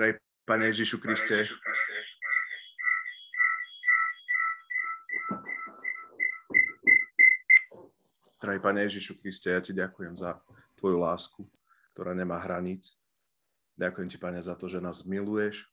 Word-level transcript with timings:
Drahý 0.00 0.16
Pane 0.48 0.72
Ježišu 0.72 0.96
Kriste, 0.96 1.44
Drahý 8.40 8.60
Pane 8.64 8.80
Ježišu 8.88 9.20
Kriste, 9.20 9.52
ja 9.52 9.60
Ti 9.60 9.76
ďakujem 9.76 10.16
za 10.16 10.40
Tvoju 10.80 11.04
lásku, 11.04 11.44
ktorá 11.92 12.16
nemá 12.16 12.40
hraníc. 12.40 12.96
Ďakujem 13.76 14.08
Ti, 14.08 14.16
Pane, 14.16 14.40
za 14.40 14.56
to, 14.56 14.72
že 14.72 14.80
nás 14.80 15.04
miluješ. 15.04 15.68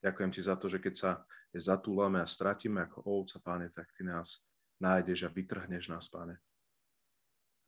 Ďakujem 0.00 0.30
Ti 0.32 0.40
za 0.40 0.56
to, 0.56 0.72
že 0.72 0.80
keď 0.80 0.94
sa 0.96 1.10
zatúlame 1.52 2.16
a 2.16 2.24
stratíme 2.24 2.80
ako 2.88 3.04
ovca, 3.04 3.44
Pane, 3.44 3.68
tak 3.76 3.92
Ty 3.92 4.08
nás 4.08 4.40
nájdeš 4.80 5.28
a 5.28 5.32
vytrhneš 5.36 5.92
nás, 5.92 6.08
Pane. 6.08 6.40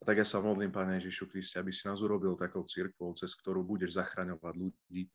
A 0.01 0.09
tak 0.09 0.17
ja 0.17 0.25
sa 0.25 0.41
modlím, 0.41 0.73
Pane 0.73 0.97
Ježišu 0.97 1.29
Kriste, 1.29 1.61
aby 1.61 1.69
si 1.69 1.85
nás 1.85 2.01
urobil 2.01 2.33
takou 2.33 2.65
církvou, 2.65 3.13
cez 3.13 3.37
ktorú 3.37 3.61
budeš 3.61 3.93
zachraňovať 3.93 4.53
ľudí, 4.57 5.05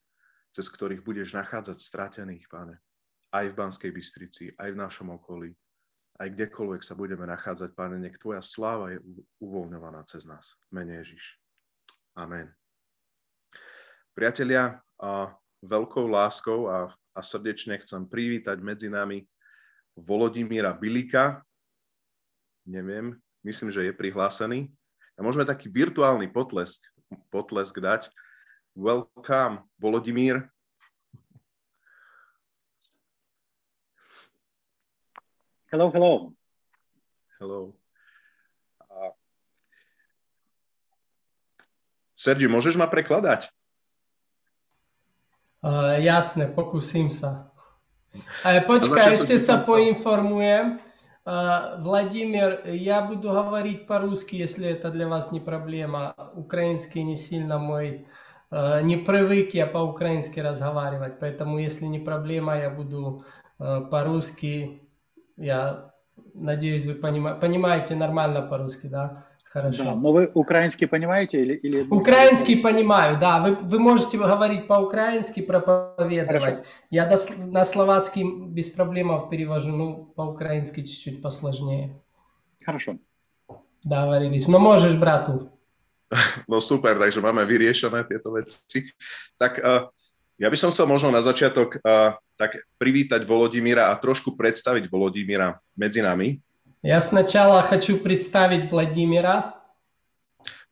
cez 0.58 0.66
ktorých 0.74 1.06
budeš 1.06 1.38
nachádzať 1.38 1.78
stratených, 1.78 2.50
Pane. 2.50 2.82
Aj 3.30 3.46
v 3.46 3.54
Banskej 3.54 3.94
Bystrici, 3.94 4.50
aj 4.58 4.74
v 4.74 4.80
našom 4.82 5.14
okolí, 5.14 5.54
aj 6.18 6.34
kdekoľvek 6.34 6.82
sa 6.82 6.98
budeme 6.98 7.22
nachádzať, 7.30 7.78
Pane, 7.78 7.94
nech 8.02 8.18
Tvoja 8.18 8.42
sláva 8.42 8.90
je 8.90 8.98
uvoľňovaná 9.38 10.02
cez 10.10 10.26
nás. 10.26 10.58
Mene 10.74 10.98
Ježiš. 10.98 11.38
Amen. 12.18 12.50
Priatelia, 14.18 14.82
a 14.98 15.30
veľkou 15.62 16.10
láskou 16.10 16.66
a, 16.66 16.90
a 17.14 17.20
srdečne 17.22 17.78
chcem 17.78 18.02
privítať 18.10 18.58
medzi 18.58 18.90
nami 18.90 19.22
Volodimíra 19.94 20.74
Bilika. 20.74 21.38
Neviem, 22.66 23.14
myslím, 23.46 23.70
že 23.70 23.86
je 23.86 23.94
prihlásený. 23.94 24.66
A 25.14 25.22
môžeme 25.22 25.46
taký 25.46 25.70
virtuálny 25.70 26.34
potlesk, 26.34 26.82
potlesk 27.30 27.78
dať. 27.78 28.10
Welcome, 28.74 29.62
Volodimír. 29.78 30.50
Hello, 35.71 35.89
hello. 35.89 36.33
Hello. 37.39 37.73
Sergio, 42.13 42.47
môžeš 42.47 42.79
ma 42.79 42.87
prekladať? 42.87 43.51
Uh, 45.59 45.99
jasné, 45.99 46.47
pokúsim 46.47 47.11
sa. 47.11 47.51
Ale 48.47 48.63
počkaj, 48.63 49.19
ešte 49.19 49.35
sa 49.35 49.59
поинформуем. 49.59 50.79
Uh, 51.25 51.79
Владимир, 51.79 52.67
я 52.67 53.01
буду 53.01 53.31
говорить 53.31 53.87
по-русски, 53.87 54.35
если 54.35 54.67
это 54.69 54.91
для 54.91 55.07
вас 55.07 55.31
не 55.31 55.39
проблема. 55.39 56.15
Украинский 56.35 57.03
не 57.03 57.15
сильно 57.15 57.57
мой, 57.57 58.07
uh, 58.51 58.83
не 58.83 58.97
привык 58.97 59.55
я 59.55 59.67
по-украински 59.67 60.39
разговаривать, 60.39 61.19
поэтому 61.19 61.59
если 61.59 61.85
не 61.85 61.99
проблема, 61.99 62.55
я 62.59 62.69
буду 62.69 63.25
uh, 63.59 63.89
по-русски 63.89 64.83
я 65.38 65.92
надеюсь, 66.34 66.84
вы 66.84 66.94
понима... 66.94 67.34
понимаете 67.34 67.94
нормально 67.94 68.42
по-русски, 68.42 68.86
да? 68.86 69.24
Хорошо. 69.44 69.84
Да, 69.84 69.94
но 69.94 70.12
вы 70.12 70.30
украинский 70.34 70.86
понимаете 70.86 71.40
или... 71.40 71.54
или... 71.54 71.82
Украинский 71.88 72.60
понимаю, 72.60 73.18
да. 73.18 73.40
Вы, 73.40 73.54
вы 73.54 73.78
можете 73.78 74.18
говорить 74.18 74.66
по-украински, 74.66 75.40
проповедовать. 75.40 76.42
Хорошо. 76.42 76.64
Я 76.90 77.06
до, 77.06 77.16
на 77.46 77.64
словацкий 77.64 78.24
без 78.24 78.68
проблем 78.68 79.28
перевожу, 79.30 79.72
ну, 79.72 80.12
по-украински 80.14 80.84
чуть-чуть 80.84 81.22
посложнее. 81.22 81.96
Хорошо. 82.64 82.98
Договорились. 83.84 84.48
No 84.48 84.58
môžeš, 84.60 85.00
bratu. 85.00 85.48
No 86.48 86.60
super, 86.60 86.98
takže 86.98 87.24
máme 87.24 87.44
vyriešené 87.48 88.04
tieto 88.04 88.36
veci. 88.36 88.92
Tak 89.40 89.52
uh, 89.60 89.88
ja 90.36 90.48
by 90.52 90.56
som 90.60 90.68
chcel 90.68 90.84
možno 90.84 91.08
na 91.08 91.24
začiatok 91.24 91.80
uh, 91.80 92.16
tak 92.37 92.57
privítať 92.81 93.23
Volodimíra 93.23 93.93
a 93.93 93.97
trošku 93.99 94.33
predstaviť 94.35 94.89
Volodimíra 94.89 95.61
medzi 95.77 96.01
nami. 96.01 96.41
Ja 96.83 96.99
сначала 96.99 97.63
хочу 97.63 97.97
представить 98.01 98.67
Владимира. 98.67 99.55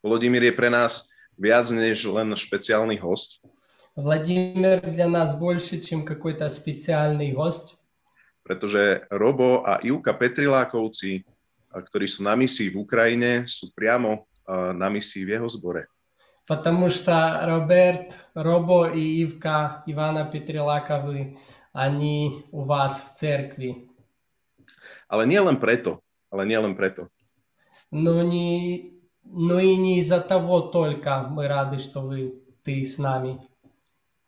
Volodimír 0.03 0.49
je 0.49 0.53
pre 0.57 0.67
nás 0.67 1.07
viac 1.39 1.71
než 1.71 2.03
len 2.09 2.35
špeciálny 2.35 2.99
host. 2.99 3.39
Владимир 3.95 4.79
для 4.87 5.07
нас 5.07 5.35
больше, 5.35 5.79
чем 5.79 6.03
какой-то 6.03 6.47
специальный 6.49 7.31
гость. 7.31 7.75
Pretože 8.43 9.05
Robo 9.11 9.63
a 9.67 9.79
Ivka 9.83 10.17
Petrilákovci, 10.17 11.23
ktorí 11.71 12.07
sú 12.07 12.23
na 12.23 12.35
misii 12.35 12.71
v 12.73 12.83
Ukrajine, 12.83 13.45
sú 13.47 13.71
priamo 13.71 14.27
na 14.51 14.89
misii 14.89 15.23
v 15.23 15.39
jeho 15.39 15.47
zbore. 15.47 15.87
Потому 16.47 16.89
что 16.89 17.13
Роберт, 17.45 18.17
Робо 18.33 18.89
и 18.89 19.23
Ивка 19.23 19.83
Ивана 19.85 20.25
Петрилаковы 20.25 21.37
ani 21.75 22.43
u 22.51 22.63
vás 22.63 22.99
v 22.99 23.07
cerkvi. 23.15 23.69
Ale 25.07 25.27
nie 25.27 25.39
len 25.39 25.59
preto. 25.59 25.99
Ale 26.31 26.47
nie 26.47 26.59
len 26.59 26.75
preto. 26.75 27.11
No, 27.91 28.23
не, 28.23 28.91
no 29.23 29.59
и 29.59 29.75
не 29.75 29.99
из-за 29.99 30.19
того 30.19 30.61
только 30.61 31.27
мы 31.27 31.47
рады, 31.47 31.77
что 31.77 32.01
вы, 32.01 32.39
ты 32.63 32.83
с 32.83 32.97
нами. 32.97 33.39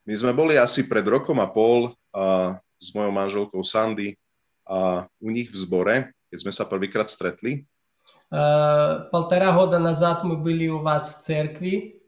My 0.04 0.16
sme 0.20 0.36
boli 0.36 0.60
asi 0.60 0.84
pred 0.84 1.08
rokom 1.08 1.40
a 1.40 1.48
pol 1.48 1.96
a, 2.12 2.60
s 2.76 2.92
mojou 2.92 3.12
manželkou 3.16 3.64
Sandy 3.64 4.20
a 4.68 5.08
u 5.24 5.32
nich 5.32 5.48
v 5.48 5.56
zbore, 5.56 5.96
keď 6.28 6.38
sme 6.44 6.52
sa 6.52 6.68
prvýkrát 6.68 7.08
stretli. 7.08 7.64
Uh, 8.34 9.08
полтора 9.14 9.54
года 9.54 9.80
назад 9.80 10.26
мы 10.26 10.36
были 10.36 10.68
у 10.68 10.82
вас 10.82 11.16
в 11.16 11.22
церкви. 11.22 12.02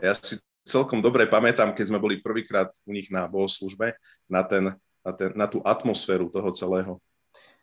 Ja 0.00 0.16
si 0.16 0.40
celkom 0.64 1.02
dobre 1.02 1.26
pamätám, 1.26 1.74
keď 1.74 1.84
sme 1.90 2.02
boli 2.02 2.22
prvýkrát 2.22 2.70
u 2.86 2.92
nich 2.94 3.10
na 3.10 3.26
bohoslužbe, 3.26 3.96
na, 4.30 4.42
ten, 4.44 4.76
na, 5.02 5.12
ten, 5.12 5.34
na 5.34 5.46
tú 5.50 5.64
atmosféru 5.64 6.30
toho 6.30 6.50
celého. 6.54 6.92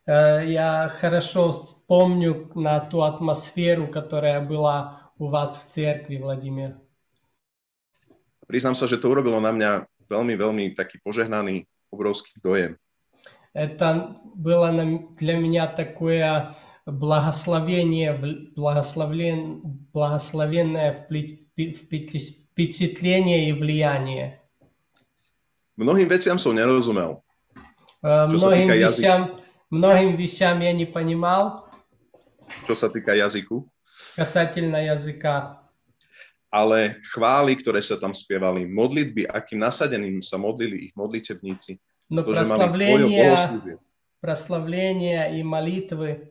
Я 0.07 0.87
хорошо 0.87 1.51
вспомню 1.51 2.47
на 2.55 2.79
ту 2.79 3.03
атмосферу, 3.03 3.91
которая 3.91 4.39
была 4.39 5.11
у 5.19 5.27
вас 5.27 5.59
в 5.59 5.67
церкви, 5.67 6.15
Владимир. 6.15 6.79
Признám 8.47 8.79
sa, 8.79 8.87
že 8.87 8.95
to 8.95 9.11
urobilo 9.11 9.43
na 9.43 9.51
mňa 9.51 9.71
veľmi, 10.07 10.33
veľmi 10.39 10.63
taký 10.71 11.03
požehnaný, 11.03 11.67
obrovský 11.91 12.39
dojem. 12.39 12.79
Это 13.51 14.15
было 14.35 14.71
для 15.19 15.35
меня 15.35 15.67
такое 15.67 16.55
благословение, 16.85 18.15
благословен, 18.55 19.61
благословенное 19.91 20.93
впечатление 22.51 23.49
и 23.49 23.53
влияние. 23.53 24.41
Многим 25.77 26.07
вещам 26.09 26.39
som 26.39 26.55
nerozumel. 26.55 27.21
Uh, 28.01 28.25
многим 28.27 28.69
вещам, 28.69 29.41
многим 29.69 30.15
вещам 30.15 30.59
я 30.59 30.73
не 30.73 30.85
понимал. 30.85 31.69
Čo 32.65 32.73
sa 32.73 32.89
týka 32.89 33.13
jazyku. 33.13 33.67
Касательно 34.15 34.81
языка. 34.81 35.61
Ale 36.49 36.97
chvály, 37.13 37.59
ktoré 37.59 37.83
sa 37.83 37.99
tam 37.99 38.15
spievali, 38.15 38.65
modlitby, 38.65 39.27
akým 39.27 39.59
nasadeným 39.59 40.23
sa 40.23 40.39
modlili 40.39 40.89
ich 40.89 40.93
modlitevníci. 40.95 41.77
Но 42.09 42.23
to, 42.23 42.31
прославление, 42.31 43.77
прославление 44.21 45.37
и 45.37 45.43
молитвы 45.43 46.09
a 46.09 46.30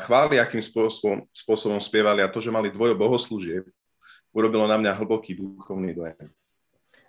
chváli, 0.00 0.40
akým 0.40 0.64
spôsobom, 0.64 1.28
spôsobom 1.32 1.76
spievali 1.76 2.24
a 2.24 2.32
to, 2.32 2.40
že 2.40 2.48
mali 2.48 2.72
dvojo 2.72 2.96
bohoslúžieb, 2.96 3.68
urobilo 4.32 4.64
na 4.64 4.80
mňa 4.80 4.96
hlboký 4.96 5.36
duchovný 5.36 5.92
dojem. 5.92 6.28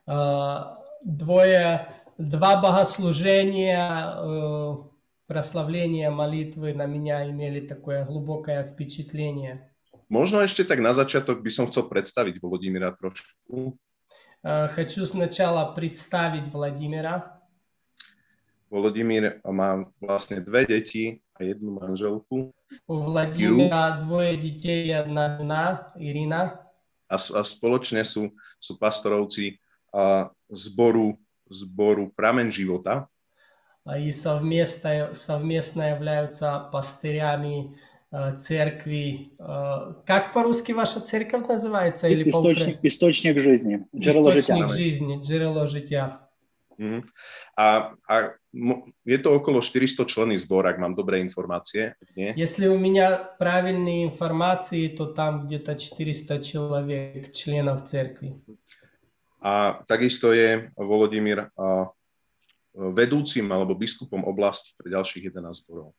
Uh, 0.09 0.75
dvoje, 1.06 1.85
два 2.18 2.57
богослужения, 2.57 3.85
uh, 4.18 4.81
прославления, 5.30 6.09
молитвы 6.09 6.74
на 6.74 6.90
меня 6.90 7.24
имели 7.30 7.62
такое 7.62 8.03
глубокое 8.03 8.66
впечатление. 8.66 9.69
Možno 10.10 10.42
ešte 10.42 10.66
tak 10.66 10.81
na 10.81 10.89
začiatok 10.89 11.45
by 11.45 11.51
som 11.54 11.69
chcel 11.69 11.86
predstaviť 11.86 12.42
Vladimíra 12.42 12.92
trošku. 12.98 13.77
Uh, 14.42 14.68
хочу 14.74 15.06
сначала 15.06 15.69
представить 15.75 16.50
Владимира. 16.50 17.39
Volodymyr 18.69 19.42
má 19.50 19.89
vlastne 19.98 20.45
dve 20.45 20.66
deti 20.66 21.23
a 21.36 21.44
jednu 21.44 21.80
manželku. 21.80 22.54
У 22.88 22.95
Владимира 23.01 23.98
двое 23.98 24.38
детей 24.38 24.88
и 24.88 24.94
одна 24.94 25.38
жена, 25.38 25.94
Ирина. 25.98 26.62
A, 27.10 27.18
a 27.18 27.42
spoločne 27.42 28.06
sú, 28.06 28.38
sú 28.62 28.77
pastorovci 28.77 29.57
a 29.89 30.30
zboru, 30.54 31.18
zboru 31.50 32.13
Pramen 32.13 32.54
života. 32.54 33.10
И 33.98 34.12
совместно, 34.12 35.13
совместно 35.13 35.89
являются 35.89 36.69
пастырями 36.71 37.74
церкви. 38.38 39.31
Как 40.06 40.33
по-русски 40.33 40.74
ваша 40.74 41.00
церковь 41.01 41.48
называется? 41.48 42.07
Или 42.07 42.30
источник, 42.30 42.80
источник 42.83 43.39
жизни. 43.39 43.88
Источник 43.94 44.69
жизни, 44.69 45.21
джерело 45.21 45.66
життя. 45.66 46.30
Mm. 46.80 47.04
A, 47.57 47.92
a 48.07 48.36
je 49.06 49.18
to 49.18 49.30
okolo 49.33 49.62
400 49.62 50.06
členy 50.06 50.38
zbor, 50.38 50.68
ak 50.68 50.77
mám 50.81 50.95
dobré 50.95 51.21
информации. 51.21 51.94
Nie? 52.16 52.33
Если 52.36 52.68
у 52.68 52.77
меня 52.77 53.18
правильные 53.38 54.06
информации, 54.06 54.88
то 54.88 55.06
там 55.06 55.48
где-то 55.48 55.75
400 55.75 56.39
человек, 56.42 57.31
членов 57.31 57.86
церкви. 57.86 58.42
A 59.42 59.80
takisto 59.88 60.33
je 60.33 60.71
Volodymyr 60.75 61.48
a, 61.56 61.88
vedúcim 62.75 63.48
alebo 63.51 63.75
biskupom 63.75 64.24
oblasti 64.27 64.75
pre 64.75 64.92
ďalších 64.92 65.31
11 65.31 65.63
zborov. 65.63 65.95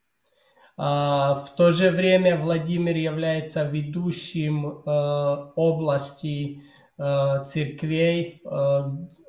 А, 0.76 1.34
В 1.34 1.56
то 1.56 1.70
же 1.70 1.90
время 1.90 2.36
Владимир 2.36 2.96
является 2.96 3.64
ведущим 3.64 4.66
э, 4.66 5.52
области 5.56 6.62
э, 6.98 7.44
церквей. 7.44 8.42
Э, 8.44 8.82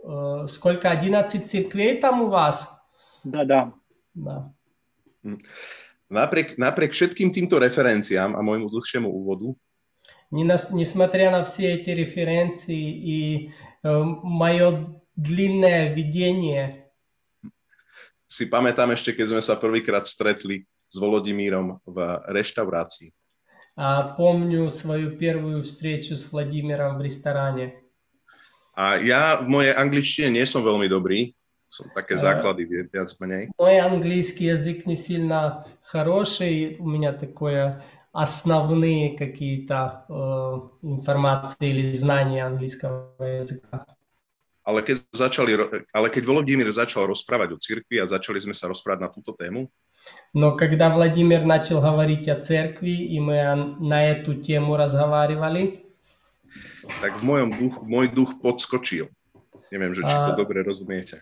э, 0.03 0.47
Сколько? 0.47 0.89
11 0.91 1.45
церквей 1.45 1.99
там 1.99 2.21
у 2.23 2.27
вас? 2.29 2.74
Да-да. 3.25 3.73
Да. 4.11 4.49
Napriek, 6.11 6.57
napriek 6.57 6.91
všetkým 6.91 7.31
týmto 7.31 7.55
referenciám 7.55 8.35
a 8.35 8.41
môjmu 8.41 8.67
dlhšiemu 8.67 9.07
úvodu, 9.07 9.55
Не 10.31 10.43
нас- 10.47 10.71
Несмотря 10.71 11.29
на 11.31 11.43
все 11.43 11.75
эти 11.75 11.91
референции 11.91 12.87
и 12.87 13.17
мое 14.23 14.87
длинное 15.15 15.91
видение, 15.93 16.87
si 18.31 18.47
pamätám 18.47 18.95
ešte, 18.95 19.11
keď 19.11 19.27
sme 19.27 19.41
sa 19.43 19.59
prvýkrát 19.59 20.07
stretli 20.07 20.63
s 20.87 20.95
Volodymírom 20.95 21.83
v 21.83 21.97
reštaurácii. 22.31 23.11
а, 23.75 24.15
помню 24.15 24.69
свою 24.69 25.17
первую 25.19 25.63
встречу 25.63 26.15
с 26.15 26.31
Владимиром 26.31 26.97
в 26.97 27.01
ресторане. 27.01 27.75
A 28.75 28.99
ja 29.03 29.35
v 29.35 29.47
mojej 29.51 29.75
angličtine 29.75 30.31
nie 30.31 30.45
som 30.47 30.63
veľmi 30.63 30.87
dobrý, 30.87 31.35
som 31.75 31.87
také 31.95 32.13
A- 32.15 32.17
základy 32.19 32.65
vi- 32.67 32.87
viac 32.91 33.15
menej. 33.19 33.47
Мой 33.57 33.79
английский 33.79 34.45
язык 34.51 34.85
не 34.85 34.95
сильно 34.95 35.65
хороший, 35.83 36.75
у 36.79 36.87
меня 36.87 37.13
такое 37.13 37.83
основные 38.11 39.15
какие-то 39.17 40.03
э, 40.09 40.13
информации 40.83 41.69
или 41.71 41.91
знания 41.93 42.43
английского 42.45 43.15
языка. 43.23 43.85
Ale 44.61 44.83
keď, 44.85 45.01
začali, 45.15 45.55
ro- 45.57 45.71
ale 45.89 46.07
keď 46.13 46.21
Volodymyr 46.27 46.69
začal 46.69 47.07
rozprávať 47.09 47.55
o 47.55 47.57
cirkvi 47.57 47.97
a 47.97 48.05
začali 48.05 48.37
sme 48.37 48.53
sa 48.53 48.69
rozprávať 48.69 48.99
na 49.01 49.09
túto 49.09 49.31
tému, 49.33 49.71
Но 50.33 50.57
когда 50.57 50.89
Владимир 50.89 51.45
начал 51.45 51.79
говорить 51.81 52.27
о 52.27 52.35
церкви, 52.35 52.89
и 53.05 53.19
мы 53.21 53.37
о- 53.41 53.77
на 53.79 54.01
эту 54.11 54.35
тему 54.41 54.75
разговаривали, 54.75 55.85
tak 57.01 57.15
v 57.15 57.23
mojom 57.23 57.49
duch, 57.55 57.75
môj 57.87 58.11
duch 58.11 58.31
podskočil. 58.43 59.07
Neviem, 59.71 59.93
že 59.95 60.03
či 60.03 60.11
to 60.27 60.33
A- 60.33 60.37
dobre 60.37 60.61
rozumiete. 60.61 61.21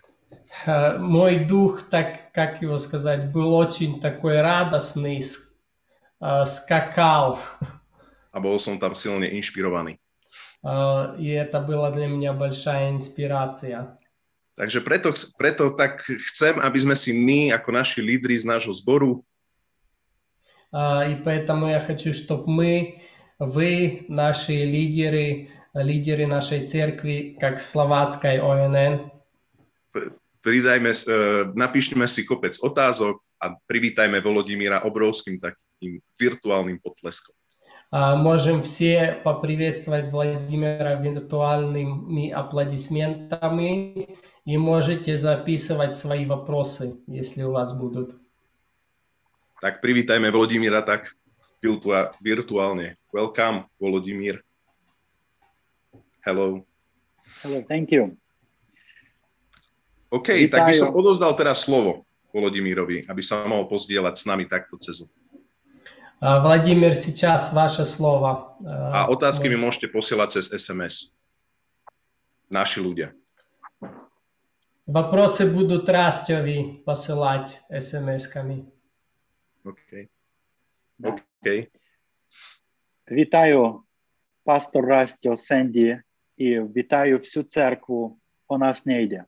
мой 0.98 1.44
дух, 1.44 1.88
так 1.90 2.32
как 2.32 2.62
его 2.62 2.78
сказать, 2.78 3.32
был 3.32 3.54
очень 3.54 4.00
такой 4.00 4.40
радостный, 4.40 5.20
с- 5.22 5.54
э, 6.20 6.44
скакал, 6.46 7.38
A 8.32 8.38
bol 8.38 8.58
som 8.58 8.78
tam 8.78 8.94
silne 8.94 9.26
inšpirovaný. 9.26 9.98
Э, 10.62 11.16
и 11.18 11.28
это 11.30 11.60
была 11.60 11.90
для 11.90 12.06
меня 12.06 12.32
большая 12.32 12.90
инспирация. 12.90 13.98
Takže 14.56 14.80
preto, 14.84 15.10
preto 15.38 15.70
tak 15.72 16.04
chcem, 16.04 16.60
aby 16.60 16.78
sme 16.78 16.94
si 16.94 17.16
my, 17.16 17.56
ako 17.56 17.72
naši 17.72 18.04
lídri 18.04 18.36
z 18.38 18.44
nášho 18.44 18.72
zboru, 18.76 19.24
А, 20.72 21.02
И 21.08 21.16
поэтому 21.24 21.66
я 21.66 21.80
хочу, 21.80 22.12
чтобы 22.12 22.46
мы, 22.46 23.02
вы, 23.40 24.04
наши 24.08 24.52
лидеры, 24.52 25.48
лидеры 25.74 26.26
нашей 26.26 26.64
церкви, 26.64 27.36
как 27.40 27.60
словацкой 27.60 28.38
ОНН, 28.38 29.10
pridajme, 30.44 30.90
e, 30.90 30.96
napíšme 31.52 32.08
si 32.08 32.24
kopec 32.24 32.56
otázok 32.60 33.20
a 33.40 33.56
privítajme 33.68 34.20
Volodymyra 34.20 34.84
obrovským 34.84 35.40
takým 35.40 36.00
virtuálnym 36.16 36.80
potleskom. 36.80 37.36
а, 37.90 38.14
можем 38.14 38.62
все 38.62 39.18
поприветствовать 39.24 40.12
Владимира 40.12 40.94
виртуальными 40.94 42.30
аплодисментами 42.30 44.16
и 44.46 44.56
можете 44.56 45.16
записывать 45.16 45.94
свои 45.94 46.24
вопросы, 46.24 47.02
если 47.08 47.42
у 47.42 47.50
вас 47.52 47.72
будут. 47.72 48.14
Tak 49.60 49.82
privítajme 49.82 50.30
Volodymyra 50.30 50.80
tak 50.80 51.12
virtua- 51.60 52.14
virtuálne. 52.22 52.96
Welcome, 53.12 53.66
Volodymyr. 53.76 54.40
Hello. 56.24 56.64
Hello, 57.44 57.60
thank 57.68 57.90
you. 57.90 58.16
OK, 60.14 60.26
Vítajú. 60.34 60.50
tak 60.50 60.60
by 60.66 60.74
som 60.74 60.90
odozdal 60.90 61.32
teraz 61.38 61.62
slovo 61.62 62.02
Volodymyrovi, 62.34 63.06
aby 63.06 63.22
sa 63.22 63.46
mohol 63.46 63.66
pozdieľať 63.70 64.14
s 64.18 64.24
nami 64.26 64.46
takto 64.46 64.74
cez 64.78 65.02
Zoom. 65.02 65.10
А, 66.20 66.38
Владимир, 66.44 66.92
сейчас 66.94 67.54
ваше 67.54 67.84
слово. 67.84 68.58
A 68.68 69.06
А, 69.06 69.08
otázky 69.08 69.48
mi 69.48 69.56
мож- 69.56 69.78
môžete 69.80 69.88
posielať 69.88 70.28
cez 70.36 70.44
SMS. 70.52 71.14
Naši 72.50 72.82
ľudia. 72.82 73.14
Вопросы 74.86 75.46
будут 75.46 75.88
Растёви 75.88 76.82
посылать 76.84 77.62
смс-ками. 77.70 78.66
OK. 79.64 80.08
Да. 80.98 81.14
OK. 81.14 81.70
Вітаю 83.10 83.82
пастор 84.44 84.84
Растіо 84.86 85.36
Сенді 85.36 86.00
і 86.36 86.60
вітаю 86.60 87.18
всю 87.18 87.42
церкву. 87.42 88.18
У 88.48 88.58
нас 88.58 88.86
не 88.86 89.02
йде. 89.02 89.24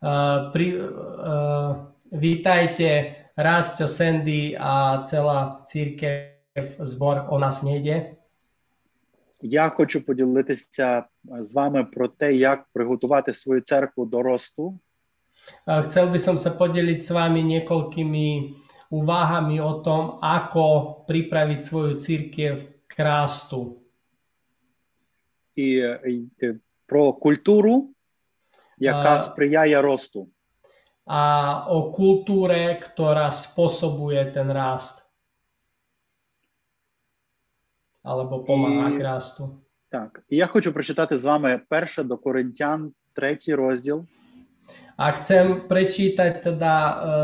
А, 0.00 0.50
При, 0.52 0.78
а, 0.78 1.92
Vítajte, 2.12 3.14
Rastio, 3.36 3.88
Sandy 3.88 4.56
a 4.58 5.02
celá 5.02 5.60
církev, 5.64 6.78
zbor 6.78 7.26
o 7.28 7.38
nás 7.38 7.62
nejde. 7.62 8.16
Я 9.42 9.68
хочу 9.68 10.00
поділитися 10.00 11.04
з 11.40 11.52
вами 11.54 11.84
про 11.84 12.08
те, 12.08 12.34
як 12.34 12.64
приготувати 12.72 13.34
свою 13.34 13.60
церкву 13.60 14.06
до 14.06 14.22
росту 14.22 14.78
A 15.66 15.82
Chcel 15.82 16.14
by 16.14 16.18
som 16.18 16.36
sa 16.38 16.54
podeliť 16.54 16.98
s 16.98 17.10
vami 17.10 17.42
niekoľkými 17.42 18.26
úvahami 18.94 19.58
o 19.58 19.82
tom, 19.82 20.22
ako 20.22 21.02
pripraviť 21.10 21.58
svoju 21.58 21.92
církev 21.98 22.54
k 22.86 22.94
rastu. 23.02 23.80
і, 25.56 25.68
і 26.06 26.26
про 26.86 27.12
культуру, 27.12 27.88
яка 28.78 29.14
А. 29.14 29.18
сприяє 29.18 29.82
росту. 29.82 30.28
A 31.06 31.66
o 31.68 31.92
kultúre, 31.92 32.80
ktorá 32.80 33.28
spôsobuje 33.28 34.32
ten 34.32 34.48
rast. 34.48 35.04
Alebo 38.04 38.44
pomáha 38.44 38.88
I- 38.92 38.96
k 38.98 39.00
rastu. 39.02 39.44
Так, 39.90 40.22
і 40.28 40.36
я 40.36 40.46
хочу 40.46 40.72
прочитати 40.72 41.18
з 41.18 41.24
вами 41.24 41.60
перше 41.68 42.02
до 42.02 42.16
Коринтян, 42.16 42.92
третій 43.12 43.54
розділ, 43.54 44.06
A 44.96 45.10
chcem 45.12 45.68
prečítať 45.68 46.40
teda 46.42 46.74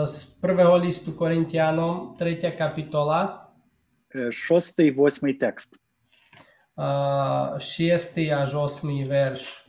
e, 0.02 0.06
z 0.06 0.24
prvého 0.44 0.76
listu 0.76 1.12
Korintianom, 1.16 2.16
3. 2.18 2.52
kapitola, 2.52 3.48
е, 4.14 4.32
шостий, 4.32 4.90
восьмий 4.90 5.34
текст. 5.34 5.72
6. 7.58 8.18
až 8.30 8.54
8. 8.54 9.04
verš. 9.08 9.63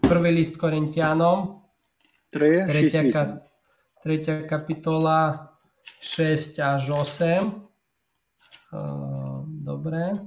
Prvý 0.00 0.30
list 0.30 0.58
Korintianom, 0.60 1.60
Три, 2.30 2.66
3. 2.66 2.72
шість, 2.80 2.96
вісім. 2.96 3.12
Ka- 3.20 3.38
3. 4.04 4.48
kapitola, 4.48 5.48
6 6.00 6.58
až 6.58 6.88
8. 6.90 7.52
E, 8.72 8.78
Dobre. 9.64 10.18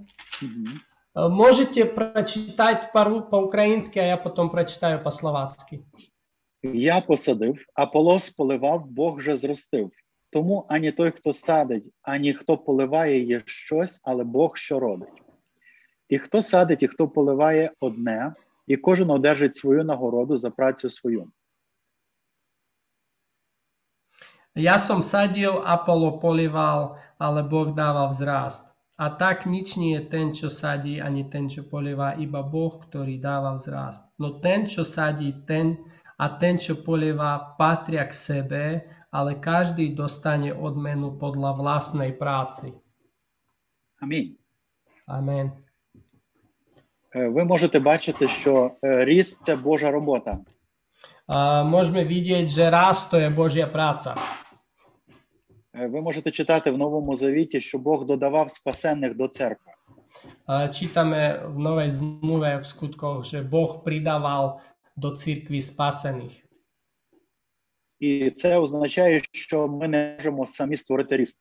Prečítať 1.96 2.94
parу- 2.94 3.30
по-українськи, 3.30 4.00
а 4.00 4.04
я 4.04 4.18
потім 4.18 4.50
прочитаю 4.50 5.04
по-словацки. 5.04 5.80
Я 6.64 7.02
посадив, 7.02 7.56
Аполос 7.74 8.30
поливав, 8.30 8.86
Бог 8.86 9.22
же 9.22 9.36
зростив. 9.38 9.92
Тому 10.30 10.66
ані 10.70 10.92
той, 10.92 11.12
хто 11.12 11.34
садить, 11.34 11.84
ані 12.02 12.34
хто 12.34 12.58
поливає, 12.58 13.24
є 13.24 13.42
щось, 13.46 14.00
але 14.04 14.24
Бог 14.24 14.58
що 14.58 14.80
робить. 14.80 15.10
І 16.10 16.18
хто 16.18 16.42
садить, 16.42 16.84
і 16.84 16.88
хто 16.88 17.08
поливає 17.08 17.72
одне, 17.80 18.34
і 18.67 18.77
кожен 18.77 19.11
одержить 19.11 19.55
свою 19.55 19.85
нагороду 19.85 20.39
за 20.39 20.51
працю 20.51 20.91
свою. 20.91 21.31
Ja 24.57 24.81
som 24.81 25.05
sadil, 25.05 25.61
Apollo 25.61 26.17
polival, 26.17 26.97
ale 27.21 27.45
Boh 27.45 27.77
dával 27.77 28.09
vzrast. 28.09 28.73
A 28.97 29.13
tak 29.13 29.45
nič 29.45 29.77
nie 29.77 30.01
je 30.01 30.03
ten, 30.09 30.33
čo 30.33 30.49
sadí, 30.49 30.97
ani 30.97 31.29
ten, 31.29 31.53
čo 31.53 31.69
polieva, 31.69 32.17
iba 32.17 32.41
Boh, 32.41 32.81
ktorý 32.81 33.21
dáva 33.21 33.53
vzrast. 33.61 34.09
No 34.17 34.41
ten, 34.41 34.65
čo 34.65 34.81
sadí, 34.81 35.45
ten 35.45 35.77
a 36.17 36.33
ten, 36.41 36.57
čo 36.57 36.81
polieva, 36.81 37.37
patria 37.61 38.09
k 38.09 38.17
sebe, 38.17 38.65
ale 39.13 39.37
každý 39.37 39.93
dostane 39.93 40.57
odmenu 40.57 41.21
podľa 41.21 41.53
vlastnej 41.61 42.17
práci. 42.17 42.73
Амінь. 44.01 44.37
Amen. 45.09 45.47
Е, 45.47 45.70
Ви 47.15 47.45
можете 47.45 47.79
бачити, 47.79 48.29
що 48.29 48.71
е, 48.85 49.05
ріст 49.05 49.45
це 49.45 49.57
Божа 49.57 49.91
робота. 49.91 50.45
A 51.27 51.67
môžeme 51.67 52.07
vidieť, 52.07 52.47
že 52.47 52.71
rast 52.71 53.11
to 53.11 53.19
je 53.19 53.27
Božia 53.31 53.67
práca. 53.67 54.15
Е, 55.75 55.87
Ви 55.87 56.01
можете 56.01 56.31
читати 56.31 56.71
в 56.71 56.79
Новому 56.79 57.17
Завіті, 57.17 57.61
що 57.61 57.79
Бог 57.79 58.05
додавав 58.05 58.51
спасенних 58.51 59.17
до 59.17 59.29
церкви. 59.29 59.73
A 60.47 60.69
Čítame 60.69 61.45
v 61.45 61.59
Novej 61.59 61.91
zmluve 61.91 62.61
v 62.61 62.65
skutkoch, 62.65 63.25
že 63.25 63.45
Boh 63.45 63.85
pridával 63.85 64.61
do 64.97 65.13
církvy 65.13 65.61
spasených. 65.61 66.47
І 68.01 68.31
це 68.31 68.59
означає, 68.59 69.23
що 69.33 69.69
ми 69.69 69.89
не 69.89 70.17
можемо 70.17 70.47
самі 70.47 70.77
створити 70.77 71.17
ріст. 71.17 71.41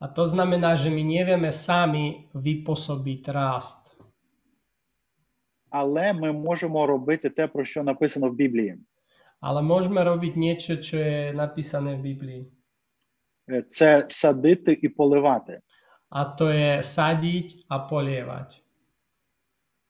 A 0.00 0.08
to 0.08 0.26
znamená, 0.26 0.76
že 0.76 0.90
my 0.90 1.00
nevieme 1.00 1.48
sami 1.48 2.28
vypôsobiť 2.34 3.30
rast, 3.30 3.87
Але 5.69 6.13
ми 6.13 6.31
можемо 6.31 6.85
робити 6.85 7.29
те, 7.29 7.47
про 7.47 7.65
що 7.65 7.83
написано 7.83 8.29
в 8.29 8.35
Біблії. 8.35 8.77
môžeme 9.41 10.03
robiť 10.03 10.33
niečo, 10.35 10.73
čo 10.83 10.97
je 10.97 11.33
napísané 11.33 11.95
v 11.95 12.01
Biblii. 12.01 12.41
Е, 13.49 13.61
Це 13.69 14.05
садити 14.09 14.79
і 14.81 14.89
поливати. 14.89 15.61
A 16.09 16.25
to 16.25 16.49
je 16.49 16.81
sadiť 16.81 17.69
a 17.69 17.85
polievať. 17.85 18.61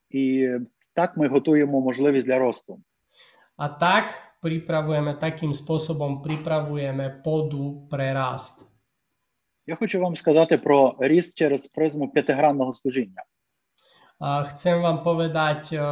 І 0.09 0.49
так 0.93 1.17
ми 1.17 1.27
готуємо 1.27 1.81
можливість 1.81 2.25
для 2.25 2.39
росту. 2.39 2.83
Tak 3.79 4.11
pripravujeme, 4.41 5.15
takým 5.19 5.51
spôsobom 5.51 6.23
pripravujeme 6.23 7.23
pôdu 7.23 7.87
pre 7.91 8.11
rast. 8.11 8.67
Я 9.67 9.75
хочу 9.75 9.99
вам 9.99 10.15
сказати 10.15 10.57
про 10.57 10.95
ріст 10.99 11.37
через 11.37 11.67
призму 11.67 12.09
п'ятигранного 12.09 12.73
служіння. 12.73 13.23
A 14.20 14.42
chcem 14.54 14.80
vám 14.82 15.02
povedať 15.02 15.72
eh, 15.74 15.82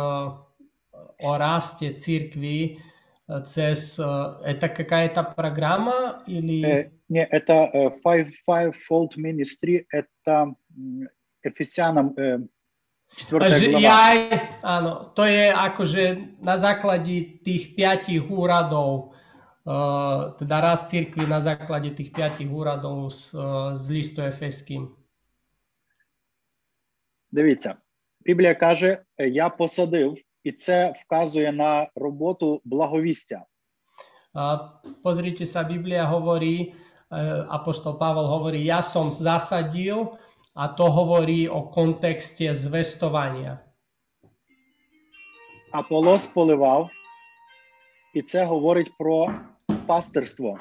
o 1.23 1.31
raste 1.37 1.93
církvy 1.95 2.77
eh, 2.77 3.43
cez... 3.45 3.99
eh, 3.99 4.07
Это 4.57 4.69
какая-то 4.69 5.23
программа 5.37 6.23
или... 6.27 6.63
Е, 6.63 6.91
Ні, 7.09 7.29
це 7.47 7.71
е, 7.75 7.93
five, 8.05 8.33
fivefold 8.49 9.19
ministry, 9.21 9.85
це 10.25 10.33
м, 10.33 10.57
Ефесянам 11.45 12.15
е, 12.19 12.39
4 13.17 13.51
Že, 13.51 13.69
глава. 13.69 13.81
jaj, 13.85 14.17
áno, 14.65 14.93
to 15.13 15.29
je 15.29 15.53
akože 15.53 16.05
na 16.41 16.57
základe 16.57 17.45
tých 17.45 17.77
piatich 17.77 18.25
úradov, 18.25 19.13
uh, 19.69 20.33
teda 20.41 20.65
raz 20.65 20.89
církvy 20.89 21.29
na 21.29 21.37
základe 21.37 21.93
tých 21.93 22.09
piatich 22.09 22.49
úradov 22.49 23.13
z, 23.13 23.37
uh, 23.37 23.77
z 23.77 23.85
listu 23.93 24.25
Efeským. 24.25 24.97
Дивіться, 27.33 27.77
Біблія 28.27 28.55
каже: 28.55 29.03
е, 29.19 29.29
Я 29.29 29.49
посадив, 29.49 30.19
і 30.45 30.53
це 30.53 30.95
вказує 31.07 31.53
на 31.53 31.89
роботу 31.97 32.61
благовістя. 32.65 33.45
Uh, 34.33 34.81
pozrite 35.05 35.45
sa, 35.45 35.61
Biblia 35.61 36.09
hovorí, 36.09 36.73
uh, 37.13 37.45
Apoštol 37.53 38.01
Pavel 38.01 38.25
hovorí, 38.25 38.65
ja 38.65 38.81
som 38.81 39.13
zasadil 39.13 40.17
a 40.57 40.73
to 40.73 40.89
hovorí 40.89 41.53
o 41.53 41.69
kontexte 41.69 42.49
zvestovania. 42.57 43.61
Аполос 45.73 46.27
поливав, 46.27 46.91
і 48.15 48.23
це 48.23 48.45
говорить 48.45 48.97
про 48.99 49.35
пастирство. 49.87 50.59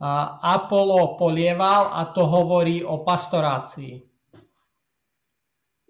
Uh, 0.00 0.38
Apollo 0.42 1.18
polieval 1.18 1.90
a 1.94 2.04
to 2.14 2.26
hovorí 2.26 2.84
o 2.84 2.98
pastorácii. 2.98 4.02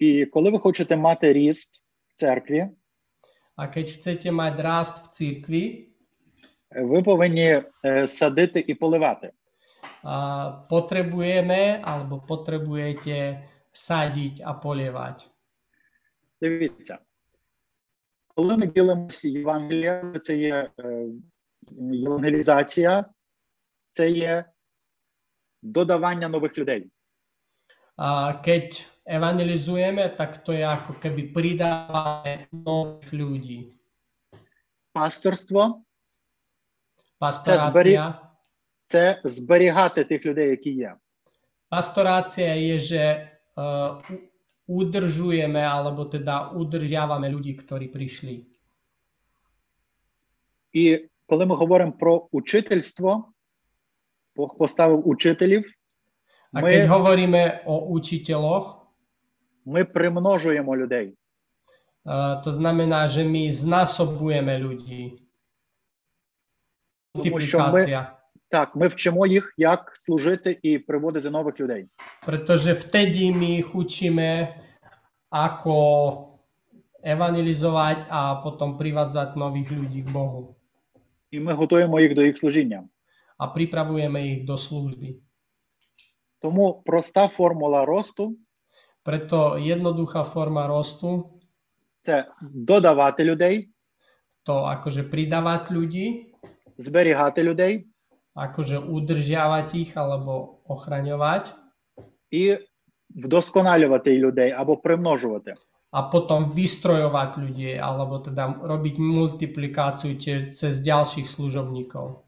І 0.04 0.26
коли 0.26 0.52
ви 0.52 0.60
хочете 0.60 0.96
мати 0.96 1.34
ріст 1.34 1.70
в 2.08 2.14
церкві, 2.14 2.70
A 3.54 3.70
keď 3.70 3.86
chcete 3.96 4.30
mať 4.34 4.54
rast 4.66 4.96
v 5.06 5.08
církvi, 5.14 5.64
ви 6.74 7.02
повинні 7.02 7.62
е, 7.86 8.08
садити 8.08 8.64
і 8.68 8.74
поливати. 8.74 9.32
a 10.04 10.18
potrebujeme 10.68 11.80
alebo 11.80 12.20
potrebujete 12.20 13.48
sadiť 13.72 14.44
a 14.44 14.52
polievať. 14.54 15.30
Дивіться, 16.42 16.98
коли 18.28 18.58
ми 18.58 18.68
ділимося 18.68 19.28
Євангелієм, 19.28 20.20
це 20.22 20.38
є 20.38 20.70
е, 20.80 21.08
євангелізація, 21.92 23.06
це 23.92 24.10
є 24.10 24.46
додавання 25.62 26.28
нових 26.28 26.58
людей. 26.58 26.92
A 27.98 28.42
keď 28.44 28.93
evangelizujeme, 29.09 30.13
tak 30.15 30.45
to 30.45 30.53
je 30.53 30.63
ako 30.63 31.01
keby 31.01 31.33
pridávame 31.33 32.47
nových 32.53 33.11
ľudí. 33.13 33.61
Пасторство 34.93 35.85
Pastorácia, 37.19 38.21
це 38.87 39.21
зберігати 39.25 40.05
тих 40.05 40.27
людей, 40.27 40.51
які 40.51 40.71
є. 40.71 40.95
pastorácia 41.69 42.55
je, 42.55 42.77
že 42.81 43.05
uh, 43.57 44.01
udržujeme 44.69 45.61
alebo 45.61 46.05
teda 46.09 46.53
udržiavame 46.57 47.29
ľudí, 47.29 47.55
ktorí 47.55 47.89
prišli. 47.89 48.47
І 50.73 51.09
коли 51.27 51.47
ми 51.47 51.55
говоримо 51.55 51.93
про 51.93 52.29
учительство, 52.33 53.33
Бог 54.37 54.57
поставив 54.57 55.09
учителів, 55.09 55.75
A 56.53 56.65
keď 56.65 56.89
ми, 56.89 56.89
hovoríme 56.89 57.43
o 57.69 57.93
učiteľoch, 57.93 58.82
ми 59.66 59.86
примножуємо 59.86 60.78
людей. 60.78 61.18
uh, 62.06 62.44
to 62.44 62.52
znamená, 62.52 63.08
že 63.08 63.24
my 63.24 63.52
що 67.40 67.60
ми, 67.60 67.86
Multiplikácia. 67.86 68.12
так, 68.50 68.76
ми 68.76 68.88
вчимо 68.88 69.26
їх, 69.26 69.54
як 69.58 69.96
служити 69.96 70.60
і 70.62 70.80
приводити 70.80 71.30
нових 71.30 71.60
людей. 71.60 71.88
Vtedy 72.26 73.32
my 73.32 73.60
ich 73.60 73.76
učíme, 73.76 74.58
ako 75.34 75.78
evangelizovať 77.04 77.98
a 78.10 78.40
potom 78.46 78.78
privádzať 78.78 79.36
nových 79.36 79.70
ľudí 79.74 80.02
k 80.06 80.10
Bohu. 80.10 80.56
І 81.32 81.40
ми 81.40 81.54
готуємо 81.54 82.00
їх 82.00 82.14
до 82.14 82.22
їх 82.22 82.38
служіння. 82.38 82.86
A 83.38 83.48
pripravujeme 83.48 84.22
ich 84.22 84.46
do 84.46 84.58
služby. 84.58 85.18
Тому 86.40 86.82
проста 86.86 87.28
формула 87.28 87.86
росту 87.86 88.38
Preto 89.04 89.58
jednoduchá 89.58 90.24
forma 90.24 90.68
rostu, 90.68 91.30
це 92.02 92.28
додавати 92.42 93.24
людей, 93.24 93.70
to 94.44 94.54
akože 94.68 95.04
pridávať 95.08 95.72
ľudí, 95.72 96.36
зберігати 96.78 97.44
людей 97.44 97.88
akože 98.36 98.82
udržiavať 98.82 99.68
ich 99.78 99.92
alebo 99.94 100.66
ochraňovať 100.66 101.54
і 102.32 102.58
вдосконалювати 103.16 104.20
людей 104.20 104.52
або 104.52 104.78
примножувати. 104.78 105.54
a 105.94 106.02
potom 106.10 106.50
vystrojovať 106.50 107.38
ľudí 107.38 107.78
alebo 107.78 108.18
teda 108.18 108.50
robiť 108.66 108.98
multiplikáciu 108.98 110.18
tie- 110.18 110.50
cez 110.50 110.82
ďalších 110.82 111.30
služobníkov. 111.30 112.26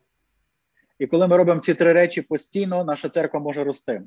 І 1.00 1.08
коли 1.08 1.28
ми 1.28 1.38
робимо 1.38 1.60
ці 1.60 1.74
три 1.74 1.94
речі 1.94 2.22
постійно, 2.22 2.84
наша 2.84 3.10
церква 3.10 3.40
може 3.40 3.64
рости. 3.64 4.02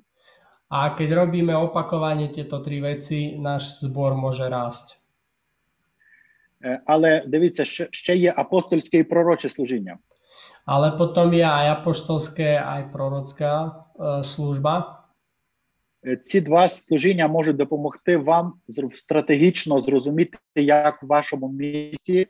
A 0.69 0.93
keď 0.93 1.25
robíme 1.25 1.57
opakovane 1.57 2.29
tieto 2.29 2.61
tri 2.61 2.85
veci, 2.85 3.41
náš 3.41 3.81
zbor 3.81 4.13
môže 4.13 4.45
rásť. 4.45 5.01
Але 6.87 7.25
дивіться, 7.27 7.65
ще, 7.65 8.17
є 8.17 8.35
апостольське 8.37 8.99
і 8.99 9.05
пророче 9.05 9.49
служіння. 9.49 9.99
Ale 10.67 10.93
potom 11.01 11.33
je 11.33 11.47
aj 11.47 11.81
apoštolské, 11.81 12.61
aj 12.61 12.93
prorocká 12.93 13.53
e, 13.65 13.71
služba. 14.21 15.01
Е, 16.05 16.17
Ці 16.17 16.41
два 16.41 16.69
служіння 16.69 17.29
можуть 17.29 17.57
допомогти 17.57 18.17
вам 18.17 18.61
стратегічно 18.95 19.81
зрозуміти, 19.81 20.39
як 20.55 21.03
в 21.03 21.07
вашому 21.07 21.49
місті 21.49 22.27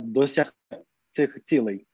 досягти 0.00 0.76
цих 1.10 1.38
цілей. 1.44 1.86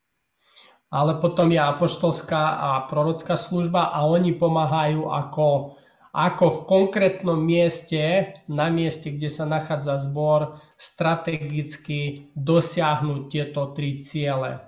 Ale 0.95 1.15
potom 1.23 1.47
je 1.51 1.59
apoštolská 1.59 2.43
a 2.59 2.69
prorocká 2.91 3.39
služba 3.39 3.95
a 3.95 4.03
oni 4.03 4.35
pomáhajú 4.35 5.07
ako, 5.07 5.79
ako 6.11 6.45
v 6.51 6.59
konkrétnom 6.67 7.39
mieste, 7.39 8.35
na 8.51 8.67
mieste, 8.67 9.07
kde 9.15 9.31
sa 9.31 9.47
nachádza 9.47 9.95
zbor, 10.03 10.59
strategicky 10.75 12.27
dosiahnuť 12.35 13.21
tieto 13.31 13.71
tri 13.71 14.03
ciele. 14.03 14.67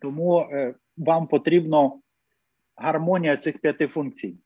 Тому 0.00 0.40
е, 0.40 0.74
вам 0.96 1.26
потрібно 1.26 2.00
гармонія 2.76 3.36
цих 3.36 3.60
п'яти 3.60 3.86
функцій. 3.86 4.38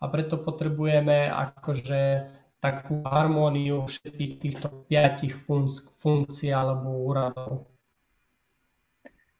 A 0.00 0.06
preto 0.06 0.38
potrebujeme 0.38 1.26
akože 1.26 2.30
takú 2.62 3.02
harmóniu 3.02 3.86
všetkých 3.86 4.32
týchto 4.38 4.66
piatich 4.86 5.34
fun- 5.34 5.70
funkcií 6.02 6.54
alebo 6.54 6.90
úradov. 7.06 7.66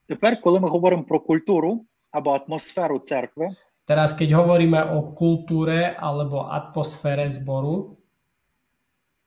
Тепер, 0.08 0.40
коли 0.40 0.60
ми 0.60 0.68
говоримо 0.68 1.04
про 1.04 1.20
культуру 1.20 1.84
або 2.10 2.30
атмосферу 2.30 2.98
церкви, 2.98 3.48
Teraz, 3.84 4.16
keď 4.16 4.32
hovoríme 4.32 4.80
o 4.96 5.12
kultúre 5.12 5.92
alebo 5.92 6.48
atmosfére 6.48 7.28
zboru, 7.28 8.00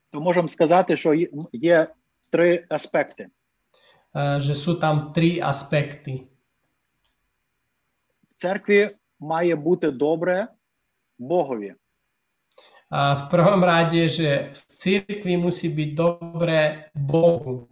то 0.09 0.21
можемо 0.21 0.47
сказати, 0.47 0.97
що 0.97 1.13
є- 1.53 1.87
три 2.29 2.65
аспекти: 2.69 3.29
že 4.15 4.53
sú 4.57 4.81
tam 4.81 5.13
tri 5.13 5.37
aspekty. 5.37 6.27
в 8.31 8.39
церкві 8.39 8.89
має 9.19 9.55
бути 9.55 9.91
добре 9.91 10.47
Богові. 11.19 11.73
A 12.89 13.19
v 13.19 13.23
prvom 13.27 13.61
rade, 13.67 14.07
že 14.07 14.55
v 14.55 14.61
cirkvi 14.71 15.35
musí 15.35 15.67
byť 15.67 15.89
dobre 15.91 16.87
Bohu, 16.95 17.67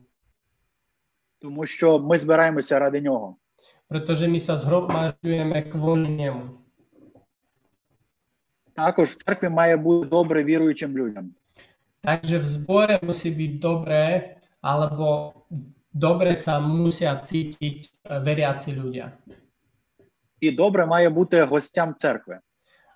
тому 1.46 1.66
що 1.66 2.00
ми 2.00 2.18
збираємося 2.18 2.80
ради 2.80 3.02
нього. 3.02 3.38
my 3.94 4.40
sa 4.42 4.58
zhromažďujeme 4.58 5.70
kvôli 5.70 6.10
nemu. 6.10 6.58
Також 8.74 9.10
в 9.10 9.16
церкві 9.16 9.50
має 9.50 9.78
бути 9.78 10.10
добре 10.10 10.44
віруючим 10.44 10.98
людям. 10.98 11.32
Takže 12.02 12.38
v 12.40 12.46
zbore 12.46 12.96
musí 13.06 13.30
byť 13.30 13.52
dobré, 13.62 14.38
alebo 14.62 15.34
dobre 15.94 16.34
sa 16.34 16.58
musia 16.58 17.14
cítiť 17.14 17.78
eh, 17.86 18.20
veriaci 18.26 18.74
ľudia. 18.74 19.14
І 20.42 20.52
добре 20.52 20.86
має 20.86 21.10
бути 21.10 21.44
гостям 21.44 21.96
церкви. 21.96 22.40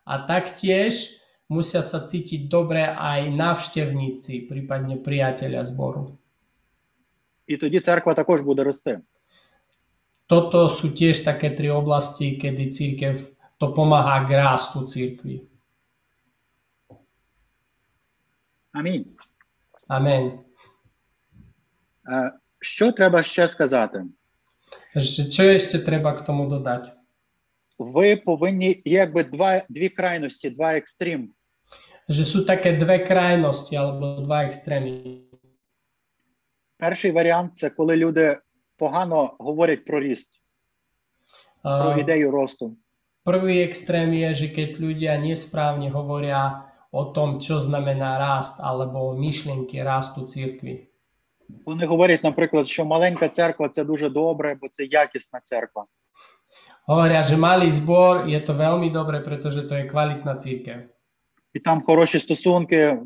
A 0.05 0.17
taktiež 0.25 1.21
musia 1.49 1.81
sa 1.85 2.01
cítiť 2.01 2.49
dobre 2.49 2.81
aj 2.81 3.29
navštevníci, 3.29 4.49
prípadne 4.49 4.97
priatelia 4.97 5.61
zboru. 5.65 6.18
І 7.48 7.56
тоді 7.56 7.80
церква 7.80 8.14
також 8.14 8.40
буде 8.40 8.62
рости. 8.64 9.00
Toto 10.24 10.72
sú 10.72 10.96
tiež 10.96 11.20
také 11.20 11.52
tri 11.52 11.68
oblasti, 11.68 12.40
kedy 12.40 12.72
církev 12.72 13.14
to 13.60 13.76
pomáha 13.76 14.24
k 14.24 14.40
rastu 14.40 14.88
církvy. 14.88 15.44
Амінь. 18.72 19.04
Amen. 19.88 20.38
Е, 22.08 22.32
Що 22.60 22.92
треба 22.92 23.22
ще 23.22 23.48
сказати? 23.48 24.04
Že 24.96 25.30
Čo 25.30 25.42
ešte 25.54 25.78
treba 25.78 26.12
k 26.16 26.24
tomu 26.26 26.48
dodať? 26.48 26.90
Ви 27.78 28.16
повинні 28.16 28.82
є 28.84 28.98
якби 28.98 29.24
два 29.24 29.62
дві 29.68 29.88
крайності, 29.88 30.50
два 30.50 30.74
екстрім. 30.74 31.34
Že 32.08 32.22
sú 32.24 32.38
také 32.44 32.76
dve 32.76 33.00
krajnosti 33.06 33.76
alebo 33.76 34.20
dva 34.20 34.44
extrémy. 34.44 35.24
Перший 36.79 37.11
варіант 37.11 37.57
це 37.57 37.69
коли 37.69 37.95
люди 37.95 38.37
погано 38.77 39.35
говорять 39.39 39.85
про 39.85 39.99
ріст, 39.99 40.29
про 41.63 41.91
Uh, 41.91 41.99
ідею 41.99 42.31
росту. 42.31 42.77
Prvý 43.23 43.59
extrém 43.67 44.13
je, 44.13 44.33
že 44.33 44.47
keď 44.47 44.69
ľudia 44.79 45.13
nesprávne 45.19 45.91
hovoria 45.91 46.71
o 46.91 47.11
tom, 47.11 47.43
čo 47.43 47.59
znamená 47.59 48.15
rast 48.15 48.63
alebo 48.63 49.11
myšlienky 49.11 49.83
rastu 49.83 50.23
církvy. 50.23 50.87
Вони 51.65 51.85
говорять, 51.85 52.23
наприклад, 52.23 52.69
що 52.69 52.85
маленька 52.85 53.29
церква 53.29 53.69
це 53.69 53.83
дуже 53.83 54.09
добре, 54.09 54.57
бо 54.61 54.69
це 54.69 54.83
якісна 54.83 55.39
церква. 55.39 55.85
Hovoria, 56.87 57.23
že 57.23 57.35
malý 57.37 57.69
zbor 57.69 58.25
je 58.25 58.39
to 58.39 58.53
veľmi 58.53 58.89
dobre, 58.89 59.19
pretože 59.19 59.67
to 59.67 59.75
je 59.75 59.83
kvalitná 59.91 60.35
církev. 60.35 60.87
І 61.53 61.59
там 61.59 61.81
хороші 61.81 62.19
стосунки, 62.19 62.97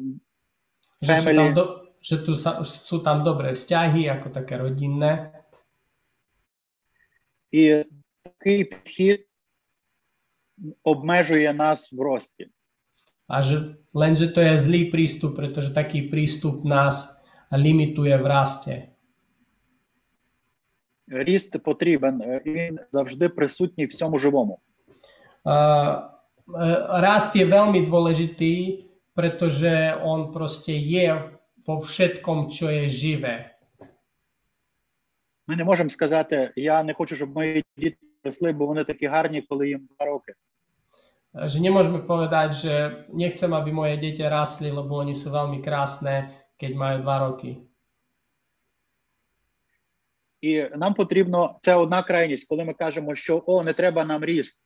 Že 1.02 1.16
sú 1.16 1.24
Family. 1.24 1.83
Že 2.04 2.20
tu 2.20 2.36
sa, 2.36 2.60
sú 2.68 3.00
tam 3.00 3.24
dobré 3.24 3.56
vzťahy, 3.56 4.12
ako 4.12 4.28
také 4.36 4.60
rodinné. 4.60 5.32
і 7.54 7.86
такий 8.24 8.64
підхід 8.64 9.26
обмежує 10.84 11.54
нас 11.54 11.94
в 11.94 12.02
рості. 12.02 12.50
A 13.28 13.42
že, 13.42 13.80
lenže 13.94 14.28
to 14.28 14.42
je 14.42 14.60
zlý 14.60 14.92
prístup, 14.92 15.40
pretože 15.40 15.72
taký 15.72 16.12
prístup 16.12 16.68
nás 16.68 17.24
limituje 17.52 18.18
v 18.18 18.26
raste. 18.28 18.76
Ріст 21.08 21.64
потрібен, 21.64 22.22
е, 22.22 22.42
він 22.46 22.80
завжди 22.92 23.30
присутній 23.30 23.86
в 23.86 24.20
живому. 24.20 24.60
Uh, 25.46 26.08
rast 27.04 27.36
je 27.36 27.44
veľmi 27.44 27.84
dôležitý, 27.84 28.88
pretože 29.16 29.96
on 30.04 30.32
proste 30.32 30.72
je 30.72 31.20
vo 31.66 31.80
všetkom, 31.80 32.52
čo 32.52 32.70
je 32.70 32.90
živé. 32.90 33.50
Ми 35.48 35.56
не 35.56 35.64
можемо 35.64 35.90
сказати, 35.90 36.52
я 36.56 36.84
не 36.84 36.94
хочу, 36.94 37.16
щоб 37.16 37.36
мої 37.36 37.64
діти 37.78 37.98
росли, 38.24 38.52
бо 38.52 38.66
вони 38.66 38.84
такі 38.84 39.06
гарні, 39.08 39.42
коли 39.42 39.68
їм 39.68 39.90
два 39.98 40.06
роки. 40.06 40.34
Že 41.34 41.66
nemôžeme 41.66 42.06
povedať, 42.06 42.50
že 42.54 42.74
nechcem, 43.10 43.50
aby 43.58 43.74
moje 43.74 43.98
deti 43.98 44.22
rastli, 44.22 44.70
lebo 44.70 45.02
oni 45.02 45.18
sú 45.18 45.34
veľmi 45.34 45.66
krásne, 45.66 46.30
keď 46.62 46.72
majú 46.78 46.98
dva 47.02 47.18
roky. 47.20 47.52
І 50.44 50.70
нам 50.76 50.94
потрібно 50.94 51.56
це 51.62 51.76
одна 51.76 52.04
крайність, 52.04 52.48
коли 52.48 52.64
ми 52.64 52.74
кажемо, 52.74 53.16
що 53.16 53.44
о, 53.46 53.64
не 53.64 53.74
треба 53.74 54.06
нам 54.06 54.24
ріст. 54.24 54.64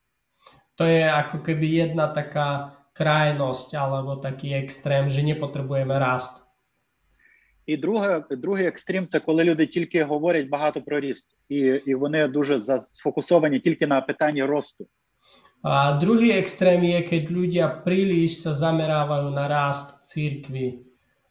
To 0.76 0.86
je 0.86 1.10
ako 1.10 1.42
keby 1.42 1.90
jedna 1.90 2.08
taká 2.14 2.78
krajnosť 2.94 3.74
alebo 3.74 4.22
taký 4.22 4.54
extrém, 4.54 5.10
že 5.10 5.26
nepotrebujeme 5.26 5.98
rast. 5.98 6.47
І 7.68 7.78
друге, 7.78 8.24
другий 8.32 8.66
екстрім 8.66 9.08
це 9.08 9.20
коли 9.20 9.44
люди 9.44 9.68
тільки 9.68 10.04
говорять 10.04 10.50
багато 10.50 10.82
про 10.82 11.00
ріст, 11.00 11.26
і, 11.50 11.58
і 11.60 11.96
вони 11.96 12.28
дуже 12.28 12.62
сфокусовані 12.84 13.60
тільки 13.60 13.88
на 13.88 14.02
питанні 14.02 14.44
росту. 14.44 14.88
A 15.64 16.00
druhý 16.00 16.32
extrém 16.32 16.80
je, 16.86 17.02
keď 17.02 17.24
ľudia 17.34 17.66
príliš 17.84 18.46
sa 18.46 18.54
zamerávajú 18.54 19.34
na 19.34 19.50
rast 19.50 20.06
církvy 20.06 20.86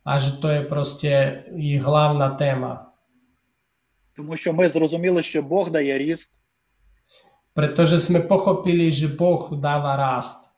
a 0.05 0.19
že 0.19 0.43
to 0.43 0.51
je 0.51 0.61
proste 0.67 1.11
ich 1.57 1.81
hlavná. 1.81 2.37
Тому 4.17 4.37
що 4.37 4.53
ми 4.53 4.69
зрозуміли, 4.69 5.23
що 5.23 5.43
Бог 5.43 5.71
дає 5.71 5.99
ріст, 5.99 6.31
Pretože 7.57 7.97
sme 7.97 8.21
pochopili, 8.21 8.93
že 8.93 9.09
Boh 9.09 9.57
dáva 9.57 9.97
rast. 9.97 10.53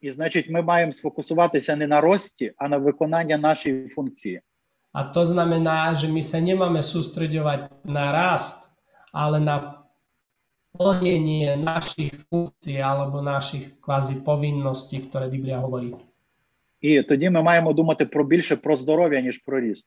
і 0.00 0.10
значить, 0.10 0.50
ми 0.50 0.62
маємо 0.62 0.92
сфокусуватися 0.92 1.76
не 1.76 1.86
на 1.86 2.00
рості, 2.00 2.52
а 2.56 2.68
на 2.68 2.76
виконання 2.76 3.38
нашої 3.38 3.88
функції. 3.88 4.40
A 4.93 5.03
to 5.03 5.21
znamená, 5.21 5.93
že 5.93 6.09
my 6.09 6.21
sa 6.25 6.41
nemáme 6.41 6.81
sústreďovať 6.81 7.85
na 7.85 8.09
rast, 8.09 8.73
ale 9.13 9.37
na 9.37 9.85
plnenie 10.77 11.57
našich 11.57 12.13
funkcií 12.29 12.81
alebo 12.81 13.21
našich 13.21 13.77
kvázi 13.81 14.21
povinností, 14.21 15.09
ktoré 15.09 15.29
Biblia 15.29 15.59
hovorí. 15.59 15.95
І 16.81 17.03
тоді 17.03 17.29
ми 17.29 17.41
маємо 17.41 17.73
думати 17.73 18.05
про 18.05 18.23
більше 18.23 18.55
про 18.55 18.77
здоров'я, 18.77 19.21
ніж 19.21 19.37
про 19.37 19.59
ріст. 19.59 19.85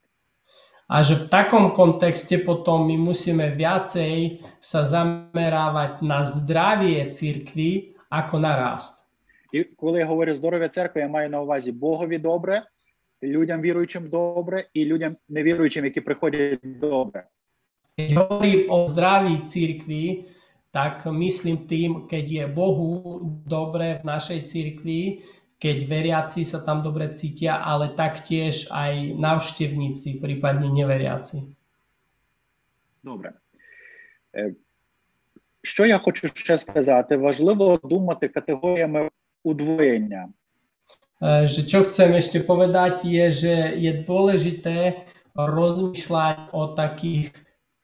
A 0.90 1.06
že 1.06 1.14
v 1.14 1.30
takom 1.30 1.70
kontexte 1.70 2.42
potom 2.42 2.82
my 2.82 2.98
musíme 2.98 3.54
viacej 3.54 4.42
sa 4.58 4.82
zamerávať 4.82 6.02
na 6.02 6.26
zdravie 6.26 7.06
církvy 7.06 7.94
ako 8.10 8.42
na 8.42 8.58
rast. 8.58 9.06
І 9.52 9.64
коли 9.64 9.98
я 9.98 10.06
говорю 10.06 10.34
здоров'я 10.34 10.68
церкви, 10.68 11.00
я 11.00 11.08
маю 11.08 11.30
на 11.30 11.40
увазі 11.42 11.72
Богові 11.72 12.18
добре, 12.18 12.62
людям 13.25 13.61
віруючим 13.61 14.09
добре, 14.09 14.67
і 14.73 14.85
людям 14.85 15.15
невіруючим, 15.29 15.85
які 15.85 16.01
приходять 16.01 16.59
добре. 16.63 17.27
Keď 17.95 18.13
hovorím 18.13 18.61
o 18.69 18.87
zdraví 18.87 19.41
církvy, 19.41 20.27
tak 20.75 21.07
myslím 21.07 21.71
tým, 21.71 21.91
keď 22.11 22.25
je 22.27 22.45
Bohu 22.51 23.23
dobre 23.47 24.03
v 24.03 24.03
našej 24.03 24.39
církvi, 24.43 25.23
keď 25.55 25.77
veriaci 25.87 26.43
sa 26.43 26.59
tam 26.59 26.83
dobre 26.83 27.15
cítia, 27.15 27.63
ale 27.63 27.95
taktiež 27.95 28.67
aj 28.67 29.15
navštevníci, 29.15 30.19
prípadne 30.19 30.67
neveriaci. 30.67 31.55
Добре. 33.03 33.33
Е, 34.35 34.53
Що 35.63 35.85
я 35.85 35.97
хочу 35.97 36.27
ще 36.27 36.57
сказати? 36.57 37.17
Важливо 37.17 37.79
думати 37.83 38.27
категоріями 38.27 39.09
удвоєння. 39.43 40.29
E, 41.21 41.47
Že 41.47 41.61
čo 41.67 41.79
chcem 41.87 42.11
ešte 42.19 42.43
povedať 42.43 43.07
je, 43.07 43.25
že 43.31 43.55
je 43.79 43.91
dôležité 44.03 45.07
rozmýšľať 45.35 46.51
o 46.51 46.75
takých 46.75 47.31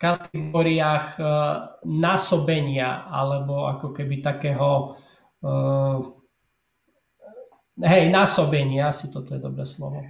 kategóriách 0.02 1.06
e, 1.16 1.24
násobenia 1.86 3.06
alebo 3.08 3.70
ako 3.70 3.94
keby 3.94 4.26
takého 4.26 4.98
e, 5.40 5.48
násobenia, 8.10 8.90
asi 8.90 9.14
toto 9.14 9.36
je 9.36 9.40
dobré 9.40 9.66
slovo. 9.66 10.04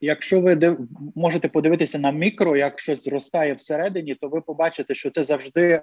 Якщо 0.00 0.40
ви 0.40 0.76
можете 1.14 1.48
подивитися 1.48 1.98
на 1.98 2.10
мікро, 2.10 2.56
як 2.56 2.80
щось 2.80 3.04
зростає 3.04 3.54
всередині, 3.54 4.14
то 4.14 4.28
ви 4.28 4.40
побачите, 4.40 4.94
що 4.94 5.10
це 5.10 5.24
завжди 5.24 5.82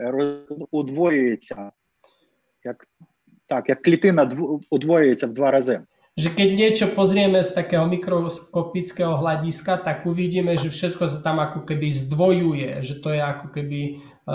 е, 0.00 0.12
удвоюється. 0.70 1.72
Як, 2.64 2.86
так, 3.46 3.68
як 3.68 3.82
клітина 3.82 4.30
удвоюється 4.70 5.26
в 5.26 5.32
два 5.32 5.50
рази. 5.50 5.80
Že 6.18 6.34
keď 6.34 6.48
niečo 6.50 6.86
pozrieme 6.98 7.46
z 7.46 7.54
takého 7.54 7.86
mikroskopického 7.86 9.22
hľadiska, 9.22 9.78
tak 9.86 10.02
uvidíme, 10.02 10.58
že 10.58 10.66
všetko 10.66 11.06
sa 11.06 11.22
tam 11.22 11.38
ako 11.38 11.62
keby 11.62 11.86
zdvojuje, 11.94 12.82
že 12.82 12.98
to 12.98 13.14
je 13.14 13.22
ako 13.22 13.46
keby, 13.54 13.80
e, 13.86 13.92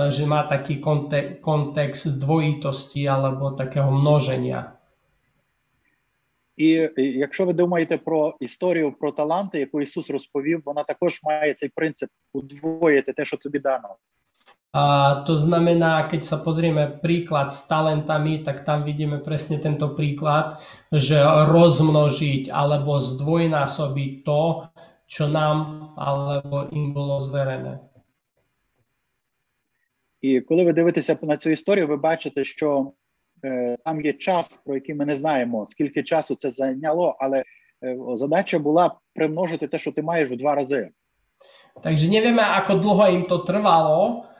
že 0.07 0.23
má 0.23 0.47
taký 0.47 0.79
konte- 0.79 1.43
kontext 1.43 2.23
dvojitosti 2.23 3.03
alebo 3.03 3.51
takého 3.51 3.91
množenia. 3.91 4.79
І 6.57 6.73
е, 6.73 6.91
якщо 6.97 7.45
ви 7.45 7.53
думаєте 7.53 7.97
про 7.97 8.35
історію 8.39 8.93
про 8.99 9.11
таланти, 9.11 9.59
яку 9.59 9.81
Ісус 9.81 10.09
розповів, 10.09 10.61
вона 10.65 10.83
також 10.83 11.19
має 11.23 11.53
цей 11.53 11.69
принцип 11.69 12.09
удвоїти 12.33 13.13
те, 13.13 13.25
що 13.25 13.37
тобі 13.37 13.59
дано. 13.59 13.95
A 14.73 15.21
to 15.29 15.37
znamená, 15.37 16.09
keď 16.09 16.25
sa 16.25 16.41
pozrieme 16.41 16.89
príklad 16.97 17.53
s 17.53 17.69
talentami, 17.69 18.41
tak 18.41 18.65
tam 18.65 18.81
vidíme 18.81 19.21
presne 19.21 19.61
tento 19.61 19.93
príklad, 19.93 20.65
že 20.89 21.21
rozmnožiť 21.45 22.49
alebo 22.49 22.97
zdvojnásobiť 22.97 24.11
to, 24.25 24.41
čo 25.05 25.29
nám 25.29 25.93
alebo 25.93 26.73
im 26.73 26.93
було 26.93 27.21
зверене. 27.21 27.79
І 30.21 30.41
коли 30.41 30.65
ви 30.65 30.73
дивитеся 30.73 31.17
на 31.21 31.37
цю 31.37 31.49
історію, 31.49 31.87
ви 31.87 31.97
бачите, 31.97 32.43
що 32.43 32.91
е, 33.45 33.77
там 33.85 34.01
є 34.01 34.13
час, 34.13 34.61
про 34.65 34.75
який 34.75 34.95
ми 34.95 35.05
не 35.05 35.15
знаємо, 35.15 35.65
скільки 35.65 36.03
часу 36.03 36.35
це 36.35 36.49
зайняло, 36.49 37.15
але 37.19 37.43
е, 37.83 37.97
задача 38.15 38.59
була 38.59 38.95
примножити 39.15 39.67
те, 39.67 39.79
що 39.79 39.91
ти 39.91 40.01
маєш 40.01 40.29
в 40.29 40.37
два 40.37 40.55
рази. 40.55 40.89
Takže 41.81 42.05
nevieme, 42.05 42.41
ako 42.41 42.73
dlho 42.85 43.05
im 43.17 43.23
to 43.25 43.41
trvalo, 43.49 44.01
uh, 44.05 44.32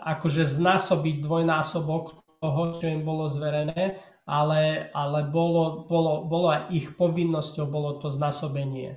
akože 0.00 0.48
znásobiť 0.48 1.16
dvojnásobok 1.20 2.20
toho, 2.40 2.62
čo 2.80 2.88
im 2.88 3.04
bolo 3.04 3.28
zverené, 3.28 4.00
ale, 4.24 4.88
ale 4.96 5.26
bolo, 5.28 5.84
bolo, 5.84 6.24
bolo 6.24 6.48
aj 6.54 6.72
ich 6.72 6.88
povinnosťou, 6.96 7.66
bolo 7.68 8.00
to 8.00 8.08
znásobenie. 8.08 8.96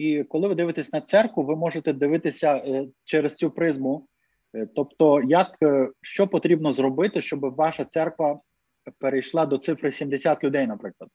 І 0.00 0.24
коли 0.28 0.48
ви 0.48 0.54
дивитесь 0.54 0.92
на 0.92 1.00
церкву, 1.00 1.42
ви 1.42 1.56
можете 1.56 1.92
дивитися 1.92 2.52
е, 2.56 2.86
через 3.04 3.36
цю 3.36 3.50
призму. 3.50 4.06
Е, 4.54 4.66
Тобто, 4.74 5.22
як 5.22 5.56
е, 5.62 5.90
що 6.00 6.26
потрібно 6.26 6.72
зробити, 6.72 7.22
щоб 7.22 7.40
ваша 7.40 7.84
церква 7.84 8.40
перейшла 8.98 9.46
до 9.46 9.58
цифри 9.58 9.92
70 9.92 10.44
людей, 10.44 10.66
наприклад. 10.66 11.10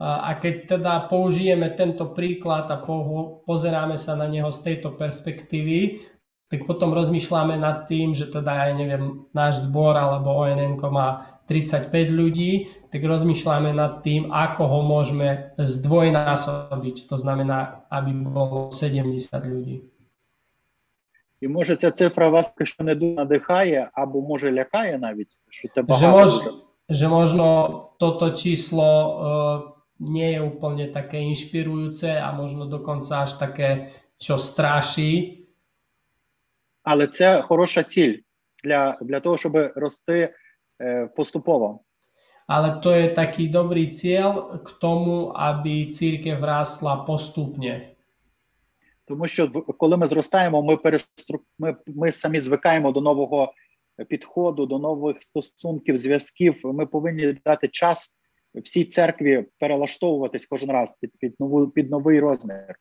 A 0.00 0.34
keď 0.42 0.66
teda 0.74 1.06
použijeme 1.06 1.70
tento 1.78 2.10
príklad 2.18 2.66
a 2.66 2.82
pozeráme 3.46 3.94
sa 3.94 4.18
na 4.18 4.26
neho 4.26 4.50
z 4.50 4.60
tejto 4.66 4.98
perspektívy, 4.98 6.02
tak 6.53 6.65
potom 6.65 6.97
rozmýšľame 6.97 7.61
nad 7.61 7.85
tým, 7.85 8.17
že 8.17 8.25
teda, 8.25 8.69
ja 8.69 8.73
neviem, 8.73 9.29
náš 9.37 9.69
zbor 9.69 9.93
alebo 9.93 10.33
ONN 10.33 10.81
má 10.89 11.39
35 11.45 11.93
ľudí, 12.09 12.73
tak 12.89 13.05
rozmýšľame 13.05 13.69
nad 13.69 14.01
tým, 14.01 14.33
ako 14.33 14.63
ho 14.65 14.79
môžeme 14.81 15.53
zdvojnásobiť. 15.61 17.05
To 17.05 17.15
znamená, 17.21 17.85
aby 17.93 18.11
bolo 18.25 18.73
70 18.73 19.13
ľudí. 19.45 19.85
І 21.41 21.47
може 21.47 21.75
ця 21.75 21.91
цифра 21.91 22.29
вас 22.29 22.55
що 22.63 22.83
не 22.83 22.95
дуже 22.95 23.13
надихає, 23.13 23.89
або 23.93 24.21
може 24.21 24.51
лякає 24.51 24.97
навіть, 24.97 25.37
що 25.49 25.67
це 25.67 25.81
Že, 25.81 25.87
багато. 25.87 26.11
mož, 26.11 26.31
дуже. 26.33 26.51
že 26.89 27.07
možno 27.07 27.47
toto 27.99 28.29
číslo 28.29 28.89
uh, 28.89 29.79
nie 29.99 30.31
je 30.35 30.39
úplne 30.41 30.91
také 30.91 31.19
inšpirujúce 31.23 32.19
a 32.19 32.31
možno 32.31 32.65
dokonca 32.65 33.23
až 33.23 33.39
také, 33.39 33.91
čo 34.19 34.35
straší, 34.35 35.39
Але 36.84 37.06
це 37.06 37.42
хороша 37.42 37.82
ціль 37.82 38.18
для, 38.64 38.98
для 39.00 39.20
того, 39.20 39.36
щоб 39.36 39.56
рости 39.76 40.34
е, 40.80 41.06
поступово. 41.06 41.80
ale 42.46 42.80
to 42.84 42.92
je 42.92 43.08
taký 43.16 43.48
dobrý 43.48 43.88
cieľ 43.88 44.60
k 44.60 44.68
tomu, 44.76 45.32
aby 45.32 45.88
církev 45.88 46.36
rástla 46.40 47.04
postupne. 47.08 47.96
Тому 49.06 49.26
що 49.28 49.48
коли 49.50 49.96
ми 49.96 50.06
зростаємо, 50.06 50.62
ми, 50.62 50.76
перестру... 50.76 51.40
ми, 51.58 51.76
ми 51.86 52.12
самі 52.12 52.40
звикаємо 52.40 52.92
до 52.92 53.00
нового 53.00 53.52
підходу, 54.08 54.66
до 54.66 54.78
нових 54.78 55.22
стосунків, 55.22 55.96
зв'язків. 55.96 56.60
Ми 56.64 56.86
повинні 56.86 57.32
дати 57.44 57.68
час 57.68 58.18
всій 58.54 58.84
церкві 58.84 59.44
перелаштовуватись 59.58 60.46
кожен 60.46 60.70
раз 60.70 60.98
під, 61.00 61.18
під, 61.18 61.40
нову, 61.40 61.68
під 61.68 61.90
новий 61.90 62.20
розмір. 62.20 62.74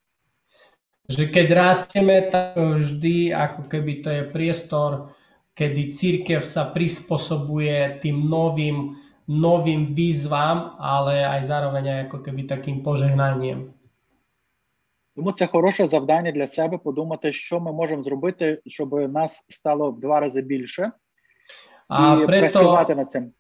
Že 1.09 1.25
keď 1.33 1.47
rastieme, 1.57 2.17
tak 2.29 2.57
vždy 2.57 3.33
ako 3.33 3.65
keby 3.73 3.93
to 4.05 4.09
je 4.13 4.23
priestor, 4.29 5.17
kedy 5.57 5.89
církev 5.89 6.45
sa 6.45 6.69
prispôsobuje 6.69 7.99
tým 8.05 8.29
novým, 8.29 8.95
novým 9.25 9.97
výzvam, 9.97 10.77
ale 10.77 11.25
aj 11.25 11.43
zároveň 11.49 11.85
aj 11.89 12.01
ako 12.13 12.19
keby 12.23 12.43
takým 12.45 12.85
požehnaním. 12.85 13.73
Тому 15.19 15.33
це 15.33 15.47
хороше 15.47 15.87
завдання 15.87 16.33
для 16.33 16.47
себе 16.47 16.79
подумати, 16.79 17.33
що 17.33 17.61
ми 17.61 17.73
можемо 17.73 18.03
зробити, 18.03 18.63
щоб 18.67 18.95
нас 18.95 19.47
стало 19.51 19.91
в 19.91 20.01
два 20.01 20.21
рази 20.21 20.43
більше, 20.43 20.93
A 21.89 22.23
і 22.23 22.27
preto, 22.27 22.53
працювати 22.53 22.95
над 22.95 23.11
цим. 23.11 23.33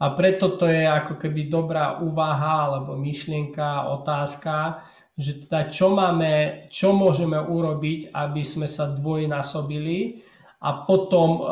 a 0.00 0.06
preto 0.16 0.56
to 0.56 0.66
je 0.68 0.84
ako 0.88 1.14
keby 1.20 1.52
dobrá 1.52 2.00
úvaha 2.00 2.68
alebo 2.68 2.96
myšlienka, 2.96 3.88
otázka, 4.00 4.84
že 5.18 5.44
teda 5.46 5.68
čo 5.68 5.92
máme, 5.92 6.66
čo 6.72 6.96
môžeme 6.96 7.36
urobiť, 7.36 8.14
aby 8.14 8.40
sme 8.40 8.64
sa 8.64 8.88
dvojnásobili 8.92 10.24
a 10.60 10.84
potom 10.84 11.40
uh, 11.40 11.48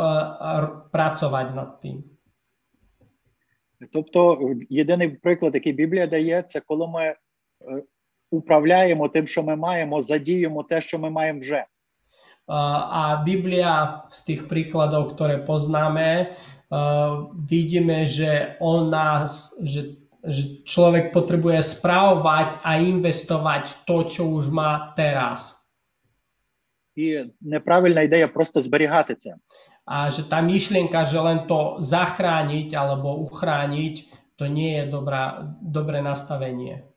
r- 0.60 0.72
pracovať 0.92 1.46
nad 1.54 1.70
tým. 1.80 2.04
Тобто, 3.92 4.38
єдиний 4.70 5.08
приклад, 5.08 5.54
який 5.54 5.72
Біблія 5.72 6.06
дає, 6.06 6.42
це 6.42 6.60
коли 6.60 6.88
ми 6.88 7.04
е, 7.04 7.16
управляємо 8.30 9.08
тим, 9.08 9.26
що 9.26 9.42
ми 9.42 9.56
маємо, 9.56 10.02
задіємо 10.02 10.62
те, 10.62 10.80
що 10.80 10.98
ми 10.98 11.10
маємо 11.10 11.40
вже. 11.40 11.64
A 12.48 13.20
Biblia 13.28 14.08
z 14.08 14.24
tých 14.24 14.48
príkladov, 14.48 15.12
ktoré 15.12 15.44
poznáme, 15.44 16.32
vidíme, 17.44 18.08
že 18.08 18.56
on 18.56 18.88
nás, 18.88 19.52
že, 19.60 20.00
že 20.23 20.63
človek 20.63 21.11
potrebuje 21.11 21.59
správovať 21.59 22.63
a 22.63 22.79
investovať 22.79 23.83
to, 23.83 24.07
čo 24.07 24.23
už 24.27 24.47
má 24.49 24.95
teraz. 24.95 25.59
І 26.95 27.25
неправильна 27.41 28.01
ідея 28.01 28.27
просто 28.27 28.61
зберігати 28.61 29.15
це. 29.15 29.35
A 29.85 30.07
že 30.07 30.23
tá 30.23 30.39
myšlienka, 30.39 31.03
že 31.03 31.19
len 31.19 31.43
to 31.43 31.75
zachrániť 31.83 32.71
alebo 32.71 33.19
uchrániť, 33.27 34.07
to 34.39 34.47
nie 34.47 34.79
je 34.79 34.83
dobrá, 34.87 35.43
dobré 35.59 35.99
nastavenie. 35.99 36.87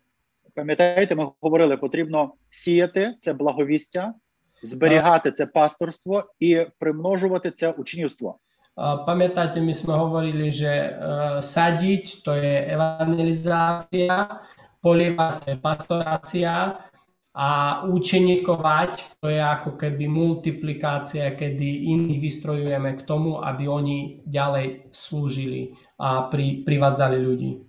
Пам'ятаєте, 0.54 1.14
ми 1.14 1.30
говорили, 1.40 1.76
потрібно 1.76 2.32
сіяти 2.50 3.14
це 3.18 3.32
благовістя, 3.32 4.14
зберігати 4.62 5.32
це 5.32 5.46
пасторство 5.46 6.24
і 6.40 6.66
примножувати 6.78 7.50
це 7.50 7.70
учнівство. 7.70 8.38
A 8.77 9.03
Pamätáte, 9.03 9.59
my 9.59 9.75
sme 9.75 9.93
hovorili, 9.93 10.47
že 10.47 10.71
e, 10.71 10.89
sadiť 11.43 12.23
to 12.23 12.33
je 12.33 12.55
evangelizácia, 12.71 14.41
polievať 14.79 15.33
to 15.43 15.47
je 15.51 15.57
pastorácia 15.59 16.51
a 17.35 17.49
učeníkovať 17.87 19.19
to 19.19 19.27
je 19.27 19.39
ako 19.39 19.75
keby 19.75 20.07
multiplikácia, 20.07 21.35
kedy 21.35 21.91
iných 21.93 22.19
vystrojujeme 22.19 22.95
k 22.95 23.01
tomu, 23.03 23.43
aby 23.43 23.67
oni 23.67 23.97
ďalej 24.27 24.91
slúžili 24.91 25.75
a 25.99 26.31
pri, 26.31 26.63
privádzali 26.63 27.19
ľudí. 27.19 27.67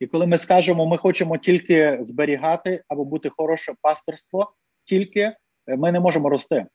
І 0.00 0.06
коли 0.06 0.26
ми 0.26 0.38
скажемо, 0.38 0.86
ми 0.86 0.96
хочемо 0.96 1.38
тільки 1.38 1.98
зберігати 2.00 2.82
або 2.88 3.04
бути 3.04 3.28
хороше 3.28 3.74
пасторство, 3.82 4.52
тільки 4.84 5.20
е, 5.20 5.36
ми 5.76 5.92
не 5.92 6.00
можемо 6.00 6.28
рости. 6.28 6.66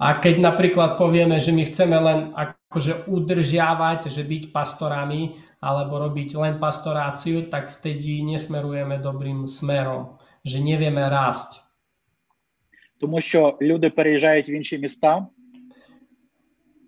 A 0.00 0.16
keď 0.16 0.40
napríklad 0.40 0.96
povieme, 0.96 1.36
že 1.36 1.52
my 1.52 1.68
chceme 1.68 1.96
len 2.00 2.18
akože 2.32 3.04
udržiavať, 3.04 4.08
že 4.08 4.24
byť 4.24 4.48
pastorami 4.48 5.36
alebo 5.60 6.00
robiť 6.00 6.40
len 6.40 6.54
pastoráciu, 6.56 7.52
tak 7.52 7.68
vtedy 7.68 8.24
nesmerujeme 8.24 8.96
dobrým 8.96 9.44
smerom, 9.44 10.16
že 10.40 10.56
nevieme 10.56 11.04
rásť. 11.04 11.60
Тому 13.00 13.20
що 13.20 13.58
люди 13.60 13.90
переїжджають 13.90 14.48
в 14.48 14.54
інші 14.56 14.78
міста, 14.78 15.26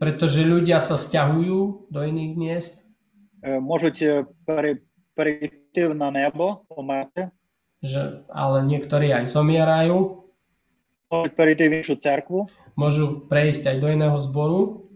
Pretože 0.03 0.43
ľudia 0.43 0.83
sa 0.83 0.99
stiahujú 0.99 1.87
do 1.87 2.01
iných 2.03 2.35
miest, 2.35 2.91
е, 3.47 3.63
можуть 3.63 4.03
е, 4.03 4.27
пере, 4.43 4.83
перейти 5.15 5.95
на 5.95 6.11
небо, 6.11 6.67
померти, 6.67 7.31
že, 7.79 8.27
ale 8.27 8.67
niektorí 8.67 9.15
aj 9.15 9.31
zomierajú, 9.31 10.26
можуть 11.11 11.37
перейти 11.37 11.69
в 11.69 11.73
іншу 11.73 11.97
церкву 11.97 12.49
môžu 12.77 13.29
prejsť 13.29 13.69
aj 13.69 13.77
do 13.81 13.89
iného 13.93 14.19
zboru 14.21 14.89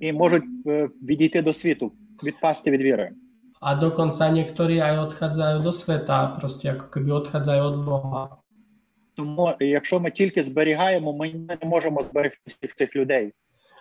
і 0.00 0.12
можуть 0.12 0.44
е, 0.66 0.88
відійти 1.02 1.42
до 1.42 1.52
світу, 1.52 1.92
відпасти 2.24 2.70
від 2.70 2.80
віри. 2.80 3.12
a 3.60 3.76
dokonca 3.76 4.24
niektorí 4.32 4.80
aj 4.80 5.12
odchádzajú 5.12 5.56
do 5.60 5.68
sveta, 5.68 6.40
proste 6.40 6.72
ako 6.72 6.86
keby 6.96 7.10
odchádzajú 7.12 7.62
od 7.62 7.76
Boha. 7.84 8.24
Тому, 9.14 9.52
якщо 9.60 10.00
ми 10.00 10.10
тільки 10.10 10.42
зберігаємо, 10.42 11.12
ми 11.12 11.32
не 11.32 11.58
можемо 11.64 12.02
зберегти 12.02 12.40
всіх 12.46 12.74
цих 12.74 12.96
людей. 12.96 13.32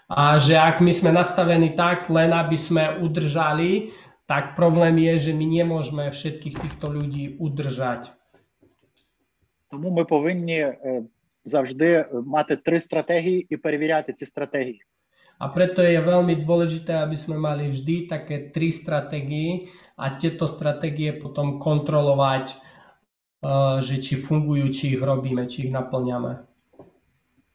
A 0.09 0.35
že 0.41 0.57
ak 0.57 0.81
my 0.81 0.91
sme 0.91 1.15
nastavení 1.15 1.77
tak, 1.77 2.09
len 2.09 2.33
aby 2.33 2.57
sme 2.57 2.97
udržali, 2.99 3.93
tak 4.27 4.57
problém 4.59 4.97
je, 4.97 5.29
že 5.29 5.31
my 5.31 5.45
nemôžeme 5.45 6.11
všetkých 6.11 6.55
týchto 6.59 6.91
ľudí 6.91 7.39
udržať. 7.39 8.11
Тому 9.69 9.89
ми 9.89 10.05
повинні 10.05 10.59
е, 10.59 11.03
завжди 11.44 12.06
мати 12.26 12.56
три 12.56 12.80
стратегії 12.80 13.46
і 13.50 13.56
перевіряти 13.56 14.12
ці 14.12 14.26
стратегії. 14.26 14.82
A 15.34 15.50
preto 15.50 15.82
je 15.82 15.98
veľmi 15.98 16.38
dôležité, 16.46 16.94
aby 16.94 17.18
sme 17.18 17.42
mali 17.42 17.66
vždy 17.66 18.06
také 18.06 18.54
tri 18.54 18.70
stratégie 18.70 19.66
a 19.98 20.14
tieto 20.14 20.46
stratégie 20.46 21.10
potom 21.10 21.58
kontrolovať, 21.58 22.54
že 23.82 23.94
či 23.98 24.14
fungujú, 24.14 24.70
či 24.70 24.94
ich 24.94 25.02
robíme, 25.02 25.50
či 25.50 25.68
ich 25.68 25.72
naplňame. 25.74 26.46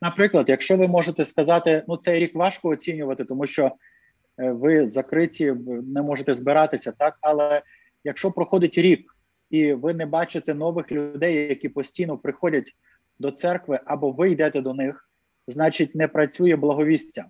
Наприклад, 0.01 0.49
якщо 0.49 0.77
ви 0.77 0.87
можете 0.87 1.25
сказати, 1.25 1.83
ну 1.87 1.97
цей 1.97 2.19
рік 2.19 2.35
важко 2.35 2.69
оцінювати, 2.69 3.25
тому 3.25 3.47
що 3.47 3.65
е, 3.65 4.51
ви 4.51 4.87
закриті, 4.87 5.55
не 5.83 6.01
можете 6.01 6.35
збиратися, 6.35 6.91
так 6.91 7.17
але 7.21 7.61
якщо 8.03 8.31
проходить 8.31 8.77
рік 8.77 9.15
і 9.49 9.73
ви 9.73 9.93
не 9.93 10.05
бачите 10.05 10.53
нових 10.53 10.91
людей, 10.91 11.35
які 11.35 11.69
постійно 11.69 12.17
приходять 12.17 12.71
до 13.18 13.30
церкви, 13.30 13.80
або 13.86 14.12
ви 14.12 14.30
йдете 14.30 14.60
до 14.60 14.74
них, 14.74 15.08
значить 15.46 15.94
не 15.94 16.08
працює 16.08 16.56
благовістя. 16.56 17.24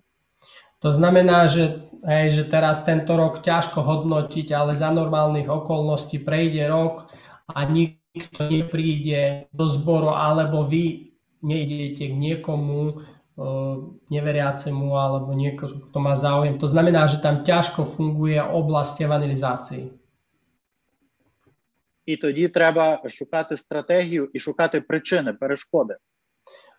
To 0.83 0.91
znamená, 0.91 1.47
že, 1.47 1.87
hej, 2.03 2.29
že 2.29 2.43
teraz 2.45 2.83
tento 2.83 3.15
rok 3.15 3.41
ťažko 3.41 3.81
hodnotiť, 3.81 4.51
ale 4.51 4.75
za 4.75 4.91
normálnych 4.91 5.47
okolností 5.49 6.19
prejde 6.19 6.67
rok 6.67 7.09
a 7.47 7.65
nikto 7.65 8.51
nepríde 8.51 9.47
do 9.55 9.65
zboru, 9.65 10.13
alebo 10.13 10.61
vy 10.67 11.15
nejdete 11.41 12.11
k 12.11 12.13
niekomu 12.13 12.79
eh, 12.91 13.75
neveriacemu 14.13 14.87
alebo 14.93 15.33
niekomu, 15.33 15.89
kto 15.89 15.97
má 15.97 16.13
záujem. 16.13 16.59
To 16.59 16.67
znamená, 16.67 17.07
že 17.07 17.23
tam 17.23 17.41
ťažko 17.41 17.87
funguje 17.95 18.37
oblasť 18.37 19.09
evangelizácií. 19.09 19.89
І 22.10 22.16
тоді 22.16 22.48
треба 22.48 23.02
шукати 23.08 23.56
стратегію 23.56 24.30
і 24.32 24.40
шукати 24.40 24.80
причини, 24.80 25.32
перешкоди. 25.32 25.94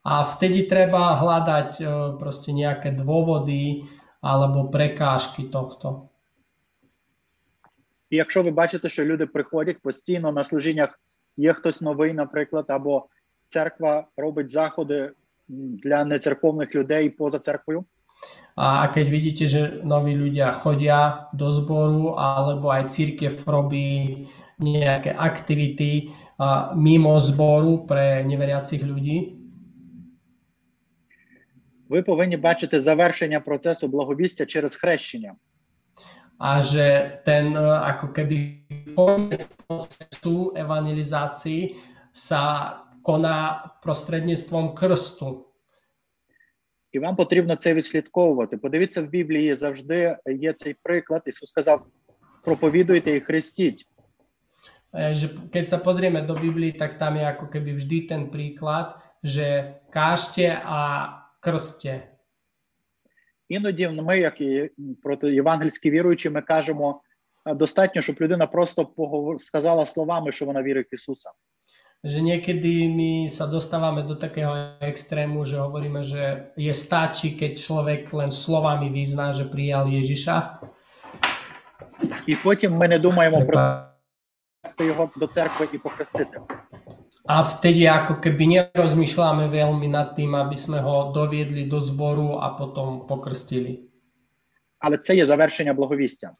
A 0.03 0.25
vtedy 0.25 0.65
treba 0.65 1.13
hľadať 1.13 1.71
eh, 1.79 1.87
proste 2.19 2.49
nejaké 2.51 2.89
dôvody 2.91 3.85
alebo 4.19 4.67
prekážky 4.73 5.47
tohto. 5.47 6.09
І 8.09 8.15
якщо 8.15 8.43
ви 8.43 8.51
бачите, 8.51 8.89
що 8.89 9.05
люди 9.05 9.25
приходять 9.25 9.81
постійно 9.81 10.31
на 10.31 10.43
служіннях, 10.43 10.99
є 11.37 11.53
хтось 11.53 11.81
новий, 11.81 12.13
наприклад, 12.13 12.65
або 12.67 13.05
церква 13.47 14.07
робить 14.17 14.51
заходи 14.51 15.11
для 15.47 16.05
нецерковних 16.05 16.75
людей 16.75 17.09
поза 17.09 17.39
церквою, 17.39 17.85
A 18.51 18.91
keď 18.91 19.05
vidíte, 19.07 19.45
že 19.47 19.61
noví 19.81 20.13
ľudia 20.13 20.51
chodia 20.51 21.31
do 21.31 21.49
zboru 21.55 22.19
alebo 22.19 22.67
aj 22.69 22.91
církev 22.91 23.33
robí 23.47 24.27
nejaké 24.61 25.11
aktivity 25.11 26.13
a, 26.37 26.71
mimo 26.77 27.17
zboru 27.19 27.85
pre 27.89 28.23
neveriacich 28.23 28.81
ľudí, 28.81 29.37
ви 31.91 32.01
повинні 32.01 32.37
бачити 32.37 32.81
завершення 32.81 33.39
процесу 33.39 33.87
благовістя 33.87 34.45
через 34.45 34.75
хрещення. 34.75 35.35
a 36.41 36.57
že 36.61 37.21
ten 37.21 37.53
e, 37.53 37.61
ako 37.93 38.07
keby 38.17 38.65
koniec 38.97 39.45
procesu 39.69 40.57
evangelizácií 40.57 41.77
sa 42.09 42.41
koná 43.05 43.69
prostredníctvom 43.85 44.73
krstu. 44.73 45.45
І 46.91 46.99
вам 46.99 47.15
потрібно 47.15 47.55
це 47.55 47.73
відслідковувати. 47.73 48.57
Подивіться 48.57 49.01
в 49.01 49.05
Біблії 49.05 49.55
завжди 49.55 50.17
є 50.25 50.53
цей 50.53 50.75
приклад. 50.83 51.21
Ісус 51.25 51.49
сказав: 51.49 51.85
проповідуйте 52.43 53.15
і 53.15 53.19
хрестіть. 53.19 53.87
E, 54.94 55.14
Že 55.14 55.50
keď 55.52 55.64
sa 55.68 55.78
pozrieme 55.78 56.22
do 56.24 56.34
Biblii, 56.34 56.72
tak 56.72 56.96
tam 56.96 57.16
je 57.16 57.24
ako 57.26 57.46
keby 57.52 57.76
vždy 57.76 57.98
ten 58.08 58.22
príklad, 58.32 58.96
že 59.22 59.78
kážte 59.90 60.50
a 60.54 60.80
krste. 61.40 62.12
Іноді 63.48 63.88
ми, 63.88 64.18
як 64.18 64.40
і 64.40 64.70
проти 65.02 65.34
євангельські 65.34 65.90
віруючі, 65.90 66.30
ми 66.30 66.42
кажемо 66.42 67.00
«А, 67.44 67.54
достатньо, 67.54 68.02
щоб 68.02 68.16
людина 68.20 68.46
просто 68.46 68.84
поговор... 68.86 69.40
сказала 69.40 69.86
словами, 69.86 70.32
що 70.32 70.44
вона 70.46 70.62
вірить 70.62 70.86
в 70.92 70.94
Ісуса. 70.94 71.30
Že 72.04 72.22
niekedy 72.22 72.86
my 72.90 73.26
sa 73.30 73.46
dostávame 73.46 74.02
do 74.02 74.14
takého 74.14 74.78
extrému, 74.78 75.42
že 75.42 75.58
hovoríme, 75.58 76.02
že 76.06 76.54
je 76.54 76.70
stačí, 76.74 77.34
keď 77.34 77.52
človek 77.58 78.12
len 78.12 78.30
slovami 78.30 78.90
vyzná, 78.90 79.32
že 79.32 79.46
prijal 79.46 79.86
Ježiša. 79.90 80.36
І 82.26 82.34
потім 82.34 82.76
ми 82.76 82.88
не 82.88 82.98
думаємо 82.98 83.46
про 83.46 83.58
Prepa- 83.58 83.82
те, 83.82 83.89
його 84.79 85.09
до 85.15 85.27
церкви 85.27 85.67
і 85.73 85.77
похрестити. 85.77 86.39
A 87.21 87.45
vtedy 87.45 87.85
ako 87.85 88.17
keby 88.17 88.43
nerozmýšľame 88.49 89.45
veľmi 89.53 89.85
nad 89.93 90.17
tým, 90.17 90.33
aby 90.33 90.57
sme 90.57 90.81
ho 90.81 91.13
doviedli 91.13 91.69
do 91.69 91.77
zboru 91.77 92.41
a 92.41 92.57
potom 92.57 93.05
pokrstili. 93.05 93.85
Але 94.79 94.97
це 94.97 95.15
є 95.15 95.25
завершення 95.25 95.73
благовістя. 95.73 96.31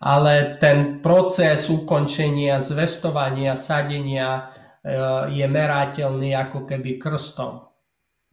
Ale 0.00 0.56
ten 0.62 1.02
proces 1.04 1.68
ukončenia, 1.68 2.60
zvestovania, 2.60 3.52
sadenia 3.56 4.28
e, 4.40 4.42
je 5.36 5.44
merateľný 5.44 6.32
ako 6.32 6.64
keby 6.64 6.96
krstom. 6.96 7.60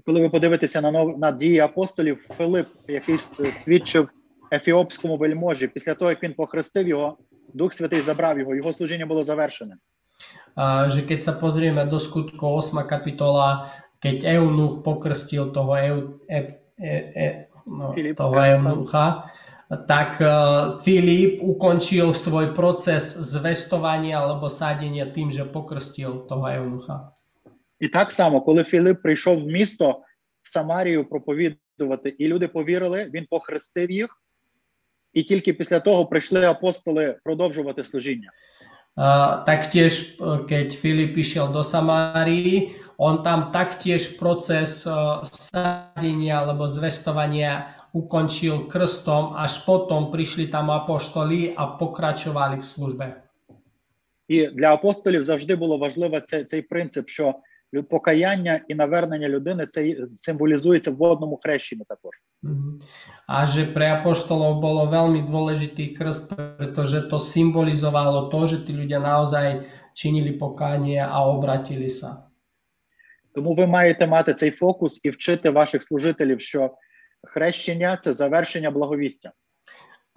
Коли 0.05 0.21
ви 0.21 0.29
подивитеся 0.29 0.81
на 0.81 0.91
нов... 0.91 1.19
на 1.19 1.31
дії 1.31 1.59
апостолів, 1.59 2.25
Филип, 2.37 2.67
який 2.87 3.17
свідчив 3.51 4.09
ефіопському 4.51 5.17
вельможі, 5.17 5.67
після 5.67 5.93
того 5.93 6.11
як 6.11 6.23
він 6.23 6.33
похрестив 6.33 6.87
його, 6.87 7.17
Дух 7.53 7.73
Святий 7.73 8.01
забрав 8.01 8.39
його, 8.39 8.55
його 8.55 8.73
служіння 8.73 9.05
було 9.05 9.23
завершене. 9.23 9.77
A, 10.57 10.89
že 10.89 11.05
keď 11.05 11.19
sa 11.21 11.33
pozrieme 11.37 11.85
do 11.85 12.01
skutkov 12.01 12.73
8. 12.73 12.81
kapitola, 12.89 13.69
keď 14.01 14.41
Eunuch 14.41 14.81
pokrstil 14.81 15.53
toho, 15.53 15.71
Eu, 15.77 15.97
e, 16.25 16.57
e, 16.81 16.93
e, 17.13 17.27
no, 17.69 17.93
Filip, 17.93 18.17
toho 18.17 18.33
ja, 18.33 18.57
Eunucha, 18.57 19.05
tak 19.85 20.17
uh, 20.17 20.81
Filip 20.81 21.43
ukončil 21.43 22.09
svoj 22.15 22.57
proces 22.57 23.13
zvestovania 23.19 24.23
alebo 24.23 24.49
sadenia 24.49 25.05
tým, 25.13 25.29
že 25.29 25.45
pokrstil 25.45 26.25
toho 26.25 26.45
Eunucha. 26.49 27.13
І 27.79 27.87
так 27.87 28.11
само, 28.11 28.41
коли 28.41 28.63
Філип 28.63 29.01
прийшов 29.01 29.43
в 29.43 29.47
місто 29.47 30.01
в 30.43 30.49
Самарію 30.49 31.09
проповідувати, 31.09 32.09
і 32.09 32.27
люди 32.27 32.47
повірили, 32.47 33.09
він 33.13 33.25
похрестив 33.29 33.91
їх, 33.91 34.09
і 35.12 35.22
тільки 35.22 35.52
після 35.52 35.80
того 35.80 36.06
прийшли 36.06 36.44
апостоли 36.44 37.16
продовжувати 37.24 37.84
служіння. 37.84 38.30
Uh, 38.92 39.40
taktiež, 39.48 40.20
uh, 40.20 40.44
keď 40.44 40.76
Filip 40.76 41.16
išiel 41.16 41.48
do 41.48 41.64
Samárii, 41.64 42.76
on 43.00 43.24
tam 43.24 43.48
taktiež 43.48 44.20
proces 44.20 44.84
uh, 44.84 45.24
sadenia 45.24 46.44
alebo 46.44 46.68
zvestovania 46.68 47.72
ukončil 47.96 48.68
krstom, 48.68 49.32
až 49.32 49.64
potom 49.64 50.12
prišli 50.12 50.52
tam 50.52 50.68
apoštoli 50.68 51.56
a 51.56 51.80
pokračovali 51.80 52.60
v 52.60 52.66
službe. 52.68 53.06
І 54.28 54.46
для 54.46 54.72
апостолів 54.72 55.22
завжди 55.22 55.56
було 55.56 55.78
важливо 55.78 56.20
цей, 56.20 56.44
цей 56.44 56.62
принцип, 56.62 57.08
що 57.08 57.24
лю- 57.24 57.34
покаяння 57.89 58.61
і 58.67 58.75
навернення 58.75 59.29
людини 59.29 59.67
це 59.67 59.95
символізується 60.07 60.91
в 60.91 60.95
водному 60.95 61.39
хрещенні 61.43 61.83
також. 61.87 62.15
Že 63.27 63.75
pre 63.75 63.87
apoštolov 63.99 64.63
bolo 64.63 64.87
veľmi 64.87 65.27
dôležitý 65.27 65.97
krst, 65.99 66.31
pretože 66.57 67.11
to 67.11 67.19
symbolizovalo 67.19 68.31
to, 68.31 68.39
že 68.47 68.57
tí 68.63 68.71
ľudia 68.71 69.03
naozaj 69.03 69.67
činili 69.93 70.39
a 71.01 71.17
obratili 71.27 71.89
sa. 71.89 72.27
Тому 73.35 73.55
ви 73.55 73.67
маєте 73.67 74.07
мати 74.07 74.33
цей 74.33 74.51
фокус 74.51 74.99
і 75.03 75.09
вчити 75.09 75.49
ваших 75.49 75.83
служителів, 75.83 76.41
що 76.41 76.71
хрещення 77.23 77.97
це 77.97 78.13
завершення 78.13 78.71
благовістя. 78.71 79.31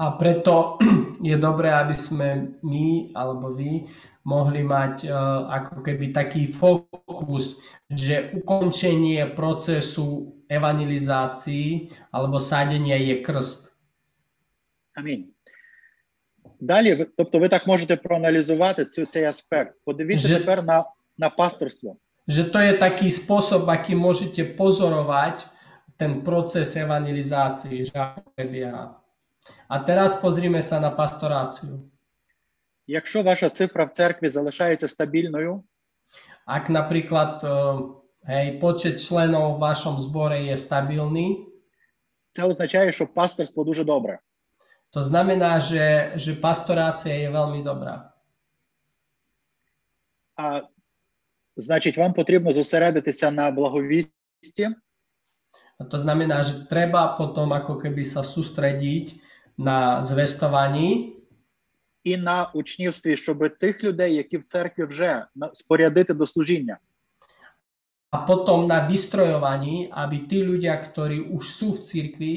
A 0.00 0.16
preto 0.16 0.80
je 1.20 1.36
dobré, 1.36 1.68
aby 1.68 1.92
sme 1.92 2.56
my 2.64 3.12
alebo 3.12 3.52
vy 3.52 3.84
mohli 4.25 4.65
mať 4.65 5.05
uh, 5.05 5.45
ako 5.53 5.86
keby 5.86 6.10
taký 6.10 6.49
fokus, 6.49 7.62
že 7.86 8.34
ukončenie 8.34 9.29
procesu 9.38 10.34
evangelizácií 10.49 11.93
alebo 12.10 12.41
sadenia 12.41 12.97
je 12.97 13.21
krst. 13.21 13.77
Амінь. 14.95 15.25
Далі, 16.60 16.93
ви- 16.93 17.08
тобто, 17.17 17.39
ви 17.39 17.49
так 17.49 17.67
можете 17.67 17.95
проаналізувати 17.95 18.86
цю, 18.86 19.05
цей 19.05 19.23
аспект. 19.23 19.75
Подивіться 19.86 20.27
Же- 20.27 20.39
тепер 20.39 20.63
на, 20.63 20.86
на 21.17 21.29
пасторство. 21.29 21.97
Že 22.27 22.43
to 22.43 22.60
je 22.60 22.73
taký 22.79 23.08
spôsob, 23.12 23.69
aký 23.69 23.93
môžete 23.93 24.58
pozorovať 24.58 25.45
ten 25.97 26.25
proces 26.25 26.73
evangelizácií, 26.75 27.86
že 27.86 27.93
ako 27.93 28.34
prebieha. 28.36 28.97
A 29.69 29.75
teraz 29.86 30.17
pozrime 30.17 30.58
sa 30.62 30.79
na 30.81 30.89
pastoráciu. 30.89 31.86
Якщо 32.89 33.23
ваша 33.23 33.49
цифра 33.49 33.86
в 33.86 33.91
церкві 33.91 34.29
залишається 34.29 34.88
стабільною, 34.88 35.63
Ak 36.45 36.69
napríklad 36.69 37.41
eh, 37.41 37.49
hej, 38.29 38.62
počet 38.62 39.01
členov 39.01 39.58
v 39.58 39.65
vašom 39.65 39.97
zbore 39.97 40.45
je 40.45 40.55
stabilný, 40.58 41.49
це 42.31 42.43
означає, 42.43 42.91
що 42.91 43.08
пасторство 43.08 43.63
дуже 43.63 43.84
добре. 43.84 44.19
to 44.95 45.01
znamená, 45.01 45.60
že, 45.60 46.15
že 46.15 46.39
pastorácia 46.39 47.12
je 47.12 47.27
veľmi 47.27 47.60
dobrá. 47.67 48.15
А 50.38 50.71
значить, 51.55 51.97
вам 51.97 52.13
потрібно 52.13 52.53
зосередитися 52.53 53.31
на 53.31 53.51
благовісті, 53.51 54.75
A 55.75 55.84
to 55.84 55.99
znamená, 55.99 56.39
že 56.39 56.71
treba 56.71 57.19
potom 57.19 57.51
ako 57.51 57.75
keby 57.75 58.08
sa 58.08 58.23
sústrediť 58.23 59.19
na 59.60 59.99
zvestovaní 59.99 61.18
і 62.04 62.16
на 62.16 62.50
учнівстві, 62.54 63.16
щоб 63.16 63.58
тих 63.58 63.84
людей, 63.84 64.14
які 64.14 64.38
в 64.38 64.44
церкві 64.44 64.84
вже 64.84 65.26
спорядити 65.52 66.14
до 66.14 66.26
служіння. 66.26 66.78
a 68.10 68.26
potom 68.26 68.66
na 68.66 68.90
vystrojovaní, 68.90 69.86
aby 69.86 70.26
tí 70.26 70.42
ľudia, 70.42 70.74
ktorí 70.82 71.30
už 71.30 71.44
sú 71.46 71.78
v 71.78 71.80
cirkvi, 71.86 72.34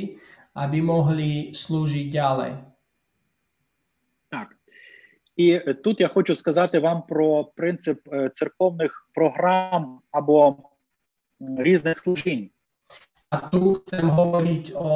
aby 0.54 0.78
mohli 0.86 1.49
slúžiť 1.49 2.06
ďalej. 2.13 2.52
Так. 4.30 4.54
І 5.36 5.60
тут 5.84 5.99
я 5.99 6.08
хочу 6.08 6.36
сказати 6.36 6.80
вам 6.80 7.02
про 7.02 7.43
принцип 7.43 8.08
е, 8.08 8.30
церковних 8.30 9.10
програм 9.13 9.99
або 10.12 10.58
різних 11.58 11.99
служінь. 11.99 12.49
A 13.34 13.49
tu 13.49 13.82
chcem 13.82 14.13
hovoriť 14.13 14.78
o 14.78 14.93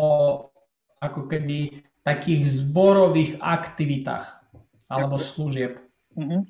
ako 1.01 1.21
keby 1.25 1.81
takých 2.05 2.45
zborových 2.45 3.41
aktivitách 3.41 4.36
alebo 4.88 5.18
služieb. 5.18 5.78
Угу. 6.14 6.46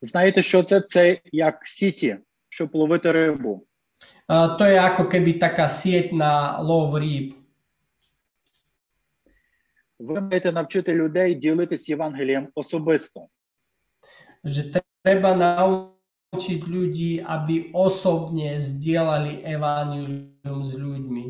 Знаєте, 0.00 0.42
що 0.42 0.62
це? 0.62 0.80
Це 0.80 1.20
як 1.32 1.66
сіті, 1.66 2.18
щоб 2.48 2.74
ловити 2.74 3.12
рибу. 3.12 3.66
A 4.30 4.54
to 4.54 4.62
je 4.62 4.78
ako 4.78 5.10
keby 5.10 5.42
taká 5.42 5.66
sieť 5.66 6.14
na 6.14 6.62
lov 6.62 6.94
rýb. 6.94 7.34
Ви 9.98 10.20
маєте 10.20 10.52
навчити 10.52 10.94
людей 10.94 11.34
ділитись 11.34 11.88
Євангелієм 11.88 12.48
особисто. 12.54 13.28
Že 14.44 14.80
treba 15.04 15.36
naučiť 15.36 16.60
ľudí, 16.64 17.20
aby 17.20 17.74
osobne 17.74 18.56
zdieľali 18.56 19.44
evanilium 19.44 20.60
s 20.64 20.72
ľuďmi. 20.78 21.24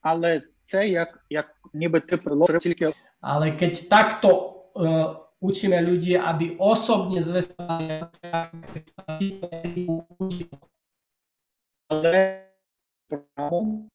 Але 0.00 0.42
це 0.62 0.88
як, 0.88 1.24
як 1.30 1.46
ніби 1.73 1.99
ти 1.99 2.17
приложив 2.17 2.59
тільки 2.59 2.93
Ale 3.23 3.55
keď 3.55 3.73
takto 3.87 4.29
uh, 4.75 5.15
učíme 5.39 5.79
ľudí, 5.79 6.19
aby 6.19 6.59
osobne 6.59 7.23
zvestovali 7.23 8.03
але 11.89 12.43
програму, 13.07 13.89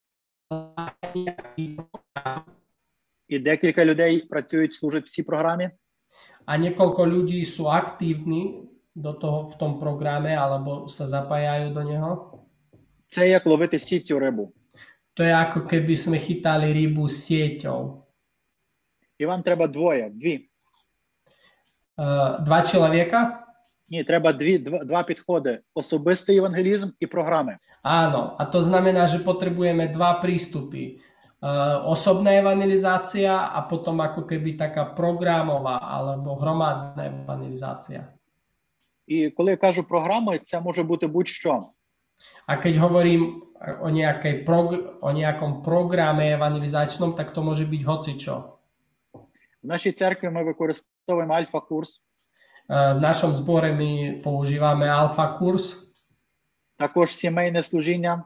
і 3.28 3.38
декілька 3.38 3.84
людей 3.84 4.20
працюють, 4.20 4.74
служать 4.74 5.06
в 5.06 5.10
цій 5.10 5.22
програмі. 5.22 5.70
a 6.48 6.56
niekoľko 6.56 7.04
ľudí 7.04 7.44
sú 7.44 7.68
aktívni 7.68 8.64
do 8.96 9.12
toho, 9.12 9.52
v 9.52 9.54
tom 9.60 9.76
programe 9.76 10.32
alebo 10.32 10.88
sa 10.88 11.04
zapájajú 11.04 11.76
do 11.76 11.82
neho. 11.84 12.12
Це 13.08 13.28
як 13.28 13.46
ловити 13.46 13.78
сіттю 13.78 14.18
рибу. 14.18 14.52
To 15.18 15.26
je 15.26 15.34
ako 15.34 15.66
keby 15.66 15.98
sme 15.98 16.14
chytali 16.14 16.70
rybu 16.70 17.10
sieťou. 17.10 18.06
І 19.18 19.26
вам 19.26 19.42
треба 19.42 19.66
двоє, 19.66 20.10
дві. 20.14 20.46
Uh, 21.98 22.38
dva 22.46 22.62
človeka? 22.62 23.42
Ні, 23.88 24.04
треба 24.04 24.32
дві, 24.32 24.58
два, 24.58 24.84
два 24.84 25.02
підходи: 25.02 25.60
особистий 25.74 26.34
євангелізм 26.34 26.88
і 27.00 27.06
програми. 27.06 27.58
Áno, 27.82 28.38
a 28.38 28.46
to 28.46 28.62
znamená, 28.62 29.10
že 29.10 29.18
potrebujeme 29.18 29.90
dva 29.90 30.22
prístupy. 30.22 31.02
Uh, 31.42 31.82
osobná 31.90 32.38
evangelizácia 32.38 33.50
a 33.50 33.62
potom 33.66 33.98
ako 33.98 34.22
keby 34.22 34.54
taká 34.54 34.94
programová 34.94 35.82
alebo 35.82 36.38
hromadná 36.38 37.10
evangelizácia. 37.10 38.14
І 39.08 39.30
коли 39.30 39.50
я 39.50 39.56
кажу 39.56 39.82
програми, 39.82 40.38
це 40.38 40.60
може 40.60 40.82
бути 40.82 41.06
будь-що. 41.06 41.62
A 42.46 42.56
keď 42.56 42.76
hovorím 42.76 43.47
o, 43.81 43.87
nejakej 43.89 44.43
prog- 44.43 44.99
o 45.01 45.09
nejakom 45.11 45.63
programe 45.63 46.33
evangelizačnom, 46.35 47.15
tak 47.15 47.31
to 47.33 47.41
môže 47.41 47.65
byť 47.65 47.81
hocičo. 47.85 48.35
В 49.63 49.67
нашій 49.67 49.91
церкві 49.91 50.29
ми 50.29 50.43
використовуємо 50.43 51.33
альфа-курс, 51.33 52.01
Uh, 52.63 52.95
v 52.95 53.03
našom 53.03 53.35
zbore 53.35 53.75
my 53.75 54.23
používame 54.23 54.87
alfa 54.87 55.35
kurz, 55.35 55.83
також 56.79 57.11
сімейне 57.11 57.59
служіння, 57.59 58.23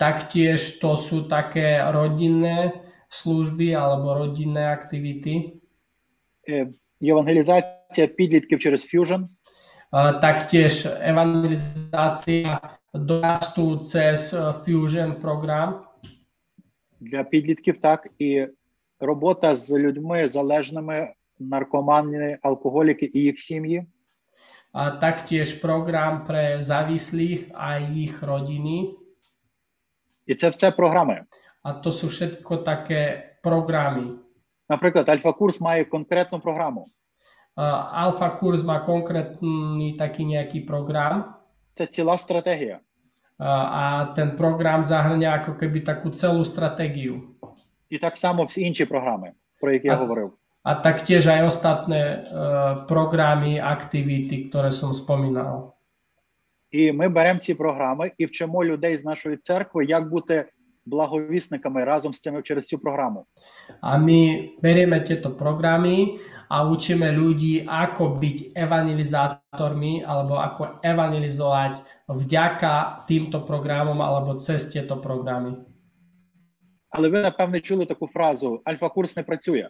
taktiež 0.00 0.80
to 0.80 0.96
sú 0.96 1.28
také 1.28 1.76
rodinné 1.92 2.72
služby 3.12 3.76
alebo 3.76 4.16
rodinné 4.16 4.64
aktivity. 4.72 5.60
е, 6.48 6.66
євангелізація 7.00 8.06
підлітків 8.06 8.60
через 8.60 8.82
ф'южн, 8.84 9.28
Uh, 9.92 10.20
taktiež 10.20 10.86
evangelizácia 10.86 12.58
cez 13.81 14.33
uh, 14.33 14.63
Fusion 14.63 15.21
program 15.21 15.73
для 16.99 17.23
підлітків, 17.23 17.79
так 17.79 18.07
і 18.19 18.47
робота 18.99 19.55
з 19.55 19.79
людьми 19.79 20.27
залежними, 20.27 21.13
наркомани, 21.39 22.37
алкоголіки 22.41 23.11
і 23.13 23.19
їх 23.19 23.39
сім'ї. 23.39 23.87
a 24.73 25.01
taktiež 25.01 25.57
program 25.61 26.25
pre 26.29 26.61
závislých 26.61 27.49
a 27.57 27.81
ich 27.81 28.21
rodiny. 28.21 28.95
І 30.25 30.35
це 30.35 30.49
все 30.49 30.71
програми. 30.71 31.25
A 31.63 31.73
to 31.73 31.91
sú 31.91 32.07
všetko 32.07 32.57
také 32.63 33.35
programy. 33.43 34.21
Наприклад, 34.69 35.09
альфа-курс 35.09 35.61
має 35.61 35.85
конкретну 35.85 36.39
програму. 36.39 36.85
Uh, 37.57 37.91
Alfa 37.91 38.29
kurz 38.29 38.63
má 38.63 38.79
konkrétny 38.79 39.97
taký 39.97 40.23
nejaký 41.78 41.78
program 41.78 41.78
Це 41.78 41.86
ціла 41.86 42.18
стратегія. 42.18 42.80
uh, 43.38 43.46
a 43.46 44.14
ten 44.14 44.36
program 44.36 44.82
zahrňa 44.84 45.42
ako 45.42 45.58
keby 45.58 45.80
takú 45.82 46.10
celú 46.10 46.44
stratégiu. 46.44 47.34
І 47.90 47.98
так 47.98 48.16
само 48.16 48.44
всі 48.44 48.62
інші 48.62 48.84
програми, 48.84 49.32
про 49.60 49.72
які 49.72 49.86
я 49.86 49.94
А- 49.94 49.96
говорив. 49.96 50.32
A 50.64 50.74
taktiež 50.80 51.26
aj 51.26 51.44
ostatné 51.44 52.24
uh, 52.24 52.86
programy, 52.88 53.60
aktivity, 53.60 54.48
ktoré 54.48 54.72
som 54.72 54.94
spomínal. 54.94 55.74
І 56.70 56.92
ми 56.92 57.08
беремо 57.08 57.38
ці 57.40 57.54
програми 57.54 58.12
і 58.18 58.26
вчимо 58.26 58.64
людей 58.64 58.96
з 58.96 59.04
нашої 59.04 59.36
церкви, 59.36 59.84
як 59.84 60.10
бути 60.10 60.44
благовісниками 60.86 61.84
разом 61.84 62.14
з 62.14 62.20
цими 62.20 62.42
через 62.42 62.66
цю 62.66 62.78
програму. 62.78 63.26
A 63.82 63.98
my 63.98 64.50
berieme 64.62 65.00
tieto 65.04 65.30
programy 65.30 66.18
a 66.48 66.62
učíme 66.68 67.08
ľudí, 67.12 67.64
ako 67.64 68.20
byť 68.20 68.52
evangelizátormi 68.54 70.04
alebo 70.04 70.36
ako 70.38 70.84
evangelizovať 70.84 72.06
vďaka 72.08 73.06
týmto 73.08 73.40
programom 73.42 73.98
alebo 74.00 74.36
cez 74.36 74.68
tieto 74.68 74.96
programy. 75.00 75.56
Але 76.90 77.08
ви 77.08 77.22
напевне 77.22 77.60
чули 77.60 77.86
таку 77.86 78.06
фразу: 78.06 78.62
альфа-курс 78.64 79.16
не 79.16 79.22
працює. 79.22 79.68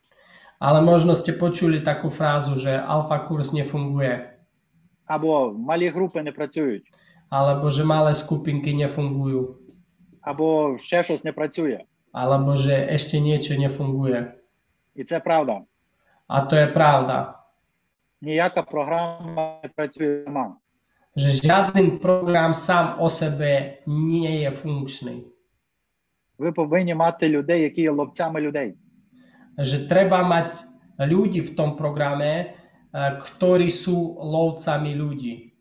Ale 0.61 0.81
možno 0.81 1.15
ste 1.19 1.33
počuli 1.35 1.83
takú 1.83 2.11
frázu, 2.11 2.55
že 2.57 2.71
alfa 2.79 3.19
kurz 3.27 3.53
nefunguje, 3.53 4.31
або 5.07 5.53
малі 5.53 5.89
групи 5.89 6.23
не 6.23 6.33
працюють, 6.33 6.85
alebo 7.29 7.71
že 7.71 7.85
malé 7.85 8.15
skupinky 8.15 8.73
nefungujú, 8.75 9.57
або 10.21 10.79
ще 10.79 11.03
щось 11.03 11.25
не 11.25 11.33
працює. 11.33 11.81
alebo 12.15 12.55
že 12.55 12.79
ešte 12.79 13.19
niečo 13.19 13.59
nefunguje. 13.59 14.39
І 14.95 15.05
це 15.05 15.21
правда. 15.21 15.67
A 16.30 16.46
to 16.46 16.54
je 16.56 16.68
pravda, 16.70 17.36
Ніяка 18.22 18.62
програма 18.64 19.60
не 19.64 19.70
працює 19.70 20.24
сама. 20.26 20.58
že 21.16 21.42
žiadny 21.42 22.00
program 22.00 22.54
sám 22.54 23.02
o 23.02 23.10
sebe 23.10 23.82
nie 23.88 24.46
je 24.46 24.52
funkčný. 24.52 25.26
Ви 26.38 26.52
повинні 26.52 26.96
мати 26.96 27.30
людей, 27.30 27.62
які 27.62 27.82
є 27.82 27.92
ловцями 27.92 28.42
людей. 28.42 28.76
Že 29.58 29.88
treba 29.90 30.24
mať 30.24 30.64
ľudí 31.00 31.42
v 31.44 31.52
tom 31.56 31.76
programe, 31.76 32.56
eh, 32.94 33.12
ktorí 33.20 33.68
sú 33.68 34.16
lovcami 34.22 34.96
ľudí. 34.96 35.52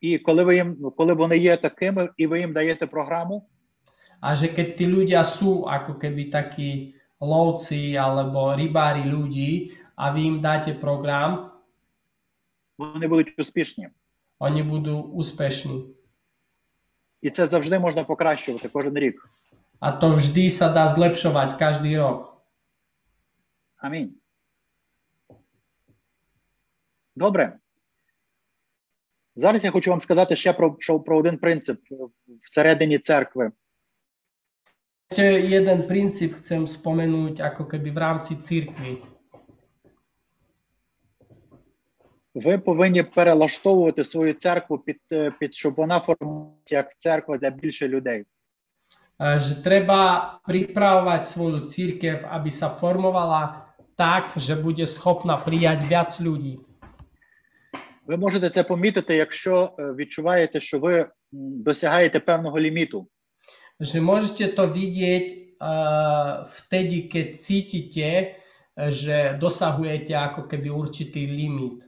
І 0.00 0.18
коли 0.18 0.44
ви 0.44 0.54
їм, 0.56 0.76
коли 0.96 1.12
вони 1.14 1.36
є 1.36 1.56
такими, 1.56 2.08
і 2.16 2.26
ви 2.26 2.40
їм 2.40 2.52
даєте 2.52 2.86
програму, 2.86 3.46
A 4.20 4.36
že 4.36 4.52
keď 4.52 4.76
tí 4.76 4.84
ľudia 4.84 5.24
sú 5.24 5.64
ako 5.64 5.96
keby 5.96 6.28
takí 6.28 6.99
lovci 7.20 7.94
alebo 7.94 8.56
rybári 8.56 9.04
ľudí 9.04 9.76
a 9.96 10.10
vy 10.10 10.20
im 10.20 10.36
dáte 10.40 10.74
program, 10.74 11.50
вони 12.78 13.08
будуть 13.08 13.38
успішні. 13.38 13.88
oni 14.40 14.62
budú 14.62 15.04
úspešní. 15.12 15.94
І 17.20 17.30
це 17.30 17.46
завжди 17.46 17.78
можна 17.78 18.04
покращувати 18.04 18.68
кожен 18.68 18.98
рік. 18.98 19.30
A 19.80 19.92
to 19.92 20.16
vždy 20.16 20.48
sa 20.48 20.72
dá 20.72 20.88
zlepšovať 20.88 21.56
každý 21.56 21.96
rok. 21.96 22.36
Амінь. 23.76 24.16
Добре. 27.16 27.58
Зараз 29.36 29.64
я 29.64 29.70
хочу 29.70 29.90
вам 29.90 30.00
сказати 30.00 30.36
ще 30.36 30.52
про, 30.52 30.76
про 31.04 31.18
один 31.18 31.38
принцип 31.38 31.80
всередині 32.42 32.98
церкви. 32.98 33.52
Ešte 35.10 35.26
jeden 35.42 35.90
princíp 35.90 36.38
chcem 36.38 36.70
spomenúť 36.70 37.42
ako 37.42 37.66
keby 37.66 37.90
v 37.90 37.98
rámci 37.98 38.38
církvy. 38.38 39.02
Ви 42.34 42.58
повинні 42.58 43.02
перелаштовувати 43.02 44.04
свою 44.04 44.34
церкву 44.34 44.78
під, 44.78 45.00
е, 45.12 45.30
під 45.38 45.54
щоб 45.54 45.74
вона 45.74 46.00
формувалася 46.00 46.70
як 46.70 46.96
церква 46.96 47.38
для 47.38 47.50
більше 47.50 47.88
людей. 47.88 48.24
E, 49.18 49.38
Že 49.38 49.62
treba 49.66 50.38
pripravovať 50.46 51.26
svoju 51.26 51.66
církev, 51.66 52.22
aby 52.30 52.50
sa 52.50 52.70
formovala 52.70 53.66
tak, 53.98 54.38
že 54.38 54.54
bude 54.54 54.86
schopná 54.86 55.36
prijať 55.42 55.90
viac 55.90 56.10
ľudí. 56.22 56.58
Ви 58.06 58.16
можете 58.16 58.50
це 58.50 58.62
помітити, 58.62 59.14
якщо 59.16 59.74
е, 59.78 59.82
відчуваєте, 59.92 60.60
що 60.60 60.78
ви 60.78 60.94
м, 61.00 61.08
досягаєте 61.66 62.20
певного 62.20 62.58
ліміту. 62.60 63.08
Že 63.80 63.98
môžete 64.04 64.52
to 64.52 64.68
vidieť 64.68 65.56
uh, 65.56 66.44
vtedy, 66.44 67.08
keď 67.08 67.26
cítite, 67.32 68.08
že 68.76 69.36
dosahujete 69.40 70.14
ako 70.14 70.48
keby 70.48 70.68
určitý 70.70 71.26
limit. 71.26 71.84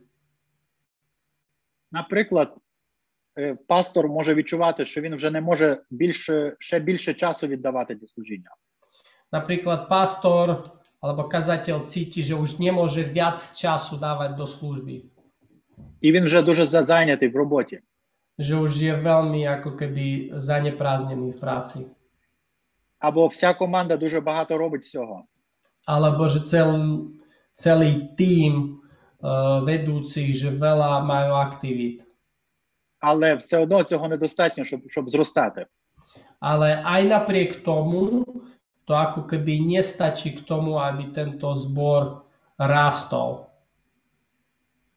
Наприклад, 1.93 2.57
е, 3.39 3.57
пастор 3.69 4.09
може 4.09 4.35
відчувати, 4.35 4.85
що 4.85 5.01
він 5.01 5.17
вже 5.17 5.31
не 5.31 5.41
може 5.41 5.83
більше 5.91 6.57
ще 6.59 6.81
більше 6.81 7.15
часу 7.15 7.47
віддавати 7.47 7.95
для 7.95 8.07
служіння. 8.07 8.51
Napríklad 9.33 9.89
pastor 9.89 10.65
alebo 11.01 11.25
kazateľ 11.25 11.89
cíti, 11.89 12.21
že 12.21 12.37
už 12.37 12.61
nemôže 12.61 13.01
viac 13.09 13.41
času 13.57 13.97
dávať 13.97 14.37
do 14.37 14.47
služby. 14.47 15.09
І 16.01 16.13
він 16.13 16.25
вже 16.25 16.43
дуже 16.43 16.67
за- 16.67 16.85
зайнятий 16.85 17.29
в 17.29 17.37
роботі. 17.37 17.81
Že 18.43 18.55
už 18.59 18.73
je 18.75 18.95
veľmi 18.99 19.47
ako 19.47 19.79
keby 19.79 20.35
zanepráznený 20.35 21.31
v 21.31 21.39
práci. 21.39 21.81
Або 22.99 23.29
вся 23.29 23.55
команда 23.55 23.97
дуже 23.97 24.21
багато 24.21 24.59
робить 24.59 24.83
всього. 24.83 25.25
Alebo 25.87 26.29
že 26.29 26.47
cel, 26.47 26.71
celý 27.55 28.15
tím 28.19 28.83
uh, 29.23 29.63
vedúcich, 29.63 30.35
že 30.35 30.51
veľa 30.51 31.03
majú 31.03 31.35
aktivít. 31.39 32.03
Але 33.03 33.35
все 33.35 33.59
одно 33.59 33.85
цього 33.85 34.09
недостатньо, 34.09 34.65
щоб, 34.65 34.81
щоб 34.89 35.11
зростати. 35.11 35.67
Ale 36.41 36.83
aj 36.83 37.03
napriek 37.07 37.63
tomu, 37.63 38.27
to 38.87 38.93
ako 38.95 39.31
keby 39.31 39.63
nestačí 39.63 40.35
k 40.35 40.43
tomu, 40.43 40.79
aby 40.79 41.15
tento 41.15 41.55
zbor 41.55 42.27
rástol. 42.59 43.47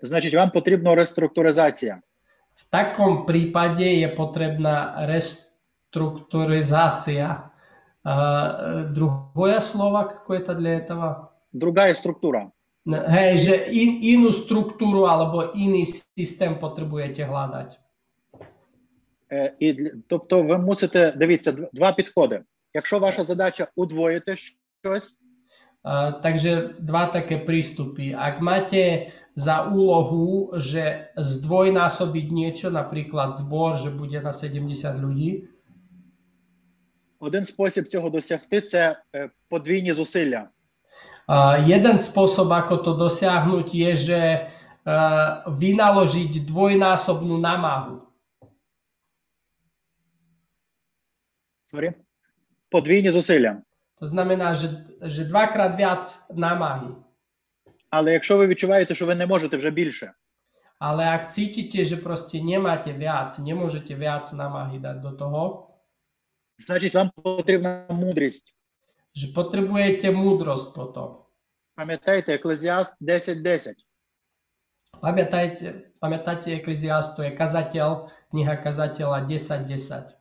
Значить, 0.02 0.34
вам 0.34 0.52
потрібна 0.52 0.96
реструктуризація. 0.96 2.02
V 2.55 2.65
takom 2.71 3.27
prípade 3.27 3.85
je 3.85 4.09
potrebná 4.09 5.07
restrukturizácia. 5.07 7.51
Uh, 8.05 8.85
druhое 8.93 9.61
слово 9.61 10.05
какое-то 10.05 10.55
для 10.55 10.71
этого? 10.81 11.33
Друга 11.53 11.95
структура. 11.95 12.51
Hej, 12.89 13.37
že 13.37 13.69
in, 13.69 14.01
inú 14.01 14.33
struktúru 14.33 15.05
alebo 15.05 15.53
iný 15.53 15.85
systém 16.17 16.57
potrebujete 16.57 17.29
hľadať. 17.29 17.77
Е, 19.33 19.53
І, 19.61 19.73
для- 19.73 19.91
тобто 20.09 20.43
ви 20.43 20.59
мусите, 20.59 21.13
дивіться, 21.17 21.53
дв- 21.53 21.69
два 21.73 21.93
підходи. 21.93 22.43
Якщо 22.75 22.99
ваша 22.99 23.25
задача 23.25 23.67
удвоїти 23.77 24.37
щось, 24.37 25.17
Uh, 25.85 26.21
takže 26.21 26.69
dva 26.79 27.07
také 27.09 27.41
prístupy. 27.41 28.13
Ak 28.13 28.41
máte 28.45 29.09
za 29.35 29.71
úlohu, 29.71 30.55
že 30.59 31.15
zdvojnásobiť 31.17 32.27
niečo, 32.33 32.69
napríklad 32.69 33.33
zbor, 33.33 33.79
že 33.79 33.95
bude 33.95 34.19
na 34.21 34.33
70 34.35 34.75
ľudí, 34.99 35.49
один 37.21 37.45
спосіб 37.45 37.87
цього 37.87 38.11
досягти 38.11 38.61
це 38.61 39.03
е, 39.15 39.31
подвійні 39.49 39.93
зусилля. 39.93 40.49
uh, 41.31 41.63
jeden 41.63 41.95
spôsob, 41.95 42.51
ako 42.51 42.77
to 42.83 42.93
dosiahnuť, 42.99 43.69
je, 43.71 43.93
že 43.97 44.21
uh, 44.43 45.47
vynaložiť 45.47 46.43
dvojnásobnú 46.43 47.39
námahu. 47.39 48.03
Sorry. 51.71 51.95
Подвійні 52.71 53.11
зусилля. 53.11 53.63
To 54.01 54.07
znamená, 54.07 54.55
že, 54.55 54.69
že 55.03 55.29
dvakrát 55.29 55.77
viac 55.77 56.03
námahy. 56.33 56.97
Але 57.96 58.14
якщо 58.14 58.38
ви 58.38 58.48
відчуваєте, 58.48 58.96
що 58.96 59.06
ви 59.06 59.16
не 59.16 59.26
можете 59.26 59.58
вже 59.58 59.70
більше, 59.70 60.14
Ale 60.80 61.08
ak 61.08 61.32
cítite, 61.32 61.88
že 61.88 61.96
proste 61.96 62.44
nemáte 62.44 62.92
viac, 62.92 63.32
nemôžete 63.40 63.96
viac 63.96 64.28
námahy 64.36 64.76
dať 64.80 64.98
do 65.00 65.12
toho, 65.16 65.44
значить 66.60 66.94
вам 66.96 67.10
потрібна 67.24 67.88
мудрість. 67.90 68.52
že 69.16 69.28
potrebujete 69.32 70.12
múdrosť 70.12 70.76
potom. 70.76 71.24
Пам'ятаєте, 71.76 72.34
Еклезіаст 72.36 72.96
10.10. 73.02 73.74
Pamätajte, 75.02 75.96
pamätáte 76.00 76.52
Ekleziastu, 76.60 77.24
je 77.24 77.32
kazateľ, 77.32 78.12
kniha 78.32 78.56
kazateľa 78.60 79.28
10.10. 79.28 80.12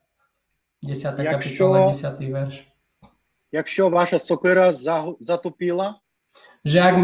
10. 0.83 1.19
Якщо- 1.19 1.31
kapitola, 1.31 1.87
10. 1.87 2.31
verš. 2.31 2.55
Якщо 3.53 3.89
ваша 3.89 4.19
сокира 4.19 4.73
затупіла, 5.21 6.01
Že 6.65 6.79
ak 6.81 6.97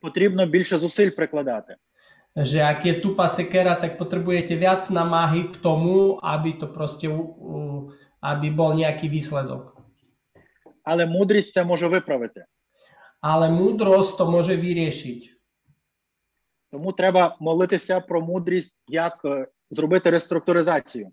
потрібно 0.00 0.46
більше 0.46 0.78
зусиль 0.78 1.10
прикладати. 1.10 1.76
je 2.84 3.00
tupá 3.00 3.28
sekera, 3.28 3.80
tak 3.80 3.96
potrebujete 3.96 4.52
viac 4.60 4.84
namáhy 4.92 5.48
k 5.48 5.56
tomu, 5.56 6.20
aby 6.20 6.52
to 6.52 6.68
proste, 6.68 7.08
u- 7.08 7.32
u- 7.32 7.84
aby 8.20 8.52
bol 8.52 8.76
nejaký 8.76 9.08
výsledok. 9.08 9.72
Але 10.84 11.06
мудрість 11.06 11.52
це 11.52 11.64
може 11.64 11.88
виправити. 11.88 12.44
Ale 13.20 13.48
múdrosť 13.50 14.20
to 14.20 14.24
môže 14.28 14.54
vyriešiť. 14.54 15.32
Тому 16.70 16.92
треба 16.92 17.36
молитися 17.40 18.00
про 18.00 18.20
мудрість, 18.20 18.82
як 18.88 19.24
е, 19.24 19.46
зробити 19.70 20.10
реструктуризацію. 20.10 21.10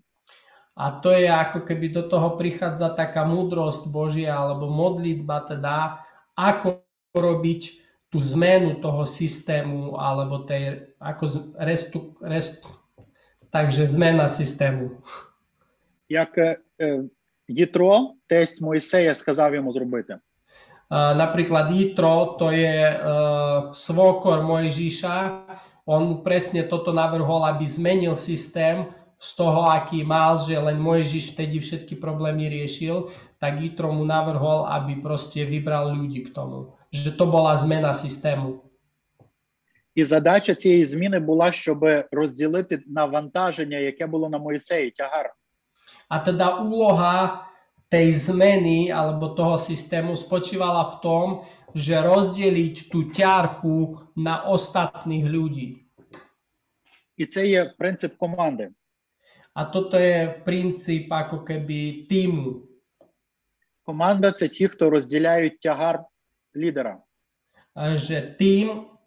A 0.79 0.95
to 1.03 1.11
je 1.11 1.27
ako 1.27 1.67
keby 1.67 1.91
do 1.91 2.07
toho 2.07 2.39
prichádza 2.39 2.95
taká 2.95 3.27
múdrosť 3.27 3.91
Božia 3.91 4.39
alebo 4.39 4.71
modlitba 4.71 5.43
teda, 5.43 6.07
ako 6.39 6.87
robiť 7.11 7.61
tú 8.07 8.17
zmenu 8.17 8.79
toho 8.79 9.03
systému 9.03 9.99
alebo 9.99 10.47
tej, 10.47 10.95
ako 10.97 11.23
z- 11.27 11.45
restu, 11.59 11.97
rest, 12.23 12.63
takže 13.51 13.85
zmena 13.91 14.31
systému. 14.31 15.03
Як 16.09 16.37
е, 16.37 16.57
е, 16.79 17.03
Єтро, 17.47 18.13
тесть 18.27 18.61
Мойсея, 18.61 19.15
сказав 19.15 19.53
йому 19.53 19.71
зробити. 19.71 20.15
Uh, 20.89 21.13
napríklad 21.13 21.69
Jitro, 21.69 22.33
to 22.41 22.49
je 22.49 22.97
uh, 22.97 23.69
svokor 23.69 24.41
Mojžiša, 24.41 25.45
on 25.85 26.01
mu 26.09 26.15
presne 26.25 26.65
toto 26.65 26.89
navrhol, 26.89 27.45
aby 27.45 27.61
zmenil 27.69 28.17
systém 28.17 28.89
z 29.19 29.29
toho, 29.35 29.67
aký 29.67 30.03
mal, 30.07 30.39
že 30.39 30.55
len 30.55 30.79
Mojžiš 30.79 31.35
vtedy 31.35 31.59
všetky 31.59 31.99
problémy 31.99 32.47
riešil, 32.47 33.11
tak 33.35 33.59
Jitro 33.59 33.91
mu 33.91 34.07
navrhol, 34.07 34.67
aby 34.71 34.99
proste 35.03 35.43
vybral 35.43 35.91
ľudí 35.91 36.23
k 36.27 36.31
tomu. 36.31 36.79
Že 36.91 37.19
to 37.19 37.25
bola 37.27 37.55
zmena 37.59 37.93
systému. 37.93 38.63
І 39.95 40.03
задача 40.03 40.55
цієї 40.55 40.83
зміни 40.83 41.19
була, 41.19 41.51
щоб 41.51 41.85
розділити 42.11 42.79
навантаження, 42.87 43.77
яке 43.77 44.07
було 44.07 44.29
на 44.29 44.37
Мойсеї, 44.37 44.91
тягар. 44.91 45.33
A 46.09 46.19
teda 46.19 46.61
úloha 46.65 47.45
tej 47.89 48.13
zmeny 48.13 48.93
alebo 48.93 49.33
toho 49.33 49.57
systému 49.57 50.17
spočívala 50.17 50.89
v 50.93 50.95
tom, 51.01 51.27
že 51.73 52.01
rozdeliť 52.01 52.75
tú 52.89 53.09
ťarchu 53.13 54.09
na 54.17 54.45
ostatných 54.49 55.25
ľudí. 55.25 55.85
І 57.17 57.25
це 57.25 57.47
є 57.47 57.73
принцип 57.77 58.17
команди. 58.17 58.69
A 59.54 59.70
toto 59.70 59.94
je 59.94 60.42
princíp 60.42 61.06
ako 61.14 61.46
keby 61.46 62.10
týmu. 62.10 62.66
Команда 63.84 64.32
це 64.32 64.48
ті, 64.48 64.68
хто 64.68 64.90
розділяють 64.90 65.58
тягар 65.58 66.04
лідера. 66.56 67.02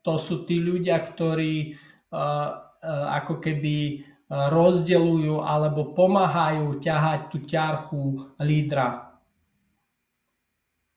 Sú 0.07 0.47
tí 0.47 0.55
ľudia, 0.55 1.03
ktorí 1.03 1.75
uh, 1.75 2.15
uh, 2.15 3.05
ako 3.19 3.43
keby 3.43 3.75
uh, 3.99 4.47
rozdeľujú 4.47 5.43
alebo 5.43 5.91
pomáhajú 5.91 6.79
ťahať 6.79 7.21
tú 7.27 7.37
ťarchu 7.43 8.03
lídra. 8.39 9.03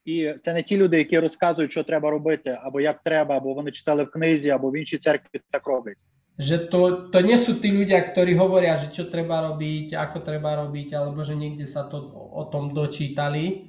І 0.04 0.34
це 0.42 0.54
не 0.54 0.62
ті 0.62 0.76
люди, 0.76 0.98
які 0.98 1.18
розказують, 1.18 1.72
що 1.72 1.84
треба 1.84 2.10
робити, 2.10 2.58
або 2.62 2.80
як 2.80 3.02
треба, 3.02 3.36
або 3.36 3.54
вони 3.54 3.70
читали 3.70 4.04
в 4.04 4.10
книзі, 4.10 4.50
або 4.50 4.70
в 4.70 4.76
іншій 4.76 4.98
церкві 4.98 5.40
так 5.50 5.66
роблять. 5.66 5.96
Že 6.40 6.56
to, 6.72 6.80
to 7.12 7.18
nie 7.20 7.36
sú 7.36 7.60
tí 7.60 7.68
ľudia, 7.68 8.00
ktorí 8.00 8.32
hovoria, 8.32 8.80
že 8.80 8.88
čo 8.88 9.12
treba 9.12 9.44
robiť, 9.52 9.92
ako 9.92 10.24
treba 10.24 10.56
robiť, 10.64 10.96
alebo 10.96 11.20
že 11.20 11.36
niekde 11.36 11.68
sa 11.68 11.84
to 11.84 12.00
o 12.16 12.48
tom 12.48 12.72
dočítali. 12.72 13.68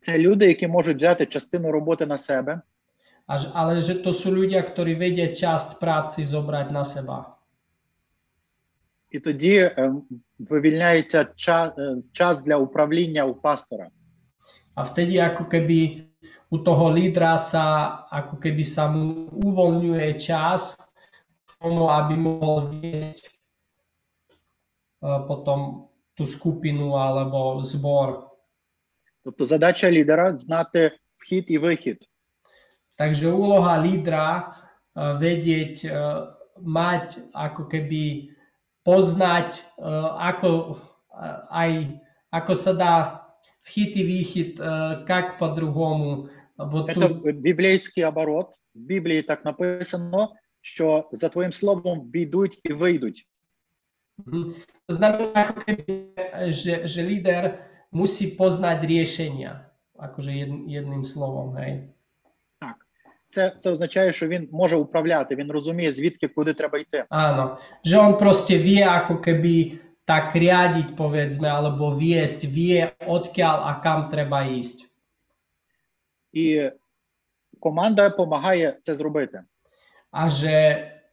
Це 0.00 0.18
люди, 0.18 0.46
які 0.46 0.66
можуть 0.66 0.96
взяти 0.96 1.26
частину 1.26 1.70
роботи 1.70 2.06
на 2.06 2.18
себе 2.18 2.60
Až, 3.28 3.52
ale 3.52 3.84
že 3.84 4.00
to 4.00 4.16
sú 4.16 4.32
ľudia, 4.32 4.64
ktorí 4.64 4.96
vedia 4.96 5.28
časť 5.28 5.76
práci 5.76 6.24
zobrať 6.24 6.72
na 6.72 6.84
seba. 6.84 7.36
І 9.10 9.20
тоді 9.20 9.56
е, 9.56 9.92
вивільняється 10.38 11.24
час, 11.24 11.72
час 12.12 12.42
для 12.42 12.56
управління 12.56 13.24
у 13.24 13.34
пастора. 13.34 13.88
A 14.76 14.84
vtedy 14.84 15.18
ako 15.20 15.44
keby 15.44 16.07
u 16.51 16.57
toho 16.61 16.89
lídra 16.89 17.37
sa, 17.37 18.05
ako 18.11 18.37
keby 18.37 18.63
sa 18.63 18.87
mu 18.91 19.29
uvoľňuje 19.31 20.09
čas 20.21 20.77
k 21.45 21.49
tomu, 21.57 21.89
aby 21.89 22.13
mohol 22.15 22.69
viesť 22.71 23.29
eh, 23.29 25.19
potom 25.27 25.89
tú 26.13 26.25
skupinu 26.29 26.93
alebo 26.97 27.61
zbor. 27.65 28.29
Тобто 29.23 29.45
задача 29.45 29.91
лідера 29.91 30.35
знати 30.35 30.91
вхід 31.17 31.45
і 31.47 31.57
вихід. 31.57 31.97
Takže 32.93 33.33
úloha 33.33 33.81
lídra 33.81 34.53
uh, 34.93 35.17
vedieť, 35.17 35.89
uh, 35.89 36.29
mať 36.61 37.25
ako 37.33 37.65
keby 37.65 38.29
poznať, 38.85 39.65
uh, 39.81 40.13
ako 40.29 40.77
uh, 41.09 41.41
aj 41.49 41.97
ako 42.29 42.53
sa 42.53 42.73
dá 42.77 42.95
вхід 43.65 43.97
і 43.97 44.03
вихід, 44.03 44.53
uh, 44.61 45.01
как 45.09 45.41
по-другому. 45.41 46.29
Це 46.58 46.94
тут, 46.94 47.36
біблійський 47.36 48.04
оборот. 48.04 48.46
В 48.74 48.78
Біблії 48.78 49.22
так 49.22 49.44
написано, 49.44 50.34
що 50.60 51.08
за 51.12 51.28
твоїм 51.28 51.52
словом 51.52 52.10
війдуть 52.14 52.60
і 52.64 52.72
вийдуть. 52.72 53.26
Mhm. 54.26 54.54
To 54.88 54.92
znamená 54.96 55.30
ako 55.30 55.54
keby, 55.62 55.84
že, 56.50 56.88
že 56.90 57.00
líder 57.06 57.42
musí 57.94 58.34
poznať 58.34 58.82
riešenia, 58.82 59.70
akože 59.94 60.32
jed, 60.32 60.50
jedným 60.66 61.04
slovom, 61.04 61.54
hej. 61.54 61.94
Так. 62.58 62.76
Це, 63.28 63.52
це 63.60 63.70
означає, 63.70 64.12
що 64.12 64.28
він 64.28 64.48
може 64.52 64.76
управляти, 64.76 65.36
він 65.36 65.52
розуміє, 65.52 65.92
звідки 65.92 66.28
куди 66.28 66.54
треба 66.54 66.78
йти. 66.78 67.04
Áno, 67.10 67.60
že 67.84 68.00
on 68.00 68.18
proste 68.18 68.58
vie 68.58 68.82
ako 68.82 69.20
keby 69.20 69.78
tak 70.08 70.32
riadiť, 70.32 70.96
povedzme, 70.96 71.46
alebo 71.46 71.92
viesť, 71.92 72.48
vie 72.48 72.88
odkiaľ 73.04 73.56
a 73.68 73.72
kam 73.84 74.08
treba 74.08 74.48
ísť. 74.48 74.87
І 76.38 76.70
команда 77.60 78.08
допомагає 78.08 78.78
це 78.82 78.94
зробити. 78.94 79.42
Že 80.14 80.54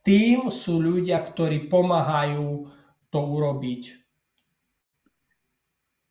tým 0.06 0.54
sú 0.54 0.78
ľudia, 0.78 1.18
ktorí 1.20 1.66
pomáhajú 1.68 2.70
to 3.10 3.20
urobiť. 3.20 3.84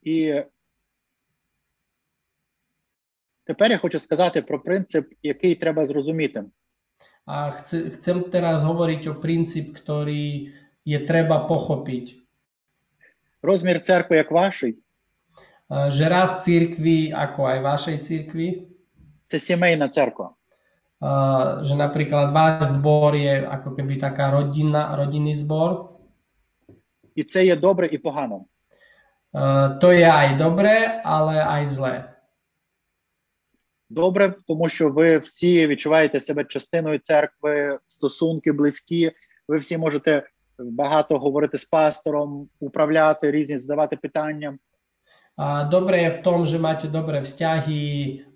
І 0.05 0.45
тепер 3.47 3.71
я 3.71 3.79
хочу 3.79 3.99
сказати 3.99 4.43
про 4.43 4.61
принцип, 4.61 5.15
який 5.23 5.55
треба 5.55 5.87
зрозуміти. 5.87 6.45
Chce, 7.25 7.89
chcem 7.97 8.29
teraz 8.29 8.61
hovoriť 8.61 9.09
o 9.09 9.15
princíp, 9.17 9.73
ktorý 9.73 10.53
je 10.85 10.99
treba 11.09 11.49
pochopiť. 11.49 12.21
Розмір 13.41 13.81
церкви 13.81 14.17
як 14.17 14.31
вашої 14.31 14.77
Že 15.71 16.05
raz 16.13 16.45
církvy, 16.45 17.09
ako 17.09 17.41
aj 17.49 17.59
vašej 17.65 17.97
církvy, 18.05 18.74
це 19.35 19.39
сімейна 19.39 19.89
церква. 19.89 20.31
a 21.03 21.67
že 21.67 21.75
napríklad 21.75 22.31
váš 22.31 22.79
zbor 22.79 23.19
je 23.19 23.43
ako 23.43 23.75
keby 23.77 23.99
taká 23.99 24.31
rodina, 24.31 24.95
rodinný 24.95 25.35
zbor, 25.35 25.91
І 27.15 27.23
це 27.23 27.45
є 27.47 27.57
добре 27.57 27.87
і 27.87 27.99
погано. 27.99 28.47
a 29.35 29.79
to 29.83 29.91
je 29.91 30.07
aj 30.07 30.39
dobré, 30.39 31.03
ale 31.05 31.43
aj 31.43 31.67
zlé. 31.67 31.95
Добре, 33.91 34.35
тому 34.47 34.69
що 34.69 34.89
ви 34.89 35.19
всі 35.19 35.67
відчуваєте 35.67 36.21
себе 36.21 36.45
частиною 36.45 36.99
церкви, 36.99 37.79
стосунки 37.89 38.53
близькі. 38.53 39.13
Ви 39.49 39.59
всі 39.59 39.79
можете 39.79 40.23
багато 40.59 41.19
говорити 41.19 41.59
з 41.59 41.65
пастором, 41.65 42.49
управляти 42.61 43.31
різні, 43.31 43.59
задавати 43.59 43.97
питання. 43.97 44.59
Je 45.35 46.11
v 46.15 46.23
tom, 46.23 46.47
že 46.47 46.63
máte 46.63 46.87
dobré 46.87 47.19
vzťahy, 47.19 47.83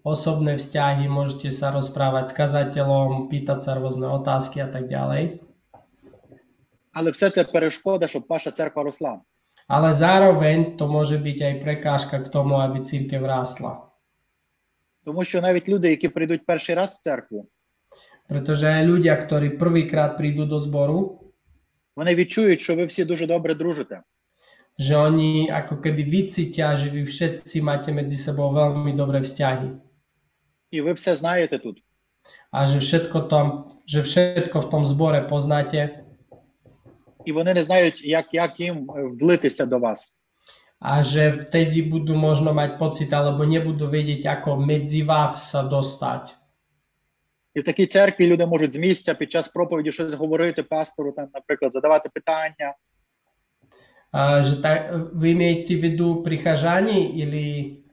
osobné 0.02 0.58
vzťahy, 0.58 1.06
môžete 1.06 1.54
sa 1.54 1.70
rozprávať 1.70 2.30
s 2.30 2.32
kazateľom, 2.34 3.30
pýtať 3.30 3.58
sa 3.62 3.78
rôzne 3.78 4.10
otázky 4.10 4.58
a 4.58 4.66
tak 4.66 4.90
ďalej. 4.90 5.38
Але 6.92 7.10
все 7.10 7.30
це 7.30 7.44
перешкода, 7.44 8.08
щоб 8.08 8.26
ваша 8.28 8.50
церква 8.50 8.82
росла. 8.82 9.22
Ale 9.68 9.92
zároveň 9.94 10.74
to 10.80 10.88
môže 10.88 11.20
byť 11.20 11.38
aj 11.44 11.54
prekážka 11.62 12.16
k 12.18 12.32
tomu, 12.32 12.58
aby 12.58 12.82
církev 12.82 13.22
rástla. 13.22 13.86
Тому 15.04 15.24
що 15.24 15.40
навіть 15.40 15.68
люди, 15.68 15.90
які 15.90 16.08
прийдуть 16.08 16.46
перший 16.46 16.74
раз 16.74 16.94
в 16.94 17.00
церкву, 17.00 17.48
Pretože 18.28 18.68
aj 18.68 18.84
ľudia, 18.84 19.16
ktorí 19.16 19.56
prvýkrát 19.56 20.20
prídu 20.20 20.44
do 20.44 20.58
zboru, 20.60 21.22
вони 21.96 22.14
відчують, 22.14 22.60
що 22.60 22.76
ви 22.76 22.84
всі 22.84 23.04
дуже 23.04 23.26
добре 23.26 23.54
дружите. 23.54 24.02
Že 24.78 24.94
oni 24.94 25.50
ako 25.50 25.82
keby 25.82 26.06
vycítia, 26.06 26.78
že 26.78 26.88
vy 26.88 27.02
všetci 27.02 27.58
máte 27.66 27.90
medzi 27.90 28.14
sebou 28.14 28.54
veľmi 28.54 28.94
dobré 28.94 29.20
vzťahy. 29.26 29.84
І 30.70 30.80
ви 30.80 30.92
все 30.92 31.14
знаєте 31.14 31.58
тут. 31.58 31.82
A 32.52 32.66
že 32.66 32.78
všetko, 32.80 33.20
tam, 33.28 33.46
že 33.86 34.02
všetko 34.02 34.60
v 34.60 34.70
tom 34.70 34.86
zbore 34.86 35.20
poznáte 35.28 36.04
І 37.24 37.32
вони 37.32 37.54
не 37.54 37.64
знають, 37.64 38.00
як, 38.04 38.34
як 38.34 38.60
їм 38.60 38.90
е, 38.90 39.02
влитися 39.20 39.66
до 39.66 39.78
вас. 39.78 40.18
a 40.78 41.02
že 41.02 41.34
vtedy 41.34 41.82
budú 41.82 42.14
možno 42.14 42.54
mať 42.54 42.78
pocit 42.78 43.10
alebo 43.10 43.42
nebudú 43.42 43.90
vedieť, 43.90 44.30
ako 44.30 44.62
medzi 44.62 45.02
vás 45.02 45.50
sa 45.50 45.66
dostať. 45.66 46.38
І 47.54 47.60
в 47.60 47.64
такій 47.64 47.86
церкві 47.86 48.26
люди 48.26 48.46
можуть 48.46 48.72
з 48.72 48.76
місця 48.76 49.14
під 49.14 49.32
час 49.32 49.48
проповіді 49.48 49.92
щось 49.92 50.12
говорити 50.12 50.62
пастору, 50.62 51.12
там, 51.12 51.26
наприклад, 51.34 51.72
задавати 51.74 52.08
питання. 52.14 52.74
Tak, 54.10 55.12
вы 55.12 55.32
имеете 55.32 55.76
в 55.76 55.82
виду 55.84 56.22
прихожане 56.22 57.10
или... 57.10 57.84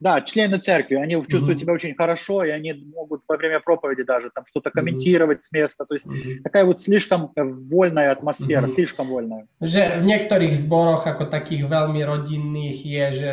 Да, 0.00 0.20
члены 0.20 0.58
церкви, 0.58 0.96
они 0.96 1.14
чувствуют 1.14 1.58
Мгм. 1.58 1.58
себя 1.58 1.72
очень 1.72 1.94
хорошо, 1.94 2.44
и 2.44 2.50
они 2.50 2.72
могут 2.94 3.22
во 3.26 3.36
время 3.36 3.60
проповеди 3.60 4.02
даже 4.02 4.30
там 4.34 4.44
что-то 4.46 4.70
комментировать 4.70 5.42
с 5.42 5.50
места. 5.50 5.86
То 5.86 5.94
есть 5.94 6.06
Mhm. 6.06 6.42
такая 6.42 6.64
вот 6.64 6.80
слишком 6.80 7.32
вольная 7.36 8.12
атмосфера, 8.12 8.66
Мгм. 8.66 8.74
слишком 8.74 9.08
вольная. 9.08 9.46
Že 9.60 10.00
v 10.00 10.04
niektorých 10.04 10.54
zboroch 10.54 11.06
ako 11.06 11.24
takých 11.24 11.64
veľmi 11.66 12.04
rodinných 12.04 12.84
je, 12.84 13.12
že 13.12 13.30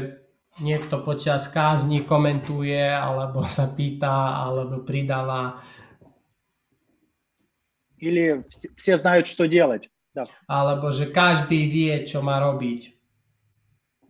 niekto 0.62 1.04
počas 1.04 1.48
kázni 1.52 2.02
komentuje, 2.02 2.88
alebo 2.88 3.44
sa 3.48 3.68
pýta, 3.68 4.42
alebo 4.48 4.82
pridáva, 4.86 5.62
Или 8.02 8.44
все, 8.50 8.70
все 8.78 8.98
знают, 8.98 9.28
что 9.28 9.46
делать. 9.46 9.91
Да. 10.17 10.25
alebo 10.49 10.89
že 10.89 11.13
každý 11.13 11.69
vie, 11.69 12.09
čo 12.09 12.25
má 12.25 12.41
robiť. 12.41 12.97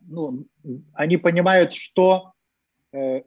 Ну, 0.07 0.47
они 0.95 1.17
понимают, 1.19 1.75
что, 1.75 2.31
э, 2.95 3.23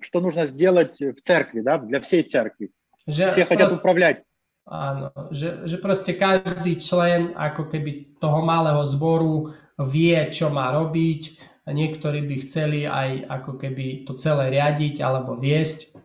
что 0.00 0.20
нужно 0.20 0.46
сделать 0.46 1.00
в 1.00 1.18
церкви, 1.22 1.60
да, 1.60 1.78
для 1.78 2.00
всей 2.00 2.22
церкви. 2.22 2.70
Že 3.06 3.30
Все 3.34 3.44
хотят 3.44 3.70
proste- 3.70 3.78
управлять. 3.82 4.22
Áno, 4.62 5.10
že, 5.34 5.66
že 5.66 5.82
proste 5.82 6.14
každý 6.14 6.78
člen 6.78 7.34
ako 7.34 7.66
keby 7.66 8.22
toho 8.22 8.46
malého 8.46 8.86
zboru 8.86 9.50
vie, 9.74 10.14
čo 10.30 10.54
má 10.54 10.70
robiť 10.70 11.34
a 11.66 11.74
niektorí 11.74 12.22
by 12.22 12.36
chceli 12.46 12.86
aj 12.86 13.26
ako 13.26 13.58
keby 13.58 14.06
to 14.06 14.14
celé 14.14 14.54
riadiť 14.54 15.02
alebo 15.02 15.34
viesť. 15.34 15.98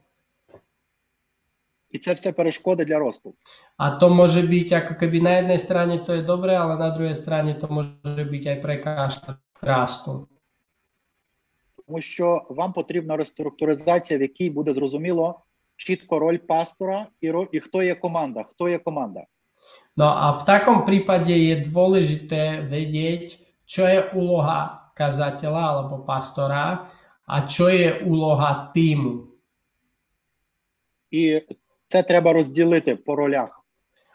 І 1.91 1.99
це 1.99 2.13
все 2.13 2.31
перешкоди 2.31 2.85
для 2.85 2.99
росту. 2.99 3.35
A 3.79 3.95
to 3.95 4.11
môže 4.11 4.43
byť 4.43 4.67
ako 4.73 4.93
keby 4.99 5.23
na 5.23 5.33
jednej 5.39 5.59
strane 5.59 6.03
to 6.03 6.13
je 6.19 6.23
dobré, 6.23 6.57
ale 6.59 6.75
na 6.75 6.91
druhej 6.91 7.15
strane 7.15 7.55
to 7.55 7.67
môže 7.71 8.23
byť 8.27 8.43
aj 8.43 8.57
prekážka 8.61 9.29
k 9.55 9.59
rastu. 9.63 10.27
Тому 11.87 12.01
що 12.01 12.47
вам 12.49 12.73
потрібна 12.73 13.17
реструктуризація, 13.17 14.19
в 14.19 14.21
якій 14.21 14.49
буде 14.49 14.73
зрозуміло 14.73 15.39
чітко 15.75 16.19
роль 16.19 16.37
пастора 16.37 17.07
і, 17.21 17.31
ро- 17.31 17.47
і 17.51 17.59
хто 17.59 17.83
є 17.83 17.95
команда. 17.95 18.43
Хто 18.43 18.69
є 18.69 18.79
команда. 18.79 19.23
No 19.97 20.05
a 20.05 20.37
v 20.37 20.45
takom 20.45 20.85
prípade 20.85 21.33
je 21.33 21.65
dôležité 21.65 22.61
vedieť, 22.69 23.41
čo 23.65 23.89
je 23.89 24.05
úloha 24.13 24.93
kazateľa 24.93 25.63
alebo 25.73 26.05
pastora 26.05 26.93
a 27.25 27.35
čo 27.49 27.69
je 27.69 28.03
úloha 28.05 28.69
týmu. 28.75 29.33
І 31.11 31.41
це 31.92 32.02
треба 32.02 32.32
розділити 32.32 32.96
по 32.96 33.12
ролях. 33.16 33.60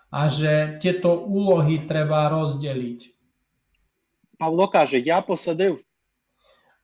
A 0.10 0.34
že 0.34 0.82
tieto 0.82 1.14
úlohy 1.14 1.86
treba 1.86 2.26
rozdeliť. 2.34 3.00
Павло 4.42 4.66
каже: 4.68 4.98
Я 4.98 5.22
посадив, 5.22 5.78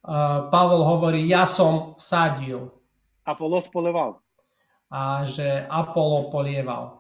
Uh, 0.04 0.52
Pavol 0.52 0.84
hovorí, 0.84 1.24
ja 1.32 1.48
som 1.48 1.96
sadil 1.96 2.76
Аполос 3.24 3.72
поливав. 3.72 4.20
a 4.92 5.24
že 5.26 5.66
Apollo 5.72 6.30
polieval. 6.30 7.00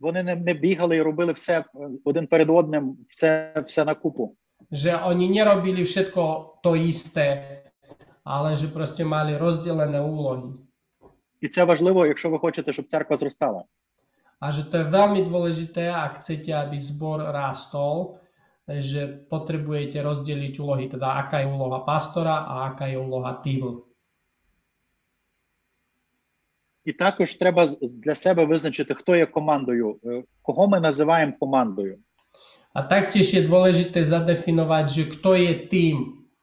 Вони 0.00 0.22
не, 0.22 0.36
не 0.36 0.54
бігали 0.54 0.96
і 0.96 1.02
робили 1.02 1.32
все 1.32 1.58
е, 1.58 1.64
один 2.04 2.26
перед 2.26 2.50
одним, 2.50 2.96
все, 3.08 3.54
все 3.66 3.84
на 3.84 3.94
купу. 3.94 4.36
Že 4.70 4.94
oni 4.94 5.28
nerobili 5.28 5.82
všetko 5.82 6.22
to 6.62 6.78
isté, 6.78 7.58
ale 8.24 8.54
že 8.56 8.70
proste 8.70 9.02
mali 9.04 9.34
rozdelené 9.34 9.98
úlohy. 9.98 10.54
І 11.40 11.48
це 11.48 11.64
важливо, 11.64 12.06
якщо 12.06 12.30
ви 12.30 12.38
хочете, 12.38 12.72
щоб 12.72 12.86
церква 12.86 13.16
зростала. 13.16 13.64
A 14.40 14.54
že 14.54 14.70
to 14.70 14.78
je 14.78 14.86
veľmi 14.86 15.26
dôležité, 15.26 15.90
ak 15.90 16.22
chcete, 16.22 16.54
aby 16.54 16.78
zbor 16.78 17.18
rástol, 17.34 18.22
že 18.70 19.26
potrebujete 19.26 19.98
rozdeliť 19.98 20.54
úlohy, 20.62 20.86
teda 20.86 21.26
aká 21.26 21.42
je 21.42 21.50
úloha 21.50 21.82
pastora 21.82 22.46
a 22.46 22.70
aká 22.70 22.86
je 22.86 22.98
úloha 23.02 23.34
týmu. 23.42 23.88
І 26.84 26.92
також 26.92 27.34
треба 27.34 27.68
для 28.02 28.14
себе 28.14 28.44
визначити, 28.44 28.94
хто 28.94 29.16
є 29.16 29.26
командою, 29.26 30.00
е, 30.04 30.22
кого 30.42 30.68
ми 30.68 30.80
називаємо 30.80 31.32
командою. 31.40 31.98
Je 32.74 33.40
dôležité 33.42 34.04
zadefinovať, 34.04 34.84
že 34.88 35.04
kto 35.04 35.34
je 35.34 35.52
tým, 35.68 35.96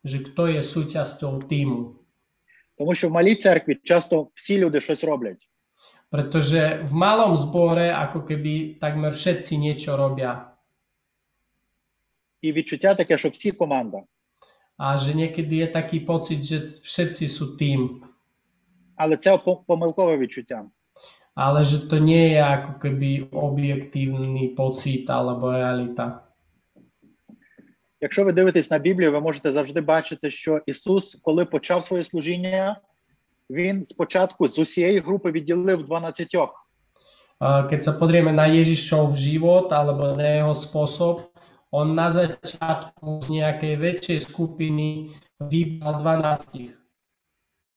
že 0.04 0.18
kto 0.20 0.48
je 0.48 0.62
súčasťou 0.62 1.42
týmu. 1.50 2.05
Тому 2.79 2.95
що 2.95 3.09
в 3.09 3.13
малій 3.13 3.35
церкві 3.35 3.79
часто 3.85 4.29
всі 4.35 4.59
люди 4.59 4.81
щось 4.81 5.05
роблять. 5.05 5.49
Pretože 6.11 6.83
v 6.83 6.93
malom 6.93 7.39
zbore 7.39 7.95
ako 7.95 8.27
keby 8.27 8.83
takmer 8.83 9.15
všetci 9.15 9.55
niečo 9.59 9.95
robia. 9.97 10.51
І 12.43 12.53
відчуття 12.53 12.95
таке, 12.95 13.19
що 13.19 13.29
всі 13.29 13.51
команда. 13.53 14.03
A 14.79 14.97
že 14.97 15.13
niekedy 15.13 15.61
je 15.61 15.69
taký 15.69 16.01
pocit, 16.01 16.41
že 16.41 16.65
všetci 16.65 17.25
sú 17.29 17.45
tým. 17.61 18.01
Але 18.97 19.17
це 19.17 19.39
по- 19.39 19.57
помилкове 19.57 20.17
відчуття. 20.19 20.67
Ale 21.37 21.65
že 21.65 21.89
to 21.89 21.99
nie 21.99 22.33
je 22.33 22.41
ako 22.43 22.73
keby 22.81 23.29
objektívny 23.33 24.57
pocit 24.57 25.05
alebo 25.11 25.53
realita. 25.53 26.24
Якщо 28.06 28.26
ви 28.26 28.32
дивитесь 28.32 28.72
на 28.72 28.78
Біблію, 28.78 29.12
ви 29.12 29.20
можете 29.20 29.52
завжди 29.52 29.82
бачити, 29.82 30.32
що 30.32 30.62
Ісус, 30.66 31.16
коли 31.16 31.46
почав 31.46 31.84
своє 31.84 32.04
служіння, 32.04 32.82
він 33.50 33.86
спочатку 33.86 34.48
з 34.48 34.60
усієї 34.60 35.00
групи 35.00 35.32
відділив 35.32 35.84
12. 35.84 36.36
A 37.42 37.66
Keď 37.66 37.80
sa 37.82 37.98
pozrieme 37.98 38.30
na 38.30 38.46
Ježišov 38.46 39.18
život 39.18 39.74
alebo 39.74 40.14
na 40.14 40.38
jeho 40.38 40.54
spôsob, 40.54 41.34
on 41.74 41.98
na 41.98 42.14
začiatku 42.14 43.26
z 43.26 43.28
nejakej 43.42 43.74
väčšej 43.74 44.20
skupiny 44.22 45.18
vybral 45.42 46.06
12. 46.06 46.78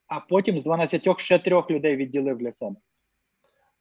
а 0.09 0.20
потім 0.20 0.59
з 0.59 0.62
12 0.62 1.20
ще 1.20 1.39
трьох 1.39 1.70
людей 1.70 1.97
відділив 1.97 2.39
для 2.39 2.53
себе. 2.53 2.76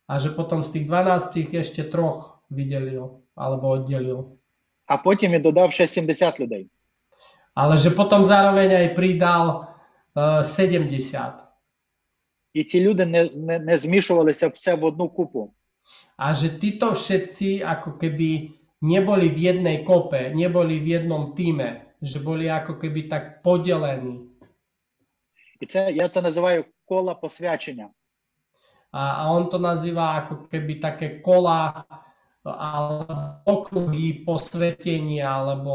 A 0.07 0.23
že 0.23 0.31
potom 0.31 0.63
z 0.63 0.71
tých 0.71 0.87
12 0.87 1.51
ešte 1.51 1.83
troch 1.83 2.39
vydelil 2.47 3.27
alebo 3.35 3.75
oddelil. 3.75 4.39
А 4.86 4.96
потім 4.96 5.32
він 5.32 5.42
додав 5.42 5.72
ще 5.72 5.86
70 5.86 6.40
людей. 6.40 6.70
Ale 7.54 7.76
že 7.76 7.92
potom 7.92 8.24
zároveň 8.24 8.72
aj 8.72 8.88
pridal 8.96 9.68
uh, 10.16 10.40
70. 10.40 11.42
І 12.52 12.64
ці 12.64 12.80
люди 12.80 13.06
не, 13.06 13.30
не, 13.34 13.58
не 13.58 13.76
змішувалися 13.76 14.48
все 14.48 14.74
в 14.74 14.84
одну 14.84 15.08
купу. 15.08 15.54
A 16.16 16.34
že 16.34 16.48
títo 16.48 16.94
všetci 16.94 17.66
ako 17.66 17.98
keby 17.98 18.54
neboli 18.82 19.28
v 19.28 19.38
jednej 19.38 19.82
kope, 19.82 20.30
neboli 20.30 20.78
v 20.78 20.86
jednom 21.00 21.34
týme, 21.34 21.98
že 22.02 22.22
boli 22.22 22.46
ako 22.46 22.78
keby 22.78 23.08
tak 23.08 23.42
podelení. 23.42 24.28
І 25.60 25.66
це 25.66 25.92
я 25.92 26.08
це 26.08 26.22
називаю 26.22 26.64
кола 26.84 27.14
посвячення. 27.14 27.90
A, 28.92 29.24
a 29.24 29.32
on 29.32 29.48
to 29.48 29.56
nazýva 29.56 30.20
ako 30.20 30.52
keby 30.52 30.76
také 30.76 31.24
kola 31.24 31.88
alebo 32.46 33.42
okruhy 33.46 34.26
posvetenia, 34.26 35.30
alebo 35.30 35.74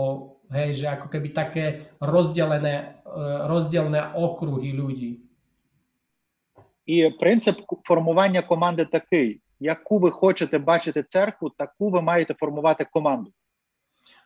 hej, 0.52 0.84
že 0.84 0.86
ako 0.92 1.08
keby 1.08 1.30
také 1.32 1.66
rozdelené, 2.00 2.76
eh, 2.76 3.48
rozdielne 3.48 4.16
okruhy 4.16 4.72
ľudí. 4.76 5.12
І 6.88 7.10
принцип 7.20 7.60
формування 7.84 8.42
команди 8.42 8.86
такий: 8.86 9.42
яку 9.60 10.00
ви 10.00 10.12
хочете 10.12 10.60
бачити 10.60 11.04
церкву, 11.04 11.50
таку 11.50 11.90
ви 11.90 12.02
маєте 12.02 12.34
формувати 12.34 12.86
команду. 12.86 13.32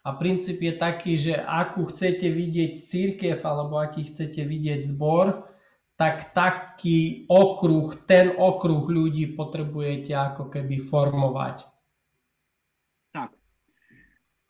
A 0.03 0.17
princíp 0.17 0.61
je 0.61 0.73
taký, 0.73 1.13
že 1.13 1.38
akú 1.38 1.86
chcete 1.86 2.25
vidieť 2.25 2.73
církev 2.73 3.38
alebo 3.45 3.77
aký 3.77 4.09
chcete 4.09 4.41
vidieť 4.41 4.82
zbor, 4.82 5.45
tak 5.93 6.34
taký 6.34 7.29
okruh, 7.29 7.93
ten 8.09 8.34
okruh 8.34 8.89
ľudí 8.89 9.38
potrebujete 9.38 10.13
ako 10.17 10.49
keby 10.49 10.82
formovať. 10.82 11.69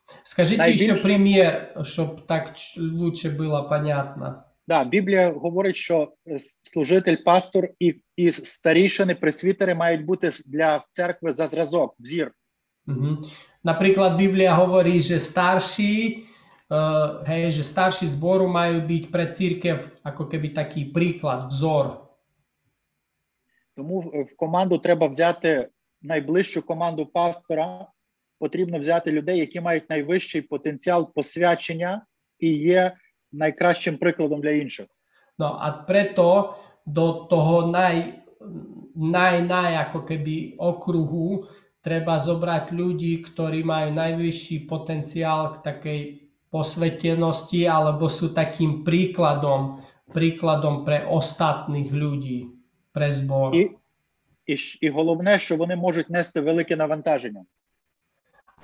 Так. 0.07 0.17
Скажите 0.23 0.63
Найбільш- 0.63 0.91
еще 0.91 1.03
пример, 1.03 1.73
чтобы 1.77 2.27
так 2.27 2.55
лучше 2.77 3.29
было 3.29 3.69
понятно. 3.69 4.43
Да, 4.69 4.85
Біблія 4.85 5.33
говорить, 5.33 5.77
що 5.77 6.13
е, 6.29 6.39
служитель, 6.63 7.17
пастор 7.25 7.69
і, 7.79 8.01
і 8.17 8.31
старішини, 8.31 9.15
пресвітери 9.15 9.75
мають 9.75 10.05
бути 10.05 10.31
для 10.47 10.85
церкви 10.91 11.33
за 11.33 11.47
зразок, 11.47 11.95
взір. 11.99 12.33
Napríklad 13.65 14.15
Biblia 14.15 14.55
hovorí, 14.55 15.03
že 15.03 15.19
starší, 15.19 16.23
uh, 16.71 17.27
hej, 17.27 17.51
že 17.51 17.63
starší 17.67 18.07
zboru 18.07 18.47
majú 18.47 18.79
byť 18.87 19.05
pre 19.11 19.27
církev 19.27 19.91
ako 20.07 20.23
keby 20.31 20.55
taký 20.55 20.95
príklad. 20.95 21.51
Тому 23.75 24.01
в- 24.01 24.31
в 24.31 24.37
команду 24.37 24.79
треба 24.79 25.07
взяти 25.11 25.69
найближчу 26.03 26.63
команду 26.63 27.07
пастора. 27.07 27.91
Потрібно 28.39 28.79
взяти 28.79 29.13
людей, 29.13 29.39
які 29.39 29.61
мають 29.61 29.91
найвищий 29.91 30.43
потенціал 30.43 31.13
посвячення 31.15 32.07
і 32.39 32.49
є 32.53 32.97
найкращим 33.33 33.97
прикладом 33.97 34.41
для 34.41 34.51
інших. 34.51 34.87
No 35.39 35.61
a 35.61 35.85
preto 35.85 36.57
do 36.87 37.29
toho 37.29 37.69
naj, 37.69 38.25
naj, 38.97 39.35
naj 39.45 39.73
ako 39.85 39.99
keby 40.09 40.57
okruhu 40.57 41.45
treba 41.85 42.17
zobrať 42.17 42.73
ľudí, 42.73 43.21
ktorí 43.21 43.61
majú 43.61 43.93
najvyšší 43.93 44.65
potenciál 44.65 45.53
k 45.55 45.57
takej 45.61 46.01
posvetenosti 46.49 47.69
alebo 47.69 48.09
sú 48.09 48.33
takým 48.33 48.81
príkladom, 48.83 49.85
príkladom 50.11 50.89
pre 50.89 51.05
ostatných 51.05 51.93
ľudí, 51.93 52.51
pre 52.97 53.13
zbor. 53.13 53.53
І, 53.55 53.71
і, 54.47 54.55
щ- 54.57 54.79
і 54.81 54.89
головне, 54.91 55.39
що 55.39 55.57
вони 55.57 55.77
можуть 55.77 56.11
нести 56.11 56.41
велике 56.41 56.77
навантаження. 56.77 57.45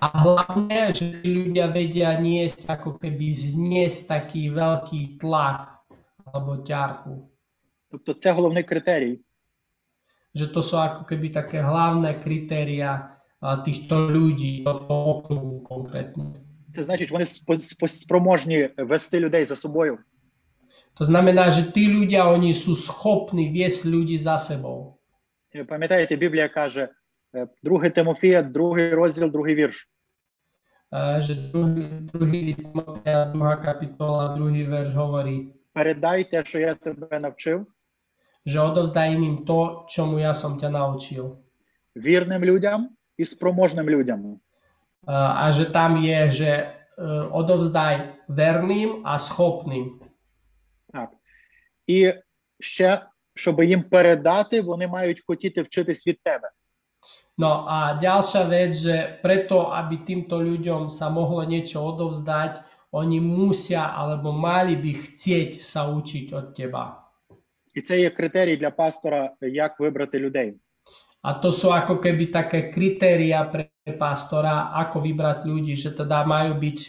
A 0.01 0.07
hlavne, 0.13 0.93
že 0.93 1.25
tí 1.25 1.29
ľudia 1.33 1.73
vedia 1.73 2.13
niesť, 2.21 2.69
ako 2.69 3.01
keby 3.01 3.33
zniesť 3.33 3.99
taký 4.05 4.53
veľký 4.53 5.17
tlak 5.17 5.81
alebo 6.25 6.61
ťarchu. 6.61 7.29
Тобто, 7.91 8.13
це 8.13 8.31
головний 8.31 8.63
критерій. 8.63 9.19
Že 10.35 10.47
to 10.53 10.61
sú 10.61 10.77
ako 10.77 11.01
keby 11.09 11.33
také 11.33 11.65
hlavné 11.65 12.21
kritéria 12.21 13.17
a, 13.41 13.57
týchto 13.65 13.95
ľudí, 14.11 14.61
tohto 14.61 14.93
okruhu 14.93 15.65
konkrétne. 15.65 16.33
Це 16.73 16.83
значить, 16.83 17.11
вони 17.11 17.23
спо- 17.23 17.57
спо- 17.57 17.87
спроможні 17.87 18.69
вести 18.77 19.19
людей 19.19 19.43
за 19.45 19.55
собою. 19.55 19.97
To 20.93 21.05
znamená, 21.05 21.49
že 21.49 21.69
tí 21.73 21.85
ľudia, 21.89 22.25
oni 22.25 22.53
sú 22.53 22.73
schopní 22.75 23.49
viesť 23.49 23.85
ľudí 23.85 24.17
za 24.17 24.37
sebou. 24.37 24.97
Е, 25.55 25.63
Пам'ятаєте, 25.63 26.15
Біблія 26.15 26.49
каже, 26.49 26.81
е, 26.81 26.89
2 27.62 27.90
Тимофія, 27.90 28.42
другий 28.42 28.94
розділ, 28.94 29.30
другий 29.30 29.54
вірш. 29.54 29.88
Že 31.18 31.34
druhý, 31.34 31.88
druhý 32.12 32.52
list 32.52 32.68
Timotea, 32.68 33.32
druhá 33.32 33.56
kapitola, 33.56 34.36
druhý 34.36 34.64
verš 34.64 34.94
hovorí, 34.94 35.54
Передай 35.72 36.24
те, 36.24 36.44
що 36.44 36.58
я 36.58 36.74
тебе 36.74 37.20
навчив, 37.20 37.66
že 38.46 38.60
odovzdaj 38.60 39.12
iným 39.16 39.48
to, 39.48 39.88
čomu 39.88 40.20
ja 40.20 40.36
som 40.36 40.60
ťa 40.60 40.68
naučil. 40.68 41.40
вірним 41.96 42.44
людям 42.44 42.88
і 43.16 43.24
спроможним 43.24 43.90
людям. 43.90 44.40
A, 45.06 45.46
a 45.46 45.50
že 45.50 45.64
tam 45.64 45.96
je, 45.96 46.30
že 46.30 46.50
e, 46.50 46.66
odovzdaj 47.30 48.22
verným 48.28 49.02
a 49.04 49.18
schopným. 49.18 50.00
Так. 50.92 51.10
І 51.86 52.14
ще, 52.60 53.02
щоб 53.34 53.62
їм 53.62 53.82
передати, 53.82 54.60
вони 54.60 54.86
мають 54.86 55.22
хотіти 55.26 55.62
вчитись 55.62 56.06
від 56.06 56.22
тебе. 56.22 56.50
No 57.41 57.69
a 57.69 58.01
ďalšia 58.01 58.43
vec, 58.49 58.71
že 58.73 59.21
preto, 59.21 59.69
aby 59.69 60.01
týmto 60.01 60.41
ľuďom 60.41 60.89
sa 60.89 61.13
mohlo 61.13 61.45
niečo 61.45 61.85
odovzdať, 61.85 62.65
oni 62.89 63.21
musia 63.21 63.93
alebo 63.93 64.33
mali 64.33 64.73
by 64.73 64.91
chcieť 65.05 65.61
sa 65.61 65.85
učiť 65.91 66.27
od 66.33 66.47
teba. 66.57 67.03
І 67.77 67.81
це 67.81 67.99
є 67.99 68.09
критерій 68.09 68.57
для 68.57 68.71
пастора, 68.71 69.29
як 69.41 69.79
вибрати 69.79 70.19
людей. 70.19 70.53
A 71.23 71.33
to 71.33 71.51
sú 71.51 71.73
ako 71.73 71.99
keby 71.99 72.31
také 72.31 72.71
kritéria 72.71 73.43
pre 73.51 73.67
pastora, 73.99 74.71
ako 74.73 75.01
vybrať 75.01 75.43
ľudí, 75.43 75.75
že 75.75 75.91
teda 75.91 76.23
majú 76.23 76.55
byť, 76.55 76.79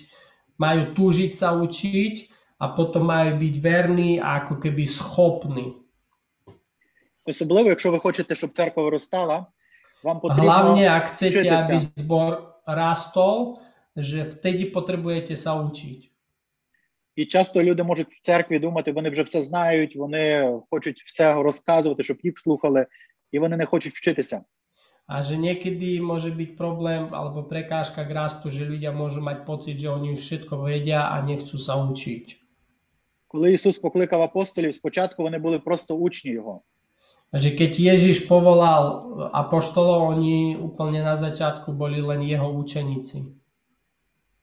majú 0.61 0.83
túžiť 0.95 1.33
sa 1.35 1.57
učiť 1.59 2.15
a 2.63 2.71
potom 2.71 3.09
majú 3.09 3.35
byť 3.41 3.55
verní 3.59 4.21
a 4.21 4.45
ako 4.45 4.63
keby 4.63 4.85
schopní. 4.87 5.75
Особливо, 7.25 7.69
якщо 7.69 7.93
ви 7.93 7.99
хочете, 7.99 8.35
щоб 8.35 8.53
церква 8.53 8.83
виростала, 8.83 9.47
вам 10.04 10.20
потрібно 10.20 10.76
ak 10.76 11.06
chcete, 11.12 11.40
Učite 11.40 11.56
aby 11.56 11.78
sa. 11.80 11.90
zbor 11.96 12.32
rastol, 12.68 13.64
že 13.96 14.26
vtedy 14.26 14.66
potrebujete. 14.72 15.34
І 17.16 17.26
часто 17.26 17.64
люди 17.64 17.84
можуть 17.84 18.08
в 18.10 18.22
церкві 18.22 18.60
думати, 18.60 18.92
вони 18.92 19.10
вже 19.10 19.22
все 19.24 19.42
знають, 19.42 19.96
вони 19.96 20.54
хочуть 20.70 21.04
все 21.06 21.34
розказувати, 21.34 22.04
щоб 22.04 22.18
їх 22.24 22.40
слухали, 22.40 22.86
і 23.32 23.40
вони 23.40 23.58
не 23.58 23.66
хочуть 23.66 23.94
вчитися. 23.94 24.42
Že 25.04 25.36
niekedy 25.36 26.00
môže 26.00 26.32
byť 26.32 26.56
problém 26.56 27.12
alebo 27.12 27.44
prekážka 27.44 28.08
k 28.08 28.12
rastu, 28.16 28.48
že 28.48 28.64
ľudia 28.64 28.96
môžu 28.96 29.20
mať 29.20 29.44
pocit, 29.44 29.76
že 29.76 29.92
oni 29.92 30.16
už 30.16 30.20
všetko 30.24 30.64
vedia 30.64 31.12
a 31.12 31.20
nechcú 31.22 31.60
sa. 31.60 31.76
Коли 33.28 33.54
Ісус 33.54 33.78
покликав 33.78 34.22
апостолів, 34.22 34.76
спочатку 34.76 35.24
вони 35.24 35.38
були 35.38 35.60
просто 35.60 35.96
учні 35.96 36.32
його. 36.32 36.62
A 37.33 37.37
že 37.37 37.53
keď 37.53 37.93
Ježiš 37.93 38.25
povolal 38.25 39.05
apoštolov, 39.37 40.17
oni 40.17 40.57
úplne 40.57 41.05
na 41.05 41.13
začiatku 41.13 41.77
boli 41.77 42.01
len 42.01 42.25
jeho 42.25 42.49
učeníci. 42.53 43.37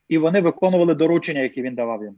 І 0.09 0.17
вони 0.17 0.41
виконували 0.41 0.95
доручення, 0.95 1.41
які 1.41 1.61
він 1.61 1.75
давав 1.75 2.03
їм. 2.03 2.15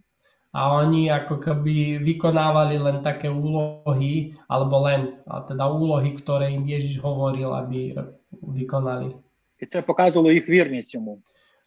a 0.58 0.74
oni 0.82 1.12
ako 1.12 1.38
keby 1.38 2.02
vykonávali 2.02 2.80
len 2.80 3.04
také 3.04 3.30
úlohy, 3.30 4.34
alebo 4.48 4.76
len, 4.90 5.22
a 5.28 5.46
teda 5.46 5.70
úlohy, 5.70 6.18
ktoré 6.18 6.56
im 6.56 6.66
Ježiš 6.66 6.98
hovoril, 7.04 7.54
aby 7.54 7.94
vykonali. 8.42 9.14
І 9.62 9.66
це 9.66 9.82
показувало 9.82 10.32
їх 10.32 10.50
вірність 10.50 10.94
йому. 10.94 11.22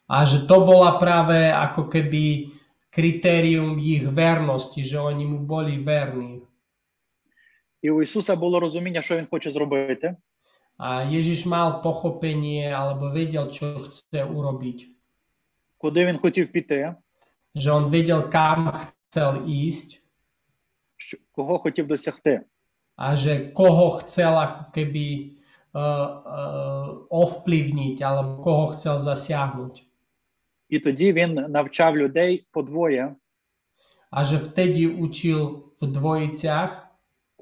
A 0.08 0.24
že 0.24 0.46
to 0.46 0.66
bola 0.66 0.98
práve 0.98 1.54
ako 1.54 1.86
keby 1.86 2.50
kritérium 2.90 3.78
ich 3.78 4.02
vernosti, 4.10 4.82
že 4.82 4.98
oni 4.98 5.22
mu 5.26 5.38
boli 5.38 5.78
verní. 5.78 6.42
І 7.85 7.89
у 7.91 8.01
Ісуса 8.01 8.35
було 8.35 8.59
розуміння, 8.59 9.01
що 9.01 9.17
він 9.17 9.27
хоче 9.31 9.51
зробити. 9.51 10.15
A 10.77 11.05
Ježiš 11.07 11.45
mal 11.45 11.79
pochopenie 11.85 12.67
alebo 12.67 13.13
vedel, 13.13 13.45
čo 13.53 13.79
chce 13.85 14.25
urobiť. 14.25 14.87
куди 15.77 16.05
він 16.05 16.17
хотів 16.17 16.51
піти, 16.51 16.95
Že 17.55 17.71
on 17.71 17.83
vedel, 17.89 18.21
kam 18.29 18.73
chcel 18.73 19.45
ísť 19.47 20.01
що- 20.97 21.17
кого 21.31 21.57
хотів 21.59 21.87
досягти. 21.87 22.41
chcel 24.01 24.33
ako 24.37 24.63
keby 24.73 25.07
uh, 25.73 25.79
uh, 25.79 26.87
ovplyvniť 27.09 27.97
alebo 28.01 28.41
koho 28.43 28.65
chcel 28.73 28.97
zasiahnuť. 28.99 29.83
І 30.69 30.79
тоді 30.79 31.13
він 31.13 31.33
навчав 31.33 31.97
людей 31.97 32.47
подвоє 32.51 33.15
A 34.11 34.23
že 34.23 34.37
vtedy 34.37 34.87
učil 34.87 35.71
v 35.81 35.91
dvojiciach 35.91 36.84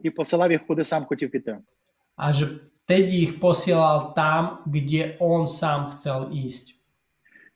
і 0.03 0.11
посилав 0.11 0.53
їх, 0.53 0.67
куди 0.67 0.85
сам 0.85 1.05
хотів 1.05 1.31
піти. 1.31 1.59
a 2.19 2.35
že 2.35 2.67
vtedy 2.83 3.23
ich 3.23 3.33
posielal 3.39 4.11
tam, 4.19 4.67
kde 4.67 5.15
on 5.23 5.47
sám 5.47 5.95
chcel 5.95 6.35
ísť. 6.35 6.75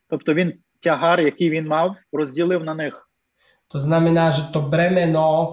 Тобто 0.07 0.34
він 0.34 0.55
тягар, 0.80 1.20
який 1.20 1.50
він 1.50 1.66
мав, 1.66 1.96
розділив 2.12 2.64
на 2.64 2.74
них. 2.74 3.09
To 3.68 3.78
znamená, 3.78 4.30
že 4.30 4.53
to 4.53 4.61
bremeno, 4.61 5.30
e, 5.40 5.48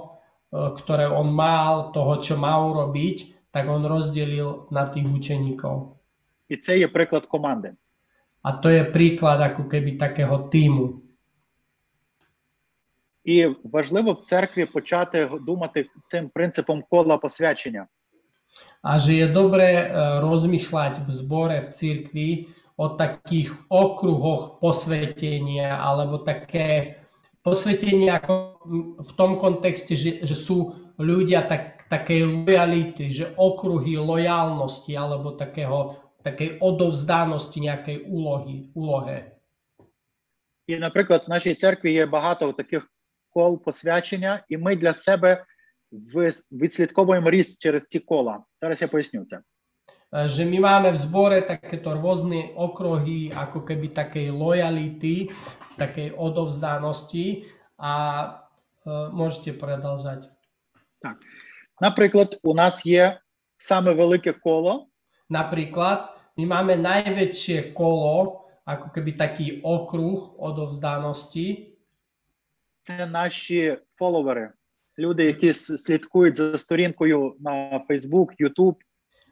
ktoré 0.76 1.08
on 1.08 1.32
mal, 1.32 1.96
toho, 1.96 2.20
čo 2.20 2.36
mal 2.36 2.68
urobiť, 2.70 3.48
tak 3.52 3.72
on 3.72 3.88
rozdelil 3.88 4.68
na 4.70 4.86
tých 4.86 5.08
učeníkov. 5.08 5.96
І 6.50 6.58
це 6.58 6.78
є 6.78 6.88
приклад 6.88 7.26
команди. 7.26 7.74
A 8.44 8.52
to 8.52 8.70
je 8.70 8.84
príklad 8.84 9.42
ako 9.42 9.68
keby 9.68 9.98
takého 9.98 10.48
týmu. 10.52 11.02
І 13.25 13.47
важливо 13.65 14.13
в 14.13 14.21
церкві 14.21 14.65
почати 14.65 15.31
думати 15.41 15.87
цим 16.05 16.29
принципом 16.29 16.85
кола 16.91 17.17
посвячення. 17.17 17.87
E, 18.85 19.27
rozmýšľať 20.21 20.95
v 21.07 21.09
zbore, 21.11 21.59
v 21.65 21.69
cirkvi 21.73 22.29
o 22.77 22.89
takých 22.89 23.51
okruhoch 23.71 24.61
posvetenia 24.61 25.81
alebo 25.81 26.19
také 26.19 27.01
posvetenie 27.43 28.11
ako 28.13 28.35
v 29.03 29.11
tom 29.17 29.41
kontexte, 29.41 29.97
že, 29.97 30.23
že 30.23 30.35
sú 30.35 30.75
ľudia 30.99 31.49
tak, 31.49 31.89
takej 31.89 32.47
lojality, 32.47 33.11
že 33.11 33.33
okruhy 33.37 33.99
lojálnosti 33.99 34.93
alebo 34.95 35.35
takého, 35.35 35.97
takej 36.23 36.61
odovzdanosti 36.61 37.59
nejakej 37.61 37.97
úlohy, 38.07 38.71
úlohe. 38.75 39.31
І, 40.67 40.77
наприклад, 40.77 41.25
в 41.27 41.31
нашій 41.31 41.55
церкві 41.55 41.93
є 41.93 42.07
багато 42.07 42.53
таких 42.53 42.94
кол 43.35 43.63
посвячення, 43.63 44.45
і 44.49 44.57
ми 44.57 44.77
для 44.77 44.95
себе 44.95 45.45
відслідковуємо 46.53 47.31
ріст 47.31 47.63
через 47.63 47.83
ці 47.87 48.01
кола. 48.01 48.45
Зараз 48.63 48.83
я 48.83 48.89
поясню 48.89 49.25
це. 49.25 49.41
E, 50.13 50.29
Že 50.29 50.45
my 50.47 50.59
máme 50.63 50.89
v 50.95 50.99
zbore 50.99 51.43
takéto 51.43 51.91
rôzne 51.99 52.55
okruhy 52.55 53.35
ako 53.35 53.67
keby 53.67 53.91
takej 53.91 54.31
lojality, 54.31 55.35
takej 55.75 56.15
odovzdanosti 56.15 57.51
a 57.79 57.95
e, 58.23 58.29
môžete 59.11 59.59
predlžať. 59.59 60.31
Наприклад, 61.81 62.39
у 62.43 62.55
нас 62.55 62.87
є 62.87 63.19
саме 63.59 63.95
велике 63.95 64.33
коло, 64.33 64.87
Napríklad, 65.31 66.13
my 66.37 66.45
máme 66.45 66.77
najväčšie 66.77 67.73
kolo, 67.73 68.45
ako 68.65 68.87
keby 68.93 69.17
taký 69.17 69.47
okruh 69.65 70.37
odovzdanosti, 70.37 71.74
це 72.85 73.07
наші 73.07 73.79
фоловери, 73.99 74.53
люди, 74.99 75.25
які 75.25 75.53
слідкують 75.53 76.37
за 76.37 76.59
сторінкою 76.59 77.37
на 77.41 77.81
Facebook, 77.89 78.37
YouTube, 78.41 78.77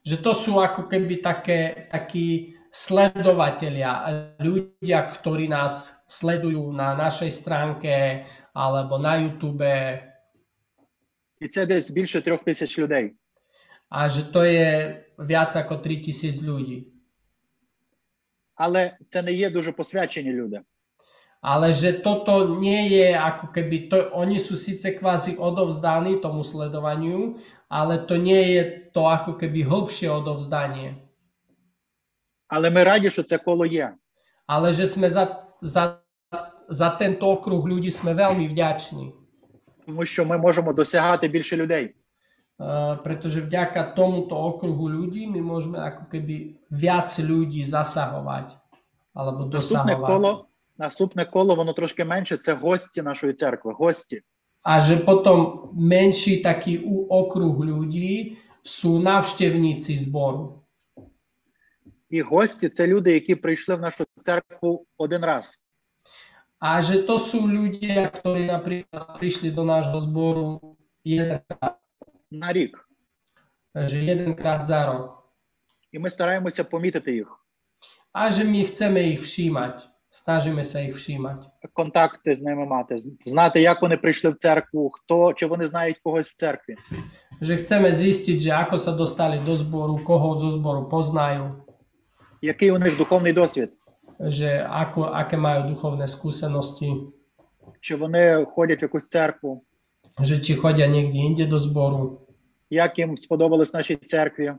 že 0.05 0.18
to 0.18 0.34
sú 0.34 0.59
ako 0.59 0.90
keby 0.90 1.22
také, 1.22 1.86
takí 1.86 2.59
sledovatelia, 2.74 4.34
ľudia, 4.42 5.07
ktorí 5.14 5.46
nás 5.46 6.03
sledujú 6.11 6.74
na 6.74 6.98
našej 6.98 7.30
stránke 7.30 8.26
alebo 8.50 8.98
na 8.98 9.14
YouTube 9.22 9.62
і 11.38 11.48
це 11.48 11.66
десь 11.66 11.90
більше 11.90 12.20
трьох 12.20 12.44
тисяч 12.44 12.78
людей. 12.78 13.14
a 13.92 14.09
že 14.09 14.32
to 14.32 14.40
je 14.40 14.96
viac 15.20 15.53
ako 15.53 15.76
3000 15.84 16.40
ľudí. 16.40 16.88
Але 18.55 18.96
це 19.09 19.22
не 19.22 19.32
є 19.32 19.50
дуже 19.50 19.72
посвячені 19.72 20.32
люди. 20.32 20.61
Ale 21.41 21.70
že 21.72 21.93
toto 22.01 22.57
nie 22.59 22.91
je 22.97 23.13
ako 23.13 23.45
keby, 23.53 23.78
to, 23.88 23.97
oni 24.11 24.41
sú 24.41 24.57
síce 24.57 24.97
kvázi 24.97 25.38
odovzdaní 25.38 26.18
tomu 26.18 26.41
sledovaniu, 26.41 27.38
ale 27.70 28.03
to 28.03 28.18
nie 28.18 28.57
je 28.57 28.63
to 28.91 29.05
ako 29.05 29.38
keby 29.38 29.63
hĺbšie 29.63 30.09
odovzdanie. 30.11 31.03
Але 32.49 32.70
ми 32.70 32.84
раді, 32.84 33.09
що 33.09 33.24
це 33.24 33.38
коло 33.38 33.65
є. 33.65 33.93
Ale 34.47 34.72
že 34.72 34.88
sme 34.88 35.09
za, 35.09 35.43
za, 35.61 35.99
za 36.70 36.89
tento 36.95 37.28
okruh 37.28 37.59
ľudí 37.59 37.91
sme 37.91 38.15
veľmi 38.15 38.47
vďační. 38.47 39.11
тому 39.88 40.05
що 40.05 40.26
ми 40.26 40.38
можемо 40.38 40.74
досягати 40.74 41.28
більше 41.28 41.57
людей. 41.57 41.95
Uh, 42.59 42.97
pretože 43.05 43.38
vďaka 43.41 43.93
tomuto 43.93 44.34
okruhu 44.34 44.89
ľudí 44.89 45.30
my 45.30 45.38
môžeme 45.45 45.78
ako 45.78 46.09
keby 46.09 46.57
viac 46.74 47.05
ľudí 47.22 47.61
zasahovať 47.61 48.57
alebo 49.13 49.45
Наступне 49.45 49.93
dosahovať. 49.93 50.09
коло, 50.09 50.32
наступне 50.83 51.24
коло, 51.24 51.55
воно 51.55 51.72
трошки 51.72 52.05
менше. 52.05 52.37
Це 52.37 52.53
гості 52.55 53.03
нашої 53.03 53.33
церкви. 53.33 53.72
Гості. 53.72 54.22
A 54.64 54.78
že 54.80 54.97
potom 55.03 55.70
menší 55.74 56.39
taký 56.43 56.78
u- 56.87 57.07
okruh 57.11 57.57
ľudí 57.66 58.39
sú 58.62 59.03
navštevníci 59.03 59.97
zboru. 59.97 60.59
І 62.11 62.20
гості 62.20 62.68
це 62.68 62.87
люди, 62.87 63.12
які 63.12 63.35
прийшли 63.35 63.74
в 63.74 63.80
нашу 63.80 64.05
церкву 64.20 64.87
один 64.99 65.24
раз. 65.24 65.59
A 66.62 66.78
že 66.78 67.03
to 67.03 67.18
sú 67.18 67.43
ľudia, 67.43 68.07
ktorí 68.07 68.47
napríklad 68.47 69.18
prišli 69.18 69.51
do 69.51 69.64
nášho 69.66 69.99
zboru 69.99 70.76
jedenkrát, 71.05 71.83
на 72.30 72.53
рік. 72.53 72.78
že 73.74 73.97
jedenkrát 73.99 74.62
za 74.64 74.87
rok. 74.87 75.11
І 75.93 75.99
ми 75.99 76.11
стараємося 76.11 76.64
помітити 76.64 77.12
їх, 77.14 77.39
A 78.14 78.30
že 78.30 78.45
my 78.45 78.62
chceme 78.68 79.01
ich 79.16 79.20
všímať. 79.20 79.91
Sa 80.12 80.36
ich 80.36 80.92
všímať. 80.92 81.38
контакти 81.72 82.34
з 82.34 82.42
ними 82.42 82.66
мати, 82.66 82.96
знати, 83.26 83.60
як 83.60 83.82
вони 83.82 83.96
прийшли 83.96 84.30
в 84.30 84.36
церкву, 84.36 84.90
хто 84.92 85.32
чи 85.32 85.46
вони 85.46 85.66
знають 85.66 85.98
когось 86.04 86.28
в 86.28 86.34
церкві. 86.34 86.76
Že 87.40 87.56
chceme 87.56 87.88
zistiť, 87.92 88.38
že 88.38 88.52
ako 88.52 88.76
sa 88.76 88.92
dostali 88.92 89.40
do 89.40 89.56
zboru, 89.56 89.98
koho 90.04 90.36
zo 90.36 90.52
zboru 90.52 90.86
poznajú, 90.92 91.64
Який 92.42 92.70
у 92.70 92.78
них 92.78 92.96
духовний 92.96 93.32
досвід, 93.32 93.70
že 94.20 94.66
ako, 94.68 95.10
aké 95.14 95.36
majú 95.36 95.74
duchovné 95.74 96.06
skúsenosti, 96.06 96.90
чи 97.80 97.96
вони 97.96 98.44
ходять 98.44 98.80
в 98.80 98.82
якусь 98.82 99.08
церкву, 99.08 99.64
že 100.20 100.38
či 100.44 100.54
chodia 100.54 100.86
niekde 100.86 101.18
inde 101.18 101.46
do 101.48 101.58
zboru, 101.58 102.18
як 102.70 102.98
їм 102.98 103.16
сподобалось 103.16 103.72
в 103.72 103.76
нашій 103.76 103.96
церкві, 103.96 104.52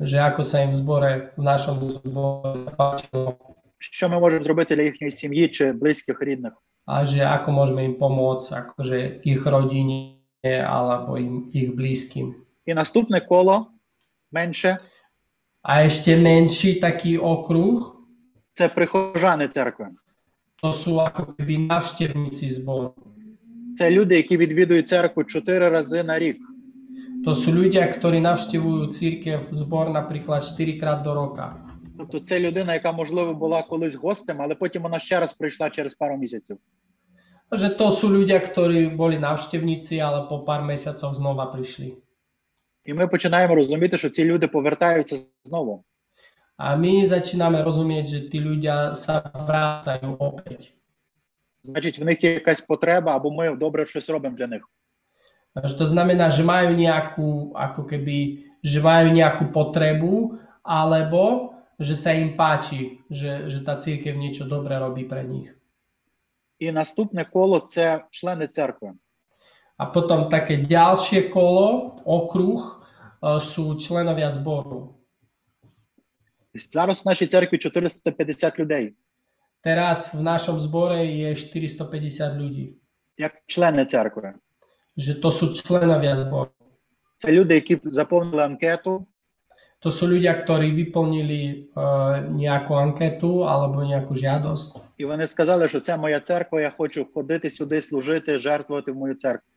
ako 0.00 0.42
sa 0.42 0.66
im 0.66 0.72
v 0.72 0.76
zbore, 0.80 1.12
v 1.36 1.42
našom 1.42 1.78
zbore 1.78 2.66
páčilo 2.74 3.53
що 3.92 4.08
ми 4.08 4.20
можемо 4.20 4.42
зробити 4.42 4.76
для 4.76 4.82
їхньої 4.82 5.10
сім'ї 5.10 5.48
чи 5.48 5.72
близьких 5.72 6.22
рідних. 6.22 6.52
a 6.86 7.04
že 7.08 7.24
ako 7.24 7.48
môžeme 7.48 7.80
im 7.88 7.94
pomôcť, 7.96 8.48
akože 8.52 9.24
ich 9.24 9.40
rodine 9.48 10.20
alebo 10.44 11.16
im, 11.16 11.48
ich 11.52 11.72
blízkym. 11.72 12.34
І 12.66 12.74
наступне 12.74 13.20
коло 13.20 13.66
менше 14.32 14.78
A 15.64 15.80
ešte 15.88 16.16
menší 16.16 16.80
taký 16.80 17.18
okruh, 17.18 17.96
це 18.52 18.68
прихожани 18.68 19.48
церкви. 19.48 19.86
ako 20.62 21.22
keby 21.36 21.58
navštevníci 21.68 22.48
zboru. 22.50 22.92
Це 23.76 23.90
люди, 23.90 24.16
які 24.16 24.36
відвідують 24.36 24.88
церкву 24.88 25.24
чотири 25.24 25.68
рази 25.68 26.02
на 26.02 26.18
рік. 26.18 26.38
To 27.24 27.32
sú 27.32 27.56
ľudia, 27.56 27.88
ktorí 27.88 28.20
navštevujú 28.20 28.92
církev, 28.92 29.48
zbor 29.48 29.88
napríklad 29.88 30.44
4 30.44 30.76
krát 30.76 31.00
do 31.00 31.14
roka. 31.16 31.63
Тобто 31.98 32.20
це 32.20 32.40
людина, 32.40 32.74
яка 32.74 32.92
можливо 32.92 33.34
була 33.34 33.62
колись 33.62 33.94
гостем, 33.94 34.42
але 34.42 34.54
потім 34.54 34.82
вона 34.82 34.98
ще 34.98 35.20
раз 35.20 35.32
прийшла 35.32 35.70
через 35.70 35.94
пару 35.94 36.16
місяців. 36.16 36.58
Že 37.54 37.78
to 37.78 37.86
sú 37.94 38.10
ľudia, 38.10 38.40
ktorí 38.42 38.98
boli 38.98 39.14
navštevníci, 39.20 40.02
ale 40.02 40.26
po 40.26 40.42
pár 40.42 40.66
mesiacoch 40.66 41.14
znova 41.14 41.46
prišli. 41.54 41.94
І 42.84 42.94
ми 42.94 43.06
починаємо 43.08 43.54
розуміти, 43.54 43.98
що 43.98 44.10
ці 44.10 44.24
люди 44.24 44.48
повертаються 44.48 45.16
знову. 45.44 45.84
A 46.58 46.78
my 46.78 47.02
začíname 47.02 47.66
rozumieť, 47.66 48.04
že 48.06 48.20
tí 48.30 48.38
ľudia 48.38 48.94
sa 48.94 49.26
vrácajú 49.34 50.38
значить, 51.62 51.98
в 51.98 52.04
них 52.04 52.24
є 52.24 52.32
якась 52.32 52.60
потреба, 52.60 53.16
або 53.16 53.30
ми 53.30 53.56
добре 53.56 53.86
щось 53.86 54.08
робимо 54.08 54.36
для 54.36 54.46
них. 54.46 54.70
Že 55.54 55.74
to 55.78 55.86
znamená, 55.86 56.30
že 56.30 56.42
majú 56.42 56.74
nejakú, 56.74 57.54
ako 57.54 57.86
keby, 57.86 58.42
že 58.62 58.82
majú 58.82 59.14
nejakú 59.14 59.54
potrebu, 59.54 60.34
alebo 60.66 61.53
že 61.78 61.94
sa 61.94 62.14
im 62.14 62.36
páči, 62.38 63.02
že, 63.10 63.50
že 63.50 63.62
tá 63.66 63.74
církev 63.78 64.14
niečo 64.14 64.46
dobré 64.46 64.78
robí 64.78 65.04
pre 65.04 65.24
nich. 65.24 65.50
І 66.58 66.72
наступне 66.72 67.24
коло 67.24 67.60
це 67.60 68.04
члени 68.10 68.48
церкви. 68.48 68.92
A 69.78 69.86
potom 69.86 70.30
také 70.30 70.62
ďalšie 70.62 71.34
kolo, 71.34 71.98
okruh, 72.06 72.62
e, 72.62 73.40
sú 73.42 73.74
členovia 73.74 74.30
zboru. 74.30 74.94
Зараз 76.54 77.02
в 77.02 77.06
нашій 77.06 77.26
церкві 77.26 77.58
450 77.58 78.58
людей, 78.58 78.94
Teraz 79.60 80.14
v 80.14 80.22
našom 80.22 80.60
zbore 80.60 81.06
je 81.06 81.34
450 81.34 82.38
ľudí. 82.38 82.78
як 83.18 83.32
члени 83.46 83.86
церкви. 83.86 84.34
Že 84.96 85.14
to 85.14 85.30
sú 85.30 85.44
členovia 85.52 86.16
zboru. 86.16 86.50
Це 87.16 87.32
люди, 87.32 87.54
які 87.54 87.80
заповнили 87.84 88.42
анкету, 88.42 89.06
To 89.83 89.87
sú 89.87 90.11
ľudia, 90.11 90.35
ktorí 90.35 90.75
vyplnili 90.75 91.71
uh, 91.71 92.27
nejakú 92.27 92.75
anketu 92.75 93.47
alebo 93.47 93.79
nejakú 93.79 94.11
žiadosť. 94.11 94.89
і 94.99 95.05
вони 95.05 95.27
сказали, 95.27 95.69
що 95.69 95.79
це 95.79 95.97
моя 95.97 96.19
церква, 96.19 96.61
я 96.61 96.69
хочу 96.77 97.07
ходити 97.13 97.49
сюди, 97.49 97.81
служити, 97.81 98.39
жертвувати 98.39 98.91
в 98.91 98.95
мою 98.95 99.15
церкву. 99.15 99.49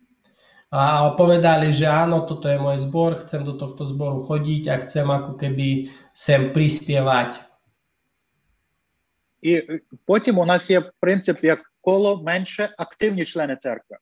A 0.72 1.12
povedali, 1.20 1.68
že 1.68 1.84
áno, 1.84 2.24
toto 2.24 2.48
je 2.48 2.56
môj 2.56 2.80
zbor, 2.80 3.20
chcem 3.20 3.44
do 3.44 3.52
tohto 3.60 3.84
zboru 3.84 4.24
chodiť 4.24 4.72
a 4.72 4.80
chcem 4.80 5.04
ako 5.04 5.36
keby 5.36 5.92
sem 6.16 6.48
prispievať. 6.48 7.44
І 9.42 9.52
е, 9.52 9.80
потім 10.06 10.38
у 10.38 10.46
нас 10.46 10.70
є 10.70 10.80
принцип 11.00 11.44
як 11.44 11.60
коло 11.80 12.22
менше 12.22 12.74
активні 12.78 13.24
члени 13.24 13.56
церкви. 13.56 13.96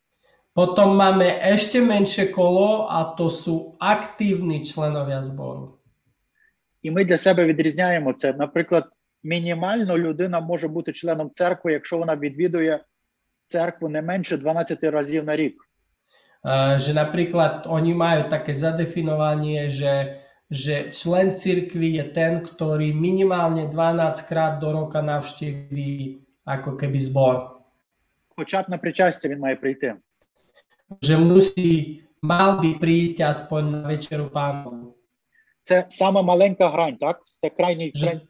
Potom 0.55 0.99
máme 0.99 1.27
ešte 1.55 1.79
menšie 1.79 2.31
kolo 2.35 2.91
a 2.91 3.15
to 3.15 3.31
sú 3.31 3.79
aktívni 3.79 4.67
členovia 4.67 5.23
zboru. 5.23 5.74
І 6.86 6.92
ми 6.92 7.06
для 7.06 7.18
себе 7.18 7.46
відрізняємо 7.46 8.14
це. 8.14 8.34
Наприклад, 8.34 8.86
мінімально 9.24 9.98
людина 9.98 10.40
може 10.40 10.68
бути 10.68 10.94
членом 10.94 11.30
церкви, 11.30 11.74
якщо 11.74 11.98
вона 11.98 12.16
відвідує 12.16 12.80
церкву 13.46 13.90
не 13.90 14.02
менше 14.02 14.38
12 14.38 14.84
разів 14.84 15.26
на 15.26 15.36
рік. 15.36 15.56
Že 16.78 16.94
napríklad 16.94 17.66
oni 17.66 17.98
majú 17.98 18.30
také 18.30 18.54
zadefinovanie, 18.54 19.66
že, 19.66 20.22
že 20.46 20.94
člen 20.94 21.34
cirkvi 21.34 21.98
je 21.98 22.06
ten, 22.14 22.46
ktorý 22.46 22.94
minimálne 22.94 23.66
12 23.66 24.30
krát 24.30 24.62
do 24.62 24.70
roka 24.70 25.02
navštíví 25.02 26.22
ako 26.46 26.78
keby 26.78 27.00
zbor. 27.02 27.66
Хоча 28.38 28.62
б 28.62 28.70
на 28.70 28.78
причастя 28.78 29.30
він 29.30 29.40
має 29.40 29.56
прийти. 29.56 29.96
Že 31.02 31.18
musí, 31.18 32.06
mal 32.22 32.62
by 32.62 32.78
prísť 32.78 33.26
aspoň 33.26 33.64
na 33.74 33.82
večeru 33.90 34.30
pánovu. 34.30 34.94
Це 35.66 35.86
сама 35.90 36.22
маленька 36.22 36.70
грань, 36.70 36.98
так? 36.98 37.22
Це 37.42 37.50
крайній 37.50 37.92
край. 37.92 38.22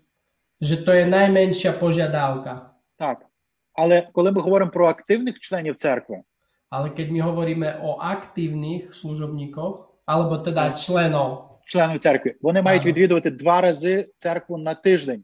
že 0.61 0.75
to 0.87 0.91
je 0.95 1.03
najmenšia 1.05 1.71
požiadavka. 1.79 2.71
Так. 2.97 3.25
Але 3.73 4.07
коли 4.13 4.31
ми 4.31 4.41
говоримо 4.41 4.71
про 4.71 4.87
активних 4.87 5.39
членів 5.39 5.75
церкви, 5.75 6.23
Ale 6.71 6.89
keď 6.95 7.07
my 7.11 7.19
hovoríme 7.21 7.69
o 7.83 7.99
aktívnych 7.99 8.95
služobníkoch, 8.95 9.75
alebo 10.07 10.37
teda 10.47 10.71
členov, 10.79 11.59
членів 11.67 11.99
церкви, 11.99 12.35
вони 12.41 12.61
мають 12.61 12.81
Ага. 12.81 12.89
відвідувати 12.89 13.31
два 13.31 13.61
рази 13.61 14.09
церкву 14.17 14.57
на 14.57 14.73
тиждень. 14.73 15.23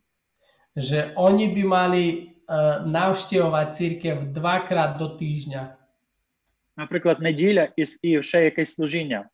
že 0.76 1.12
oni 1.16 1.48
by 1.56 1.64
mali 1.68 2.06
uh, 2.48 2.84
navštevovať 2.88 3.68
církev 3.72 4.16
dvakrát 4.36 5.00
do 5.00 5.08
týždňa. 5.20 5.64
Наприклад, 6.78 7.20
неділя 7.20 7.68
і, 7.76 7.86
і 8.02 8.24
ще 8.24 8.44
якесь 8.44 8.74
служіння. 8.76 9.30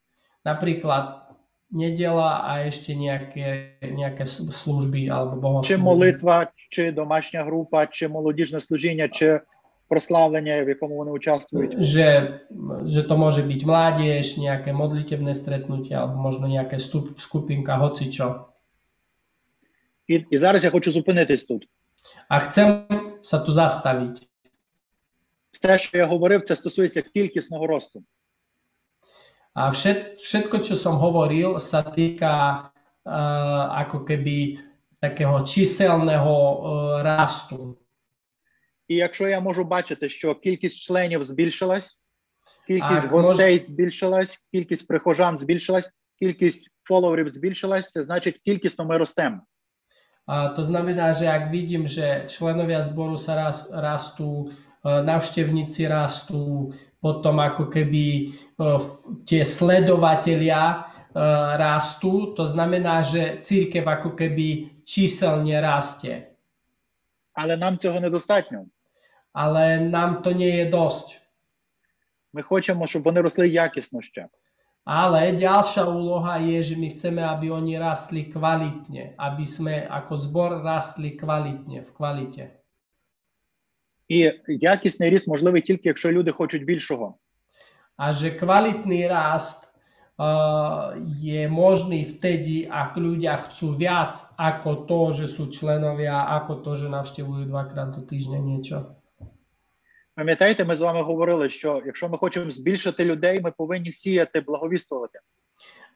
Napríklad 0.46 1.27
nedela 1.72 2.48
a 2.48 2.64
ešte 2.68 2.96
nejaké, 2.96 3.78
nejaké 3.84 4.24
sl- 4.24 4.52
služby 4.52 5.12
alebo 5.12 5.36
Чи 5.64 5.76
bohoslúžby. 5.76 5.84
молитва, 5.84 6.52
чи 6.70 6.92
домашня 6.92 7.44
група, 7.44 7.88
чи 7.88 8.08
молодіжне 8.08 8.60
служіння, 8.60 9.10
чи 9.10 9.42
прославлення, 9.88 10.64
в 10.64 10.70
якому 10.70 10.96
вони 10.96 11.12
участвують. 11.12 11.80
Že, 11.80 12.40
že 12.86 13.02
to 13.08 13.16
môže 13.16 13.44
byť 13.44 13.62
mládež, 13.64 14.36
nejaké 14.36 14.76
modlitebné 14.76 15.32
stretnutie 15.32 15.96
alebo 15.96 16.16
možno 16.20 16.48
nejaké 16.48 16.80
stup, 16.80 17.20
skupinka, 17.20 17.78
hocičo. 17.78 18.52
І, 20.08 20.26
і 20.32 20.38
зараз 20.38 20.64
я 20.64 20.72
хочу 20.72 20.92
зупинитись 20.92 21.46
тут. 21.46 21.68
A 22.30 22.40
chcem 22.40 22.88
sa 23.22 23.44
tu 23.44 23.52
zastaviť. 23.52 24.28
Все, 25.52 25.78
що 25.78 25.98
я 25.98 26.06
говорив, 26.06 26.42
це 26.42 26.56
стосується 26.56 27.02
кількісного 27.02 27.68
росту. 27.68 28.04
A 29.58 29.74
všet, 29.74 30.22
všetko, 30.22 30.62
čo 30.62 30.78
som 30.78 31.02
hovoril, 31.02 31.58
sa 31.58 31.82
týka 31.82 32.70
uh, 33.02 33.64
ako 33.82 34.06
keby 34.06 34.62
takého 35.02 35.42
číselného 35.42 36.34
uh, 36.34 36.58
rastu. 37.02 37.74
І 38.88 38.96
якщо 38.96 39.28
я 39.28 39.40
можу 39.40 39.64
бачити, 39.64 40.10
що 40.10 40.36
кількість 40.36 40.80
членів 40.80 41.24
збільшилась, 41.24 42.02
кількість 42.68 43.02
Так, 43.02 43.12
гостей 43.12 43.58
збільшилась, 43.58 44.48
кількість 44.52 44.88
прихожан 44.88 45.38
збільшилась, 45.38 45.92
кількість 46.20 46.70
фоловерів 46.84 47.30
збільшилась, 47.30 47.92
це 47.92 48.04
значить 48.04 48.38
кількісно 48.46 48.86
ми 48.86 48.98
ростемо. 48.98 49.42
A 50.28 50.50
to 50.50 50.64
znamená, 50.64 51.16
že 51.16 51.32
ak 51.32 51.56
vidím, 51.56 51.88
že 51.88 52.28
členovia 52.28 52.84
zboru 52.84 53.16
sa 53.16 53.40
ras, 53.40 53.72
rastú, 53.72 54.52
e, 54.84 54.92
navštevníci 55.04 55.88
rastú, 55.88 56.76
potom 57.01 57.41
ako 57.41 57.67
keby 57.67 58.05
e, 58.07 58.23
v- 58.59 58.93
tie 59.27 59.43
sledovatelia 59.43 60.63
e, 60.71 60.77
rastú, 61.59 62.33
to 62.37 62.47
znamená, 62.47 63.03
že 63.03 63.43
církev 63.43 63.83
ako 63.83 64.15
keby 64.15 64.81
číselne 64.87 65.55
rastie. 65.61 66.29
Але 67.35 67.57
нам 67.57 67.79
цього 67.79 68.01
недостатньо. 68.01 68.67
Ale 69.35 69.81
nám 69.81 70.23
to 70.23 70.33
nie 70.33 70.49
je 70.49 70.71
dosť. 70.71 71.19
Ми 72.33 72.43
хочемо, 72.43 72.87
щоб 72.87 73.03
вони 73.03 73.21
росли 73.21 73.49
якісно 73.49 74.03
ще. 74.03 74.29
Ale 74.83 75.31
ďalšia 75.39 75.87
úloha 75.87 76.43
je, 76.43 76.59
že 76.63 76.75
my 76.75 76.91
chceme, 76.91 77.23
aby 77.23 77.55
oni 77.55 77.79
rastli 77.79 78.27
kvalitne, 78.27 79.15
aby 79.15 79.47
sme 79.47 79.87
ako 79.87 80.19
zbor 80.19 80.59
rastli 80.59 81.15
kvalitne, 81.15 81.87
v 81.87 81.91
kvalite. 81.95 82.51
І 84.08 84.32
якісний 84.48 85.10
ріст 85.10 85.28
можливий 85.28 85.62
тільки, 85.62 85.90
якщо 85.90 86.12
люди 86.12 86.32
хочуть 86.32 86.66
більшого. 86.66 87.16
Kvalitný 88.40 89.10
rast 89.10 89.74
uh, 90.18 90.94
je 91.18 91.50
možný 91.50 92.06
vtedy, 92.06 92.70
ak 92.70 92.94
ľudia 92.94 93.34
chcú 93.50 93.74
viac 93.74 94.14
ako 94.38 94.86
to, 94.86 95.02
že 95.18 95.26
sú 95.26 95.50
členovia, 95.50 96.30
ako 96.38 96.62
to, 96.62 96.72
že 96.78 96.94
navštevujú 96.94 97.50
dvakrát 97.50 97.98
do 97.98 98.02
týždňa 98.06 98.40
niečo. 98.40 98.78
Пам'ятаєте, 100.18 100.66
ми 100.66 100.76
з 100.76 100.82
вами 100.82 101.02
говорили, 101.02 101.50
що 101.50 101.82
якщо 101.86 102.10
ми 102.10 102.18
хочемо 102.18 102.52
збільшити 102.52 103.06
людей, 103.06 103.42
ми 103.42 103.52
повинні 103.52 103.92
сіяти. 103.92 104.46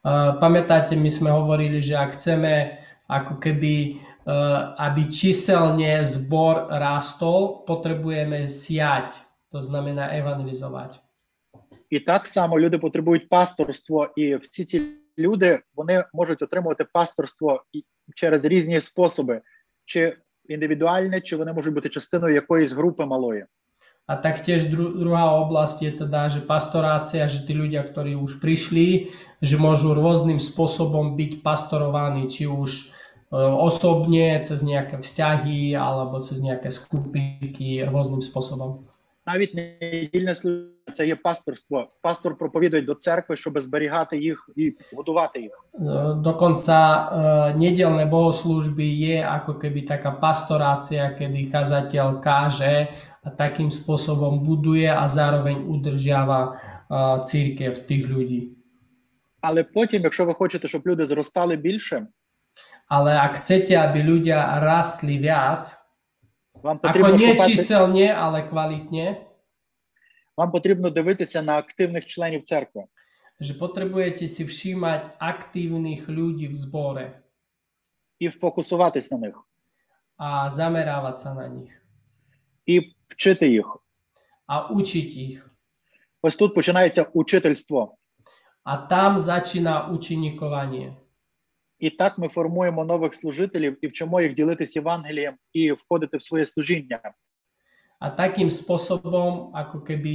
Uh, 0.02 0.34
pamätáte, 0.42 0.98
my 0.98 1.10
sme 1.10 1.30
hovorili, 1.30 1.78
že 1.78 1.94
ak 1.94 2.18
chceme 2.18 2.82
ako 3.06 3.38
keby, 3.38 3.74
uh, 3.94 4.11
aby 4.78 5.02
číselne 5.10 6.06
zbor 6.06 6.70
rastol, 6.70 7.66
potrebujeme 7.66 8.46
siať, 8.46 9.18
to 9.50 9.58
znamená 9.58 10.14
evangelizovať. 10.14 11.02
І 11.92 12.00
так 12.00 12.26
само 12.26 12.60
люди 12.60 12.78
потребують 12.78 13.28
пасторство, 13.28 14.08
і 14.16 14.36
всі 14.36 14.64
ці 14.64 14.82
люди 15.18 15.60
вони 15.74 16.04
можуть 16.12 16.42
отримувати 16.42 16.84
пасторство 16.92 17.62
через 18.14 18.44
різні 18.44 18.80
способи, 18.80 19.40
чи 19.84 20.16
індивідуальне, 20.48 21.20
чи 21.20 21.36
вони 21.36 21.52
можуть 21.52 21.74
бути 21.74 21.88
частиною 21.88 22.34
якоїсь 22.34 22.72
групи 22.72 23.04
малої. 23.04 23.44
A 24.06 24.16
taktiež 24.18 24.66
dru- 24.66 24.98
druhá 24.98 25.38
oblasť 25.46 25.78
je 25.86 25.92
teda, 26.02 26.26
že 26.26 26.42
pastorácia, 26.42 27.30
že 27.30 27.46
tí 27.46 27.54
ľudia, 27.54 27.86
ktorí 27.86 28.18
už 28.18 28.42
prišli, 28.42 29.14
že 29.38 29.54
môžu 29.54 29.94
rôznym 29.94 30.42
spôsobom 30.42 31.14
byť 31.14 31.38
pastorovaní, 31.46 32.26
či 32.26 32.50
už 32.50 32.70
e, 32.72 33.01
osobne, 33.32 34.44
cez 34.44 34.60
nejaké 34.60 35.00
vzťahy, 35.00 35.72
alebo 35.72 36.20
cez 36.20 36.44
nejaké 36.44 36.68
skupinky, 36.68 37.80
rôznym 37.80 38.20
spôsobom. 38.20 38.84
Навіть 39.26 39.54
недільне 39.54 40.34
служіння 40.34 40.92
це 40.92 41.06
є 41.06 41.16
пасторство. 41.16 41.88
Пастор 42.02 42.38
проповідує 42.38 42.82
до 42.82 42.94
церкви, 42.94 43.36
щоб 43.36 43.60
зберігати 43.60 44.18
їх 44.18 44.50
і 44.56 44.74
годувати 44.96 45.40
їх. 45.40 45.64
E, 45.74 45.84
e, 46.68 47.54
nedelné 47.54 48.04
bohoslúžby 48.10 48.82
je 48.82 49.22
ako 49.22 49.62
keby 49.62 49.86
taká 49.86 50.10
pastorácia, 50.10 51.14
kedy 51.14 51.54
kazateľ 51.54 52.18
káže 52.18 52.90
a 53.22 53.30
takým 53.30 53.70
spôsobom 53.70 54.42
buduje 54.42 54.90
a 54.90 55.06
zároveň 55.06 55.56
e, 55.62 56.50
církev 57.24 57.72
tých 57.86 58.04
ľudí. 58.10 58.40
Але 59.40 59.64
потім, 59.64 60.02
якщо 60.02 60.24
ви 60.24 60.34
хочете, 60.34 60.68
щоб 60.68 60.82
люди 60.86 61.06
зростали 61.06 61.56
більше, 61.56 62.06
Ale 62.92 63.16
ak 63.16 63.40
chcete, 63.40 63.72
aby 63.72 64.04
ľudia 64.04 64.60
rastli 64.60 65.16
viac, 65.16 65.64
Вам 66.62 66.78
Ako 66.78 66.86
потрібно 66.86 67.16
nie 67.16 67.32
шукати, 67.32 67.50
číselne, 67.50 68.06
ale 68.14 68.46
kvalitne. 68.46 69.16
вам 70.36 70.50
потрібно 70.50 70.90
дивитися 70.90 71.42
на 71.42 71.58
активних 71.58 72.06
членів 72.06 72.44
церкви. 72.44 72.84
Že 73.40 73.54
potrebujete 73.58 74.28
si 74.28 74.44
všímať 74.44 75.18
aktívnych 75.18 76.06
ľudí 76.06 76.46
v 76.46 76.54
zbore 76.54 77.06
і 78.20 78.28
фокусуватись 78.28 79.10
на 79.10 79.18
них, 79.18 79.34
a 80.18 80.46
zamerávať 80.48 81.16
sa 81.18 81.34
na 81.34 81.48
nich 81.48 81.72
і 82.66 82.94
вчити 83.08 83.48
їх. 83.48 83.76
a 84.46 84.70
učiť 84.70 85.10
ich. 85.16 85.40
Ось 86.22 86.36
тут 86.36 86.54
починається 86.54 87.02
учительство. 87.02 87.96
A 88.64 88.76
tam 88.86 89.18
začína 89.18 89.90
učinikovanie. 89.90 91.01
І 91.82 91.90
так 91.90 92.18
ми 92.18 92.28
формуємо 92.28 92.84
нових 92.84 93.14
служителів 93.14 93.78
і 93.80 93.86
вчимо 93.86 94.20
їх 94.20 94.34
ділитись 94.34 94.76
Євангелієм 94.76 95.34
і 95.52 95.72
входити 95.72 96.16
в 96.16 96.22
своє 96.22 96.46
служіння. 96.46 97.00
Takým 98.02 98.50
spôsobom, 98.50 99.54
ako 99.54 99.82
keby 99.86 100.14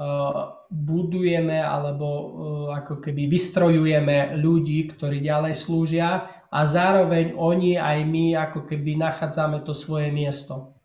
uh, 0.00 0.52
budujeme 0.68 1.60
alebo 1.60 2.08
uh, 2.08 2.80
ako 2.80 3.00
keby 3.00 3.28
vystrojujeme 3.28 4.36
ľudí, 4.40 4.88
ktorí 4.92 5.20
ďalej 5.20 5.54
slúžia 5.56 6.28
a 6.52 6.60
zároveň 6.64 7.36
oni 7.36 7.76
aj 7.76 7.98
my 8.04 8.24
ako 8.36 8.60
keby 8.68 8.96
nachádzame 8.96 9.64
to 9.64 9.72
svoje 9.76 10.08
miesto. 10.12 10.76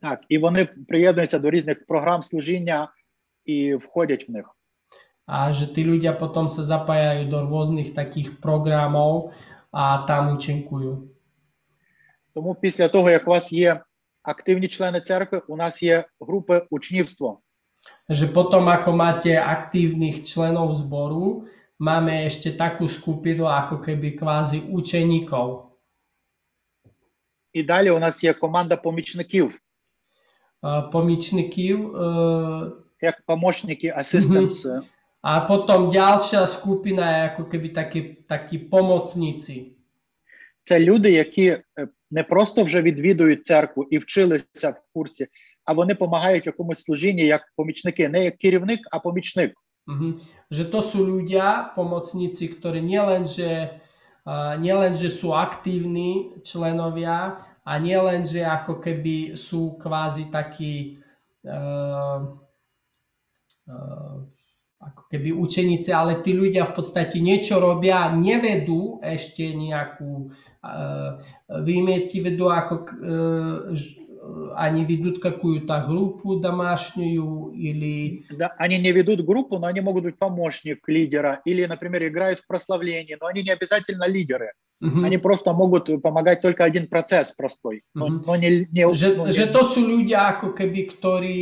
Так, 0.00 0.24
і 0.28 0.38
вони 0.38 0.68
приєднуються 0.88 1.38
до 1.38 1.50
різних 1.50 1.86
програм 1.86 2.22
служіння 2.22 2.88
і 3.44 3.74
входять 3.74 4.28
в 4.28 4.32
них. 4.32 4.59
A 5.30 5.54
že 5.54 5.70
tí 5.70 5.86
ľudia 5.86 6.10
potom 6.10 6.50
sa 6.50 6.66
zapájajú 6.66 7.30
do 7.30 7.46
rôznych 7.46 7.94
takých 7.94 8.42
programov 8.42 9.30
a 9.70 10.02
tam 10.10 10.34
účinkujú. 10.34 11.06
Тому 12.34 12.54
після 12.54 12.88
того, 12.88 13.10
як 13.10 13.26
у 13.26 13.30
вас 13.30 13.52
є 13.52 13.82
активні 14.22 14.68
члени 14.68 15.00
церкви, 15.00 15.42
у 15.48 15.56
нас 15.56 15.82
є 15.82 16.04
групи 16.20 16.66
учнівство. 16.70 17.40
Že 18.10 18.26
potom, 18.34 18.68
ako 18.68 18.92
máte 18.92 19.38
aktívnych 19.38 20.26
členov 20.26 20.74
zboru, 20.76 21.48
máme 21.78 22.28
ešte 22.28 22.52
takú 22.52 22.84
skupinu 22.90 23.48
ako 23.48 23.80
keby 23.80 24.18
kvázi 24.18 24.66
učeníkov. 24.68 25.70
І 27.52 27.62
далі 27.62 27.90
у 27.90 27.98
нас 27.98 28.24
є 28.24 28.34
команда 28.34 28.76
помічників, 28.76 29.60
Uh, 30.62 30.92
uh, 30.92 32.72
як 33.00 33.22
помощники, 33.26 33.88
асистенс. 33.96 34.66
A 35.20 35.44
potom 35.44 35.92
ďalšia 35.92 36.48
skupina 36.48 37.04
je 37.04 37.20
ako 37.36 37.42
keby 37.44 37.68
takí, 37.76 38.00
takí 38.24 38.56
pomocníci. 38.58 39.76
Це 40.62 40.80
люди, 40.80 41.10
які 41.12 41.46
е, 41.46 41.62
не 42.10 42.22
просто 42.22 42.64
вже 42.64 42.82
відвідують 42.82 43.46
церкву 43.46 43.86
і 43.90 43.98
вчилися 43.98 44.70
в 44.70 44.80
курсі, 44.92 45.26
а 45.64 45.72
вони 45.72 45.94
допомагають 45.94 46.46
якомусь 46.46 46.82
служінні 46.82 47.26
як 47.26 47.42
помічники, 47.56 48.08
не 48.08 48.24
як 48.24 48.36
керівник, 48.36 48.80
а 48.90 48.98
помічник. 48.98 49.52
Mhm. 49.86 50.20
Že 50.50 50.64
to 50.70 50.80
sú 50.82 50.98
ľudia, 51.06 51.74
pomocníci, 51.74 52.50
ktorí 52.50 52.82
nielen, 52.82 53.26
že, 53.26 53.80
uh, 54.26 54.54
nielen, 54.58 54.94
že 54.94 55.10
sú 55.10 55.34
aktívni 55.34 56.42
členovia 56.42 57.46
a 57.64 57.72
nielen, 57.78 58.26
ako 58.26 58.82
keby 58.82 59.34
sú 59.38 59.78
kvázi 59.78 60.30
takí 60.30 60.98
uh, 61.46 62.34
uh, 63.66 64.16
ako 64.79 65.01
keby 65.09 65.33
učeníci, 65.33 65.89
ale 65.89 66.21
tí 66.21 66.35
ľudia 66.35 66.67
v 66.67 66.73
podstate 66.77 67.17
niečo 67.17 67.57
robia, 67.57 68.11
nevedú 68.11 68.99
ešte 69.01 69.55
nejakú, 69.55 70.29
uh, 70.61 71.17
вы 71.63 71.79
имеете 71.81 72.21
в 72.21 72.23
виду, 72.29 72.51
ako, 72.51 72.73
uh, 72.75 73.57
ž- 73.73 74.03
они 74.57 74.85
ведут 74.85 75.21
какую-то 75.21 75.85
группу 75.87 76.41
домашнюю 76.41 77.53
или 77.53 78.25
Да, 78.33 78.53
они 78.57 78.79
не 78.79 78.91
ведут 78.91 79.21
группу, 79.23 79.59
но 79.59 79.67
они 79.67 79.81
могут 79.81 80.03
быть 80.03 80.17
помощник 80.17 80.81
лидера 80.87 81.41
или, 81.45 81.65
например, 81.65 82.07
играют 82.07 82.39
в 82.39 82.47
прославлении, 82.47 83.17
но 83.21 83.27
они 83.27 83.43
не 83.43 83.51
обязательно 83.51 84.07
лидеры. 84.07 84.51
Мгм. 84.81 85.05
Они 85.05 85.17
просто 85.17 85.53
могут 85.53 85.89
помогать 86.01 86.41
только 86.41 86.63
один 86.63 86.87
процесс 86.87 87.31
простой, 87.31 87.83
но, 87.93 88.07
Мгм. 88.07 88.23
но 88.25 88.35
не, 88.35 88.67
не, 88.71 88.93
že, 88.93 89.15
ну, 89.15 89.25
не- 89.25 89.31
že 89.31 89.45
to 89.47 89.61
sú 89.63 89.85
ľudia 89.85 90.35
ako 90.35 90.57
keby, 90.57 90.81
ktorí, 90.97 91.39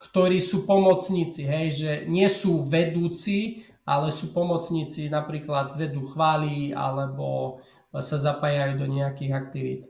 ktorí 0.00 0.38
sú 0.40 0.68
pomocníci, 0.68 1.42
hej, 1.48 1.66
že 1.72 1.90
nie 2.06 2.28
sú 2.28 2.68
vedúci, 2.68 3.64
ale 3.86 4.10
sú 4.10 4.34
pomocníci, 4.34 5.08
napríklad 5.08 5.78
vedú 5.78 6.04
chvály 6.10 6.74
alebo 6.74 7.58
sa 7.94 8.18
zapájajú 8.18 8.82
do 8.82 8.86
nejakých 8.90 9.32
aktivít. 9.32 9.82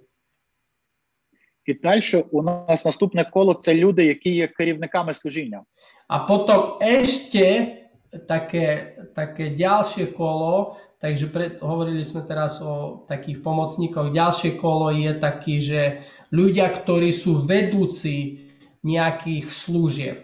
І 1.67 1.75
далі 1.75 2.25
у 2.31 2.43
нас 2.43 2.85
наступне 2.85 3.25
коло 3.25 3.55
це 3.55 3.75
люди, 3.75 4.05
які 4.05 4.31
є 4.31 4.47
керівниками 4.47 5.15
служіння. 5.15 5.63
A 6.09 6.23
potom 6.23 6.79
ešte 6.79 7.83
také, 8.31 8.95
také 9.15 9.51
ďalšie 9.51 10.15
kolo, 10.15 10.79
takže 11.03 11.27
pred, 11.27 11.59
hovorili 11.59 12.07
sme 12.07 12.23
teraz 12.23 12.63
o 12.63 13.03
takých 13.11 13.43
pomocníkoch, 13.43 14.15
ďalšie 14.15 14.55
kolo 14.63 14.95
je 14.95 15.11
taký, 15.19 15.59
že 15.59 16.07
ľudia, 16.31 16.71
ktorí 16.71 17.11
sú 17.11 17.43
vedúci 17.43 18.47
nejakých 18.84 19.52
služieb. 19.52 20.18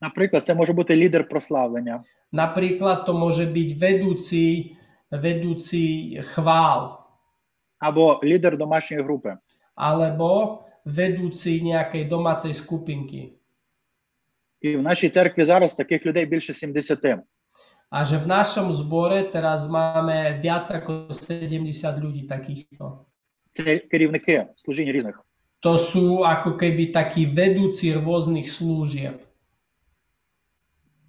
Наприклад, 0.00 0.46
це 0.46 0.54
може 0.54 0.72
бути 0.72 0.96
лідер 0.96 1.28
прославлення, 1.28 2.04
Napríklad 2.32 3.06
to 3.06 3.14
môže 3.14 3.46
byť 3.46 3.68
vedúci, 3.78 4.76
vedúci 5.10 6.18
chvál 6.34 7.06
або 7.78 8.20
лідер 8.24 8.56
домашньої 8.58 9.02
групи. 9.02 9.36
alebo 9.76 10.62
vedúci 10.84 11.60
nejakej 11.60 12.08
domácej 12.08 12.54
skupinky. 12.54 13.32
І 14.60 14.76
в 14.76 14.82
нашій 14.82 15.08
церкві 15.08 15.44
зараз 15.44 15.74
таких 15.74 16.06
людей 16.06 16.26
більше 16.26 16.54
70. 16.54 17.24
A 17.90 18.04
že 18.04 18.18
v 18.18 18.26
našom 18.26 18.72
zbore 18.72 19.30
teraz 19.30 19.70
máme 19.70 20.40
viac 20.42 20.66
ako 20.70 21.12
70 21.12 22.02
ľudí 22.02 22.26
takýchto. 22.26 23.04
Це 23.52 23.78
керівники 23.78 24.46
служінь 24.56 24.92
різних. 24.92 25.25
To 25.61 25.77
sú 25.77 26.25
ako 26.25 26.57
keby 26.57 26.89
takí 26.89 27.29
vedúci 27.29 27.93
rôznych 27.93 28.49
služieb. 28.49 29.21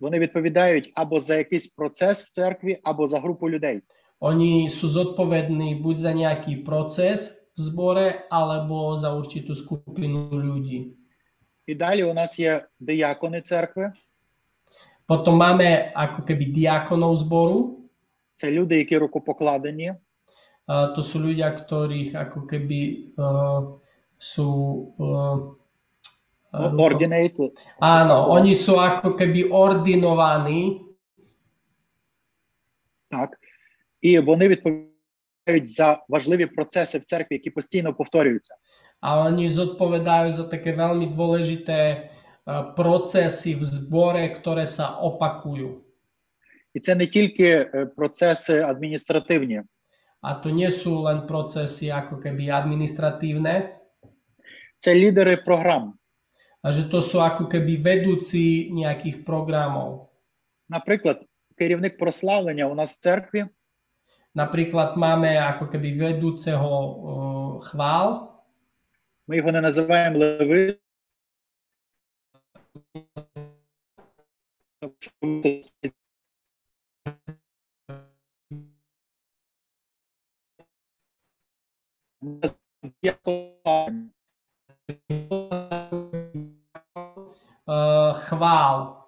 Вони 0.00 0.18
відповідають 0.18 0.92
або 0.94 1.20
за 1.20 1.34
якийсь 1.34 1.66
процес 1.66 2.24
в 2.24 2.32
церкві, 2.32 2.80
або 2.82 3.08
за 3.08 3.20
групу 3.20 3.50
людей. 3.50 3.82
Oni 4.20 4.70
sú 4.70 4.86
zodpovední 4.86 5.82
buď 5.82 5.96
za 5.96 6.12
nejaký 6.14 6.62
proces 6.62 7.50
v 7.54 7.58
zbore, 7.58 8.08
alebo 8.30 8.94
za 8.94 9.14
určitú 9.14 9.54
skupinu 9.54 10.30
ľudí. 10.30 10.94
І 11.66 11.74
далі 11.74 12.04
у 12.04 12.14
нас 12.14 12.38
є 12.38 12.66
диякони 12.80 13.40
церкви. 13.40 13.92
Potom 15.06 15.36
máme 15.36 15.92
ako 15.94 16.22
keby 16.22 16.44
diakonov 16.54 17.16
zboru, 17.16 17.82
Це 18.36 18.50
люди, 18.50 18.76
які 18.76 18.98
рукопокладені. 18.98 19.94
A 20.68 20.94
to 20.94 21.02
sú 21.02 21.18
ľudia, 21.18 21.50
ktorých 21.58 22.14
ako 22.14 22.46
keby 22.46 22.80
uh, 23.18 23.82
sú... 24.18 24.46
Uh, 24.98 25.56
ruko- 26.52 26.84
Ордінейт. 26.84 27.34
Áno, 27.80 28.28
oni 28.28 28.52
sú 28.52 28.76
ako 28.76 29.16
keby 29.16 29.48
ordinovaní 29.48 30.84
Так. 33.12 33.36
І 34.00 34.18
вони 34.18 34.48
відповідають 34.48 35.68
за 35.68 36.00
важливі 36.08 36.46
процеси 36.46 36.98
в 36.98 37.04
церкві, 37.04 37.34
які 37.34 37.50
постійно 37.50 37.94
повторюються. 37.94 38.54
a 39.02 39.26
oni 39.26 39.50
zodpovedajú 39.50 40.30
za 40.30 40.44
také 40.46 40.72
veľmi 40.72 41.10
dôležité 41.10 42.08
uh, 42.46 42.70
procesy 42.78 43.58
v 43.58 43.62
zbore, 43.66 44.30
ktoré 44.30 44.62
sa 44.66 45.02
opakujú. 45.02 45.82
І 46.74 46.80
це 46.80 46.94
не 46.94 47.06
тільки 47.06 47.44
е, 47.44 47.86
процеси 47.86 48.60
адміністративні, 48.60 49.62
A 50.22 50.34
to 50.38 50.54
nie 50.54 50.70
sú 50.70 51.02
len 51.02 51.26
procesy 51.26 51.90
ako 51.90 52.22
keby 52.22 52.46
administratívne, 52.46 53.75
Це 54.77 54.95
лідери 54.95 55.37
програм. 55.37 55.93
a 56.63 56.71
že 56.73 56.89
to 56.91 56.99
sú 56.99 57.23
ako 57.23 57.47
keby 57.47 57.79
vedúci 57.79 58.67
nejakých 58.75 59.23
programov. 59.23 60.11
Наприклад, 60.67 61.23
керівник 61.55 61.97
прославлення 61.97 62.65
у 62.67 62.75
нас 62.75 62.91
в 62.93 62.99
церкві 62.99 63.47
Napríklad 64.37 64.93
máme 64.93 65.33
ako 65.33 65.65
keby 65.65 65.97
vedúceho 65.97 66.69
uh, 66.69 67.57
chvál, 67.65 68.37
Ми 69.27 69.37
його 69.37 69.51
не 69.51 69.61
називаємо 69.61 70.19
леви. 70.19 70.77
uh, 83.25 84.16
chvál, 88.14 88.98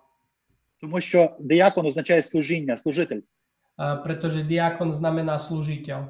Тому 0.81 1.01
що 1.01 1.37
диякон 1.41 1.87
означає 1.87 2.23
служіння, 2.23 2.77
служитель. 2.77 3.21
uh, 3.79 4.03
pretože 4.05 4.43
diakon 4.45 4.93
znamená 4.93 5.39
služiteľ. 5.39 6.05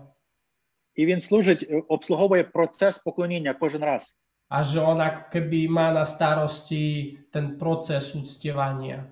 і 0.95 1.07
він 1.07 1.21
служить, 1.21 1.63
е, 1.71 1.83
обслуговує 1.89 2.45
процес 2.45 2.99
поклоніння 2.99 3.55
кожен 3.55 3.83
раз. 3.85 4.19
a 4.51 4.63
že 4.63 4.79
on 4.79 5.01
ako 5.01 5.23
keby 5.33 5.69
má 5.69 5.91
na 5.93 6.05
starosti 6.05 7.19
ten 7.33 7.59
proces 7.59 8.15
uctievania. 8.15 9.05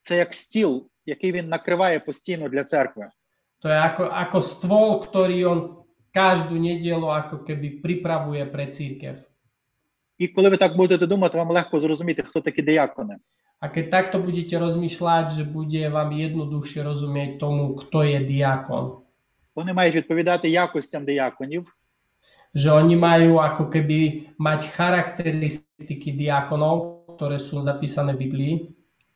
Це 0.00 0.16
як 0.16 0.34
стіл, 0.34 0.90
який 1.06 1.32
він 1.32 1.48
накриває 1.48 2.00
постійно 2.00 2.48
для 2.48 2.64
церкви. 2.64 3.08
To 3.62 3.68
je 3.68 3.78
ako, 3.78 4.04
ako 4.10 4.38
stôl, 4.40 4.90
ktorý 5.06 5.38
on 5.46 5.60
každú 6.12 6.58
nedelu 6.58 7.06
ako 7.08 7.46
keby 7.46 7.78
pripravuje 7.80 8.42
pre 8.50 8.66
církev. 8.66 9.22
І 10.17 10.27
коли 10.27 10.49
ви 10.49 10.57
так 10.57 10.77
будете 10.77 11.07
думати, 11.07 11.37
вам 11.37 11.51
легко 11.51 11.79
зрозуміти, 11.79 12.23
хто 12.23 12.41
такі 12.41 12.61
диякони. 12.61 13.17
A 13.57 13.73
keď 13.73 13.85
takto 13.89 14.21
budete 14.21 14.53
rozmýšľať, 14.53 15.25
že 15.33 15.43
bude 15.49 15.81
vám 15.89 16.13
jednoduchšie 16.13 16.85
rozumieť 16.85 17.41
tomu, 17.41 17.73
kto 17.73 18.05
je 18.05 18.19
diakon. 18.21 19.01
Вони 19.55 19.73
мають 19.73 19.95
відповідати 19.95 20.49
якостям 20.49 21.05
дияконів, 21.05 21.73
Že 22.55 22.71
oni 22.71 22.95
majú 22.95 23.37
ako 23.37 23.69
keby 23.69 24.33
mať 24.39 24.59
charakteristiky 24.73 26.15
diakonov, 26.15 27.05
ktoré 27.13 27.37
sú 27.37 27.61
zapísané 27.61 28.13
v 28.13 28.21
Biblii 28.25 28.53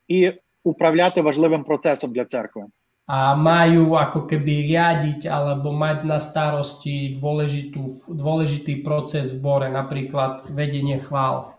і 0.08 0.32
управляти 0.64 1.22
важливим 1.22 1.64
процесом 1.64 2.14
для 2.14 2.26
церкви. 2.26 2.66
a 3.07 3.39
majú 3.39 3.95
ako 3.95 4.27
keby 4.27 4.67
riadiť 4.67 5.31
alebo 5.31 5.71
mať 5.71 6.03
na 6.03 6.19
starosti 6.19 7.15
dôležitú, 7.15 8.03
dôležitý 8.11 8.83
proces 8.83 9.31
v 9.31 9.39
zbore, 9.39 9.69
napríklad 9.71 10.51
vedenie 10.51 10.99
chvál. 10.99 11.55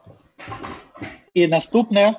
І 1.34 1.48
наступне, 1.48 2.16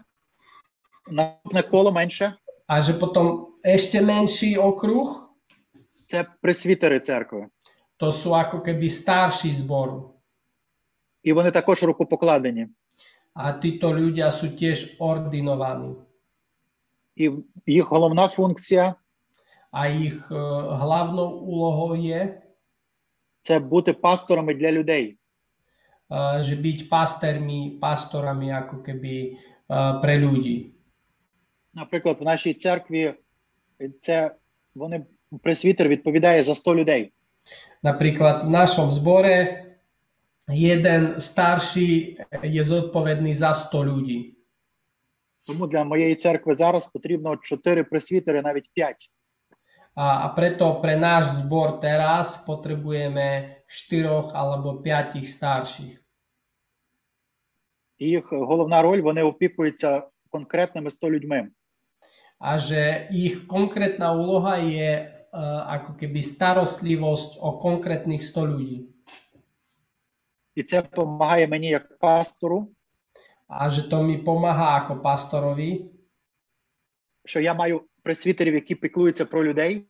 наступне 1.10 1.62
коло 1.62 1.92
менше 1.92 2.36
A 2.68 2.80
že 2.84 2.92
potom 3.00 3.56
ešte 3.64 4.00
menší 4.00 4.58
okruh, 4.58 5.28
це 6.08 6.24
пресвітери 6.40 7.00
церкви. 7.00 7.48
to 7.98 8.14
sú 8.14 8.30
ako 8.34 8.62
keby 8.62 8.88
starší 8.88 9.52
zboru. 9.54 10.14
І 11.22 11.32
вони 11.32 11.50
також 11.50 11.82
рукопокладені. 11.82 12.66
A 13.34 13.52
títo 13.52 13.90
ľudia 13.90 14.30
sú 14.30 14.54
tiež 14.54 14.98
ordinovaní. 14.98 15.94
І 17.16 17.30
їх 17.66 17.84
головна 17.90 18.28
функція 18.28 18.94
A 19.73 19.89
ich 19.89 20.21
e, 20.31 20.37
hlavnou 20.77 21.41
úlohou 21.41 21.95
je, 21.95 22.41
це 23.41 23.59
бути 23.59 23.93
пасторами 23.93 24.53
для 24.53 24.71
людей. 24.71 25.17
e, 26.09 26.43
že 26.43 26.55
byť 26.55 26.89
pastermi, 26.89 27.81
pastorami 27.81 28.53
ako 28.53 28.85
keby 28.85 29.15
e. 29.69 30.71
Наприклад, 31.73 32.17
в 32.19 32.23
нашій 32.23 32.53
церкві 32.53 33.13
це 34.01 34.35
вони 34.75 35.05
пресвітер 35.41 35.87
відповідає 35.87 36.43
за 36.43 36.55
100 36.55 36.75
людей. 36.75 37.13
Napríklad 37.83 38.47
v 38.47 38.49
našom 38.49 38.91
zbore 38.91 39.65
jeden 40.47 41.19
starší 41.19 42.17
je 42.43 42.63
zodpovedný 42.63 43.35
za 43.35 43.53
100 43.53 43.83
ľudí. 43.83 44.19
Тому 45.47 45.67
для 45.67 45.83
моєї 45.83 46.15
церкви 46.15 46.55
зараз 46.55 46.87
потрібно 46.87 47.37
4 47.37 47.83
пресвітери, 47.83 48.41
навіть 48.41 48.69
5. 48.73 49.11
A, 49.98 50.24
a 50.24 50.26
preto 50.30 50.78
pre 50.78 50.94
náš 50.94 51.42
zbor 51.42 51.82
teraz 51.82 52.46
potrebujeme 52.46 53.58
4 53.66 54.30
alebo 54.30 54.78
5 54.82 55.26
starších. 55.26 55.98
І 57.98 58.06
їх 58.06 58.32
головна 58.32 58.82
роль 58.82 59.00
вони 59.00 59.22
опікуються 59.22 60.06
конкретними 60.30 60.90
100 60.90 61.10
людьми. 61.10 61.50
A 62.38 62.54
že 62.54 63.10
ich 63.10 63.50
konkrétna 63.50 64.14
úloha 64.14 64.62
je 64.62 64.90
e, 64.94 65.06
ako 65.74 65.98
keby 65.98 66.22
starostlivosť 66.22 67.42
o 67.42 67.58
konkrétnych 67.58 68.22
100 68.22 68.46
ľudí. 68.46 68.86
І 70.54 70.62
це 70.62 70.82
допомагає 70.82 71.46
мені 71.46 71.68
як 71.68 71.98
пастору, 71.98 72.70
A 73.48 73.72
že 73.72 73.88
to 73.88 74.04
mi 74.04 74.20
pomáha 74.20 74.84
ako 74.84 75.00
pastorovi, 75.00 75.88
що 77.24 77.40
я 77.40 77.54
маю 77.54 77.88
пресвітерів, 78.03 78.53
які 78.53 78.75
піклуються 78.75 79.25
про 79.25 79.43
людей, 79.43 79.87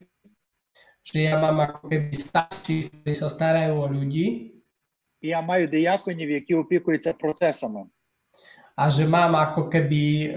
že 1.04 1.28
ja 1.28 1.36
mám 1.36 1.60
ako 1.60 1.92
keby 1.92 2.16
starších, 2.16 3.04
ktorí 3.04 3.12
sa 3.12 3.28
starajú 3.28 3.76
o 3.76 3.88
ľudí 3.92 4.56
і 5.24 5.28
я 5.28 5.42
маю 5.42 5.68
дияконів, 5.68 6.30
які 6.30 6.56
опікуються 6.56 7.14
процесами. 7.14 7.86
a 8.76 8.90
že 8.90 9.06
mám 9.06 9.38
ako 9.38 9.70
keby 9.70 10.06
e, 10.26 10.30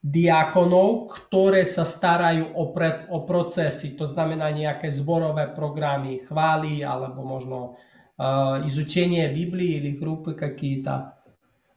diakonov, 0.00 1.12
ktoré 1.12 1.68
sa 1.68 1.84
starajú 1.84 2.48
o, 2.56 2.72
pre, 2.72 3.04
o 3.12 3.28
procesy, 3.28 3.92
to 3.92 4.08
znamená 4.08 4.48
nejaké 4.48 4.88
zborové 4.88 5.52
programy, 5.52 6.24
chvály 6.24 6.80
alebo 6.80 7.20
možno 7.20 7.76
e, 8.16 8.64
izučenie 8.64 9.28
Biblii 9.28 9.84
или 9.84 10.00
группы 10.00 10.32
какие-то. 10.32 11.12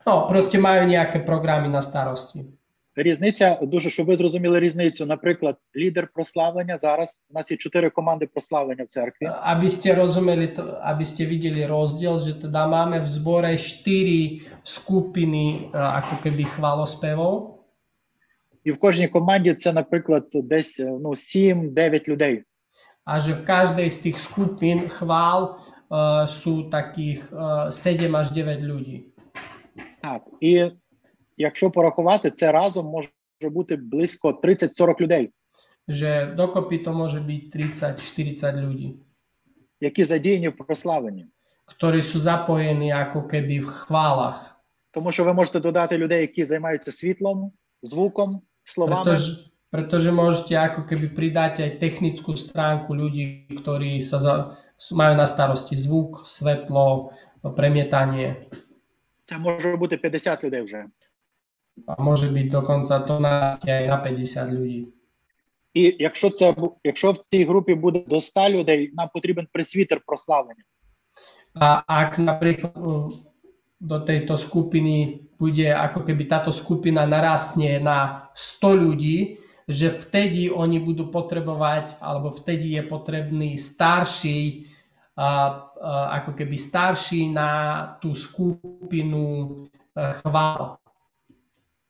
No, 0.08 0.32
proste 0.32 0.56
majú 0.56 0.88
nejaké 0.88 1.28
programy 1.28 1.68
na 1.68 1.84
starosti. 1.84 2.55
Різниця 2.96 3.60
дуже, 3.62 3.90
щоб 3.90 4.08
ви 4.08 4.16
зрозуміли 4.16 4.60
різницю. 4.60 5.06
Наприклад, 5.06 5.58
лідер 5.76 6.08
прославлення 6.14 6.78
зараз 6.78 7.24
у 7.30 7.34
нас 7.34 7.52
є 7.52 7.58
чотири 7.58 7.90
команди 7.90 8.28
прославлення 8.28 8.84
в 8.84 8.88
церкві. 8.88 9.26
Aby 9.28 9.68
ste 9.68 9.92
rozumeli, 9.96 10.56
to, 10.56 10.80
aby 10.80 11.04
ste 11.04 11.28
videli 11.28 11.68
rozdiel, 11.68 12.20
že 12.20 12.40
teda 12.40 12.68
máme 12.68 13.04
v 13.04 13.08
zbore 13.08 13.52
4 13.58 14.64
skupiny 14.64 15.70
e, 15.72 15.76
ako 15.76 16.16
keby 16.24 16.46
І 18.64 18.72
в 18.72 18.80
кожній 18.80 19.08
команді 19.08 19.54
це, 19.54 19.74
наприклад, 19.74 20.26
десь 20.34 20.80
ну 20.80 21.10
7-9 21.10 22.08
людей. 22.08 22.44
a 23.06 23.22
že 23.22 23.38
v 23.38 23.46
každej 23.46 23.88
z 23.90 23.98
tých 24.10 24.18
skupín 24.18 24.90
chvál 24.90 25.62
uh, 25.62 26.26
sú 26.26 26.74
takých 26.74 27.30
uh, 27.30 27.70
7 27.70 28.10
až 28.18 28.34
9 28.34 28.66
ľudí. 28.66 29.14
Так, 30.02 30.26
і 30.42 30.74
якщо 31.38 31.72
порахувати, 31.72 32.32
це 32.32 32.52
разом 32.52 32.86
може 32.86 33.10
бути 33.42 33.76
близько 33.76 34.40
30-40 34.44 35.02
людей, 35.02 35.32
Že 35.88 36.34
dokopy 36.34 36.82
to 36.82 36.90
môže 36.98 37.22
byť 37.22 37.42
30-40 37.54 38.58
ľudí, 38.58 38.90
які 39.80 40.04
задіяні 40.04 40.50
в 40.50 40.58
прославленні. 40.58 41.26
ktorí 41.66 42.02
sú 42.02 42.18
zapojení 42.22 42.94
ako 42.94 43.26
keby 43.30 43.66
v 43.66 43.70
chválach. 43.70 44.58
Тому 44.92 45.12
що 45.12 45.24
ви 45.24 45.34
можете 45.34 45.60
додати 45.60 45.98
людей, 45.98 46.22
які 46.22 46.46
займаються 46.46 46.92
світлом, 46.92 47.52
звуком, 47.82 48.42
словами. 48.64 49.04
Pretože, 49.04 49.32
pretože 49.70 50.10
môžete 50.12 50.54
ako 50.56 50.82
keby 50.90 51.08
pridať 51.14 51.54
aj 51.62 51.72
technickú 51.82 52.34
stránku 52.38 52.94
ľudí, 52.94 53.50
ktorí 53.60 54.00
sa 54.02 54.18
za, 54.18 54.34
majú 54.94 55.14
na 55.18 55.26
starosti 55.26 55.76
zvuk, 55.76 56.26
svetlo, 56.26 57.12
premietanie. 57.56 58.36
Це 59.24 59.38
може 59.38 59.76
бути 59.76 59.98
50 59.98 60.44
людей 60.44 60.62
вже. 60.62 60.86
A 61.87 61.97
môže 62.03 62.29
byť 62.29 62.47
dokonca 62.53 62.95
to 63.03 63.17
nájsť 63.19 63.65
aj 63.67 63.85
na 63.89 63.99
50 63.99 64.57
ľudí. 64.57 64.81
І 65.75 65.97
якщо 65.99 66.31
це 66.31 66.53
бу- 66.53 66.77
якщо 66.85 67.13
в 67.13 67.19
цій 67.33 67.45
групі 67.45 67.75
буде 67.75 68.03
до 68.07 68.21
100 68.21 68.51
людей, 68.51 68.91
нам 68.95 69.09
потрібен 69.15 69.47
присвітер 69.53 70.01
прославлення. 70.07 70.65
A 71.55 71.83
ak 71.87 72.19
napríklad 72.19 72.75
uh, 72.79 73.11
do 73.81 73.99
tejto 74.07 74.37
skupiny 74.37 75.27
bude, 75.41 75.67
ako 75.73 76.07
keby 76.07 76.29
táto 76.29 76.53
skupina 76.53 77.09
narastne 77.09 77.81
na 77.81 78.31
100 78.37 78.77
ľudí, 78.87 79.41
že 79.71 79.91
vtedy 79.91 80.51
oni 80.51 80.83
budú 80.83 81.09
potrebovať, 81.09 81.97
alebo 82.03 82.35
vtedy 82.35 82.75
je 82.77 82.83
potrebný 82.83 83.57
starší, 83.57 84.67
a, 85.15 85.27
a, 85.27 85.31
ako 86.23 86.33
keby 86.35 86.57
starší 86.59 87.31
na 87.31 87.51
tú 88.03 88.15
skupinu 88.15 89.25
e, 89.95 90.11
chvál. 90.21 90.81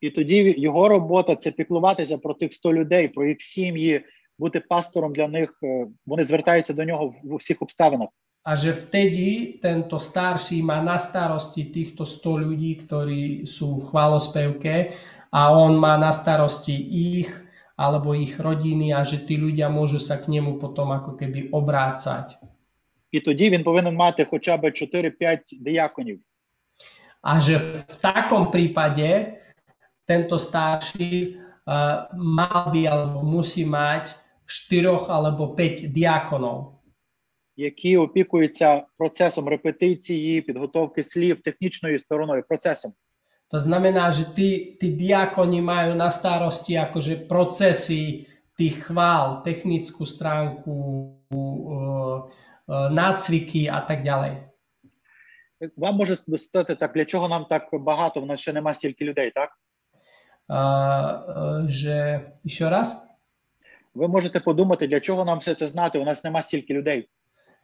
І 0.06 0.10
тоді 0.10 0.56
його 0.58 0.88
робота 0.90 1.36
це 1.36 1.52
піклуватися 1.52 2.18
про 2.18 2.34
тих 2.34 2.54
100 2.54 2.74
людей, 2.74 3.08
про 3.08 3.26
їх 3.26 3.42
сім'ї, 3.42 4.02
бути 4.40 4.60
пастором 4.60 5.14
для 5.14 5.28
них. 5.28 5.60
е, 5.64 5.88
Вони 6.06 6.26
звертаються 6.26 6.74
до 6.74 6.84
нього 6.84 7.08
в- 7.08 7.28
в 7.30 7.34
усіх 7.34 7.62
обставинах. 7.62 8.10
A 8.46 8.54
že 8.56 8.72
vtedy 8.78 9.58
tento 9.58 9.98
starší 9.98 10.62
má 10.62 10.78
na 10.92 10.98
starosti 11.02 11.66
týchto 11.66 12.06
100 12.06 12.38
ľudí, 12.38 12.72
ktorí 12.86 13.42
sú 13.50 13.82
v 13.82 13.86
chválospevke 13.90 14.76
a 15.34 15.42
on 15.50 15.74
má 15.82 15.98
na 15.98 16.12
starosti 16.14 16.76
ich 17.18 17.30
alebo 17.74 18.14
ich 18.14 18.38
rodiny 18.38 18.94
a 18.94 19.02
že 19.02 19.18
tí 19.26 19.34
ľudia 19.42 19.66
môžu 19.78 19.98
sa 19.98 20.22
k 20.22 20.30
nemu 20.30 20.62
potom 20.62 20.94
ako 20.94 21.18
keby 21.18 21.50
obrácať. 21.50 22.38
І 23.12 23.20
тоді 23.20 23.50
він 23.50 23.64
повинен 23.64 23.96
мати 23.96 24.26
хоча 24.30 24.58
б 24.58 24.72
4-5 24.72 25.40
дияконів. 25.60 26.20
A 27.24 27.40
že 27.42 27.58
v 27.90 27.96
takom 27.98 28.54
prípade 28.54 29.42
tento 30.06 30.38
starší 30.38 31.36
uh, 31.66 32.10
mal 32.14 32.72
by 32.72 32.82
alebo 32.88 33.20
musí 33.26 33.66
mať 33.66 34.14
4 34.46 35.10
alebo 35.10 35.58
5 35.58 35.90
diakonov, 35.90 36.78
які 37.58 37.98
опікуються 37.98 38.86
процесом 38.98 39.48
репетиції, 39.48 40.42
підготовки 40.42 41.04
слів, 41.04 41.42
технічною 41.42 42.00
стороною, 42.00 42.44
процесом. 42.48 42.94
To 43.54 43.60
znamená, 43.62 44.10
že 44.10 44.26
tí, 44.34 44.74
tí 44.82 44.98
diakoni 44.98 45.62
majú 45.62 45.94
na 45.94 46.10
starosti 46.10 46.74
akože 46.82 47.30
procesy 47.30 48.26
tých 48.58 48.90
chvál, 48.90 49.46
technickú 49.46 50.02
stránku, 50.02 50.74
uh, 51.30 52.18
nácviky 52.90 53.70
a 53.70 53.82
tak 53.86 54.02
ďalej. 54.02 54.50
Вам 55.78 55.96
може 55.96 56.16
стати 56.16 56.76
так, 56.76 56.94
для 56.94 57.06
чого 57.06 57.28
нам 57.28 57.46
так 57.46 57.70
багато, 57.72 58.22
в 58.22 58.26
нас 58.26 58.40
ще 58.40 58.54
нема 58.54 58.74
стільки 58.74 59.06
людей, 59.06 59.32
так? 59.32 59.50
E, 60.50 60.54
raz? 62.70 63.12
Ви 63.96 64.08
можете 64.08 64.40
подумати, 64.40 64.88
для 64.88 65.00
чого 65.00 65.26
нам 65.26 65.40
все 65.40 65.56
це 65.56 65.68
знати, 65.68 66.00
у 66.00 66.04
нас 66.04 66.24
нема 66.24 66.42
стільки 66.42 66.74
людей. 66.74 67.10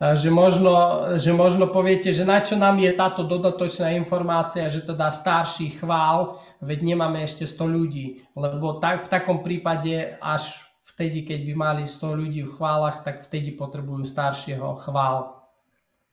Poviete, 0.01 2.09
že 2.09 2.25
na 2.25 2.41
čo 2.41 2.57
nám 2.57 2.81
je 2.81 2.89
táto 2.97 3.21
dodatočná 3.21 3.93
informácia, 3.93 4.65
že 4.65 4.81
teda 4.81 5.13
starší 5.13 5.77
chvál, 5.77 6.41
veď 6.57 6.81
nemáme 6.81 7.21
ešte 7.21 7.45
100 7.45 7.69
ľudí, 7.69 8.25
lebo 8.33 8.81
tak, 8.81 9.05
v 9.05 9.13
takom 9.13 9.45
prípade 9.45 10.17
až 10.17 10.57
vtedy, 10.81 11.21
keď 11.21 11.45
by 11.45 11.53
mali 11.53 11.83
100 11.85 12.17
ľudí 12.17 12.41
v 12.41 12.49
chválach, 12.49 13.05
tak 13.05 13.29
vtedy 13.29 13.53
potrebujú 13.53 14.01
staršieho 14.01 14.81
chvál. 14.81 15.37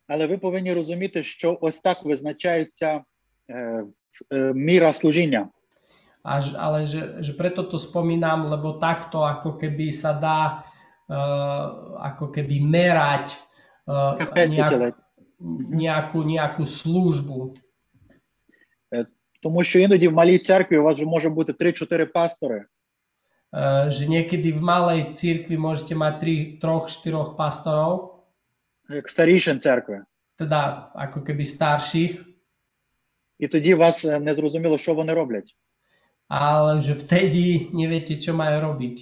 Але 0.09 0.27
ви 0.27 0.39
повинні 0.39 0.73
розуміти, 0.73 1.25
що 1.25 1.59
ось 1.61 1.81
так 1.81 2.05
визначається 2.05 3.05
е, 3.49 3.85
е, 4.33 4.53
міра 4.55 4.93
служіння. 4.93 5.49
Až, 6.28 6.56
ale 6.56 6.88
že, 6.88 7.20
že 7.20 7.36
preto 7.36 7.68
to 7.68 7.76
spomínam, 7.76 8.48
lebo 8.48 8.80
takto 8.80 9.28
ako 9.28 9.60
keby 9.60 9.92
sa 9.92 10.16
dá 10.16 10.64
uh, 11.12 12.00
ako 12.00 12.32
keby 12.32 12.64
merať 12.64 13.36
uh, 13.84 14.16
Capacity, 14.16 14.64
nejak, 14.64 14.80
like. 14.80 15.00
nejakú, 15.68 16.20
nejakú 16.24 16.64
službu. 16.64 17.60
Тому 19.44 19.64
що 19.64 19.80
іноді 19.80 20.08
в 20.08 20.14
малій 20.14 20.40
церкві 20.40 20.78
у 20.78 20.84
вас 20.84 20.96
вже 20.96 21.06
може 21.06 21.30
бути 21.30 21.52
3-4 21.54 22.06
пастори, 22.06 22.66
Uh, 23.54 23.86
že 23.86 24.10
niekedy 24.10 24.50
v 24.50 24.66
malej 24.66 25.14
cirkvi 25.14 25.62
môžete 25.62 25.94
mať 25.94 26.58
3, 26.58 26.58
3, 26.58 26.90
4 26.90 27.38
pastorov, 27.38 28.26
як 28.90 29.06
старішин 29.06 29.62
церкви. 29.62 30.02
teda 30.42 30.90
ako 30.98 31.22
keby 31.22 31.46
starších, 31.46 32.34
І 33.40 33.48
тоді 33.48 33.74
вас 33.74 34.06
е, 34.06 34.20
не 34.20 34.34
зрозуміло, 34.34 34.78
що 34.78 34.94
вони 34.94 35.14
роблять. 35.14 35.56
Ale 36.29 36.85
že 36.85 36.95
vtedy 36.95 37.73
neviete, 37.73 38.21
čo 38.21 38.37
majú 38.37 38.61
robiť. 38.61 38.97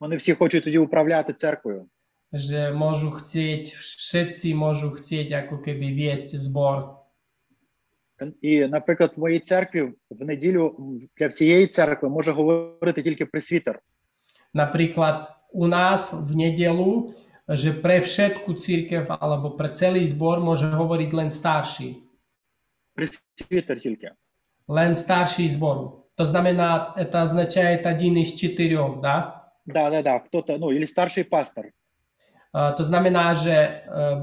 Вони 0.00 0.16
всі 0.16 0.32
хочуть 0.34 0.64
тоді 0.64 0.78
управляти 0.78 1.32
церквою. 1.32 1.88
Že 2.32 2.72
môžu 2.72 3.12
chcieť, 3.12 3.76
všetci 3.76 4.56
môžу 4.56 4.90
chcieť 4.96 5.46
ako 5.46 5.62
keby 5.64 5.92
viesť 5.92 6.36
zbor. 6.36 6.98
І, 8.42 8.66
наприклад, 8.66 9.12
в 9.16 9.20
моїй 9.20 9.40
церкві 9.40 9.92
в 10.10 10.24
неділю 10.24 10.76
для 11.18 11.26
всієї 11.26 11.66
церкви 11.66 12.08
може 12.08 12.32
говорити 12.32 13.02
тільки 13.02 13.26
пресвітер. 13.26 13.80
Napríklad 14.54 15.32
u 15.52 15.66
nás 15.66 16.12
v 16.12 16.32
nedelu, 16.36 17.14
že 17.48 17.72
pre 17.72 18.00
všetku 18.00 18.52
církev 18.54 19.08
alebo 19.08 19.56
pre 19.56 19.72
celý 19.72 20.04
zbor 20.06 20.40
môže 20.40 20.68
hovoriť 20.68 21.10
len 21.12 21.28
starší. 21.28 22.04
Тільки. 23.80 24.10
Len 24.68 24.94
starší 24.94 25.48
zboru. 25.48 26.01
To 26.15 26.25
znamená, 26.25 26.93
это 26.97 27.21
означает 27.21 27.85
один 27.85 28.17
из 28.17 28.33
четырех, 28.33 29.01
да? 29.01 29.51
Да, 29.65 29.89
да, 29.89 30.01
да. 30.01 30.19
Хто-то, 30.19 30.57
ну, 30.57 30.71
или 30.71 30.85
старший 30.85 31.23
пастор. 31.23 31.65
A 32.53 32.71
To 32.71 32.83
znamená, 32.83 33.33
že 33.33 33.53
e, 33.53 33.69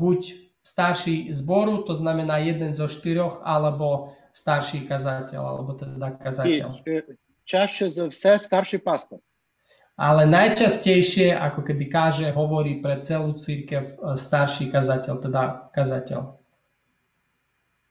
buď 0.00 0.34
starší 0.64 1.32
zboru, 1.32 1.84
to 1.84 1.94
znamená 1.94 2.38
jeden 2.38 2.74
zo 2.74 2.88
štyroch, 2.88 3.44
alebo 3.44 4.16
starší 4.32 4.88
kazateľ, 4.88 5.42
alebo 5.44 5.72
teda 5.78 6.08
І 6.08 6.24
kazateľ. 6.24 6.68
е, 6.86 7.02
чаще 7.44 7.90
за 7.90 8.08
все 8.08 8.38
старший 8.38 8.78
пастор. 8.78 9.18
Ale 9.96 10.26
najčastejšie, 10.26 11.30
ako 11.38 11.62
keby 11.62 11.86
káže, 11.86 12.26
hovorí 12.34 12.82
pre 12.82 12.98
celú 12.98 13.38
církev 13.38 13.94
e, 13.94 14.18
starší 14.18 14.72
kazateľ, 14.72 15.14
teda 15.22 15.42
kazateľ. 15.70 16.20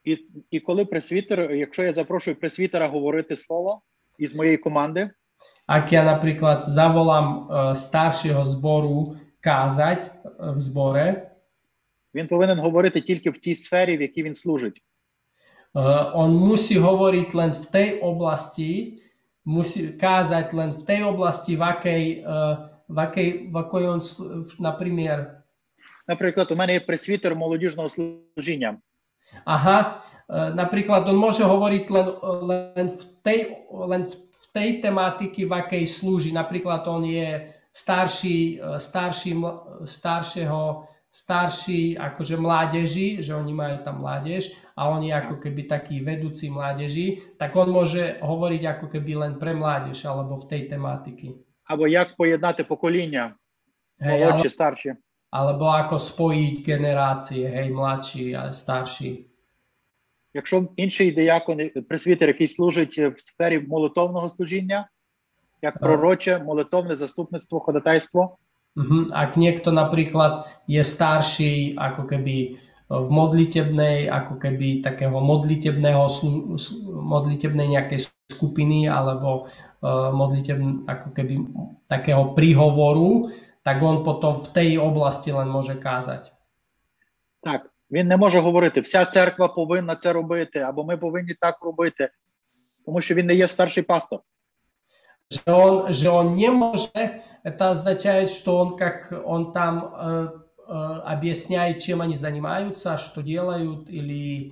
І, 0.09 0.27
і 0.51 0.61
коли 0.61 0.85
пресвітер, 0.85 1.51
якщо 1.51 1.83
я 1.83 1.93
запрошую 1.93 2.37
пресвітера 2.37 2.89
говорити 2.89 3.37
слово 3.37 3.83
із 4.19 4.35
моєї 4.35 4.57
команди, 4.57 5.11
Ak 5.69 5.93
ja 5.93 6.03
napríklad 6.03 6.65
zavolám 6.65 7.27
e, 7.29 7.37
staršieho 7.77 8.43
zboru 8.43 9.21
kázať 9.39 10.01
e, 10.09 11.29
він 12.15 12.27
повинен 12.27 12.59
говорити 12.59 13.01
тільки 13.01 13.31
в 13.31 13.39
тій 13.39 13.55
сфері, 13.55 13.97
в 13.97 14.01
якій 14.01 14.23
він 14.23 14.35
служить. 14.35 14.83
musí 16.49 16.81
hovoriť 16.81 17.29
len 17.35 17.53
v 17.53 17.67
tej 17.71 17.89
oblasti, 18.01 19.03
musí 19.45 19.93
kázať 19.93 20.47
len 20.57 20.71
v 20.73 20.83
tej 20.83 21.01
oblasti, 21.05 21.57
v 21.57 21.63
akej, 21.63 22.05
e, 22.25 22.37
v 22.89 22.99
akej, 22.99 23.29
v 23.53 23.57
akej 23.57 23.85
on, 23.93 24.01
sl- 24.01 24.49
napríklad, 24.59 25.45
Наприклад, 26.09 26.51
у 26.51 26.57
мене 26.57 26.73
є 26.73 26.81
пресвітер 26.81 27.37
молодіжного 27.37 27.89
служіння. 27.89 28.79
aha, 29.46 30.06
e, 30.30 30.34
napríklad 30.56 31.08
on 31.10 31.18
môže 31.18 31.44
hovoriť 31.44 31.84
len, 31.90 32.08
len, 32.48 32.88
v 32.98 33.04
tej, 33.24 33.40
len 33.70 34.04
v 34.08 34.14
v 34.44 34.46
tej 34.52 34.70
tematiky, 34.84 35.48
v 35.48 35.54
akej 35.56 35.84
slúži. 35.88 36.36
Napríklad 36.36 36.84
on 36.88 37.08
je 37.08 37.48
starší, 37.72 38.60
e, 38.60 38.80
starší, 38.80 39.32
ml- 39.34 39.88
staršieho, 39.88 40.86
starší 41.14 41.98
akože 41.98 42.36
mládeži, 42.38 43.22
že 43.22 43.38
oni 43.38 43.54
majú 43.54 43.78
tam 43.86 44.02
mládež 44.02 44.50
a 44.74 44.90
on 44.90 45.06
je 45.06 45.14
ako 45.14 45.38
keby 45.38 45.70
taký 45.70 46.02
vedúci 46.02 46.50
mládeži, 46.50 47.38
tak 47.38 47.54
on 47.54 47.70
môže 47.70 48.18
hovoriť 48.18 48.62
ako 48.66 48.86
keby 48.90 49.14
len 49.22 49.34
pre 49.38 49.54
mládež 49.54 50.02
alebo 50.10 50.42
v 50.42 50.50
tej 50.50 50.62
tematiky. 50.74 51.38
Або 51.70 51.88
як 51.88 52.18
поєднати 52.18 52.64
покоління, 52.64 53.36
Hej, 54.00 54.20
молодші, 54.20 54.48
ale, 54.48 54.50
старші. 54.50 54.94
alebo 55.34 55.66
ako 55.66 55.98
spojiť 55.98 56.56
generácie, 56.66 57.50
hej, 57.50 57.74
mladší 57.74 58.36
a 58.36 58.52
starší. 58.52 59.26
Якщо 60.34 60.68
інший 60.78 61.12
диякон, 61.12 61.58
пресвітер, 61.90 62.28
який 62.28 62.48
служить 62.48 62.98
в 62.98 63.16
сфері 63.18 63.60
молитовного 63.60 64.30
служіння, 64.30 64.88
як 65.62 65.74
Так. 65.74 65.82
пророче, 65.84 66.40
молитовне 66.40 66.96
заступництво, 66.96 67.60
ходатайство, 67.60 68.38
Mhm. 68.76 69.14
Ak 69.14 69.38
niekto 69.38 69.70
napríklad 69.70 70.50
je 70.66 70.82
starší 70.82 71.78
ako 71.78 72.10
keby 72.10 72.58
v 72.90 73.08
modlitebnej, 73.10 74.10
ako 74.10 74.42
keby 74.42 74.82
takého 74.82 75.14
modlitebného, 75.22 76.10
slu- 76.10 76.58
s- 76.58 76.74
modlitebnej 76.90 77.70
nejakej 77.70 78.10
skupiny 78.34 78.90
alebo 78.90 79.46
uh, 79.46 80.10
modliteb, 80.10 80.58
ako 80.90 81.08
keby 81.14 81.34
takého 81.86 82.34
príhovoru, 82.34 83.30
tak 83.64 83.82
on 83.84 84.04
potom 84.04 84.38
v 84.38 84.48
tej 84.52 84.70
oblasti 84.78 85.32
len 85.32 85.48
môže 85.48 85.76
kázať. 85.80 86.34
так, 87.44 87.70
він 87.92 88.08
не 88.08 88.18
може 88.18 88.40
говорити, 88.40 88.82
вся 88.82 89.06
церква 89.06 89.48
повинна 89.48 89.96
це 89.96 90.14
робити, 90.14 90.60
або 90.60 90.84
ми 90.84 90.98
повинні 90.98 91.34
так 91.34 91.62
робити, 91.62 92.10
тому 92.86 93.02
що 93.02 93.16
він 93.16 93.26
не 93.26 93.36
є 93.36 93.48
старший 93.48 93.84
пастор. 93.84 94.20
Že 95.32 95.52
on, 95.52 95.94
že 95.94 96.10
on 96.10 96.36
nemôže, 96.36 97.24
это 97.44 97.70
означает, 97.70 98.30
что 98.30 98.58
он 98.60 98.78
как 98.78 99.24
он 99.26 99.52
там 99.52 99.76
э, 99.80 100.30
э, 100.68 100.74
объясняет, 101.16 101.82
чем 101.82 102.02
они 102.02 102.16
занимаются, 102.16 102.98
что 102.98 103.22
делают, 103.22 103.90
или 103.90 104.52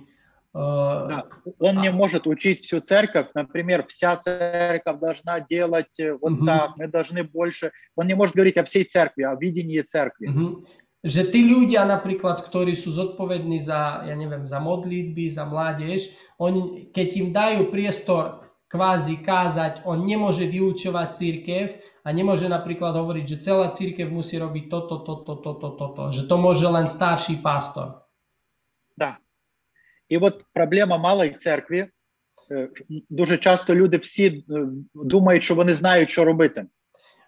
Да. 0.56 1.24
Он 1.60 1.80
не 1.80 1.88
А. 1.88 1.92
может 1.92 2.26
учить 2.26 2.60
всю 2.60 2.80
церковь, 2.80 3.28
например, 3.34 3.86
вся 3.88 4.16
церковь 4.16 4.98
должна 4.98 5.40
делать 5.40 5.98
э, 5.98 6.12
вот 6.20 6.32
Мгм. 6.32 6.46
так, 6.46 6.76
мы 6.76 6.88
должны 6.88 7.24
больше. 7.24 7.72
Он 7.96 8.06
не 8.06 8.14
может 8.14 8.34
говорить 8.34 8.58
о 8.58 8.64
всей 8.64 8.84
церкви, 8.84 9.22
о 9.22 9.34
видении 9.34 9.80
церкви. 9.80 10.28
Mhm. 10.28 10.64
Že 11.02 11.22
tí 11.34 11.40
ľudia 11.42 11.82
napríklad, 11.82 12.46
ktorí 12.46 12.76
sú 12.78 12.92
zodpovední 12.94 13.58
za, 13.58 14.06
ja 14.06 14.14
neviem, 14.14 14.46
za 14.46 14.60
modlitby, 14.62 15.26
za 15.32 15.42
mládež, 15.48 16.14
oni, 16.38 16.92
keď 16.94 17.08
im 17.16 17.28
dajú 17.34 17.60
priestor 17.74 18.46
kvázi 18.70 19.18
kázať, 19.24 19.82
on 19.82 20.06
nemôže 20.06 20.46
vyučovať 20.46 21.08
církev 21.10 21.66
a 22.06 22.08
nemôže 22.14 22.46
napríklad 22.46 22.94
hovoriť, 22.94 23.24
že 23.24 23.42
celá 23.42 23.74
církev 23.74 24.06
musí 24.14 24.38
robiť 24.38 24.70
toto, 24.70 25.02
toto, 25.02 25.34
toto, 25.42 25.68
toto, 25.74 26.02
že 26.14 26.28
to 26.28 26.36
môže 26.38 26.68
len 26.70 26.86
starší 26.86 27.42
pastor. 27.42 28.05
І 30.09 30.17
от 30.17 30.45
проблема 30.53 30.97
малої 30.97 31.31
церкви. 31.31 31.87
е, 32.51 32.69
Дуже 33.09 33.37
часто 33.37 33.75
люди 33.75 33.97
всі 33.97 34.27
е, 34.27 34.43
думають, 34.93 35.43
що 35.43 35.55
вони 35.55 35.73
знають, 35.73 36.09
що 36.09 36.25
робити. 36.25 36.65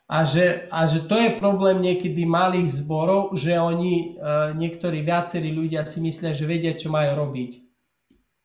A 0.10 0.26
že 0.26 1.06
to 1.06 1.22
je 1.22 1.38
problém 1.38 1.86
niekedy 1.86 2.26
malých 2.26 2.82
zborov, 2.82 3.38
že 3.38 3.54
oni, 3.62 4.18
e, 4.18 4.54
niektorí 4.58 5.06
viacerí 5.06 5.54
ľudia 5.54 5.86
si 5.86 6.02
myslia, 6.02 6.34
že 6.34 6.50
vedia, 6.50 6.74
čo 6.74 6.90
majú 6.90 7.14
robiť. 7.14 7.52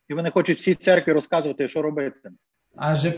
І 0.08 0.14
вони 0.14 0.30
хочуть 0.30 0.58
всій 0.58 0.74
церкві 0.74 1.12
розказувати, 1.12 1.68
що 1.68 1.82
робити. 1.82 2.30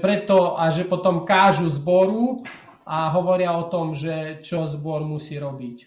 Preto, 0.01 0.55
a 0.59 0.71
že 0.71 0.85
potom 0.85 1.25
kážu 1.27 1.69
zboru 1.69 2.45
a 2.87 3.09
hovoria 3.11 3.57
o 3.57 3.67
tom, 3.67 3.95
že 3.95 4.39
čo 4.47 4.67
zbor 4.67 5.03
musí 5.03 5.39
robiť. 5.39 5.87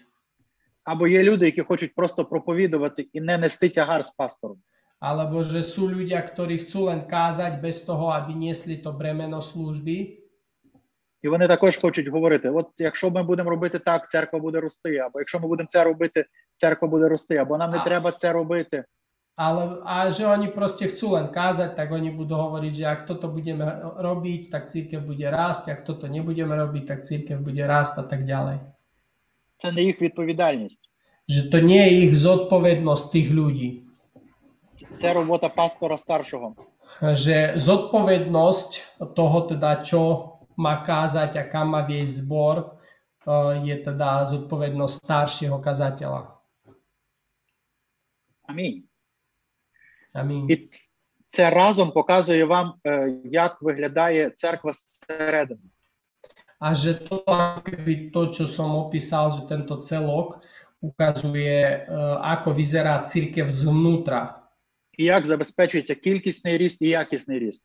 Або 0.84 1.06
є 1.06 1.22
люди, 1.22 1.46
які 1.46 1.60
хочуть 1.60 1.94
просто 1.94 2.24
проповідувати 2.24 3.08
і 3.12 3.20
не 3.20 3.38
нести 3.38 3.68
тягар 3.68 4.06
з 4.06 4.10
пастором. 4.10 4.58
Alebo 4.99 5.43
že 5.43 5.61
sú 5.61 5.91
ľudia, 5.91 6.23
ktorí 6.23 6.65
chcú 6.65 6.89
len 6.89 7.05
kázať 7.05 7.61
bez 7.61 7.83
toho, 7.83 8.09
aby 8.09 8.33
niesli 8.33 8.79
to 8.79 8.95
bremeno 8.95 9.41
služby. 9.41 10.21
І 11.25 11.27
вони 11.27 11.47
також 11.47 11.77
хочуть 11.77 12.07
говорити: 12.07 12.49
от 12.49 12.67
якщо 12.79 13.09
ми 13.09 13.23
будемо 13.23 13.49
робити 13.49 13.79
так, 13.79 14.09
церква 14.09 14.39
буде 14.39 14.59
рости, 14.59 14.97
або 14.97 15.19
якщо 15.19 15.39
ми 15.39 15.47
будемо 15.47 15.67
це 15.67 15.83
робити, 15.83 16.25
церква 16.55 16.87
буде 16.87 17.07
рости, 17.09 17.37
або 17.37 17.57
нам 17.57 17.71
не 17.71 17.77
А. 17.77 17.83
треба 17.83 18.11
це 18.11 18.33
робити. 18.33 18.83
Ale, 19.37 19.83
a 19.83 20.09
že 20.15 20.23
oni 20.23 20.47
proste 20.47 20.87
chcú 20.87 21.19
len 21.19 21.27
kázať, 21.27 21.75
tak 21.75 21.91
oni 21.91 22.07
budú 22.07 22.39
hovoriť, 22.39 22.73
že 22.75 22.85
ak 22.87 22.99
toto 23.03 23.27
budeme 23.27 23.67
robiť, 23.99 24.47
tak 24.47 24.71
církev 24.71 25.03
bude 25.03 25.27
rásť, 25.27 25.75
ak 25.75 25.83
toto 25.83 26.07
nebudeme 26.07 26.55
robiť, 26.55 26.83
tak 26.87 27.03
církev 27.03 27.43
bude 27.43 27.67
rásť 27.67 27.99
a 27.99 28.03
tak 28.07 28.23
ďalej. 28.23 28.59
Це 29.57 29.71
не 29.71 29.83
їх 29.83 30.01
відповідальність. 30.01 30.79
Že 31.27 31.49
to 31.49 31.59
nie 31.59 31.81
je 31.83 31.91
ich 32.05 32.13
zodpovednosť 32.15 33.05
tých 33.11 33.29
ľudí. 33.33 33.69
Це 35.00 35.12
робота 35.12 35.48
пастора 35.48 35.98
старшого. 35.98 36.54
Že 37.00 37.56
zodpovednosť 37.56 39.00
toho 39.16 39.38
teda, 39.48 39.80
čo 39.80 40.00
má 40.60 40.84
kázať 40.84 41.40
a 41.40 41.44
kam 41.48 41.72
má 41.72 41.80
viesť 41.86 42.12
zbor, 42.20 42.56
eh, 43.24 43.64
je 43.64 43.76
teda 43.80 44.24
zodpovednosť 44.28 44.94
staršieho 45.00 45.56
kazateľa. 45.62 46.36
Амінь. 48.50 48.82
Амінь. 50.12 50.50
І 50.50 50.68
це 51.26 51.50
разом 51.50 51.92
показує 51.92 52.44
вам, 52.44 52.74
е, 52.86 53.14
як 53.24 53.62
виглядає 53.62 54.30
церква 54.30 54.72
зсередини. 54.72 55.70
A 56.60 56.74
že 56.76 56.92
to, 56.94 57.24
to, 58.12 58.22
čo 58.36 58.44
som 58.44 58.76
opísal, 58.76 59.32
že 59.32 59.48
tento 59.48 59.80
celok 59.80 60.44
ukazuje, 60.84 61.56
eh, 61.56 61.86
ako 62.20 62.52
vyzerá 62.52 63.00
církev 63.04 63.48
zvnútra. 63.48 64.39
І 64.99 65.03
як 65.03 65.25
забезпечується 65.25 65.95
кількісний 65.95 66.57
ріст 66.57 66.81
і 66.81 66.87
якісний 66.87 67.39
ріст. 67.39 67.63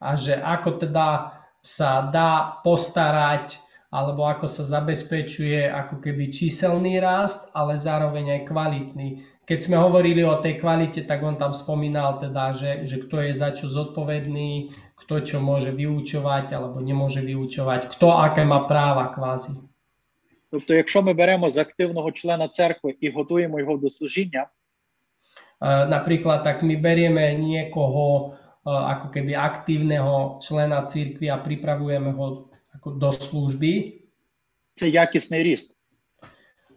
A 0.00 0.16
že 0.16 0.36
ako 0.36 0.76
teda 0.76 1.40
sa 1.64 2.04
dá 2.12 2.60
postarať, 2.60 3.56
alebo 3.88 4.28
ako 4.28 4.44
sa 4.44 4.60
zabezpečuje 4.60 5.72
ako 5.72 6.04
keby 6.04 6.28
číselný 6.28 7.00
rast, 7.00 7.48
ale 7.56 7.80
zároveň 7.80 8.36
aj 8.36 8.48
kvalitný. 8.52 9.08
Keď 9.46 9.58
sme 9.62 9.76
hovorili 9.78 10.20
o 10.26 10.36
tej 10.42 10.60
kvalite, 10.60 11.06
tak 11.06 11.22
on 11.22 11.38
tam 11.38 11.54
spomínal 11.54 12.18
teda, 12.20 12.52
že, 12.52 12.84
že 12.84 12.98
kto 12.98 13.24
je 13.24 13.32
za 13.32 13.54
čo 13.56 13.70
zodpovedný, 13.70 14.74
kto 15.00 15.22
čo 15.22 15.36
môže 15.38 15.70
vyučovať 15.72 16.52
alebo 16.52 16.82
nemôže 16.82 17.22
vyučovať, 17.22 17.88
kto 17.94 18.10
aké 18.10 18.44
má 18.44 18.66
práva 18.68 19.08
kvázi. 19.14 19.54
Тобто, 20.50 20.74
якщо 20.74 21.02
ми 21.02 21.14
беремо 21.14 21.50
з 21.50 21.56
активного 21.56 22.12
члена 22.12 22.48
церкви 22.48 22.94
і 23.00 23.10
готуємо 23.10 23.58
його 23.58 23.76
до 23.76 23.90
служіння, 23.90 24.46
E, 24.46 24.59
Napríklad, 25.64 26.44
tak 26.44 26.60
my 26.60 26.76
berieme 26.76 27.32
niekoho 27.32 28.04
e, 28.04 28.22
ako 28.68 29.08
keby 29.08 29.32
aktívneho 29.32 30.36
člena 30.44 30.84
církvy 30.84 31.32
a 31.32 31.40
pripravujeme 31.40 32.12
ho 32.12 32.52
ako 32.76 32.88
do 33.00 33.10
služby. 33.12 33.72
це 34.76 34.88
якісний 34.88 35.42
ріст. 35.42 35.72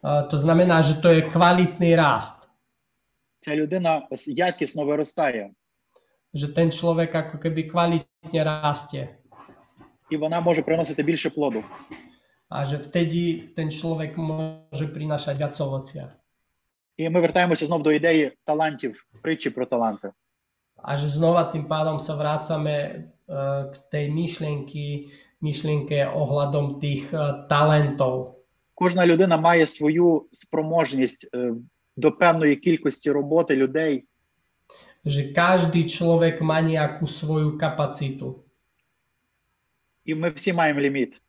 E, 0.03 0.23
To 0.31 0.37
znamená, 0.37 0.79
že 0.81 0.95
to 1.03 1.11
je 1.11 1.21
kvalitný 1.27 1.95
rast. 1.99 2.47
Ця 3.43 3.55
людина 3.55 4.07
якісно 4.27 4.85
виростає, 4.85 5.51
Že 6.33 6.47
ten 6.53 6.69
človek 6.71 7.15
ako 7.15 7.35
keby 7.37 7.67
kvalitne 7.67 8.41
rastie. 8.43 9.07
і 10.09 10.17
вона 10.17 10.39
може 10.39 10.61
приносити 10.61 11.03
більше 11.03 11.29
плоду. 11.29 11.63
A 12.49 12.65
že 12.65 12.77
vtedy 12.81 13.53
ten 13.55 13.69
človek 13.69 14.17
môže 14.17 14.89
prinášať 14.89 15.37
viac 15.37 15.53
ovocia. 15.61 16.09
І 16.96 17.10
ми 17.10 17.20
вертаємося 17.20 17.66
знов 17.66 17.82
до 17.82 17.92
ідеї 17.92 18.32
талантів, 18.44 19.06
притчі 19.22 19.50
про 19.50 19.66
таланти. 19.66 20.10
Tým 20.84 21.64
pádom 21.64 21.96
sa 21.96 22.12
vrácame 22.12 22.76
e, 22.76 22.92
k 23.72 23.74
tej 23.88 24.12
myšlienky, 24.12 25.08
myšlienke 25.40 26.04
ohľadom 26.04 26.76
tých 26.76 27.08
e, 27.08 27.48
talentov. 27.48 28.36
Кожна 28.74 29.06
людина 29.06 29.36
має 29.36 29.66
свою 29.66 30.26
спроможність 30.32 31.26
е, 31.34 31.54
до 31.96 32.12
певної 32.12 32.56
кількості 32.56 33.10
роботи 33.10 33.56
людей, 33.56 34.04
Že 35.04 35.36
každý 35.36 35.84
človek 35.84 36.40
má 36.40 36.64
nejakú 36.64 37.04
svoju 37.04 37.60
kapacitu. 37.60 38.44
і 40.04 40.14
ми 40.14 40.30
всі 40.30 40.52
маємо 40.52 40.80
ліміт. 40.80 41.20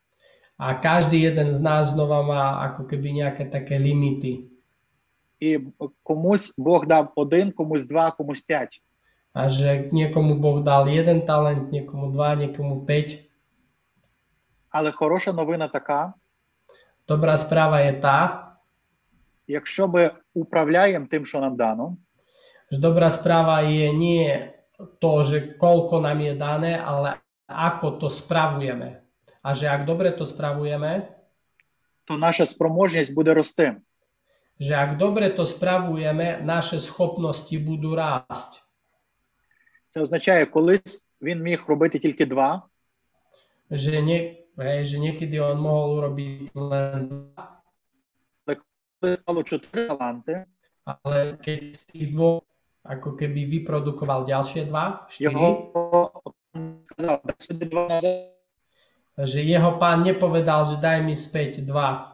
A 0.57 0.75
každý 0.79 1.19
jeden 1.19 1.51
z 1.51 1.59
nás 1.61 1.91
znova 1.91 2.23
má 2.23 2.63
ako 2.71 2.87
keby 2.87 3.11
nejaké 3.11 3.51
také 3.51 3.75
limity. 3.75 4.55
І 5.40 5.60
комусь 6.03 6.53
Бог 6.57 6.88
дав 6.88 7.12
один, 7.16 7.52
комусь 7.52 7.84
два, 7.84 8.12
комусь 8.12 8.41
п'ять. 8.41 8.82
Že 9.36 9.91
niekomu 9.91 10.40
Boh 10.40 10.64
dal 10.64 10.88
jeden 10.88 11.28
talent, 11.28 11.68
niekomu 11.68 12.16
dva, 12.16 12.40
niekomu 12.40 12.88
5. 12.88 13.20
Але 14.70 14.91
хороша 14.91 15.34
новина 15.34 15.68
така: 15.68 16.14
Dobrá 17.07 17.38
správa 17.38 17.80
je 17.80 17.94
tá, 17.94 18.52
якщо 19.48 19.88
ми 19.88 20.12
управляємо 20.34 21.07
тим, 21.12 21.26
що 21.26 21.41
нам 21.41 21.56
дано, 21.56 21.98
dobrá 22.72 23.10
správa 23.10 23.62
je 23.62 23.94
nie 23.94 24.52
to, 24.99 25.24
že 25.24 25.56
koľko 25.60 26.02
nám 26.02 26.20
je 26.20 26.34
dané, 26.36 26.80
ale 26.80 27.20
ako 27.48 28.02
to 28.02 28.07
spravujeme. 28.10 29.03
A 29.45 29.53
že 29.53 29.70
ak 29.70 29.86
dobre 29.86 30.12
to 30.12 30.26
spravujeme, 30.26 31.07
то 32.06 32.18
наша 32.18 32.45
спроможність 32.45 33.14
буде 33.14 33.34
рости. 33.34 33.76
že 34.60 34.77
ak 34.77 35.01
dobre 35.01 35.32
to 35.32 35.48
spravujeme, 35.48 36.44
naše 36.44 36.81
schopnosti 36.81 37.56
budú 37.56 37.97
rásť. 37.97 38.60
Це 39.90 40.01
означає, 40.01 40.47
колись 40.47 41.06
він 41.22 41.43
міг 41.43 41.64
робити 41.68 41.98
тільки 41.98 42.27
два, 42.27 42.70
Že, 43.70 44.02
nie, 44.02 44.51
hej, 44.59 44.82
že 44.82 44.98
niekedy 44.98 45.39
on 45.39 45.62
mohol 45.62 46.02
urobiť 46.02 46.51
len 46.59 47.06
dva, 47.06 47.62
коли 48.98 49.14
стало 49.14 49.47
чотири 49.47 49.86
таланти, 49.86 50.43
ale 50.82 51.39
keď 51.39 51.78
z 51.78 51.85
tých 51.86 52.06
dvoch 52.10 52.43
ako 52.82 53.14
keby 53.14 53.47
vyprodukoval 53.47 54.27
ďalšie 54.27 54.66
dva, 54.66 55.06
štyri, 55.06 55.31
його 55.31 55.48
сказав, 56.85 57.20
дай 57.24 57.39
сюди 57.39 57.64
два 57.70 57.86
назад, 57.89 58.35
že 59.22 59.39
jeho 59.39 59.78
pán 59.78 60.02
nepovedal, 60.02 60.66
že 60.66 60.82
daj 60.82 60.98
mi 61.05 61.14
späť 61.14 61.62
dva, 61.62 62.14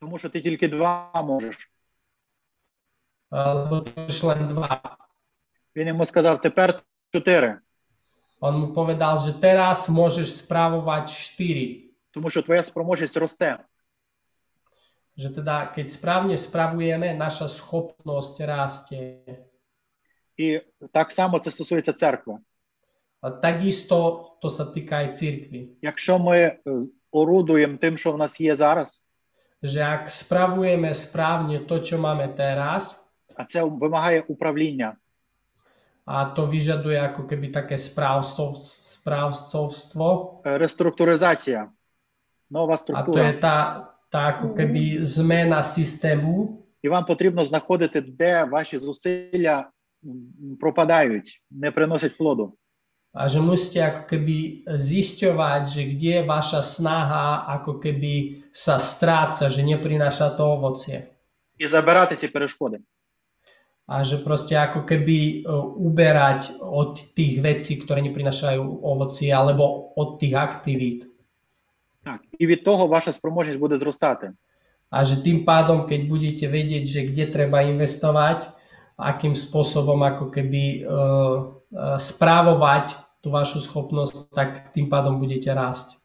тому 0.00 0.18
що 0.18 0.28
ти 0.28 0.40
тільки 0.40 0.68
два 0.68 1.12
можеш. 1.24 1.70
lebo 3.30 3.86
to 3.86 4.06
už 4.10 4.22
len 4.22 4.48
dva. 4.48 4.82
Він 5.76 5.88
йому 5.88 6.04
сказав, 6.04 6.40
тепер 6.40 6.82
чотири, 7.12 7.58
On 8.40 8.56
mu 8.56 8.72
povedal, 8.72 9.20
že 9.20 9.36
teraz 9.36 9.84
môžeš 9.92 10.48
spravovať 10.48 11.12
4. 11.12 11.92
тому 12.10 12.30
що 12.30 12.42
твоя 12.42 12.62
спроможність 12.62 13.16
росте. 13.16 13.58
Že 15.16 15.28
teda, 15.36 15.68
keď 15.76 15.86
správne 15.92 16.36
spravujeme, 16.40 17.12
naša 17.12 17.48
schopnosť 17.48 18.36
rastie. 18.40 19.20
І 20.36 20.60
так 20.92 21.12
само 21.12 21.38
це 21.38 21.50
стосується 21.50 21.92
церкви. 21.92 22.38
A 23.20 23.28
takisto 23.30 24.32
to 24.40 24.48
sa 24.48 24.64
týka 24.72 25.04
aj 25.04 25.12
cirkvi. 25.12 25.76
Якщо 25.82 26.18
ми 26.18 26.38
е, 26.38 26.58
орудуємо 27.12 27.76
тим, 27.76 27.96
що 27.96 28.12
в 28.12 28.18
нас 28.18 28.40
є 28.40 28.56
зараз, 28.56 29.04
Že 29.60 29.80
ak 29.84 30.02
spravujeme 30.08 30.88
správne 30.96 31.60
to, 31.68 31.84
čo 31.84 32.00
máme 32.00 32.32
teraz, 32.32 33.06
а 33.36 33.44
це 33.44 33.64
вимагає 33.64 34.20
управління, 34.28 34.96
a 36.06 36.24
to 36.34 36.46
vyžaduje 36.46 36.98
ako 36.98 37.22
keby 37.28 37.52
také 37.54 37.78
správcov, 37.78 38.56
správcovstvo, 38.66 40.40
е, 40.46 40.58
реструктуризація, 40.58 41.68
нова 42.50 42.74
a 42.74 42.76
to 42.76 42.80
je 42.80 42.82
структура. 42.82 43.32
tá, 43.38 43.56
tá 44.10 44.20
ako 44.34 44.54
keby 44.56 45.04
zmena 45.04 45.62
systému, 45.62 46.56
І 46.82 46.88
вам 46.88 47.04
потрібно 47.04 47.44
знаходити, 47.44 48.00
де 48.00 48.44
ваші 48.44 48.78
зусилля 48.78 49.68
м, 50.04 50.56
пропадають, 50.60 51.42
не 51.50 51.70
приносять 51.70 52.16
плоду. 52.16 52.56
a 53.15 53.31
že 53.31 53.39
musíte 53.39 53.79
ako 53.79 54.01
keby 54.11 54.67
zisťovať, 54.67 55.61
že 55.71 55.81
kde 55.95 56.11
je 56.19 56.23
vaša 56.27 56.59
snaha 56.59 57.47
ako 57.47 57.79
keby 57.79 58.43
sa 58.51 58.75
stráca, 58.75 59.47
že 59.47 59.63
neprináša 59.63 60.35
to 60.35 60.43
ovocie. 60.43 61.07
І 61.57 61.67
забирати 61.67 62.15
ці 62.15 62.27
перешкоди. 62.27 62.79
A 63.87 64.03
že 64.03 64.17
proste 64.17 64.59
ako 64.59 64.83
keby 64.83 65.17
e, 65.17 65.35
uberať 65.77 66.59
od 66.59 67.15
tých 67.15 67.39
vecí, 67.39 67.79
ktoré 67.79 68.01
neprinášajú 68.03 68.83
ovocie, 68.83 69.31
alebo 69.31 69.95
od 69.95 70.19
tých 70.19 70.35
aktivít. 70.35 71.07
Так. 72.03 72.21
І 72.39 72.47
від 72.47 72.63
того 72.63 72.87
ваша 72.87 73.11
спроможність 73.11 73.59
буде 73.59 73.77
зростати. 73.77 74.31
A 74.91 75.03
že 75.03 75.23
tým 75.23 75.45
pádom, 75.45 75.87
keď 75.87 76.01
budete 76.07 76.45
vedieť, 76.47 76.83
že 76.87 77.01
kde 77.07 77.25
treba 77.31 77.61
investovať, 77.61 78.47
akým 78.95 79.35
spôsobom 79.35 79.99
ako 80.03 80.31
keby 80.31 80.63
uh, 80.83 80.87
uh, 80.87 81.58
správovať 81.99 82.95
tú 83.19 83.33
vašu 83.33 83.59
schopnosť, 83.59 84.15
tak 84.31 84.49
tým 84.73 84.87
pádom 84.87 85.17
budete 85.17 85.49
rásť. 85.49 85.97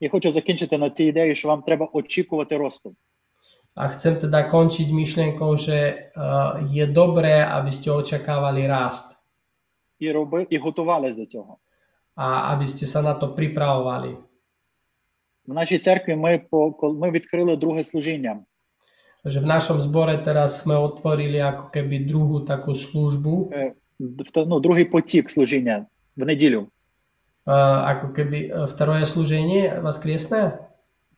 Я 0.00 0.10
хочу 0.10 0.30
закінчити 0.32 0.78
на 0.78 0.90
цій 0.90 1.04
ідеї, 1.04 1.36
що 1.36 1.48
вам 1.48 1.62
треба 1.62 1.88
очікувати 1.92 2.56
росту. 2.56 2.94
A 3.76 3.88
chcem 3.88 4.20
teda 4.20 4.52
končiť 4.52 4.92
myšlienkou, 4.92 5.56
že 5.56 6.12
uh, 6.12 6.60
je 6.68 6.84
dobré, 6.84 7.40
aby 7.40 7.70
ste 7.72 7.88
očakávali 7.88 8.66
rast 8.68 9.16
І 10.00 10.12
роби, 10.12 10.46
і 10.50 10.56
готувались 10.58 11.16
до 11.16 11.26
цього. 11.26 11.58
a 12.16 12.52
aby 12.52 12.66
ste 12.68 12.84
sa 12.84 13.00
na 13.00 13.14
to 13.16 13.32
pripravovali. 13.32 14.16
В 15.48 15.54
нашій 15.54 15.78
церкві 15.78 16.16
ми, 16.16 16.38
по, 16.50 16.70
кол- 16.70 16.98
ми 16.98 17.10
відкрили 17.10 17.56
друге 17.56 17.84
служіння. 17.84 18.44
že 19.24 19.40
v 19.40 19.46
našom 19.46 19.78
zbore 19.80 20.18
teraz 20.24 20.66
sme 20.66 20.74
otvorili 20.76 21.38
ako 21.38 21.70
keby 21.70 22.04
druhú 22.10 22.42
takú 22.44 22.74
službu, 22.74 23.48
Е, 23.54 23.70
в- 23.70 23.85
Ну, 24.35 24.59
другий 24.59 24.85
потік 24.85 25.29
служіння 25.29 25.85
в 26.17 26.25
неділю. 26.25 26.67
uh, 27.47 27.79
ako 27.95 28.07
keby 28.11 28.39
uh, 28.51 28.67
vторое. 28.67 29.03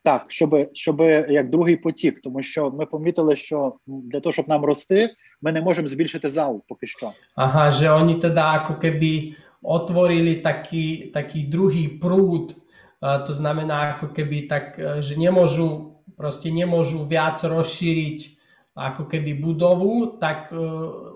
Так, 0.03 0.25
щоб, 0.27 0.69
щоб 0.73 1.01
як 1.29 1.49
другий 1.49 1.75
потік, 1.75 2.21
тому 2.23 2.43
що 2.43 2.71
ми 2.71 2.85
помітили, 2.85 3.35
що 3.35 3.73
для 3.87 4.19
того, 4.19 4.33
щоб 4.33 4.49
нам 4.49 4.65
рости, 4.65 5.09
ми 5.41 5.51
не 5.51 5.61
можемо 5.61 5.87
збільшити 5.87 6.27
зал 6.27 6.63
поки 6.67 6.87
що. 6.87 7.11
Aha, 7.35 7.71
že 7.71 7.91
oni 7.91 8.15
teda 8.15 8.63
ako 8.63 8.79
keby 8.79 9.35
otvorili 9.61 10.39
taký, 10.39 11.11
taký 11.11 11.51
druhý 11.51 11.99
prúd, 11.99 12.55
uh, 12.55 13.25
to 13.27 13.33
znamená 13.33 13.99
ako 13.99 14.15
keby 14.15 14.47
tak, 14.47 14.79
uh, 14.79 15.01
že 15.03 15.19
nemôžu, 15.19 15.99
proste 16.15 16.47
nemôžu 16.47 17.03
viac 17.03 17.35
rozšíriť 17.43 18.38
ako 18.78 19.06
keby 19.06 19.38
budovu, 19.38 20.18
tak 20.18 20.50
uh, 20.50 20.58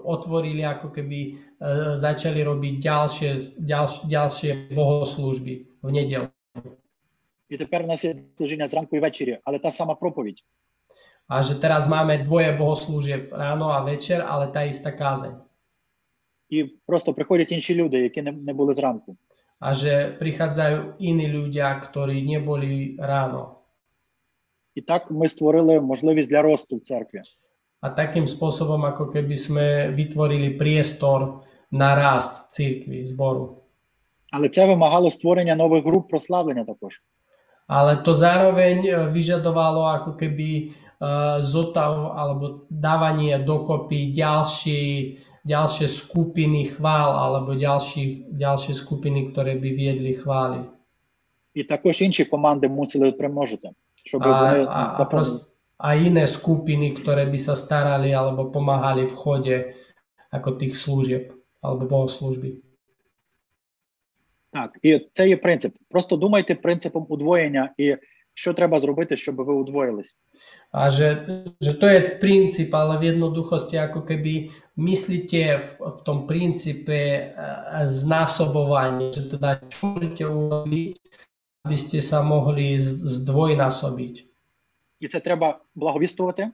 otvorili 0.06 0.62
ako 0.62 0.94
keby 0.94 1.18
uh, 1.34 1.98
začali 1.98 2.38
robiť 2.46 2.74
ďalšie, 2.78 3.30
ďalšie, 3.58 4.02
ďalšie 4.06 4.50
bohoslúžby 4.70 5.54
v 5.82 5.88
nedelu. 5.90 6.30
І 7.48 7.56
тепер 7.56 7.82
у 7.82 7.86
нас 7.86 8.04
є 8.04 8.16
служіння 8.36 8.68
зранку 8.68 8.96
і 8.96 9.00
ввечері, 9.00 9.38
але 9.44 9.58
та 9.58 9.70
сама 9.70 9.94
проповідь. 9.94 10.44
A 11.28 11.42
že 11.42 11.60
teraz 11.60 11.84
máme 11.88 12.24
dvoje 12.24 12.56
bohoslúžieb 12.56 13.28
ráno 13.32 13.68
a 13.68 13.84
večer, 13.84 14.24
ale 14.24 14.48
tá 14.48 14.64
istá 14.64 14.92
kázeň. 14.92 15.36
І 16.48 16.64
просто 16.64 17.14
приходять 17.14 17.52
інші 17.52 17.74
люди, 17.74 17.98
які 17.98 18.22
не, 18.22 18.32
не 18.32 18.52
були 18.52 18.74
зранку. 18.74 19.16
A 19.60 19.74
že 19.74 20.16
prichádzajú 20.22 21.02
iní 21.02 21.26
ľudia, 21.28 21.74
ktorí 21.82 22.22
neboli 22.22 22.96
ráno. 22.96 23.58
І 24.74 24.80
так 24.80 25.10
ми 25.10 25.28
створили 25.28 25.80
можливість 25.80 26.30
для 26.30 26.42
росту 26.42 26.76
в 26.76 26.80
церкві. 26.80 27.22
A 27.82 27.94
takým 27.94 28.26
spôsobom, 28.26 28.82
ako 28.82 29.14
keby 29.14 29.36
sme 29.38 29.66
vytvorili 29.94 30.58
priestor 30.58 31.46
na 31.70 31.94
rast 31.94 32.50
církvy, 32.50 33.06
zboru. 33.06 33.62
Але 34.30 34.48
це 34.48 34.66
вимагало 34.66 35.10
створення 35.10 35.54
нових 35.54 35.84
груп 35.84 36.10
прославлення 36.10 36.64
також. 36.64 37.02
Ale 37.68 37.96
to 37.96 38.14
zároveň 38.14 38.78
e, 38.86 38.92
vyžadovalo 39.12 39.84
ako 39.92 40.16
keby 40.16 40.72
uh, 40.72 41.36
zotav 41.44 42.16
alebo 42.16 42.64
dávanie 42.72 43.36
dokopy 43.44 44.08
ďalšie, 44.16 44.84
ďalšie 45.44 45.84
skupiny 45.84 46.72
chvál 46.72 47.12
alebo 47.12 47.52
ďalšie, 47.52 48.32
ďalšie 48.32 48.72
skupiny, 48.72 49.28
ktoré 49.32 49.60
by 49.60 49.68
viedli 49.68 50.16
chvály. 50.16 50.64
І 51.54 51.64
також 51.64 52.00
інші 52.00 52.24
команди 52.24 52.68
мусили 52.68 53.12
примножити, 53.12 53.70
щоб 54.04 54.22
A, 54.22 54.26
вони 54.26 54.64
a, 54.64 54.92
a, 54.92 54.96
заповнили. 54.96 55.40
a 55.83 55.99
iné 55.99 56.23
skupiny, 56.23 56.95
ktoré 56.95 57.27
by 57.27 57.35
sa 57.35 57.59
starali 57.59 58.15
alebo 58.15 58.47
pomáhali 58.47 59.03
v 59.03 59.13
chode 59.13 59.57
ako 60.31 60.55
tých 60.55 60.79
služieb 60.79 61.35
alebo 61.59 61.83
bohoslúžby. 61.85 62.63
Так, 64.53 64.77
і 64.81 65.09
це 65.11 65.29
є 65.29 65.37
принцип. 65.37 65.75
Просто 65.89 66.15
думайте 66.15 66.55
принципом 66.55 67.05
удвоєння 67.09 67.73
і 67.77 67.97
що 68.33 68.53
треба 68.53 68.79
зробити, 68.79 69.17
щоб 69.17 69.35
ви 69.35 69.53
удвоїлись. 69.53 70.15
A 70.71 70.89
že, 70.89 71.25
že 71.61 71.73
to 71.73 71.87
je 71.87 72.01
princíp, 72.01 72.73
ale 72.73 72.97
v 72.97 73.03
jednoduchosti 73.13 73.77
ako 73.77 74.01
keby 74.01 74.49
myslíte 74.77 75.57
v, 75.57 75.69
v 75.77 75.99
tom 76.01 76.25
princípe 76.25 76.97
e, 76.97 77.21
znásobovania, 77.85 79.13
že 79.13 79.29
teda 79.29 79.61
čo 79.69 79.93
môžete 79.93 80.25
urobiť, 80.25 80.97
aby 81.65 81.77
ste 81.77 82.01
І 85.02 85.08
це 85.08 85.20
треба 85.20 85.60
благовістувати, 85.74 86.50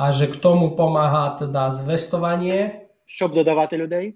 A 0.00 0.12
že 0.12 0.26
k 0.32 0.36
tomu 0.40 0.76
pomáha 0.76 1.36
teda 1.38 1.70
zvestovanie, 1.70 2.86
щоб 3.06 3.34
додавати 3.34 3.76
людей. 3.76 4.14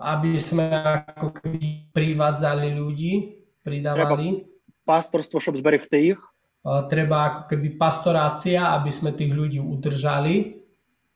aby 0.00 0.34
sme 0.40 0.64
ako 1.06 1.28
keby 1.38 1.92
privádzali 1.92 2.74
ľudí, 2.74 3.38
pridávali. 3.62 4.44
пасторство, 4.84 5.40
щоб 5.40 5.56
зберегти 5.56 6.02
їх, 6.02 6.30
A 6.64 6.88
Treba 6.88 7.28
ako 7.28 7.42
keby 7.52 7.76
pastorácia, 7.76 8.72
aby 8.72 8.88
sme 8.88 9.12
tých 9.12 9.32
ľudí 9.34 9.60
udržali. 9.60 10.60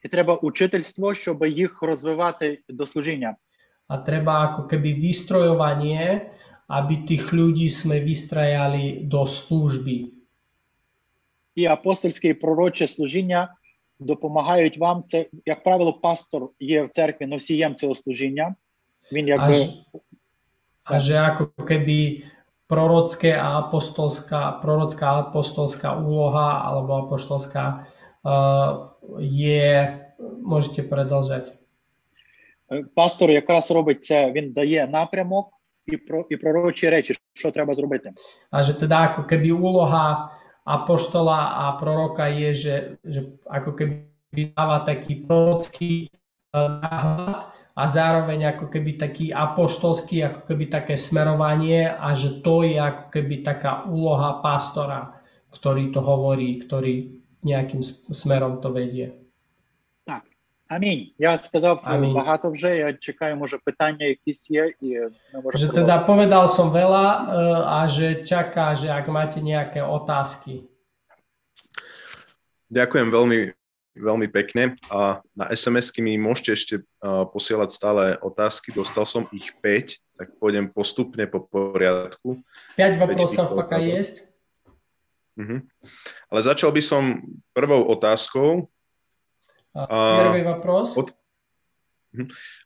і 0.05 0.09
треба 0.09 0.35
учительство, 0.35 1.15
щоб 1.15 1.45
їх 1.47 1.83
розвивати 1.83 2.63
до 2.69 2.87
служіння. 2.87 3.37
A 3.89 3.97
treba 4.05 4.53
ako 4.53 4.69
keby 4.69 4.93
vystrojovanie, 5.01 6.29
aby 6.69 6.95
tých 7.09 7.33
ľudí 7.33 7.69
sme 7.73 8.05
vystrajali 8.05 9.09
do 9.09 9.25
služby. 9.25 10.13
І 11.56 11.66
апостольське 11.66 12.28
і 12.28 12.34
пророче 12.34 12.88
служіння 12.88 13.56
допомагають 14.00 14.78
вам. 14.78 15.04
Це, 15.04 15.26
як 15.46 15.64
правило, 15.64 15.94
пастор 15.94 16.50
є 16.60 16.84
в 16.84 16.90
церкві 16.90 17.26
носієм 17.26 17.76
цього 17.76 17.96
служіння. 17.96 18.56
Він 19.12 19.28
якби 19.28 19.54
že 20.92 21.16
ako 21.16 21.64
keby 21.64 22.28
prorocké 22.68 23.32
a 23.32 23.64
apostolská, 23.68 24.60
prorocká 24.60 25.32
apostolská 25.32 25.96
úloha 25.96 26.60
alebo 26.64 27.08
apostolská 27.08 27.88
uh, 28.24 28.98
je, 29.20 29.96
môžete 30.44 30.84
predlžať. 30.84 31.56
е, 32.72 32.84
пастор 32.96 33.32
якраз 33.32 33.72
робить 33.72 34.04
це, 34.04 34.32
він 34.32 34.54
дає 34.54 34.88
напрямок 34.88 35.54
і 35.86 35.98
про 35.98 36.26
і 36.30 36.38
пророчі 36.38 36.90
речі, 36.90 37.16
що 37.34 37.52
треба 37.52 37.74
зробити. 37.74 38.12
Teda 38.52 39.00
ako 39.12 39.24
keby 39.24 39.52
úloha 39.52 40.32
apoštola 40.64 41.68
a 41.68 41.76
proroka 41.76 42.28
je, 42.32 42.50
že, 42.56 42.76
že 43.04 43.22
ako 43.48 43.72
keby 43.76 43.96
dáva 44.56 44.88
taký 44.88 45.24
prorocký 45.28 46.08
uh, 46.56 46.80
náhľad 46.80 47.54
a 47.74 47.84
zároveň 47.90 48.54
ako 48.54 48.70
keby 48.70 49.02
taký 49.02 49.34
apoštolský, 49.34 50.22
ako 50.24 50.42
keby 50.46 50.70
také 50.70 50.94
smerovanie 50.94 51.90
a 51.90 52.14
že 52.14 52.40
to 52.46 52.62
je 52.62 52.78
ako 52.78 53.10
keby 53.10 53.42
taká 53.42 53.90
úloha 53.90 54.40
pastora, 54.46 55.18
ktorý 55.50 55.90
to 55.90 56.00
hovorí, 56.00 56.62
ktorý 56.62 57.18
nejakým 57.42 57.82
smerom 58.14 58.62
to 58.62 58.70
vedie. 58.70 59.23
Так, 60.73 60.77
амінь. 60.77 61.11
Я 61.19 61.39
сказав 61.39 61.77
е, 61.77 61.81
Амінь. 61.85 62.15
багато 62.15 62.51
вже. 62.51 62.77
Я 62.77 62.93
чекаю, 62.93 63.37
може, 63.37 63.59
питання 63.65 64.07
якісь 64.07 64.51
є, 64.51 64.73
і 64.81 64.99
ми 65.35 65.41
можемо 65.45 65.73
Že 65.73 65.81
teda 65.81 66.05
povedal 66.07 66.45
som 66.49 66.69
veľa 66.69 67.07
uh, 67.25 67.83
a 67.83 67.89
že 67.89 68.25
čaká, 68.25 68.77
že 68.77 68.93
ak 68.93 69.09
máte 69.09 69.41
nejaké 69.41 69.81
otázky. 69.81 70.69
Ďakujem 72.69 73.09
veľmi, 73.09 73.39
veľmi 73.97 74.29
pekne. 74.29 74.77
A 74.93 75.25
na 75.33 75.49
SMS-ky 75.49 76.05
mi 76.05 76.21
môžete 76.21 76.53
ešte 76.53 76.75
uh, 77.01 77.25
posielať 77.25 77.73
stále 77.73 78.03
otázky. 78.21 78.77
Dostal 78.77 79.09
som 79.09 79.25
ich 79.33 79.49
5, 79.65 80.21
tak 80.21 80.29
pôjdem 80.37 80.69
postupne 80.69 81.25
po 81.25 81.49
poriadku. 81.49 82.45
5 82.77 83.01
вопросов 83.01 83.49
Väčšinou 83.49 83.57
пока 83.57 83.81
otázok. 83.81 83.97
есть. 83.97 84.17
Mhm. 85.39 85.65
Ale 86.29 86.41
začal 86.43 86.75
by 86.77 86.83
som 86.83 87.03
prvou 87.57 87.89
otázkou. 87.89 88.69
Uh, 89.75 89.87
A- 89.89 90.33
Prvý 90.33 90.43
вопрос. 90.45 90.97
od- 90.97 91.13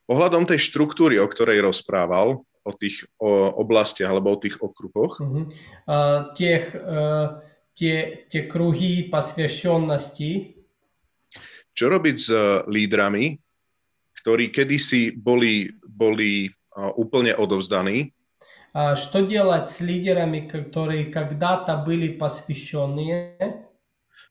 Ohľadom 0.06 0.46
tej 0.46 0.62
štruktúry, 0.62 1.18
o 1.18 1.26
ktorej 1.26 1.60
rozprával, 1.60 2.46
o 2.62 2.72
tých 2.78 3.02
o 3.18 3.58
oblastiach 3.58 4.14
alebo 4.14 4.38
o 4.38 4.40
tých 4.40 4.62
okruhoch, 4.62 5.18
Мгм. 5.18 5.50
А, 5.86 6.30
тех, 6.38 6.70
э, 6.74 7.42
те, 7.74 8.24
те 8.30 8.46
круги 8.46 9.10
посвященности, 9.10 10.54
čo 11.72 11.88
robiť 11.88 12.16
s 12.20 12.28
uh, 12.28 12.68
lídrami, 12.68 13.40
ktorí 14.20 14.52
kedysi 14.52 15.16
boli, 15.16 15.72
boli 15.80 16.52
uh, 16.76 16.92
úplne 17.00 17.32
odovzdaní, 17.32 18.12
а, 18.74 18.96
что 18.96 19.24
делать 19.24 19.64
с 19.66 19.80
лидерами, 19.80 20.44
которые 20.48 21.08
когда-то 21.08 21.76
были 21.80 22.08
посвященные, 22.12 23.65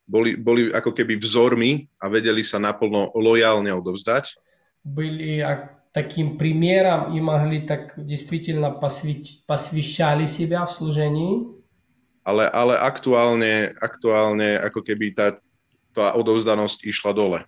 boli, 0.06 0.36
boli 0.36 0.70
ako 0.72 0.92
keby 0.92 1.18
vzormi 1.18 1.88
a 2.02 2.10
vedeli 2.12 2.42
sa 2.42 2.60
naplno 2.60 3.14
lojálne 3.16 3.72
odovzdať, 3.72 4.38
были 4.84 5.40
а, 5.40 5.78
таким 5.94 6.38
примером 6.38 7.14
и 7.14 7.22
могли 7.22 7.62
так 7.62 7.94
действительно 7.98 8.72
посвятить, 8.72 9.46
посвящали 9.46 10.26
себя 10.26 10.66
в 10.66 10.72
служении, 10.72 11.62
ale, 12.24 12.46
ale 12.50 12.78
aktuálne, 12.78 13.74
aktuálne 13.82 14.58
ako 14.62 14.82
keby 14.86 15.18
tá, 15.18 15.42
tá 15.94 16.14
odovzdanosť 16.14 16.86
išla 16.86 17.12
dole. 17.14 17.40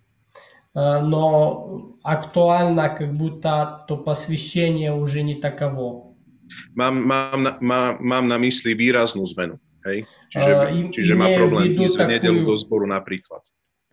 А, 0.74 1.00
но 1.00 1.96
актуально 2.02 2.90
как 2.90 3.14
будто 3.14 3.84
то 3.86 3.96
посвящение 3.96 4.92
уже 4.92 5.22
не 5.22 5.38
таково. 5.38 6.14
Mám, 6.74 7.06
mám, 7.06 7.42
na, 7.42 7.52
má, 7.60 7.80
mám 8.00 8.28
na 8.28 8.38
mysli 8.38 8.74
výraznú 8.74 9.24
zmenu. 9.26 9.56
Hej? 9.84 10.08
Čiže, 10.32 10.52
A, 10.56 10.68
im- 10.72 10.90
čiže 10.92 11.12
má 11.14 11.28
имею 11.28 11.36
в 11.36 11.40
problém 11.44 11.64
виду 11.68 11.82
ísť 11.84 11.96
v 12.00 12.08
nedelu 12.08 12.40
такую- 12.40 12.48
do 12.48 12.54
zboru 12.56 12.86
napríklad. 12.88 13.42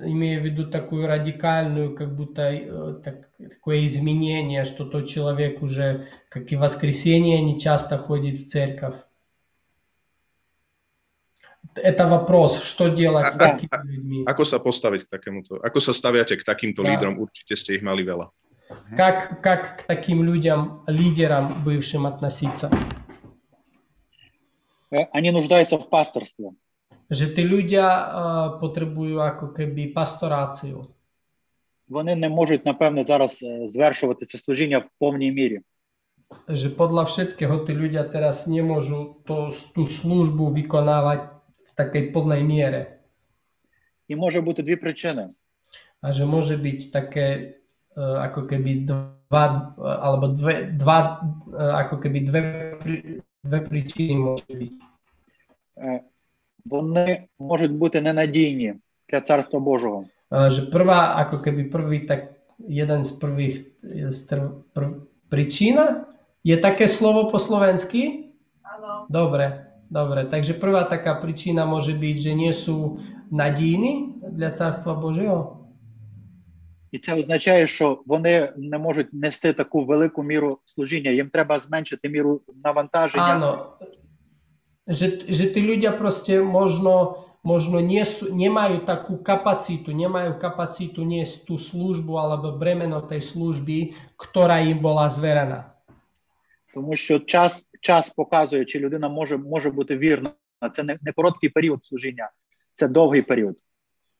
имея 0.01 0.41
в 0.41 0.43
виду 0.49 0.65
такую 0.65 1.05
радикальную, 1.05 1.93
как 1.93 2.15
будто 2.15 2.41
э, 2.41 3.01
так- 3.05 3.29
такое 3.37 3.85
изменение, 3.85 4.65
что 4.65 4.85
тот 4.85 5.05
человек 5.05 5.61
уже, 5.61 6.07
как 6.29 6.49
и 6.51 6.55
в 6.55 6.61
воскресенье, 6.65 7.37
не 7.41 7.59
часто 7.59 7.97
ходит 7.97 8.37
в 8.37 8.47
церковь. 8.47 8.95
это 11.75 12.07
вопрос, 12.07 12.63
что 12.63 12.89
делать 12.89 13.31
с 13.31 13.39
А- 13.39 13.45
а- 13.45 13.53
такими 13.55 13.91
людьми. 13.95 14.19
Ako 14.27 14.43
sa 14.43 14.59
postaviť 14.59 15.07
k 15.07 15.07
takémuto? 15.07 15.55
Ako 15.61 15.79
sa 15.79 15.93
staviate 15.95 16.35
k 16.35 16.43
takýmto 16.43 16.83
Да. 16.83 16.89
lídrom? 16.91 17.15
Určite 17.15 17.55
ste 17.55 17.79
ich 17.79 17.83
mali 17.85 18.03
veľa. 18.03 18.27
Как, 18.95 19.39
как 19.43 19.61
к 19.79 19.83
таким 19.83 20.23
людям, 20.23 20.83
лидерам 20.87 21.63
бывшим 21.63 22.05
относиться? 22.07 22.71
Е, 24.92 25.06
Вони 25.14 25.32
нуждаються 25.32 25.76
в. 25.76 25.86
Že 27.10 27.26
tí 27.38 27.42
ľudia 27.46 27.86
uh, 27.86 28.58
potrebujú 28.58 29.22
ako 29.22 29.54
keby. 29.54 29.94
Вони 31.88 32.14
не 32.14 32.28
можуть, 32.28 32.66
напевне, 32.66 33.02
зараз 33.02 33.42
е, 33.42 33.66
звершувати 33.66 34.26
це 34.26 34.38
служіння 34.38 34.78
в 34.78 34.88
повній 34.98 35.32
мірі. 35.32 35.60
Že 36.50 36.74
podľa 36.74 37.06
všetkého 37.06 37.62
tí 37.62 37.70
ľudia 37.70 38.02
teraz 38.10 38.50
nemôžu 38.50 39.22
to, 39.22 39.54
tú 39.74 39.86
službu 39.86 40.50
vykonávať 40.50 41.30
v 41.62 41.70
takej 41.78 42.10
plnej 42.10 42.42
miere. 42.42 42.82
І 44.08 44.16
може 44.16 44.40
бути 44.40 44.62
дві 44.62 44.76
причини. 44.76 45.34
Byť 46.02 46.90
také 46.92 47.58
uh, 47.96 48.22
ako 48.30 48.46
keby 48.46 48.86
dva, 48.86 49.74
uh, 49.78 49.98
alebo 49.98 50.30
dve, 50.34 50.70
dva, 50.74 50.98
uh, 51.50 51.74
ako 51.86 51.98
keby 53.45 53.47
dve, 53.47 53.59
pri- 53.59 53.65
dve 53.65 53.69
príčiny 53.69 54.13
môže 54.17 54.49
byť. 54.49 54.73
Е, 55.77 55.99
Вони 56.65 57.27
можуть 57.39 57.71
бути 57.71 58.01
ненадійні 58.01 58.73
для 59.09 59.21
Царства 59.21 59.59
Божого. 59.59 60.05
Uh, 60.31 60.47
že 60.47 60.69
prvá, 60.71 61.19
ako 61.19 61.43
keby 61.43 61.67
prvý, 61.67 62.05
tak 62.07 62.37
jeden 62.61 63.03
z 63.03 63.11
prvých 63.19 63.55
z 64.13 64.19
tr- 64.29 64.63
prv, 64.71 65.09
príčina 65.27 66.07
je 66.45 66.55
také 66.55 66.87
slovo 66.87 67.27
po 67.27 67.35
slovensky? 67.41 68.31
Áno. 68.63 69.09
Dobre, 69.09 69.67
dobre. 69.89 70.23
Takže 70.23 70.53
prvá 70.53 70.87
taká 70.87 71.19
príčina 71.19 71.65
môže 71.67 71.91
byť, 71.91 72.15
že 72.15 72.31
nie 72.31 72.53
sú 72.53 73.03
nadíjni 73.27 74.23
для 74.23 74.53
Царства 74.55 74.95
Божого. 74.95 75.64
І 76.92 76.98
це 76.98 77.14
означає, 77.14 77.66
що 77.66 78.02
вони 78.06 78.52
не 78.56 78.78
можуть 78.78 79.12
нести 79.12 79.52
таку 79.52 79.84
велику 79.84 80.22
міру 80.22 80.58
служіння. 80.64 81.10
Їм 81.10 81.28
треба 81.28 81.58
зменшити 81.58 82.08
міру 82.08 82.40
навантаження. 82.64 83.34
Áno. 83.34 83.52
Že, 84.86 85.26
že 85.26 85.50
tí 85.50 85.66
ľudia 85.66 85.98
proste 85.98 86.38
možno, 86.38 87.26
možno 87.42 87.82
nie 87.82 88.06
sú, 88.06 88.30
nemajú 88.30 88.86
takú 88.86 89.18
kapacitu, 89.18 89.90
nemajú 89.90 90.38
kapacitu 90.38 91.02
niesť 91.02 91.50
tú 91.50 91.58
službu 91.58 92.14
alebo 92.14 92.54
bremeno 92.54 93.02
tej 93.02 93.18
služby, 93.18 93.98
ktorá 94.14 94.62
im 94.62 94.78
bola 94.78 95.10
zverená. 95.10 95.74
Тому 96.70 96.94
що 96.96 97.18
час, 97.18 97.70
час 97.80 98.10
показує, 98.10 98.64
чи 98.64 98.78
людина 98.78 99.08
може, 99.08 99.36
може 99.36 99.70
бути 99.70 99.96
вірна. 99.98 100.30
Це 100.72 100.82
не, 100.82 100.98
не 101.02 101.12
короткий 101.12 101.50
період 101.50 101.84
служіння, 101.84 102.30
це 102.74 102.88
довгий 102.88 103.22
період. 103.22 103.56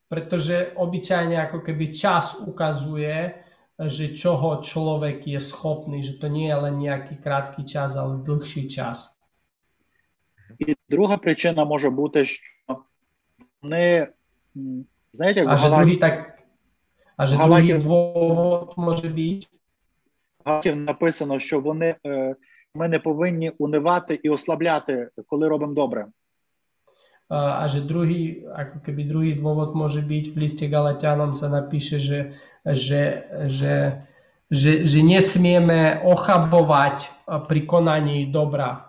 Pretože 0.09 0.71
obyčajne 0.79 1.35
ako 1.51 1.59
keby 1.67 1.91
čas 1.91 2.39
ukazuje, 2.39 3.43
že 3.77 4.15
čoho 4.15 4.63
človek 4.63 5.27
je 5.27 5.41
schopný, 5.43 6.01
že 6.01 6.17
to 6.17 6.31
nie 6.31 6.47
je 6.49 6.57
len 6.57 6.79
nejaký 6.79 7.19
krátky 7.21 7.67
čas, 7.67 7.99
ale 7.99 8.23
dlhší 8.23 8.71
čas. 8.71 9.13
І 10.59 10.77
друга 10.89 11.17
причина 11.17 11.65
може 11.65 11.91
бути, 11.91 12.25
що 12.27 12.45
вони, 13.63 14.09
знаєте, 15.13 15.41
як 15.41 15.49
A 15.49 15.55
в 15.55 15.59
že 15.59 15.69
Галаті- 15.69 15.85
druhý 15.85 15.97
tak 15.97 16.39
a 17.19 17.27
že 17.27 17.37
Галатів- 17.37 17.79
druhý 17.79 17.89
dôvod 17.89 18.77
môže 18.77 19.09
byť, 19.11 19.49
Галатів 20.45 20.77
написано, 20.77 21.41
що 21.41 21.61
вони, 21.61 21.95
е, 22.07 22.35
ми 22.75 22.89
не 22.89 22.99
повинні 22.99 23.51
унивати 23.59 24.21
і 24.23 24.31
ослабляти, 24.31 25.09
коли 25.27 25.49
робимо 25.49 25.75
добре. 25.75 26.07
A 27.31 27.67
že 27.67 27.83
druhý, 27.83 28.47
ako 28.47 28.79
keby 28.87 29.03
druhý 29.03 29.33
dôvod 29.35 29.75
môže 29.75 29.99
byť, 29.99 30.25
v 30.31 30.37
liste 30.39 30.67
Galatianom 30.71 31.35
sa 31.35 31.51
napíše, 31.51 31.99
že, 31.99 32.39
že, 32.63 33.27
že, 33.51 34.07
že, 34.47 34.73
že 34.87 34.99
nesmieme 35.03 36.07
ochabovať 36.07 37.11
pri 37.51 37.61
konaní 37.67 38.31
dobra. 38.31 38.87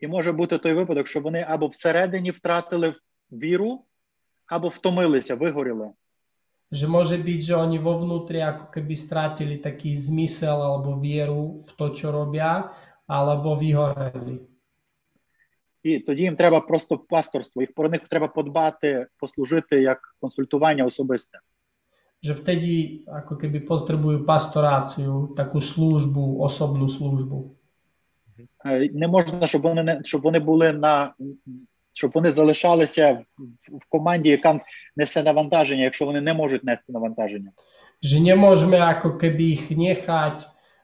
І 0.00 0.06
може 0.06 0.32
бути 0.32 0.58
той 0.58 0.74
випадок, 0.74 1.06
що 1.06 1.20
вони 1.20 1.46
або 1.48 1.66
всередині 1.66 2.30
втратили 2.30 2.94
віру, 3.32 3.84
або 4.48 4.68
втомилися, 4.68 5.34
вигоріли. 5.34 5.90
Že 6.70 6.86
môže 6.86 7.18
byť, 7.18 7.40
že 7.42 7.54
oni 7.58 7.82
vo 7.82 7.98
vnútri 7.98 8.38
ako 8.46 8.70
keby 8.70 8.94
strátili 8.94 9.58
taký 9.58 9.90
zmysel 9.90 10.54
alebo 10.62 11.02
vieru 11.02 11.66
v 11.66 11.70
to, 11.74 11.90
čo 11.90 12.14
robia, 12.14 12.70
alebo 13.10 13.58
vyhoreli. 13.58 14.46
І 15.82 15.98
тоді 15.98 16.22
їм 16.22 16.36
треба 16.36 16.60
просто 16.60 16.98
пасторство, 16.98 17.62
їх 17.62 17.74
про 17.74 17.88
них 17.88 18.00
треба 18.08 18.28
подбати, 18.28 19.06
послужити 19.18 19.82
як 19.82 19.98
консультування 20.20 20.84
особисте. 20.84 21.38
Že 22.20 22.36
vtedy 22.36 22.72
ako 23.08 23.40
keby 23.40 23.64
potrebujú 23.64 24.28
pastoráciu, 24.28 25.32
takú 25.32 25.64
službu, 25.64 26.44
osobnú 26.44 26.84
službu. 26.84 27.56
Не 28.92 29.08
можна, 29.08 29.46
щоб 29.46 29.62
вони 29.62 29.82
не 29.82 30.00
щоб 30.04 30.20
вони 30.20 30.38
були 30.38 30.72
на 30.72 31.16
щоб 31.92 32.10
вони 32.14 32.30
залишалися 32.30 33.24
в, 33.38 33.76
в 33.76 33.84
команді, 33.88 34.28
яка 34.28 34.60
несе 34.96 35.22
навантаження, 35.22 35.84
якщо 35.84 36.04
вони 36.06 36.20
не 36.20 36.34
можуть 36.34 36.64
нести 36.64 36.92
навантаження. 36.92 37.50
Že 38.00 38.20
nemôžeme 38.20 38.80
ako 38.80 39.20
keby 39.20 39.44
ich 39.56 39.64
nechať 39.72 40.36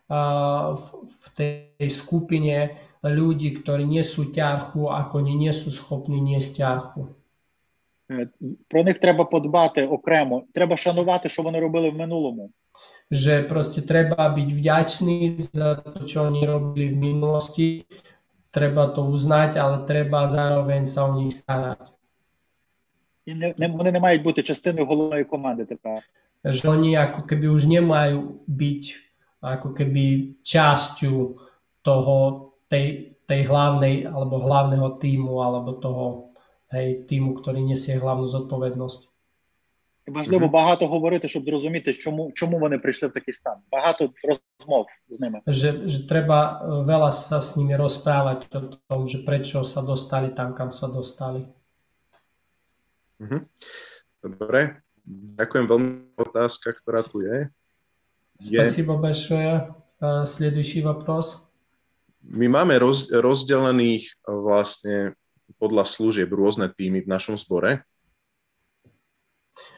uh, 0.08 0.76
v, 0.76 0.84
v 1.20 1.26
tej 1.36 1.88
skupine 1.88 2.76
ľudí, 3.02 3.50
ktorí 3.60 3.84
nesú 3.84 4.30
ťarchu, 4.32 4.88
ako 4.88 5.12
oni 5.20 5.34
nie 5.36 5.52
sú 5.52 5.72
schopní 5.74 6.20
niesť 6.20 6.50
ťarchu. 6.62 7.02
Е, 8.10 8.28
Про 8.68 8.82
них 8.82 8.98
треба 8.98 9.24
подбати 9.24 9.86
окремо. 9.86 10.42
Треба 10.52 10.76
шанувати, 10.76 11.28
що 11.28 11.42
вони 11.42 11.60
робили 11.60 11.90
в 11.90 11.94
минулому. 11.94 12.50
Treba 13.86 14.22
byť 14.34 14.48
vďačný 14.50 15.38
za 15.38 15.78
to, 15.78 16.04
čo 16.10 16.26
oni 16.26 16.42
robili 16.42 16.90
v 16.90 16.98
minulosti, 16.98 17.86
treba 18.50 18.90
to 18.90 19.06
uznať, 19.06 19.60
ale 19.62 19.86
treba 19.86 20.26
zároveň 20.26 20.82
sa 20.90 21.06
o 21.06 21.14
nich 21.14 21.36
starať. 21.36 21.92
І 23.26 23.34
не, 23.34 23.54
не 23.58 23.68
вони 23.68 23.92
не 23.92 24.00
мають 24.00 24.22
бути 24.22 24.42
частиною 24.42 24.86
головної 24.86 25.24
команди 25.24 25.64
тепер. 25.64 26.02
Že 26.44 26.68
oni 26.68 26.94
ako 26.94 27.26
keby 27.26 27.46
už 27.50 27.66
nemajú 27.66 28.46
byť 28.46 28.82
ako 29.42 29.68
keby 29.74 30.38
časťou 30.46 31.42
toho, 31.82 32.18
tej, 32.71 33.17
tej 33.27 33.41
hlavnej 33.47 34.07
alebo 34.07 34.39
hlavného 34.39 34.95
týmu 34.97 35.43
alebo 35.43 35.75
toho 35.77 36.05
hej, 36.71 37.03
týmu, 37.05 37.35
ktorý 37.39 37.59
nesie 37.61 37.99
hlavnú 37.99 38.27
zodpovednosť. 38.27 39.11
І 40.07 40.11
важливо 40.11 40.45
Мгм. 40.45 40.51
багато 40.51 40.87
говорити, 40.87 41.27
щоб 41.27 41.45
зрозуміти, 41.45 41.93
чому, 41.93 42.31
чому 42.31 42.59
вони 42.59 42.77
прийшли 42.77 43.07
в 43.07 43.13
такий 43.13 43.33
стан. 43.33 43.57
Багато 43.71 44.09
розмов 44.23 44.85
з 45.09 45.19
ними. 45.19 45.41
Že, 45.47 45.87
že 45.87 46.07
treba 46.07 46.39
e, 46.41 46.53
veľa 46.85 47.11
sa 47.11 47.37
s 47.41 47.53
nimi 47.53 47.77
rozprávať 47.77 48.49
o 48.49 48.61
tom, 48.89 49.07
že 49.07 49.21
prečo 49.21 49.61
sa 49.63 49.81
dostali 49.81 50.33
tam, 50.33 50.57
kam 50.57 50.71
sa 50.71 50.87
dostali. 50.89 51.45
Mhm. 53.21 53.45
Dobre, 54.21 54.81
ďakujem 55.37 55.65
veľmi 55.69 55.89
otázka, 56.17 56.73
ktorá 56.81 57.01
tu 57.05 57.21
je. 57.21 57.49
je 58.41 58.57
Спасибо 58.57 58.97
большое. 58.97 59.69
Э, 60.01 60.25
Следующий 60.25 60.81
вопрос. 60.81 61.44
my 62.25 62.47
máme 62.47 62.77
roz, 62.77 63.09
rozdelených 63.09 64.05
eh, 64.07 64.15
vlastne 64.29 64.95
podľa 65.59 65.83
služieb 65.83 66.31
rôzne 66.31 66.71
týmy 66.71 67.03
v 67.03 67.11
našom 67.11 67.35
zbore. 67.35 67.83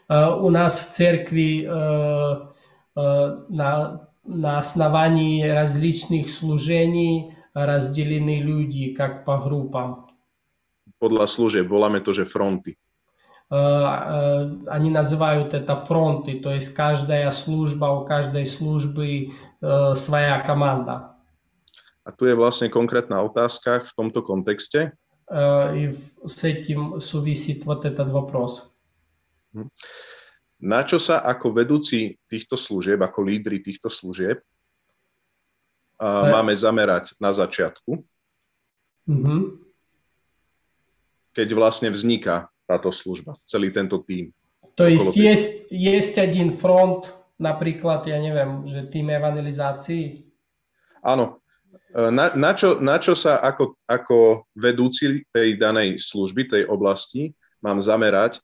Э, 0.10 0.30
У 0.38 0.50
нас 0.50 0.80
в 0.80 0.91
церкви 0.91 1.64
э, 1.64 1.68
э, 1.68 3.28
на, 3.50 3.72
на 4.24 4.52
основании 4.60 5.44
различных 5.44 6.30
служений 6.30 7.36
разделены 7.54 8.41
люди 8.41 8.94
как 8.94 9.26
по 9.26 9.38
группам. 9.38 10.08
Podľa 11.00 11.28
služieb 11.28 11.68
voláme 11.68 12.00
to, 12.00 12.14
že 12.16 12.24
fronty. 12.24 12.80
Э, 13.52 13.56
э, 13.56 14.50
Они 14.68 14.90
называют 14.90 15.54
это 15.54 15.76
фронты, 15.76 16.40
то 16.40 16.52
есть 16.52 16.74
каждая 16.74 17.32
служба, 17.32 17.86
у 17.86 18.06
каждой 18.06 18.45
службы 18.45 19.32
э, 19.62 19.95
своя 19.95 20.40
команда. 20.40 21.14
A 22.08 22.12
tu 22.12 22.28
je 22.28 22.36
vlastne 22.36 22.68
konkrétna 22.68 23.24
otázka 23.24 23.88
v 23.88 23.91
tomto 23.95 24.20
kontexte. 24.22 24.91
Э, 25.32 25.72
И 25.72 25.88
в- 25.95 26.28
с 26.28 26.44
этим 26.44 27.00
сувисит 27.00 27.64
вот 27.64 27.86
этот 27.86 28.12
вопрос. 28.12 28.76
Na 30.60 30.84
čo 30.84 31.00
sa 31.00 31.20
ako 31.20 31.52
vedúci 31.54 32.20
týchto 32.28 32.56
služieb, 32.56 33.00
ako 33.04 33.20
lídry 33.24 33.60
týchto 33.64 33.88
služieb 33.91 34.40
a 36.00 36.28
Ne. 36.28 36.32
máme 36.32 36.52
zamerať 36.56 37.16
na 37.20 37.32
začiatku, 37.32 38.04
Мгм. 39.08 39.60
keď 41.36 41.48
vlastne 41.54 41.90
vzniká 41.91 42.50
táto 42.68 42.91
služba, 42.91 43.36
celý 43.45 43.72
tento 43.72 44.00
tým. 44.00 44.32
То 44.76 44.88
есть 44.88 45.14
Около 45.14 45.24
есть, 45.24 45.68
есть 45.72 46.18
один 46.18 46.50
фронт, 46.52 47.14
например, 47.38 48.02
я 48.08 48.20
не 48.20 48.32
знаю, 48.32 48.64
že 48.68 48.88
tým 48.91 49.08
evangelizácii, 49.12 50.26
Áno, 51.04 51.38
E, 51.38 51.47
na, 51.94 52.34
na, 52.34 52.52
čo, 52.58 52.82
na 52.82 52.98
čo 52.98 53.14
sa 53.14 53.38
ako, 53.38 53.78
ako 53.86 54.50
vedúci 54.58 55.22
tej 55.30 55.56
danej 55.62 56.02
služby, 56.02 56.50
tej 56.50 56.64
oblasti 56.66 57.38
mám 57.62 57.82
zamerať 57.82 58.41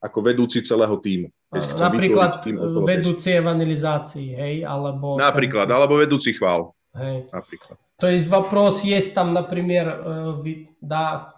ako 0.00 0.18
vedúci 0.24 0.64
celého 0.64 0.96
týmu? 0.96 1.28
Napríklad 1.56 2.44
vedúci 2.84 3.36
evangelizácii, 3.36 4.28
hej, 4.34 4.54
alebo... 4.64 5.16
Napríklad, 5.20 5.68
ten... 5.68 5.76
alebo 5.76 5.94
vedúci 6.00 6.32
chvál. 6.34 6.72
Hej. 6.96 7.28
Napríklад. 7.32 7.76
То 7.98 8.08
есть 8.08 8.28
вопрос 8.28 8.84
есть 8.84 9.14
там, 9.14 9.32
например, 9.32 10.44
да, 10.80 11.34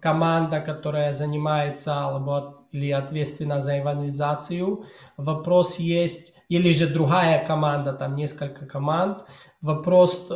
команда, 0.00 0.60
которая 0.60 1.12
занимается 1.12 2.06
alebo, 2.06 2.66
или 2.70 2.90
ответственна 2.92 3.60
за 3.60 3.74
евангелизацию. 3.74 4.84
Вопрос 5.16 5.80
есть, 5.80 6.36
или 6.48 6.70
же 6.70 6.86
другая 6.86 7.44
команда, 7.44 7.94
там 7.94 8.14
несколько 8.14 8.66
команд. 8.66 9.24
Вопрос, 9.63 10.27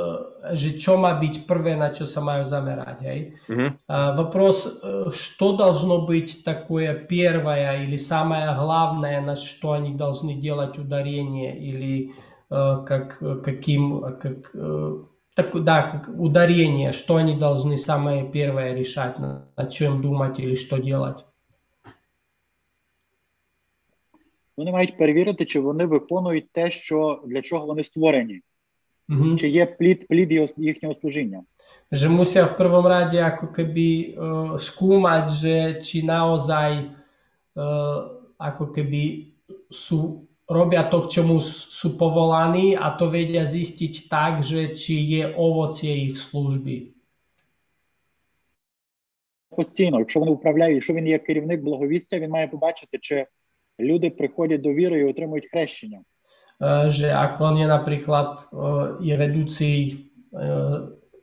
že 0.55 0.79
čo 0.79 0.95
má 0.95 1.11
byť 1.11 1.43
prvé, 1.43 1.75
na 1.75 1.91
čo 1.91 2.07
sa 2.07 2.23
majú 2.23 2.47
zamerať. 2.47 2.97
Hej? 3.03 3.19
Uh-huh. 3.51 3.75
Вопрос, 4.15 4.79
что 5.11 5.51
должно 5.51 6.07
быть 6.07 6.47
такое 6.47 6.95
первое 6.95 7.83
или 7.83 7.97
самое 7.97 8.55
главное, 8.55 9.19
на 9.19 9.35
что 9.35 9.75
они 9.75 9.91
должны 9.99 10.39
делать 10.39 10.79
ударение, 10.79 11.59
или 11.59 12.15
как, 12.47 13.19
каким, 13.43 13.99
как, 14.15 14.55
так, 15.35 15.63
да, 15.63 15.81
как 15.91 16.07
ударение, 16.07 16.93
что 16.93 17.17
они 17.17 17.35
должны 17.35 17.75
самое 17.75 18.23
первое 18.31 18.73
решать, 18.73 19.19
над 19.19 19.69
чем 19.69 20.01
думать 20.01 20.39
или 20.39 20.55
что 20.55 20.77
делать. 20.77 21.25
Вони 24.57 24.71
мають 24.71 24.97
перевірити, 24.97 25.45
чи 25.45 25.59
вони 25.59 25.85
виконують 25.85 26.51
те, 26.51 26.71
що 26.71 27.23
для 27.27 27.41
чого 27.41 27.65
вони 27.65 27.83
створені. 27.83 28.41
Mm-hmm. 29.09 29.37
Чи 29.37 29.47
є 29.47 29.65
плід, 29.65 30.07
плід 30.07 30.31
їхнього 30.57 30.95
служіння? 30.95 31.43
Že 31.91 32.07
musia 32.11 32.43
v 32.43 32.57
prvom 32.59 32.83
rade 32.83 33.15
ako 33.15 33.47
keby 33.55 33.87
uh, 34.19 34.59
skúmať, 34.59 35.25
že 35.31 35.55
či 35.79 36.03
naozaj 36.03 36.91
uh, 37.55 37.99
ako 38.35 38.75
keby 38.75 39.31
sú, 39.71 40.27
robia 40.43 40.83
to, 40.91 41.07
k 41.07 41.19
čomu 41.19 41.39
sú 41.39 41.95
povolaní 41.95 42.75
a 42.75 42.91
to 42.99 43.07
vedia 43.07 43.47
zistiť 43.47 44.11
tak, 44.11 44.43
že 44.43 44.75
či 44.75 44.99
je 44.99 45.23
ovocie 45.35 46.11
ich 46.11 46.19
služby. 46.19 46.91
Постійно, 49.57 49.99
якщо 49.99 50.19
вони 50.19 50.31
управляють, 50.31 50.75
якщо 50.75 50.93
він 50.93 51.07
є 51.07 51.19
керівник 51.19 51.61
благовістя, 51.61 52.19
він 52.19 52.29
має 52.29 52.47
побачити, 52.47 52.97
чи 53.01 53.25
люди 53.79 54.09
приходять 54.09 54.61
до 54.61 54.73
віри 54.73 54.99
і 54.99 55.03
отримують 55.03 55.49
хрещення. 55.51 56.01
že 56.88 57.10
ako 57.10 57.38
on 57.44 57.56
je 57.58 57.66
napríklad 57.66 58.30
je 59.02 59.14
vedúci 59.18 59.70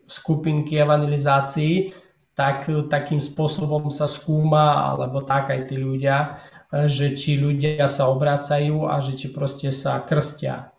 skupinky 0.09 0.75
evangelizácií, 0.81 1.93
tak 2.35 2.71
takým 2.87 3.19
spôsobom 3.19 3.91
sa 3.91 4.07
skúma, 4.07 4.95
alebo 4.95 5.23
tak 5.23 5.51
aj 5.51 5.71
tí 5.71 5.75
ľudia, 5.75 6.39
že 6.87 7.17
či 7.17 7.35
ľudia 7.35 7.87
sa 7.91 8.07
obracajú 8.07 8.87
a 8.87 9.03
že 9.03 9.15
či 9.17 9.27
proste 9.33 9.71
sa 9.71 9.99
krstia. 9.99 10.71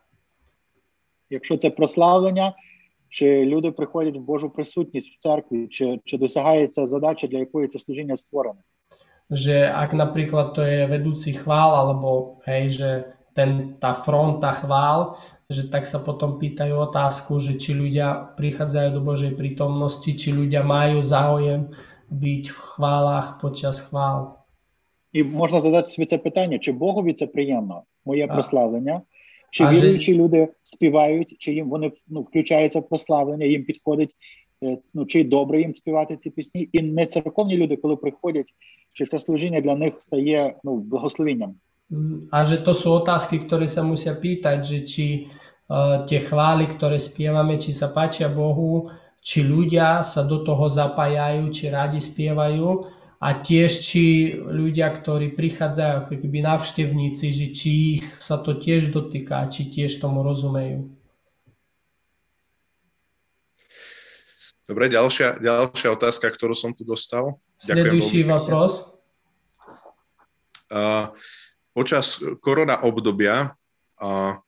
Якщо 1.31 1.57
це 1.57 1.71
прославлення, 1.71 2.55
чи 3.09 3.45
люди 3.45 3.71
приходять 3.71 4.17
в 4.17 4.21
Божу 4.21 4.51
присутність 4.51 5.09
в 5.09 5.23
церкві, 5.23 5.69
чи, 5.69 6.01
чи 6.05 6.19
досягається 6.19 6.87
задача, 6.87 7.27
для 7.27 7.39
якої 7.39 7.69
це 7.69 7.79
служіння 7.79 8.17
створене? 8.17 8.61
Že 9.31 9.71
ak 9.71 9.95
napríklad 9.95 10.59
to 10.59 10.67
je 10.67 10.91
vedúci 10.91 11.31
chvál, 11.31 11.71
alebo 11.79 12.43
hej, 12.51 12.71
že 12.71 12.91
ten, 13.36 13.76
tá 13.84 13.92
fronta 13.94 14.56
chvál, 14.56 15.20
že 15.52 15.68
tak 15.70 15.86
sa 15.86 16.00
potom 16.02 16.40
pýtajú 16.40 16.74
otázku, 16.90 17.38
že 17.44 17.60
či 17.60 17.76
ľudia 17.76 18.34
prichádzajú 18.40 18.90
do 18.98 19.02
Božej 19.04 19.36
prítomnosti, 19.38 20.08
či 20.08 20.34
ľudia 20.34 20.66
majú 20.66 21.04
záujem 21.04 21.70
byť 22.10 22.44
v 22.50 22.58
chválach 22.58 23.38
počas 23.44 23.84
chvál. 23.84 24.42
І 25.14 25.24
можна 25.24 25.62
задати 25.62 25.90
собі 25.90 26.06
це 26.06 26.18
питання, 26.18 26.60
чи 26.60 26.72
Богові 26.72 27.14
це 27.14 27.28
приємно, 27.28 27.84
моє 28.06 28.28
прославлення, 28.28 29.02
чи 29.52 29.64
а 29.64 29.72
віруючі 29.72 30.12
же... 30.12 30.18
люди 30.20 30.48
співають, 30.64 31.36
чи 31.40 31.54
їм 31.54 31.70
вони 31.70 31.92
ну, 32.08 32.22
включаються 32.22 32.80
в 32.80 32.90
прославлення, 32.90 33.46
їм 33.46 33.64
підходить, 33.64 34.16
ну, 34.94 35.06
чи 35.06 35.24
добре 35.24 35.62
їм 35.62 35.76
співати 35.76 36.18
ці 36.18 36.30
пісні. 36.30 36.70
І 36.72 36.82
не 36.82 37.06
церковні 37.06 37.58
люди, 37.58 37.76
коли 37.76 37.96
приходять, 37.96 38.48
чи 38.94 39.06
це 39.06 39.20
служіння 39.20 39.62
для 39.62 39.76
них 39.76 39.94
стає 40.00 40.56
ну, 40.64 40.76
благословенням. 40.78 41.56
A 42.31 42.47
že 42.47 42.63
to 42.63 42.71
sú 42.71 43.03
otázky, 43.03 43.43
ktoré 43.43 43.67
sa 43.67 43.83
musia 43.83 44.15
pýtať, 44.15 44.59
že 44.63 44.79
či 44.87 45.07
uh, 45.27 46.07
tie 46.07 46.23
chvály, 46.23 46.71
ktoré 46.71 47.03
spievame, 47.03 47.59
či 47.59 47.75
sa 47.75 47.91
páčia 47.91 48.31
Bohu, 48.31 48.95
či 49.19 49.43
ľudia 49.43 50.01
sa 50.07 50.23
do 50.23 50.47
toho 50.47 50.71
zapájajú, 50.71 51.51
či 51.51 51.67
radi 51.69 51.99
spievajú 51.99 52.89
a 53.21 53.29
tiež 53.37 53.85
či 53.85 54.33
ľudia, 54.39 54.89
ktorí 54.97 55.37
prichádzajú 55.37 55.93
ako 56.07 56.15
keby 56.25 56.39
navštevníci, 56.41 57.27
že 57.29 57.47
či 57.53 57.71
ich 58.01 58.07
sa 58.17 58.41
to 58.41 58.57
tiež 58.57 58.95
dotýka, 58.95 59.45
či 59.53 59.69
tiež 59.69 60.01
tomu 60.01 60.25
rozumejú. 60.25 60.89
Dobre, 64.65 64.87
ďalšia, 64.87 65.43
ďalšia 65.43 65.91
otázka, 65.99 66.31
ktorú 66.31 66.55
som 66.55 66.71
tu 66.71 66.87
dostal. 66.87 67.43
Следующий 67.59 68.23
вопрос. 68.23 68.95
Uh, 70.71 71.11
počas 71.75 72.19
korona 72.43 72.83
obdobia 72.83 73.55
a 74.01 74.41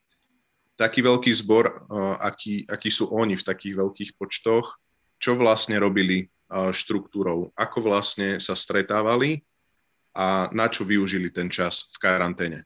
taký 0.74 1.04
veľký 1.04 1.30
zbor, 1.30 1.86
aký, 2.18 2.66
aký 2.66 2.90
sú 2.90 3.12
oni 3.12 3.38
v 3.38 3.46
takých 3.46 3.74
veľkých 3.78 4.10
počtoch, 4.18 4.80
čo 5.22 5.38
vlastne 5.38 5.78
robili 5.78 6.26
štruktúrou, 6.52 7.54
ako 7.54 7.78
vlastne 7.80 8.36
sa 8.42 8.52
stretávali 8.52 9.40
a 10.12 10.52
na 10.52 10.68
čo 10.68 10.84
využili 10.84 11.32
ten 11.32 11.48
čas 11.48 11.88
v 11.94 11.96
karanténe. 12.02 12.58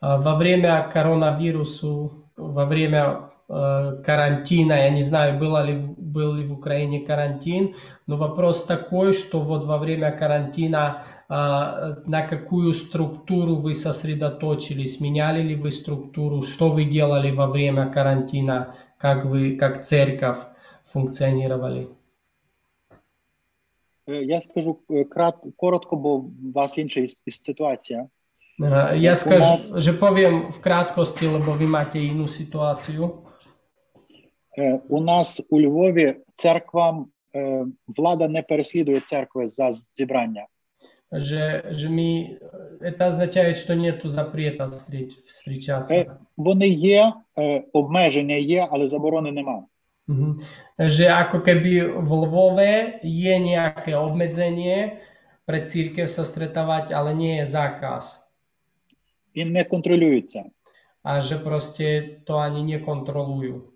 Во 0.00 0.34
время 0.34 0.88
коронавирусу, 0.88 2.24
во 2.34 2.64
время 2.64 3.30
карантина, 3.47 4.73
я 4.73 4.89
не 4.89 5.01
знаю, 5.01 5.39
было 5.39 5.63
ли, 5.63 5.73
был 5.97 6.33
ли 6.33 6.47
в 6.47 6.53
Украине 6.53 7.05
карантин, 7.05 7.75
но 8.07 8.17
вопрос 8.17 8.65
такой, 8.65 9.13
что 9.13 9.39
вот 9.39 9.65
во 9.65 9.77
время 9.77 10.11
карантина 10.11 11.03
на 11.27 12.27
какую 12.29 12.73
структуру 12.73 13.55
вы 13.55 13.73
сосредоточились, 13.73 15.01
меняли 15.01 15.41
ли 15.41 15.55
вы 15.55 15.71
структуру, 15.71 16.41
что 16.41 16.69
вы 16.69 16.85
делали 16.85 17.31
во 17.31 17.47
время 17.47 17.89
карантина, 17.89 18.75
как 18.97 19.25
вы, 19.25 19.55
как 19.57 19.81
церковь 19.81 20.37
функционировали? 20.85 21.89
Я 24.07 24.41
скажу 24.41 24.79
крат, 25.09 25.35
коротко, 25.55 25.95
бо 25.95 26.15
у 26.15 26.31
вас 26.53 26.77
інша 26.77 27.07
ситуація. 27.45 28.07
Я 28.95 29.15
скажу, 29.15 29.51
нас... 29.51 29.73
že 29.83 29.91
poviem 29.93 30.53
v 30.53 30.59
krátkosti, 30.61 31.27
lebo 31.27 31.51
vy 31.57 31.67
máte 31.67 31.99
inú 31.99 32.29
situáciu. 32.29 33.24
У 34.89 35.01
нас 35.01 35.47
у 35.49 35.61
Львові 35.61 36.15
церквам 36.33 37.07
влада 37.87 38.27
не 38.27 38.41
переслідує 38.41 38.99
церкви 38.99 39.47
за 39.47 39.71
зібрання. 39.93 40.47
że, 41.11 41.63
że 41.71 41.89
mi 41.89 42.37
это 42.81 43.07
означает, 43.07 43.57
что 43.57 43.75
нету 43.75 44.07
запрета 44.07 44.67
встреч, 44.67 45.17
встречаться. 45.25 46.17
Вони 46.37 46.67
є, 46.67 47.13
обмеження 47.73 48.35
є, 48.35 48.67
але 48.71 48.87
заборони 48.87 49.31
нема. 49.31 49.65
Uh-huh. 50.07 50.37
Že 50.77 51.09
ako 51.09 51.41
keby 51.41 51.81
v 51.81 52.09
Lvove 52.13 53.01
je 53.01 53.35
nejaké 53.41 53.97
obmedzenie 53.97 55.01
pre 55.49 55.65
církev 55.65 56.05
sa 56.05 56.21
stretávať, 56.21 56.93
ale 56.93 57.17
nie 57.17 57.41
je 57.41 57.45
zákaz. 57.49 58.21
Він 59.35 59.51
не 59.51 59.63
контролюється. 59.63 60.43
А 61.03 61.21
že 61.21 61.41
proste 61.41 62.21
to 62.25 62.37
ani 62.37 62.61
nekontrolujú. 62.63 63.74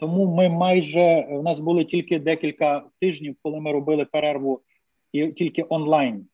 Тому 0.00 0.34
ми 0.34 0.48
майже, 0.48 1.26
у 1.30 1.42
нас 1.42 1.60
були 1.60 1.84
тільки 1.84 2.18
декілька 2.18 2.82
тижнів, 3.00 3.36
коли 3.42 3.60
ми 3.60 3.72
робили 3.72 4.04
перерву 4.04 4.60
і 5.12 5.28
тільки 5.28 5.64
онлайн 5.68 6.26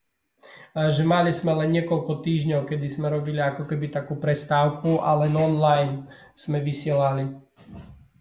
že 0.76 1.02
mali 1.02 1.32
sme 1.32 1.56
len 1.56 1.72
niekoľko 1.80 2.20
týždňov, 2.22 2.68
kedy 2.68 2.86
sme 2.86 3.09
robili 3.09 3.40
ako 3.40 3.64
keby 3.64 3.88
takú 3.88 4.20
prestávku, 4.20 5.01
ale 5.01 5.32
online 5.32 6.06
sme 6.36 6.60
vysielali. 6.60 7.32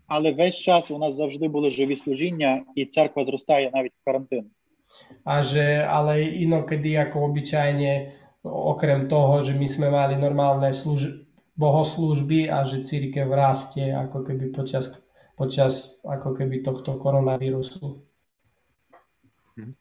Але 0.08 0.32
весь 0.32 0.56
час 0.56 0.92
у 0.92 0.98
нас 0.98 1.16
завжди 1.16 1.48
були 1.48 1.72
живі 1.72 1.98
служіння, 1.98 2.64
і 2.76 2.86
церква 2.86 3.26
зростає 3.26 3.72
навіть 3.74 3.94
в 4.02 4.06
карантин. 4.06 4.46
A 5.26 5.42
že, 5.42 5.82
ale 5.82 6.22
inokedy 6.22 6.94
ako 6.94 7.26
obyčajne, 7.26 8.14
okrem 8.46 9.10
toho, 9.10 9.42
že 9.42 9.58
my 9.58 9.66
sme 9.66 9.90
mali 9.90 10.14
normálne 10.14 10.70
služ- 10.70 11.26
bohoslúžby 11.58 12.46
a 12.46 12.62
že 12.70 12.86
církev 12.86 13.26
rastie 13.26 13.90
ako 13.90 14.30
keby 14.30 14.54
počas, 14.54 15.05
počas 15.35 16.03
ako 16.05 16.37
keby 16.37 16.61
tohto 16.61 17.01
koronavírusu. 17.01 18.05
Hm. 19.57 19.75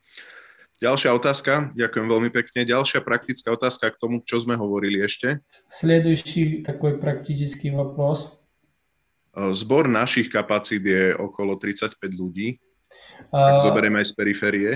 Ďalšia 0.80 1.12
otázka, 1.12 1.76
ďakujem 1.76 2.08
veľmi 2.08 2.32
pekne. 2.32 2.64
Ďalšia 2.64 3.04
praktická 3.04 3.52
otázka 3.52 3.92
k 3.92 4.00
tomu, 4.00 4.24
čo 4.24 4.40
sme 4.40 4.56
hovorili 4.56 5.04
ešte. 5.04 5.44
Следующий 5.68 6.64
такой 6.64 6.96
практический 6.96 7.76
вопрос. 7.76 8.40
Zbor 9.36 9.92
našich 9.92 10.32
kapacít 10.32 10.88
je 10.88 11.12
okolo 11.20 11.60
35 11.60 12.00
ľudí. 12.16 12.64
Tak 13.28 13.68
zoberieme 13.68 14.00
aj 14.00 14.08
z 14.08 14.14
periférie. 14.16 14.72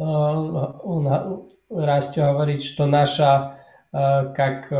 Он, 0.00 1.12
Растю 1.68 2.24
говорит, 2.24 2.64
что 2.64 2.88
наша 2.88 3.60
как 4.32 4.72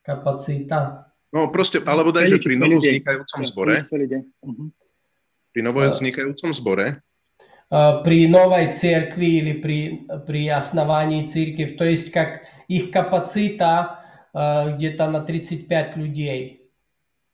kapacita. 0.00 1.07
No 1.34 1.50
proste, 1.50 1.82
alebo 1.82 2.14
dajte 2.14 2.38
pri 2.38 2.54
novo 2.54 2.78
vznikajúcom 2.78 3.40
zbore. 3.42 3.84
Pri 5.50 5.60
novo 5.62 5.82
vznikajúcom 5.82 6.54
zbore. 6.54 7.02
При 8.06 8.28
новой 8.30 8.70
церкви 8.70 9.42
или 9.42 9.52
при, 9.58 10.06
при 10.26 10.46
основании 10.46 11.26
церкви, 11.26 11.74
то 11.74 11.82
есть 11.82 12.12
как 12.12 12.46
их 12.68 12.92
капацита 12.92 14.04
где-то 14.34 15.10
на 15.10 15.20
35 15.26 15.96
людей. 15.96 16.70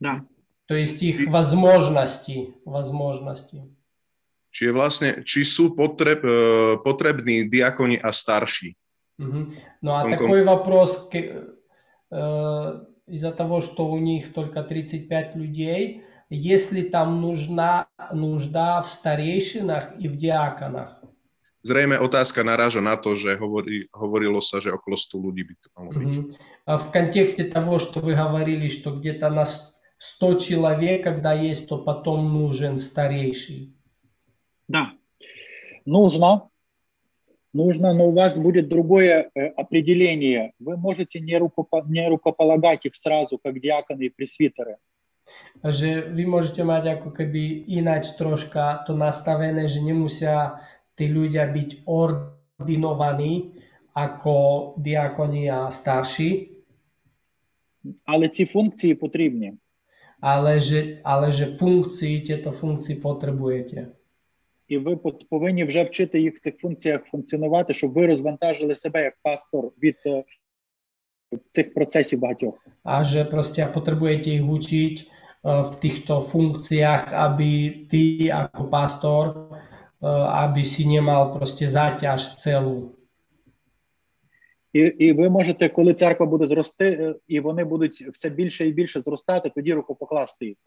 Да. 0.00 0.24
То 0.66 0.74
есть 0.74 1.02
их 1.02 1.28
возможности, 1.28 2.54
возможности. 2.64 3.68
Čiže 4.50 4.70
vlastne, 4.74 5.08
či 5.22 5.46
sú 5.46 5.78
potreb, 5.78 6.26
potrební 6.82 7.46
diakoni 7.46 8.02
a 8.02 8.10
starší. 8.10 8.74
Угу. 9.18 9.40
Ну 9.82 9.90
а 9.94 10.04
Он 10.04 10.10
такой 10.10 10.42
ком... 10.42 10.46
вопрос, 10.46 11.08
э, 11.14 11.46
из-за 13.07 13.31
того, 13.31 13.61
что 13.61 13.87
у 13.87 13.97
них 13.97 14.33
только 14.33 14.63
35 14.63 15.35
людей, 15.35 16.03
если 16.29 16.81
там 16.81 17.21
нужна 17.21 17.87
нужда 18.11 18.81
в 18.81 18.89
старейшинах 18.89 19.93
и 19.99 20.07
в 20.07 20.17
диаконах? 20.17 21.01
Zrejme 21.65 21.97
otázka 21.97 22.45
naráža 22.45 22.77
na 22.77 22.93
to, 22.93 23.17
že 23.17 23.41
hovorí, 23.41 23.89
hovorilo 23.89 24.37
sa, 24.37 24.61
že 24.61 24.69
okolo 24.69 24.93
100 24.93 25.17
ľudí 25.17 25.41
by 25.49 25.55
to 25.57 25.67
malo 25.73 25.89
byť. 25.97 26.13
Mm-hmm. 26.13 26.25
А 26.69 26.77
в 26.77 26.93
контексте 26.93 27.41
того, 27.41 27.81
что 27.81 28.05
вы 28.05 28.13
говорили, 28.13 28.69
что 28.69 28.93
где-то 28.93 29.33
на 29.33 29.49
100 29.49 30.37
человек, 30.45 31.01
когда 31.03 31.33
есть, 31.33 31.65
то 31.65 31.81
потом 31.81 32.29
нужен 32.29 32.77
старейший. 32.77 33.73
Да, 34.69 34.93
нужно, 35.85 36.53
нужно, 37.54 37.92
но 37.92 38.08
у 38.08 38.12
вас 38.12 38.38
будет 38.38 38.68
другое 38.68 39.30
э, 39.34 39.46
определение. 39.48 40.52
Вы 40.58 40.76
можете 40.76 41.20
не, 41.20 41.36
рукопо, 41.38 41.82
не 41.86 42.08
рукополагать 42.08 42.86
их 42.86 42.96
сразу, 42.96 43.38
как 43.38 43.60
диаконы 43.60 44.04
и 44.04 44.08
пресвитеры. 44.08 44.76
Že 45.62 46.10
vy 46.10 46.24
môžete 46.26 46.66
mať 46.66 46.98
ako 46.98 47.14
keby 47.14 47.70
ináč 47.70 48.18
troška 48.18 48.82
to 48.86 48.98
nastavené, 48.98 49.70
že 49.70 49.78
nemusia 49.78 50.58
tí 50.98 51.06
ľudia 51.06 51.46
byť 51.46 51.86
ordinovaní 51.86 53.54
ako 53.94 54.74
diakoni 54.78 55.50
a 55.50 55.70
starší. 55.70 56.56
Але 58.04 58.28
ці 58.28 58.46
функції 58.46 58.94
потрібні. 58.94 59.52
Але 60.20 60.60
же, 60.60 60.98
але 61.02 61.32
же 61.32 61.46
функції, 61.46 62.20
tieto 62.20 62.50
функції 62.50 63.00
потребуєте. 63.00 63.86
І 64.67 64.77
ви 64.77 64.95
повинні 65.29 65.63
вже 65.63 65.83
вчити 65.83 66.21
їх 66.21 66.35
в 66.35 66.39
цих 66.39 66.57
функціях 66.57 67.05
функціонувати, 67.05 67.73
щоб 67.73 67.93
ви 67.93 68.07
розвантажили 68.07 68.75
себе 68.75 69.03
як 69.03 69.13
пастор 69.23 69.71
від 69.83 69.95
цих 71.51 71.73
процесів 71.73 72.19
багатьох. 72.19 72.55
A 72.85 73.03
že 73.03 73.25
proste 73.25 73.65
potrebujete 73.65 74.29
ich 74.37 74.45
učiť 74.45 74.95
v 75.45 75.73
týchto 75.81 76.21
funkciách, 76.21 77.13
aby 77.13 77.49
ty 77.89 78.29
ako 78.33 78.63
pastor, 78.69 79.23
aby 80.45 80.61
si 80.65 80.85
nemal 80.89 81.33
proste 81.37 81.69
záťaž 81.69 82.37
celú. 82.41 82.93
І 84.73 84.79
і 84.79 85.11
ви 85.13 85.29
можете, 85.29 85.69
коли 85.69 85.93
церква 85.93 86.25
буде 86.25 86.47
зрости, 86.47 87.15
і 87.27 87.39
вони 87.39 87.63
будуть 87.63 88.01
все 88.13 88.29
більше 88.29 88.67
і 88.67 88.71
більше 88.71 89.01
зростати, 89.01 89.49
тоді 89.49 89.73
руку 89.73 89.95
покласти 89.95 90.45
їх. 90.45 90.57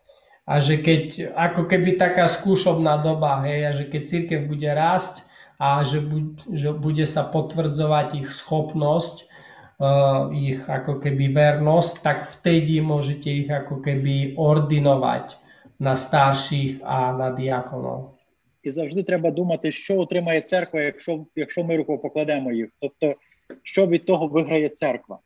A 0.48 0.60
že 0.60 0.76
keď, 0.76 1.32
ako 1.32 1.72
keby 1.72 1.96
taká 1.96 2.28
skúšobná 2.28 3.00
doba, 3.00 3.40
hej, 3.48 3.60
a 3.64 3.72
že 3.72 3.88
keď 3.88 4.02
církev 4.04 4.40
bude 4.44 4.68
rásť 4.68 5.24
a 5.56 5.80
že, 5.88 6.04
buď, 6.04 6.26
že 6.52 6.70
bude 6.76 7.06
sa 7.08 7.24
potvrdzovať 7.24 8.28
ich 8.28 8.30
schopnosť, 8.36 9.32
uh, 9.80 10.28
ich 10.36 10.60
ako 10.68 11.00
keby 11.00 11.32
vernosť, 11.32 11.94
tak 12.04 12.18
vtedy 12.28 12.84
môžete 12.84 13.32
ich 13.32 13.48
ako 13.48 13.80
keby 13.80 14.36
ordinovať 14.36 15.40
na 15.80 15.96
starších 15.96 16.84
a 16.84 17.16
na 17.16 17.32
diakonov. 17.32 18.20
І 18.64 18.72
завжди 18.72 19.04
треба 19.04 19.32
думати, 19.32 19.72
що 19.72 20.00
отримає 20.00 20.42
церква, 20.42 20.82
якщо, 20.82 21.26
якщо 21.36 21.64
ми 21.64 21.78
руку 21.78 21.98
покладемо 21.98 22.52
їх. 22.52 22.70
Тобто, 22.80 23.16
що 23.64 23.88
від 23.88 24.06
того 24.06 24.28
виграє 24.28 24.70
церква. 24.70 25.20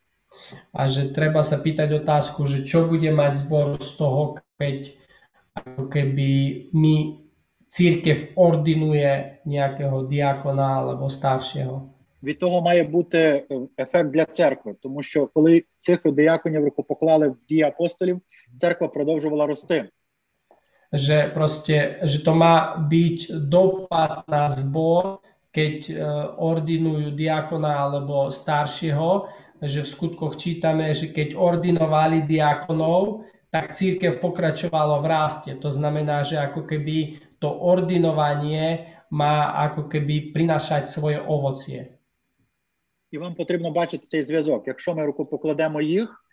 A 0.76 0.92
že 0.92 1.08
treba 1.16 1.40
sa 1.40 1.56
pýtať 1.56 2.04
otázku, 2.04 2.44
že 2.52 2.68
čo 2.68 2.84
bude 2.84 3.08
mať 3.16 3.48
zbor 3.48 3.80
z 3.80 3.92
toho, 3.96 4.22
keď 4.60 4.92
ako 4.92 5.01
keby 5.91 6.31
mi 6.73 7.23
církev 7.69 8.37
ordinuje 8.37 9.41
nejakého 9.49 10.05
diakona 10.09 10.81
alebo 10.81 11.09
старшого. 11.09 11.89
Від 12.23 12.39
того 12.39 12.61
має 12.61 12.85
бути 12.85 13.45
ефект 13.79 14.11
для 14.11 14.25
церкви, 14.25 14.75
тому 14.83 15.03
що 15.03 15.27
коли 15.35 15.65
цих 15.77 16.01
дияконів 16.05 16.65
рукопоклали 16.65 17.29
в 17.29 17.37
дії 17.49 17.63
апостолів, 17.63 18.21
церква 18.57 18.89
продовжувала 18.89 19.47
рости. 19.47 19.89
Že 20.93 21.33
proste, 21.33 22.05
že 22.05 22.21
to 22.21 22.37
má 22.37 22.77
byť 22.77 23.33
dopad 23.49 24.29
na 24.29 24.45
zbor, 24.45 25.25
keď 25.49 25.89
ordinujú 26.37 27.17
diakona 27.17 27.89
alebo 27.89 28.29
staršieho, 28.29 29.25
že 29.65 29.81
v 29.83 29.89
skutkoch 29.89 30.37
čítame, 30.37 30.93
že 30.93 31.09
keď 31.09 31.33
ordinovali 31.33 32.29
diakonov, 32.29 33.25
tak 33.53 33.77
církev 33.77 34.17
pokračovalo 34.17 35.05
v 35.05 35.07
raste. 35.07 35.53
To 35.61 35.69
znamená, 35.69 36.25
že 36.25 36.41
ako 36.41 36.65
keby 36.65 37.21
to 37.37 37.53
ordinovanie 37.53 38.89
má 39.13 39.53
ako 39.69 39.93
keby 39.93 40.33
prinašať 40.33 40.89
svoje 40.89 41.21
ovocie. 41.21 42.01
І 43.13 43.19
вам 43.19 43.35
потрібно 43.35 43.71
бачити 43.71 44.07
цей 44.07 44.23
зв'язок. 44.23 44.65
Якщо 44.67 44.95
ми 44.95 45.07
руку 45.07 45.27
покладемо 45.27 45.81
їх, 45.81 46.25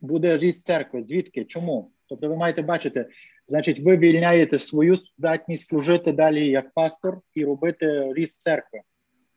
буде 0.00 0.38
ріст 0.38 0.66
церкви. 0.66 1.04
Звідки? 1.04 1.44
Чому? 1.44 1.92
Тобто 2.08 2.28
ви 2.28 2.36
маєте 2.36 2.62
бачити, 2.62 3.06
значить, 3.48 3.80
ви 3.80 3.96
вільняєте 3.96 4.58
свою 4.58 4.96
здатність 4.96 5.68
служити 5.68 6.12
далі 6.12 6.50
як 6.50 6.74
пастор 6.74 7.20
і 7.34 7.44
робити 7.44 8.12
ріст 8.12 8.42
церкви. 8.42 8.80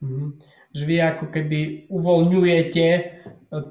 Mm-hmm. 0.01 0.31
Že 0.75 0.83
vy 0.85 0.95
ako 0.99 1.25
keby 1.31 1.59
uvoľňujete 1.87 2.87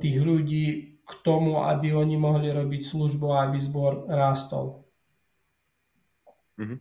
tých 0.00 0.16
ľudí 0.24 0.93
k 1.03 1.11
tomu, 1.25 1.63
aby 1.65 1.95
oni 1.95 2.15
mohli 2.19 2.53
robiť 2.53 2.81
službu 2.85 3.25
a 3.33 3.49
aby 3.49 3.57
zbor 3.57 4.05
rástol. 4.05 4.85
Mm-hmm. 6.59 6.79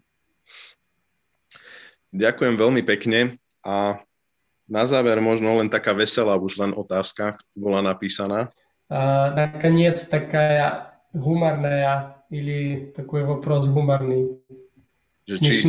Ďakujem 2.08 2.54
veľmi 2.56 2.82
pekne 2.84 3.36
a 3.64 4.00
na 4.68 4.84
záver 4.84 5.20
možno 5.24 5.56
len 5.56 5.72
taká 5.72 5.96
veselá 5.96 6.36
už 6.36 6.60
len 6.60 6.72
otázka 6.76 7.40
bola 7.56 7.80
napísaná. 7.80 8.52
Uh, 8.88 9.32
наконец 9.36 10.08
такая 10.08 10.96
гуморная 11.12 12.24
или 12.32 12.92
такой 12.96 13.24
вопрос 13.24 13.68
гуморный, 13.68 14.40
či, 15.28 15.64
či, 15.64 15.68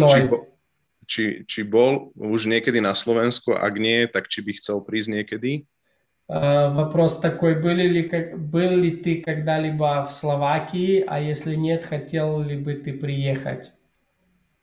či, 1.08 1.24
či 1.44 1.60
bol 1.68 2.16
už 2.16 2.48
niekedy 2.48 2.80
na 2.80 2.96
Slovensku, 2.96 3.56
ak 3.56 3.74
nie, 3.76 4.08
tak 4.08 4.32
či 4.32 4.40
by 4.40 4.52
chcel 4.56 4.84
prísť 4.84 5.20
niekedy? 5.20 5.68
Вопрос 6.28 7.20
такой, 7.20 7.60
были 7.60 7.88
ли, 7.88 8.04
как, 8.04 8.38
был 8.38 8.76
ли 8.78 8.92
ты 8.92 9.22
когда-либо 9.22 10.06
в 10.06 10.14
Словакии, 10.14 11.04
а 11.08 11.20
если 11.20 11.56
нет, 11.56 11.84
хотел 11.84 12.42
ли 12.42 12.56
бы 12.56 12.76
ты 12.76 12.94
приехать? 12.94 13.72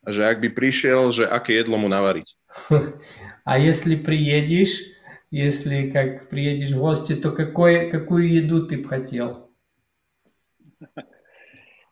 Že 0.07 0.23
ak 0.31 0.39
by 0.39 0.55
prišiel, 0.55 1.11
že 1.11 1.27
aké 1.27 1.59
jedlo 1.59 1.75
mu 1.83 1.91
navariť? 1.91 2.39
А 3.45 3.59
если 3.59 3.97
приедешь, 3.97 4.79
если 5.33 5.91
как 5.91 6.29
приедешь 6.31 6.71
в 6.71 6.79
гости, 6.79 7.15
то 7.17 7.33
какой, 7.33 7.91
какую 7.91 8.31
еду 8.31 8.67
ты 8.67 8.79
бы 8.79 8.87
хотел? 8.87 9.51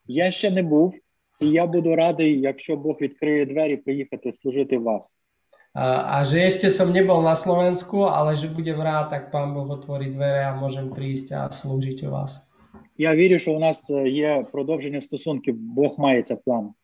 Я 0.06 0.30
ще 0.32 0.50
не 0.50 0.62
був, 0.62 0.94
і 1.40 1.50
я 1.50 1.66
буду 1.66 1.96
радий, 1.96 2.40
якщо 2.40 2.76
Бог 2.76 3.00
відкриє 3.00 3.46
двері, 3.46 3.76
приїхати 3.76 4.32
служити 4.42 4.78
вас. 4.78 5.10
A, 5.79 6.27
že 6.27 6.43
ešte 6.43 6.67
som 6.67 6.91
nebol 6.91 7.23
na 7.23 7.39
Slovensku, 7.39 8.03
ale 8.03 8.35
že 8.35 8.51
budem 8.51 8.83
rád, 8.83 9.15
tak 9.15 9.31
Pán 9.31 9.55
Boh 9.55 9.63
otvorí 9.63 10.11
dvere 10.11 10.43
a 10.43 10.51
môžem 10.51 10.91
prísť 10.91 11.27
a 11.39 11.41
slúžiť 11.47 12.03
u 12.03 12.11
vás. 12.11 12.43
Я 12.97 13.15
вірю, 13.15 13.39
що 13.39 13.53
у 13.53 13.59
нас 13.59 13.89
є 14.05 14.45
продовження 14.51 15.01
стосунків. 15.01 15.55
Бог 15.55 15.95
має 15.97 16.23
це 16.23 16.35
план. 16.35 16.75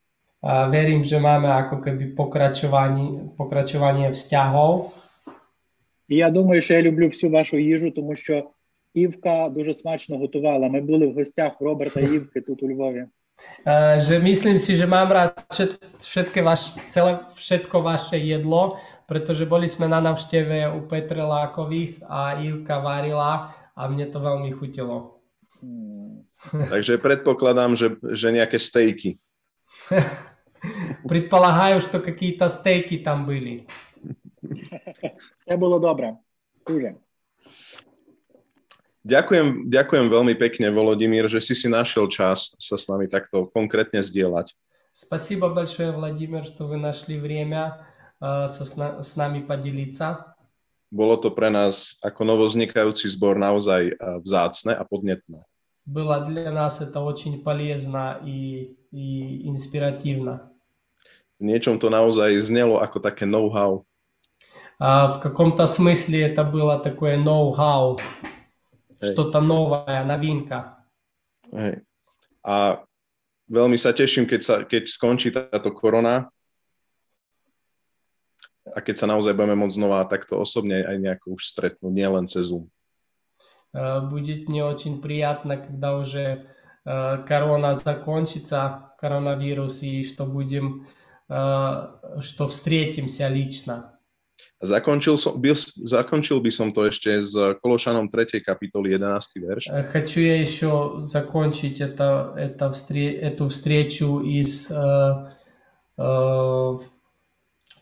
A 0.45 0.69
verím, 0.69 1.01
že 1.03 1.17
máme 1.19 1.49
ako 1.49 1.81
keby 1.81 2.13
pokračovanie, 2.13 3.33
pokračovanie 3.33 4.13
vzťahov. 4.13 4.93
І 6.07 6.15
я 6.15 6.29
думаю, 6.29 6.61
що 6.61 6.73
я 6.73 6.81
люблю 6.81 7.07
всю 7.07 7.31
вашу 7.31 7.57
їжу, 7.57 7.91
тому 7.91 8.15
що 8.15 8.43
Івка 8.93 9.49
дуже 9.49 9.73
смачно 9.73 10.17
готувала. 10.17 10.69
Ми 10.69 10.81
були 10.81 11.07
в 11.07 11.13
гостях 11.13 11.61
Роберта 11.61 11.99
Івки 11.99 12.41
тут 12.41 12.63
у 12.63 12.69
Львові. 12.69 13.05
Uh, 13.60 13.96
že 13.96 14.18
myslím 14.20 14.56
si, 14.56 14.76
že 14.76 14.88
mám 14.88 15.08
rád 15.12 15.36
všet, 15.52 15.80
všetké 16.00 16.40
vaš, 16.44 16.76
celé, 16.88 17.24
všetko 17.36 17.76
vaše 17.80 18.16
jedlo, 18.16 18.80
pretože 19.08 19.48
boli 19.48 19.68
sme 19.68 19.88
na 19.88 20.00
navšteve 20.00 20.68
u 20.76 20.84
Petre 20.88 21.20
Lákových 21.24 22.04
a 22.08 22.40
Ivka 22.40 22.80
varila 22.80 23.52
a 23.76 23.82
mne 23.88 24.08
to 24.08 24.20
veľmi 24.20 24.52
chutilo. 24.56 25.20
М, 25.60 26.24
Takže 26.40 26.96
predpokladám, 26.98 27.76
že, 27.76 28.00
že 28.00 28.32
nejaké 28.32 28.56
stejky. 28.56 29.20
Предполагаю, 31.08 31.80
что 31.80 32.00
какие-то 32.00 32.48
стейки 32.48 33.00
там 33.00 33.24
были. 33.24 33.66
Все 35.38 35.56
було 35.56 35.78
добре. 35.78 36.16
Дуже. 36.66 36.94
Ďakujem, 39.04 39.72
ďakujem 39.72 40.06
veľmi 40.12 40.34
pekne, 40.36 40.68
Volodymír, 40.68 41.24
že 41.24 41.40
si 41.40 41.56
si 41.56 41.72
našiel 41.72 42.04
čas 42.12 42.52
sa 42.60 42.76
s 42.76 42.84
nami 42.84 43.08
takto 43.08 43.48
konkrétne 43.48 44.04
zdieľať. 44.04 44.52
Спасибо 44.92 45.48
большое, 45.48 45.88
Владимир, 45.92 46.44
что 46.44 46.68
вы 46.68 46.76
нашли 46.76 47.16
время 47.16 47.86
э, 48.20 48.44
со, 48.44 48.64
сна- 48.64 49.00
с 49.02 49.16
нами 49.16 49.40
поделиться. 49.40 50.36
Bolo 50.92 51.16
to 51.16 51.30
pre 51.32 51.48
nás 51.48 51.96
ako 52.02 52.26
novoznikajúci 52.26 53.08
zbor 53.08 53.40
naozaj 53.40 53.82
eh, 53.88 53.96
vzácne 54.20 54.76
a 54.76 54.84
podnetné. 54.84 55.48
Было 55.88 56.20
для 56.20 56.52
нас 56.52 56.84
это 56.84 57.00
очень 57.00 57.40
полезно 57.40 58.20
и, 58.20 58.76
и 58.92 59.48
инспиративно. 59.48 60.52
V 61.40 61.48
niečom 61.48 61.80
to 61.80 61.88
naozaj 61.88 62.36
znelo 62.44 62.84
ako 62.84 63.00
také 63.00 63.24
know-how. 63.24 63.88
А 64.76 65.08
в 65.08 65.20
каком-то 65.24 65.64
смысле 65.64 66.28
это 66.28 66.44
было 66.44 66.76
такое 66.76 67.16
ноу-хау, 67.16 67.96
Hej. 67.96 68.33
что-то 69.04 69.40
новое, 69.40 70.04
новинка. 70.04 70.84
Hej. 71.50 71.82
A 72.44 72.84
veľmi 73.50 73.76
sa 73.76 73.90
teším, 73.90 74.28
keď, 74.28 74.40
sa, 74.40 74.56
keď 74.64 74.86
skončí 74.86 75.34
táto 75.34 75.72
korona 75.74 76.30
a 78.70 78.78
keď 78.78 78.94
sa 79.02 79.06
naozaj 79.10 79.34
budeme 79.34 79.58
môcť 79.58 79.76
znova 79.76 80.06
takto 80.06 80.38
osobne 80.38 80.84
aj 80.84 80.96
nejako 81.00 81.34
už 81.34 81.42
stretnúť, 81.42 81.92
nielen 81.92 82.30
cez 82.30 82.52
Zoom. 82.52 82.70
Э, 83.72 84.00
Будет 84.00 84.48
мне 84.48 84.64
очень 84.64 85.00
приятно, 85.00 85.56
когда 85.56 85.96
уже 85.96 86.46
э, 86.84 87.24
корона 87.26 87.74
закончится, 87.74 88.94
коронавирус, 89.00 89.82
и 89.82 90.02
что 90.02 90.26
будем, 90.26 90.86
э, 91.28 92.20
что 92.20 92.46
встретимся 92.46 93.28
лично. 93.28 93.93
A 94.60 94.66
Zakončil, 94.66 95.16
som, 95.16 95.40
byl, 95.40 95.54
zakončil 95.84 96.40
by 96.40 96.52
som 96.52 96.68
to 96.72 96.84
ešte 96.84 97.16
s 97.24 97.32
Kološanom 97.64 98.12
3. 98.12 98.44
kapitoly 98.44 98.92
11. 98.92 99.40
verš. 99.40 99.64
Э, 99.72 99.82
Хочу 99.84 100.20
я 100.20 100.36
еще 100.40 101.00
закончить 101.00 101.80
это, 101.80 102.36
это 102.36 102.68
встре- 102.72 103.16
эту 103.20 103.48
встречу 103.48 104.20
из 104.20 104.68
э, 104.68 104.76
э, 105.96 106.70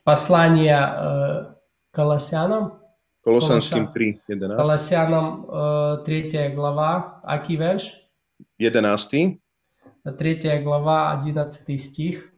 послания 0.05 0.79
э, 0.79 1.55
Колоссянам. 1.91 2.79
Kolosanským 3.27 3.91
Kološa. 3.91 3.93
3, 3.93 4.21
11. 4.29 4.57
Колоссянам 4.57 5.27
э, 5.51 6.05
3 6.07 6.55
глава, 6.55 7.21
Аки 7.25 7.57
верш? 7.57 7.93
11. 8.59 9.39
3 10.07 10.63
глава, 10.63 11.19
11 11.19 11.81
стих. 11.81 12.33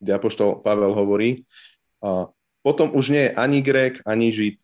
kde 0.00 0.14
apoštol 0.14 0.62
Pavel 0.62 0.94
hovorí, 0.94 1.42
a 1.98 2.30
potom 2.62 2.92
už 2.94 3.10
nie 3.14 3.22
je 3.28 3.34
ani 3.34 3.62
Grék, 3.62 4.02
ani 4.04 4.32
Žid, 4.32 4.58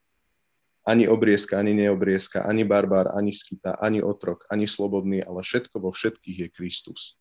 ani 0.85 1.09
obriezka, 1.09 1.59
ani 1.59 1.73
neobriezka, 1.75 2.45
ani 2.45 2.65
barbár, 2.65 3.09
ani 3.17 3.33
skita, 3.33 3.81
ani 3.81 4.03
otrok, 4.03 4.45
ani 4.53 4.69
slobodný, 4.69 5.25
ale 5.25 5.41
všetko 5.41 5.81
vo 5.81 5.91
všetkých 5.91 6.39
je 6.39 6.49
Kristus. 6.53 7.17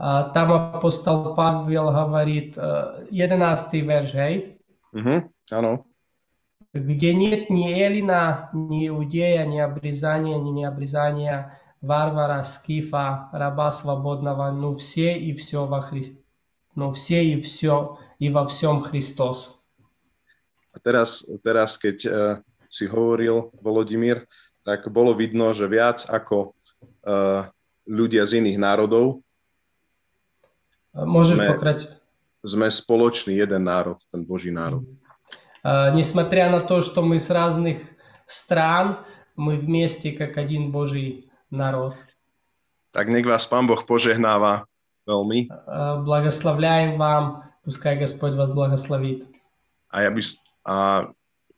А, 0.00 0.32
Там 0.32 0.52
апостол 0.52 1.36
Павел 1.36 1.92
говорит, 1.92 2.56
э, 2.56 3.06
11 3.10 3.82
верш, 3.82 4.14
hej? 4.14 4.56
Mhm, 4.92 5.28
áno. 5.52 5.84
где 6.72 7.14
нет 7.14 7.50
ни 7.50 7.68
Эллина, 7.72 8.50
ни 8.52 8.88
Иудея, 8.88 9.44
ни 9.44 9.58
обрезания, 9.58 10.38
ни 10.38 10.50
необрезания, 10.50 11.58
варвара, 11.80 12.42
скифа, 12.44 13.28
раба 13.32 13.70
свободного, 13.70 14.50
ну 14.50 14.74
все 14.76 15.18
и 15.18 15.32
все 15.32 15.66
во 15.66 15.80
Христе. 15.80 16.22
Ну 16.76 16.92
все 16.92 17.24
и 17.24 17.40
все 17.40 17.98
и 18.24 18.28
во 18.30 18.46
всем 18.46 18.80
Христос. 18.80 19.64
A 20.70 20.78
teraz, 20.78 21.26
teraz 21.42 21.74
keď 21.74 21.96
uh, 22.06 22.12
si 22.70 22.86
hovoril, 22.86 23.50
Volodymyr, 23.58 24.24
tak 24.62 24.86
bolo 24.92 25.10
vidno, 25.16 25.50
že 25.50 25.66
viac 25.66 26.06
ako 26.06 26.52
uh, 27.02 27.48
ľudia 27.88 28.22
z 28.28 28.38
iných 28.44 28.58
národov 28.60 29.24
Можешь 30.94 31.38
Мы- 31.38 31.54
пократ- 31.54 31.86
sme 32.42 32.66
spoločný 32.66 33.36
jeden 33.36 33.62
národ, 33.62 34.00
ten 34.10 34.24
Boží 34.26 34.50
národ. 34.50 34.82
А, 35.62 35.90
Несмотря 35.92 36.48
на 36.50 36.60
то, 36.60 36.80
что 36.80 37.02
мы 37.02 37.18
с 37.18 37.28
разных 37.30 37.78
стран, 38.26 39.04
мы 39.36 39.56
вместе 39.56 40.12
как 40.12 40.36
один 40.36 40.72
Божий 40.72 41.30
народ. 41.50 41.94
Tak 42.90 43.06
nech 43.06 43.22
vás 43.22 43.46
Pán 43.46 43.70
Boh 43.70 43.86
požehnáva 43.86 44.66
veľmi 45.06 45.46
А, 45.46 46.02
Благословляем 46.02 46.98
вам, 46.98 47.44
пускай 47.64 47.96
Господь 47.98 48.34
вас 48.34 48.50
благословит. 48.52 49.26
a 49.90 50.02
ja 50.02 50.10
by, 50.10 50.22
s- 50.22 50.38
a 50.64 51.02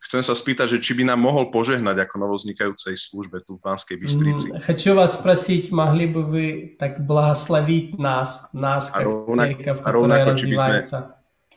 chcem 0.03 0.23
sa 0.25 0.33
spýtať, 0.33 0.67
že 0.75 0.79
či 0.81 0.97
by 0.97 1.05
nám 1.05 1.21
mohol 1.21 1.53
požehnať 1.53 2.09
ako 2.09 2.27
novoznikajúcej 2.27 2.97
službe 2.97 3.45
tu 3.47 3.55
v 3.57 3.63
Banskej 3.63 3.97
Bystrici. 4.01 4.49
М, 4.51 4.59
Хочу 4.61 4.95
вас 4.97 5.15
спросить, 5.15 5.71
могли 5.71 6.07
бы 6.09 6.25
вы 6.25 6.75
так 6.81 7.05
благословить 7.07 7.99
нас, 7.99 8.49
нас 8.53 8.91
А 8.91 8.99
как 8.99 9.05
ровно- 9.07 9.37
церковь, 9.47 9.79
а 9.81 9.85
которая 9.85 10.25
ровно 10.25 10.35
či 10.35 10.47
by 10.47 10.49
sme- 10.49 10.57
развивается? 10.57 10.99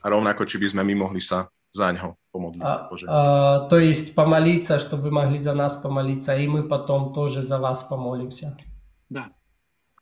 A 0.03 0.09
rovnako, 0.09 0.41
či 0.45 0.57
by 0.61 0.67
sme 0.69 0.81
my 0.83 0.95
mohli 1.07 1.21
sa 1.23 1.47
za 1.73 1.89
ňo 1.91 2.15
pomodliť. 2.31 2.61
А, 2.63 2.87
požehnať. 2.91 3.09
а, 3.09 3.67
то 3.71 3.77
есть 3.79 4.13
помолиться, 4.15 4.77
чтобы 4.79 5.09
вы 5.09 5.11
могли 5.11 5.39
за 5.39 5.53
нас 5.55 5.75
помолиться, 5.81 6.35
и 6.37 6.45
мы 6.47 6.67
потом 6.67 7.13
тоже 7.15 7.41
за 7.41 7.57
вас 7.57 7.83
помолимся. 7.87 8.55
Да. 9.09 9.27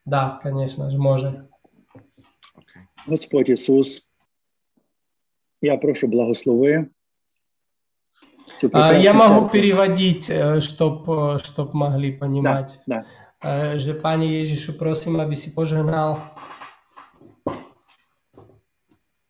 Да, 0.06 0.40
конечно 0.44 0.91
же, 0.91 0.98
можем. 0.98 1.48
Okay. 2.58 2.84
Господь 3.08 3.50
Ісус, 3.50 4.02
я 5.62 5.78
прошу 5.78 6.08
благослови. 6.08 6.88
цю 8.62 8.68
А, 8.68 8.70
прекрасну 8.70 9.04
Я 9.04 9.14
могу 9.14 9.34
церкву. 9.34 9.50
переводить, 9.50 10.30
чтобы 10.60 11.40
чтоб 11.44 11.74
могли 11.74 12.12
понимать. 12.12 12.80
Да. 12.88 13.06
Э, 13.44 13.78
Že 13.78 13.94
Pane 13.94 14.26
Ježišu, 14.26 14.74
prosím, 14.74 15.20
aby 15.20 15.36
si 15.36 15.52
požehnal 15.52 16.18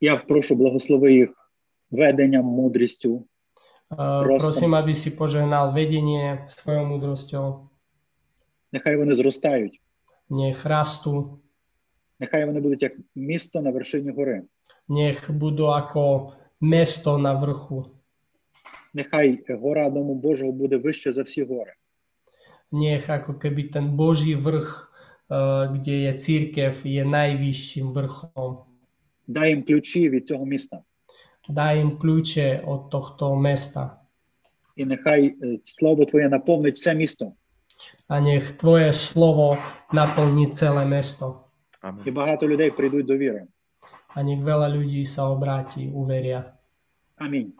Я 0.01 0.17
прошу 0.17 0.55
благослови 0.55 1.13
їх 1.13 1.29
веденням, 1.91 2.45
мудрістю, 2.45 3.25
Э, 3.91 4.23
Просто. 4.23 4.39
Prosím, 4.39 4.75
aby 4.75 4.93
si 4.93 5.11
požehnal 5.13 5.69
vedenie 5.71 6.45
svojou 6.49 6.85
múdrosťou. 6.85 7.69
Нехай 8.71 8.97
вони 8.97 9.15
зростають, 9.15 9.81
Nech 10.29 10.65
rastú, 10.65 11.37
нехай 12.19 12.45
вони 12.45 12.59
будуть 12.59 12.81
як 12.81 12.93
місто 13.15 13.61
на 13.61 13.71
вершині 13.71 14.11
гори. 14.11 14.43
nech 14.88 15.30
budú 15.30 15.70
ako 15.70 16.32
mesto 16.60 17.18
na. 17.18 17.36
Нехай 18.94 19.44
гора 19.48 19.90
Дому 19.90 20.14
Божого 20.14 20.52
буде 20.52 20.76
вище 20.76 21.12
за 21.12 21.22
всі 21.22 21.44
гори. 21.44 21.72
Nech 22.72 23.08
ako 23.08 23.40
keby 23.40 23.72
ten 23.72 23.96
Boží 23.96 24.36
vrch, 24.36 24.92
eh, 25.32 25.68
kde 25.72 25.94
je 26.04 26.12
církev, 26.14 26.74
je. 26.84 27.04
Дай 29.28 29.48
їм 29.48 29.62
ключі 29.62 30.10
від 30.10 30.26
цього 30.26 30.46
міста. 30.46 30.82
Daj 31.48 31.80
im 31.80 31.96
kľúče 31.96 32.60
od 32.68 32.92
tohto 32.92 33.32
mesta. 33.32 34.04
І 34.76 34.84
нехай 34.84 35.34
слово 35.64 36.04
Твоє 36.04 36.28
наповнить 36.28 36.76
все 36.76 36.94
місто. 36.94 37.32
A 38.08 38.20
nech 38.20 38.52
tvoje 38.52 38.92
slovo 38.92 39.56
naplní 39.92 40.50
celé 40.52 40.84
mesto. 40.84 41.44
Amen. 41.82 42.02
І 42.08 42.10
багато 42.10 42.48
людей 42.48 42.70
прийдуть 42.70 43.06
до 43.06 43.16
віри. 43.16 43.46
A 44.13 44.21
nech 44.21 44.39
veľa 44.39 44.69
ľudí 44.69 45.01
sa 45.03 45.25
obráti, 45.27 45.89
uveria. 45.89 46.53
Амінь. 47.17 47.53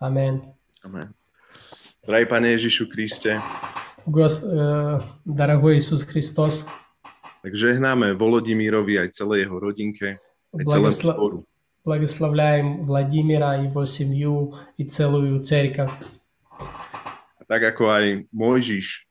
Amen. 0.00 0.42
Amen. 0.82 1.12
Drahý 2.06 2.26
Pane 2.26 2.56
Ježišu 2.56 2.88
Kriste, 2.88 3.36
Гос, 4.06 4.40
э, 4.42 5.00
дорогой 5.24 5.76
Иисус 5.78 6.02
Христос, 6.08 6.64
tak 7.44 7.52
žehnáme 7.52 8.16
Volodymírovi 8.16 8.96
aj 9.00 9.12
celej 9.12 9.44
jeho 9.48 9.56
rodinke, 9.60 10.16
aj 10.52 10.64
celému 10.64 10.88
благосло- 10.88 11.16
zboru. 11.16 11.38
благословляем 11.84 12.84
Владимира, 12.84 13.56
его 13.56 13.84
семью 13.84 14.56
и 14.76 14.84
целую 14.84 15.40
церковь. 15.40 15.92
A 17.40 17.42
tak 17.44 17.60
ako 17.64 17.88
aj 17.88 18.04
Mojžiš 18.32 19.08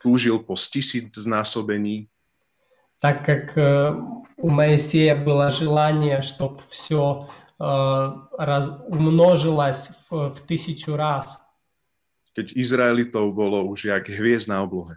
túžil 0.00 0.36
po 0.40 0.56
tisíc 0.56 1.12
znásobení, 1.16 2.08
Так 2.99 3.25
как 3.25 3.57
э, 3.57 3.95
у 4.37 4.49
Моисея 4.49 5.15
было 5.15 5.49
желание, 5.49 6.21
чтобы 6.21 6.59
все 6.67 7.27
умножилось 8.87 10.07
в, 10.09 10.29
в 10.29 10.39
тысячу 10.47 10.95
раз, 10.95 11.41
keď 12.31 12.55
Izraelitov 12.55 13.35
bolo 13.35 13.67
už 13.67 13.91
jak 13.91 14.07
hviezd 14.07 14.47
na 14.47 14.63
oblohe. 14.63 14.95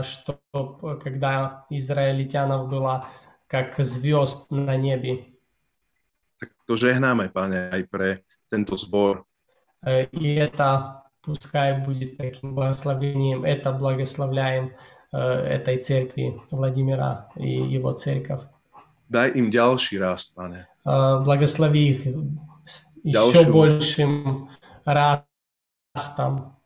чтобы 0.00 0.96
когда 1.04 1.66
израильтянов 1.68 2.70
было 2.72 3.04
как 3.46 3.76
звезд 3.84 4.50
на 4.50 4.76
небе. 4.76 5.36
Tak 6.40 6.48
to 6.64 6.76
žehnáme, 6.80 7.28
Pane, 7.28 7.68
aj 7.68 7.82
pre 7.92 8.24
tento 8.48 8.72
zbor, 8.76 9.24
Э, 9.84 10.08
И 10.12 10.34
это 10.34 11.04
пускай 11.20 11.84
будет 11.84 12.16
таким 12.16 12.54
благословением. 12.54 13.44
Это 13.44 13.72
благословляем 13.72 14.66
э, 14.66 14.95
Э, 15.16 15.56
этой 15.56 15.78
церкви 15.78 16.42
Владимира 16.50 17.30
и 17.36 17.48
его 17.48 17.92
церковь. 17.92 18.42
Дай 19.08 19.30
им 19.30 19.50
дальший 19.50 19.98
раст, 19.98 20.34
Пане. 20.34 20.68
Э, 20.84 21.20
благослови 21.24 21.88
их 21.88 22.06
еще 23.02 23.50
большим 23.50 24.50
растом. 24.84 26.58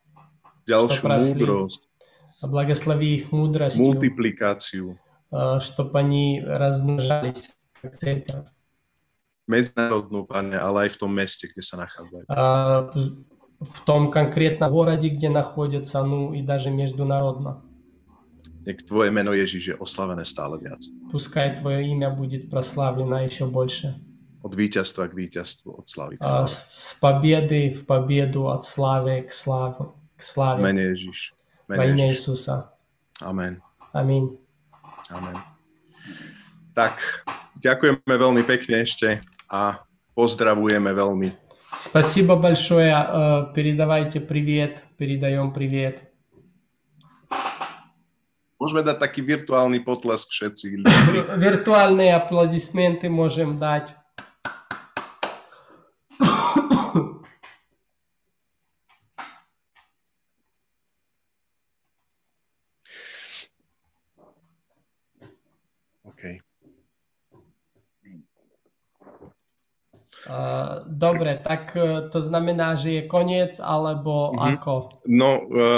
Дальше 0.66 1.06
мудрость. 1.06 1.80
Благослови 2.42 3.14
их 3.14 3.30
мудростью. 3.30 3.84
Мультипликацию. 3.84 4.98
Э, 5.30 5.60
Чтобы 5.60 6.00
они 6.00 6.42
размножались, 6.44 7.56
как 7.80 7.96
церковь. 7.96 8.46
Международную, 9.46 10.24
Пане, 10.24 10.56
а 10.56 10.86
и 10.86 10.88
в 10.88 10.96
том 10.96 11.14
месте, 11.14 11.48
где 11.52 11.62
се 11.62 11.76
находятся 11.76 12.24
В 13.60 13.80
том 13.84 14.10
конкретном 14.10 14.72
городе, 14.72 15.08
где 15.08 15.28
находятся, 15.28 16.02
ну 16.02 16.34
и 16.34 16.42
даже 16.42 16.70
международно. 16.70 17.62
Nech 18.65 18.81
Tvoje 18.81 19.13
meno 19.13 19.29
Ježiš 19.33 19.63
je 19.67 19.75
oslavené 19.77 20.25
stále 20.25 20.57
viac. 20.57 20.81
Пускай 21.11 21.53
Твое 21.55 21.85
имя 21.85 22.09
будет 22.09 22.49
прославлено 22.49 23.21
еще 23.21 23.45
больше. 23.45 23.93
Od 24.45 24.53
víťazstva 24.53 25.09
k 25.09 25.13
víťazstvu, 25.25 25.69
od 25.73 25.85
slavy 25.89 26.17
k 26.17 26.21
А, 26.21 26.45
slave. 26.45 26.47
С 26.49 26.55
с 26.69 26.93
победы 27.01 27.73
в 27.73 27.85
победу, 27.85 28.49
от 28.49 28.61
славы 28.61 29.25
к 29.25 29.33
славе. 29.33 29.89
К 30.17 30.21
V 30.21 30.25
славе. 30.25 30.61
mene 30.61 30.93
Ježiš. 30.93 31.33
V 31.65 31.77
Во 31.77 31.81
Mene 31.81 31.93
имя 31.97 32.05
Ježiš. 32.09 32.13
Иисуса. 32.13 32.73
Amen. 33.21 33.57
Аминь. 33.93 34.37
Amen. 35.09 35.37
Tak, 36.75 36.97
ďakujeme 37.57 38.01
veľmi 38.05 38.43
pekne 38.45 38.85
ešte 38.85 39.21
a 39.49 39.81
pozdravujeme 40.13 40.89
veľmi. 40.93 41.29
Спасибо 41.77 42.35
большое. 42.35 42.93
Э, 42.93 43.53
Передавайте 43.53 44.19
привет. 44.21 44.83
Передаем 44.97 45.53
привет. 45.53 46.08
Môžeme 48.60 48.84
dať 48.84 49.00
taký 49.00 49.24
virtuálny 49.24 49.80
potlesk 49.80 50.28
všetci. 50.36 50.84
Virtuálne 51.48 52.12
aplaudismenty 52.12 53.08
môžem 53.08 53.56
dať. 53.56 53.96
OK. 66.04 66.44
Dobre, 70.86 71.40
tak 71.40 71.72
e, 71.76 72.12
to 72.12 72.20
znamená, 72.20 72.76
že 72.76 73.00
je 73.00 73.02
koniec, 73.08 73.56
alebo 73.56 74.36
mm-hmm. 74.36 74.52
ako? 74.52 74.72
No, 75.08 75.48
e, 75.48 75.64